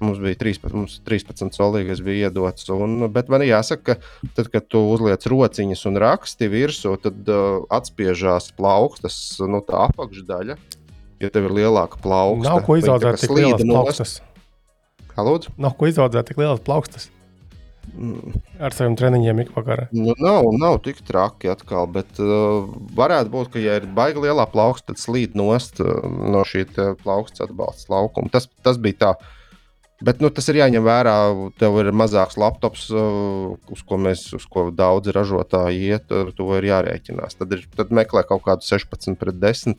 Mums 0.03 0.19
bija 0.19 0.35
13, 0.39 0.73
mums 0.75 0.97
13 1.07 1.55
solīgas 1.55 2.01
bija 2.03 2.27
iedots. 2.27 2.67
Un, 2.75 3.05
bet 3.13 3.29
man 3.31 3.45
jāsaka, 3.45 3.95
ka 3.95 4.31
tad, 4.35 4.49
kad 4.51 4.67
tu 4.67 4.81
uzliec 4.91 5.23
rociņas 5.31 5.85
un 5.89 5.99
raksti 6.03 6.49
virsū, 6.51 6.97
tad 7.03 7.31
uh, 7.31 7.63
atspiežās 7.73 8.51
plaukstas, 8.57 9.17
nu, 9.47 9.63
tā 9.63 9.85
apakšdaļa. 9.87 10.59
Ja 11.23 11.31
tev 11.31 11.47
ir 11.47 11.57
lielāka 11.61 12.01
plauksta, 12.03 12.49
nav 12.49 12.65
ko 12.67 12.75
izaudzēt 12.81 13.21
tik 13.23 13.31
lielas 13.37 13.63
plaukstas. 13.63 14.19
Lūdzu? 15.13 15.53
Nav 15.61 15.75
ko 15.77 15.87
izaudzēt 15.87 16.31
tik 16.31 16.41
lielas 16.41 16.63
plaukstas. 16.65 17.11
Mm. 17.93 18.33
Ar 18.63 18.73
saviem 18.73 18.95
treniņiem 18.97 19.43
ik 19.43 19.51
vakarā. 19.53 19.85
Nu, 19.93 20.15
nav, 20.17 20.47
nav 20.57 20.79
tik 20.85 21.01
traki 21.05 21.51
atkal, 21.51 21.85
bet 21.91 22.19
uh, 22.21 22.65
varētu 22.97 23.31
būt, 23.33 23.51
ka, 23.53 23.61
ja 23.61 23.77
ir 23.79 23.87
baigta 23.95 24.23
lielā 24.23 24.47
plauksta, 24.49 24.91
tad 24.91 25.01
slīd 25.01 25.37
nost 25.37 25.81
uh, 25.83 26.01
no 26.03 26.41
šī 26.47 26.65
plauksta 27.03 27.45
atbalsta 27.47 27.93
laukuma. 27.93 28.31
Tas, 28.33 28.49
tas 28.65 28.79
bija 28.81 28.99
tā 29.03 29.11
Bet 30.03 30.19
nu, 30.19 30.27
tas 30.35 30.49
ir 30.51 30.59
jāņem 30.59 30.83
vērā. 30.83 31.15
Tev 31.61 31.77
ir 31.79 31.93
mazāks 31.95 32.35
laptops, 32.39 32.89
uh, 32.91 33.53
uz 33.71 33.83
ko, 33.87 33.99
mēs, 34.01 34.25
uz 34.35 34.43
ko 34.51 34.67
daudzi 34.75 35.13
ražotāji 35.15 35.93
iet, 35.93 36.11
ar 36.11 36.33
to 36.35 36.49
ir 36.57 36.67
jārēķinās. 36.67 37.37
Tad, 37.39 37.55
ir, 37.55 37.63
tad 37.77 37.93
meklē 37.95 38.25
kaut 38.27 38.43
kādu 38.43 38.67
16 38.67 39.15
pret 39.21 39.39
10 39.39 39.77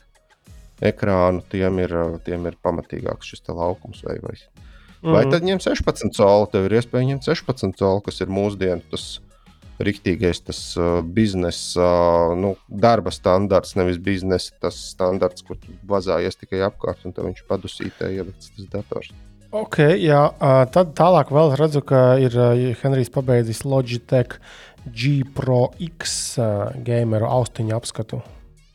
ekrānu, 0.85 1.45
tiem 1.53 1.83
ir, 1.85 1.93
uh, 1.93 2.17
tiem 2.25 2.49
ir 2.49 2.57
pamatīgāks 2.65 3.35
šis 3.35 3.45
laukums. 3.51 4.01
Vai, 4.07 4.17
vai. 4.25 4.39
Mm. 5.05 5.13
vai 5.13 5.27
tad 5.29 5.45
ņem 5.45 5.61
16 5.61 6.17
colu, 6.17 6.49
tev 6.49 6.71
ir 6.71 6.79
iespēja 6.81 7.11
ņemt 7.11 7.29
16 7.29 7.77
colu, 7.83 8.01
kas 8.09 8.25
ir 8.25 8.33
mūsdienu 8.33 8.81
tas 8.95 9.19
riktīgais 9.85 10.41
tas, 10.47 10.63
uh, 10.81 11.03
biznesa, 11.05 11.85
uh, 11.85 12.39
nu, 12.41 12.55
darba 12.71 13.13
standarts, 13.13 13.77
nevis 13.77 14.01
biznesa 14.01 14.57
tas 14.65 14.81
standarts, 14.95 15.45
kur 15.45 15.61
tu 15.61 15.77
vazājies 15.91 16.41
tikai 16.41 16.65
apkārt 16.65 17.05
un 17.05 17.13
tev 17.13 17.29
viņš 17.29 17.45
padusītē 17.51 18.15
ielikts 18.17 18.55
tas 18.57 18.73
dators. 18.79 19.13
Ok, 19.55 19.77
jā, 20.03 20.21
tad 20.75 20.97
tālāk 20.99 21.29
vēl 21.31 21.53
redzu, 21.55 21.79
ka 21.87 22.17
ir 22.19 22.35
Henrijs 22.81 23.13
pabeidzis 23.15 23.63
Logitech 23.63 24.41
G 24.83 25.21
Pro 25.37 25.69
X 25.79 26.35
gameru 26.83 27.29
austiņu 27.31 27.77
apskatu. 27.77 28.19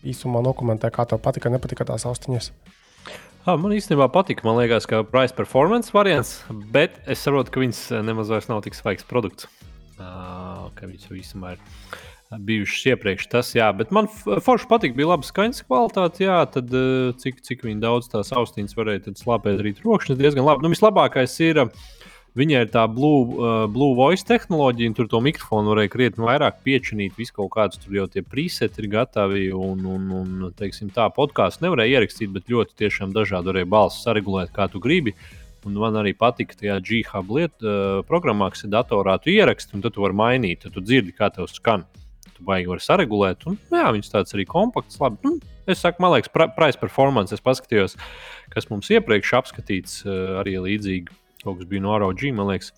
Īsumā 0.07 0.39
dokumentē, 0.45 0.87
kā 0.95 1.03
tev 1.03 1.19
patika, 1.19 1.51
nepatika 1.51 1.83
tās 1.89 2.07
austiņas. 2.07 2.53
Ha, 3.43 3.57
man 3.59 3.75
īstenībā 3.75 4.07
patīk, 4.13 4.45
man 4.47 4.55
liekas, 4.61 4.87
ka 4.87 5.03
price 5.03 5.35
performance 5.35 5.91
variants, 5.91 6.37
bet 6.71 6.95
es 7.11 7.25
saprotu, 7.25 7.51
ka 7.51 7.63
viņas 7.65 7.83
nemaz 8.07 8.31
vairs 8.31 8.47
nav 8.47 8.63
tik 8.63 8.79
svaigs 8.79 9.03
produkts. 9.09 9.51
Uh, 9.99 10.69
ka 10.79 10.87
viņas 10.87 11.11
vismaz 11.11 11.57
ir 11.57 11.99
bijušas 12.37 12.85
iepriekš. 12.93 13.27
Tas, 13.31 13.53
jā, 13.57 13.69
bet 13.75 13.93
man 13.95 14.09
forši 14.09 14.69
patīk, 14.69 14.93
bija 14.97 15.13
laba 15.13 15.25
skaņas 15.25 15.63
kvalitāte. 15.65 16.27
Jā, 16.27 16.43
tad 16.53 16.73
eh, 16.75 17.09
cik, 17.17 17.41
cik 17.45 17.65
daudz 17.81 18.11
tās 18.11 18.29
austiņas 18.35 18.77
varēja 18.77 19.15
slāpēt 19.17 19.63
rīt 19.65 19.81
rokšņus, 19.85 20.19
diezgan 20.19 20.45
labi. 20.45 20.65
Nu, 20.65 20.73
vislabākais 20.75 21.39
ir. 21.45 21.65
Viņai 22.37 22.59
ir 22.61 22.67
tā 22.69 22.83
blue, 22.85 23.23
uh, 23.41 23.63
blue 23.73 23.95
voice 23.97 24.21
tehnoloģija, 24.23 24.91
un 24.91 24.95
tur 24.95 25.07
to 25.09 25.17
mikrofonu 25.25 25.71
varēja 25.73 25.89
krietni 25.91 26.23
vairāk 26.23 26.59
piečinīt. 26.63 27.15
Visu 27.17 27.33
kaut 27.35 27.49
kādus 27.55 27.81
tur 27.81 27.95
jau 27.97 28.05
tie 28.07 28.21
preseti 28.21 28.83
ir 28.83 28.87
gatavi, 28.93 29.47
un, 29.49 29.81
un, 29.89 30.05
un 30.13 30.53
teiksim, 30.55 30.91
tā 30.93 31.07
podkāstu 31.11 31.65
nevarēja 31.65 31.97
ierakstīt, 31.97 32.29
bet 32.31 32.53
ļoti 32.53 32.77
tiešām 32.83 33.15
dažādi 33.17 33.49
varēja 33.49 33.71
balsis 33.73 34.05
saregulēt, 34.05 34.53
kā 34.55 34.69
tu 34.71 34.79
gribi. 34.79 35.15
Un 35.65 35.81
man 35.81 35.97
arī 35.99 36.13
patika 36.15 36.55
tajā 36.61 36.77
G-Hub 36.85 37.33
lietu 37.33 37.65
uh, 37.65 38.05
programmā, 38.07 38.53
kas 38.53 38.67
ir 38.69 38.75
datorā, 38.77 39.17
tu 39.19 39.33
ieraksti, 39.33 39.73
un 39.75 39.83
tad 39.83 39.97
tu 39.97 40.05
vari 40.05 40.21
mainīt, 40.21 40.61
tad 40.63 40.77
tu 40.77 40.85
dzirdi, 40.85 41.17
kā 41.17 41.33
tev 41.33 41.49
skan. 41.49 41.81
Uh, 41.89 41.98
tu 42.39 42.47
baigi 42.47 42.69
vari 42.71 42.83
saregulēt. 42.83 43.45
Un, 43.49 43.57
jā, 43.71 43.85
viņš 43.95 44.11
tāds 44.13 44.35
arī 44.35 44.45
kompakts. 44.49 44.99
Labi. 45.03 45.19
Nu, 45.25 45.35
es 45.69 45.83
saku, 45.83 46.01
man 46.03 46.15
liekas, 46.15 46.31
price 46.55 46.79
performance. 46.79 47.35
Es 47.35 47.43
paskatījos, 47.43 47.97
kas 48.53 48.69
mums 48.71 48.89
iepriekš 48.95 49.35
apskatīts, 49.41 50.01
eh, 50.07 50.39
arī 50.41 50.57
līdzīgi. 50.63 51.19
Kaut 51.43 51.59
kas 51.59 51.69
bija 51.69 51.83
no 51.83 51.95
ROG, 51.99 52.25
man 52.35 52.49
liekas, 52.51 52.73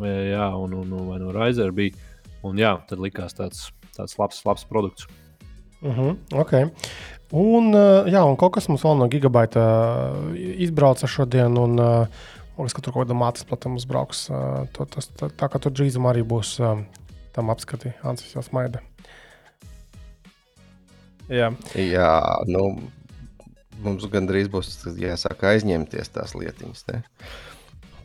jā, 0.00 0.48
un, 0.56 0.74
un, 0.76 0.90
un, 0.92 1.06
vai 1.08 1.20
no 1.20 1.32
Razer 1.32 1.72
bija. 1.76 1.96
Un 2.44 2.60
jā, 2.60 2.74
tad 2.88 3.00
likās 3.00 3.36
tāds, 3.36 3.68
tāds 3.96 4.16
labs, 4.20 4.42
labs 4.48 4.64
produkts. 4.68 5.06
Mhm, 5.80 5.92
-huh, 5.92 6.16
okay. 6.40 6.70
Un, 7.32 7.74
eh, 7.74 8.12
jā, 8.12 8.24
un 8.24 8.36
kaut 8.36 8.52
kas 8.52 8.68
mums 8.68 8.82
vēl 8.82 8.98
no 8.98 9.08
gigabaita 9.08 9.62
eh, 10.34 10.62
izbrauca 10.66 11.06
šodien. 11.06 11.56
Un, 11.58 12.08
Man 12.60 12.66
liekas, 12.66 12.74
ka 12.76 12.82
tur 12.82 12.92
kaut 12.92 13.06
kāda 13.06 13.16
mātes 13.16 13.44
platforma 13.48 13.76
uzbrauks. 13.76 14.26
Tā, 14.28 14.84
tā, 14.84 15.00
tā, 15.16 15.30
tā 15.32 15.46
kā 15.48 15.58
tur 15.58 15.72
drīzumā 15.72 16.10
arī 16.12 16.22
būs 16.22 16.58
tam 17.40 17.52
apskati 17.52 17.94
Ansis 18.04 18.36
jau 18.36 18.44
smaida. 18.44 18.84
Jā, 21.30 21.52
Jā 21.78 22.10
nu, 22.50 22.64
mums 23.80 24.04
gandrīz 24.12 24.50
būs 24.52 24.74
jāsāk 25.00 25.46
aizņemties 25.54 26.12
tās 26.12 26.36
lietiņas. 26.36 26.84
Ne? 26.90 27.00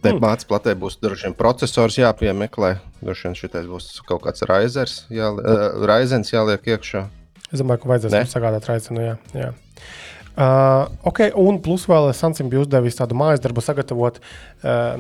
Debāts 0.05 0.47
platē 0.47 0.75
būs 0.77 0.99
droši 1.01 1.29
vien 1.29 1.37
processors 1.37 1.97
jāpiemeklē. 1.97 2.75
Droši 3.01 3.27
vien 3.27 3.37
šitais 3.37 3.69
būs 3.69 3.89
kaut 4.07 4.23
kāds 4.27 4.45
raizers, 4.45 4.99
jā, 5.13 5.31
uh, 5.33 5.67
raizens 5.89 6.31
jāliek 6.33 6.75
iekšā. 6.75 7.07
Es 7.51 7.61
domāju, 7.61 7.83
ka 7.83 7.93
vajadzēs 7.93 8.13
mums 8.19 8.35
sagādāt 8.35 8.69
raicinu. 8.69 9.01
Jā, 9.01 9.15
jā. 9.33 9.53
Uh, 10.35 10.91
ok, 11.07 11.29
un 11.39 11.61
plus 11.63 11.85
vēl 11.87 12.09
Sansim 12.11 12.49
bija 12.51 12.65
uzdevis 12.65 12.97
tādu 12.97 13.15
mājas 13.15 13.39
darbu 13.39 13.63
sagatavot, 13.63 14.17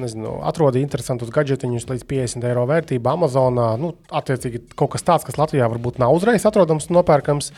nezinu, 0.01 0.37
atrodi 0.45 0.83
interesantus 0.83 1.31
gadgetiņus 1.33 1.87
līdz 1.89 2.05
50 2.09 2.47
eiro 2.49 2.67
vērtībā 2.69 3.15
Amazonā. 3.17 3.71
Nu, 3.81 3.95
attiecīgi 4.13 4.61
kaut 4.77 4.93
kas 4.95 5.05
tāds, 5.07 5.25
kas 5.27 5.39
Latvijā 5.41 5.67
varbūt 5.71 5.99
nav 6.01 6.15
uzreiz 6.15 6.45
atrodams 6.45 6.89
un 6.89 6.99
nopērkams. 6.99 7.51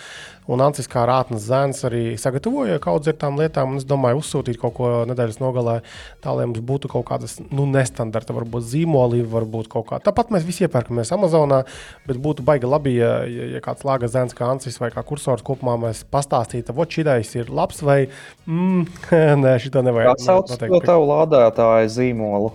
Un 0.48 0.62
Ancis 0.64 0.88
kā 0.88 1.02
rātnes 1.04 1.44
zēns 1.44 1.82
arī 1.84 2.02
sagatavoja 2.20 2.80
kaut 2.80 3.08
ar 3.12 3.16
tām 3.20 3.36
lietām. 3.40 3.76
Es 3.76 3.84
domāju, 3.88 4.22
uzsūtīt 4.22 4.60
kaut 4.62 4.78
ko 4.78 4.92
nedēļas 5.10 5.42
nogalē, 5.42 5.82
tā 6.24 6.32
lai 6.38 6.46
mums 6.48 6.62
būtu 6.64 6.88
kaut 6.92 7.04
kādas 7.10 7.36
nu, 7.44 7.66
nestandarta, 7.68 8.36
varbūt 8.38 8.64
zīmoli, 8.70 9.26
varbūt 9.28 9.68
kaut 9.74 9.90
kā. 9.90 10.00
Tāpat 10.04 10.32
mēs 10.32 10.48
visi 10.48 10.64
iepērkamies 10.64 11.12
Amazonā, 11.18 11.66
bet 12.08 12.22
būtu 12.24 12.46
baigi 12.48 12.70
labi, 12.70 12.96
ja, 12.96 13.12
ja, 13.28 13.60
kāds 13.66 13.84
lāga 13.88 14.08
zēns 14.12 14.38
kā 14.38 14.48
Ancis 14.54 14.80
vai 14.80 14.88
kā 14.96 15.04
kursors 15.04 15.44
kopumā 15.44 15.76
mēs 15.84 16.06
pastāstītu, 16.08 16.76
vai 16.78 16.88
šī 16.96 17.06
ir 17.42 17.52
labs 17.52 17.84
vai 17.84 18.00
mm, 18.08 18.88
nē, 19.44 19.58
šī 19.60 19.74
nevajag. 19.84 20.16
Kā 20.16 20.28
sauc 20.30 20.56
to 20.64 20.82
tavu 20.88 21.12
lādētāju 21.12 21.92
zīmolu? 21.98 22.54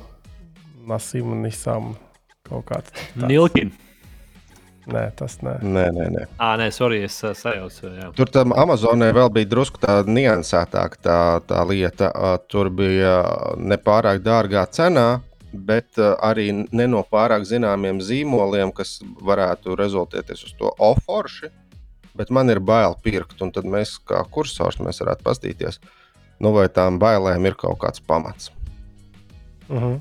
Nasim 0.89 1.31
un 1.35 1.44
Nisam 1.47 1.93
kaut 2.48 2.66
kāds. 2.70 2.93
Nilkin. 3.14 3.70
Nē, 4.90 5.02
tas 5.14 5.36
nē. 5.47 5.60
Nē, 5.62 5.85
nē, 5.94 6.06
nē. 6.10 6.23
Ah, 6.43 6.56
nē, 6.59 6.66
sorry, 6.74 7.05
es 7.06 7.20
uh, 7.23 7.31
sajaucu. 7.39 7.86
jā. 7.94 8.09
Tur 8.19 8.31
tam 8.35 8.51
Amazonē 8.59 9.12
vēl 9.14 9.28
bija 9.31 9.47
drusku 9.52 9.78
tāda 9.78 10.10
niansētāka 10.10 10.98
tā, 10.98 11.19
tā 11.47 11.60
lieta. 11.69 12.09
Ā, 12.10 12.32
Tur 12.51 12.70
bija 12.74 13.20
nepārāk 13.62 14.24
dārgā 14.27 14.64
cenā, 14.74 15.20
bet 15.52 16.01
ā, 16.02 16.16
arī 16.27 16.48
ne 16.64 16.86
no 16.90 17.05
pārāk 17.06 17.47
zināmiem 17.47 18.01
zīmoliem, 18.02 18.73
kas 18.74 18.97
varētu 19.23 19.78
rezultēties 19.78 20.43
uz 20.48 20.56
to 20.59 20.73
oforši. 20.82 21.52
Bet 22.19 22.35
man 22.35 22.51
ir 22.51 22.59
bail 22.59 22.98
pirkt, 23.06 23.39
un 23.40 23.55
tad 23.55 23.64
mēs, 23.64 23.94
kā 24.02 24.24
kursors, 24.35 24.82
mēs 24.82 24.98
varētu 25.01 25.24
paskatīties, 25.31 25.78
nu, 26.43 26.51
vai 26.59 26.66
tām 26.69 26.98
bailēm 27.01 27.47
ir 27.47 27.55
kaut 27.55 27.78
kāds 27.86 28.02
pamats. 28.02 28.51
Uh 29.72 29.82
-huh. 29.82 30.00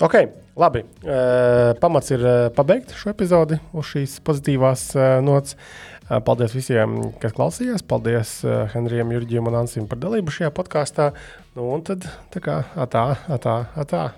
Ok, 0.00 0.14
labi. 0.56 0.84
Uh, 1.02 1.72
pamats 1.80 2.10
ir 2.10 2.20
uh, 2.20 2.52
pabeigt 2.52 2.92
šo 2.92 3.10
epizodi 3.10 3.56
uz 3.72 3.86
šīs 3.94 4.18
pozitīvās 4.20 4.90
uh, 4.96 5.24
nots. 5.24 5.56
Uh, 6.10 6.20
paldies 6.20 6.52
visiem, 6.54 6.98
kas 7.18 7.32
klausījās. 7.32 7.82
Paldies 7.82 8.44
uh, 8.44 8.68
Henrijam, 8.74 9.12
Jurģiem 9.12 9.48
un 9.48 9.54
Ansim 9.54 9.88
par 9.88 9.98
dalību 9.98 10.30
šajā 10.30 10.50
podkāstā. 10.50 11.10
Nu, 11.56 11.72
un 11.72 11.82
tad 11.82 12.04
tā 12.30 12.44
kā 12.44 12.62
atā, 12.76 13.16
atā, 13.28 13.64
atā. 13.74 14.10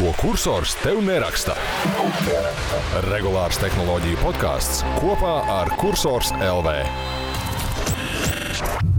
Ko 0.00 0.14
kursors 0.16 0.78
tev 0.80 1.02
neraksta? 1.04 1.52
Regulārs 3.10 3.58
tehnoloģiju 3.60 4.20
podkāsts 4.22 4.80
kopā 4.96 5.34
ar 5.58 5.68
Cursors 5.76 6.32
LV. 6.40 6.72
Thank 8.60 8.82
you. 8.84 8.89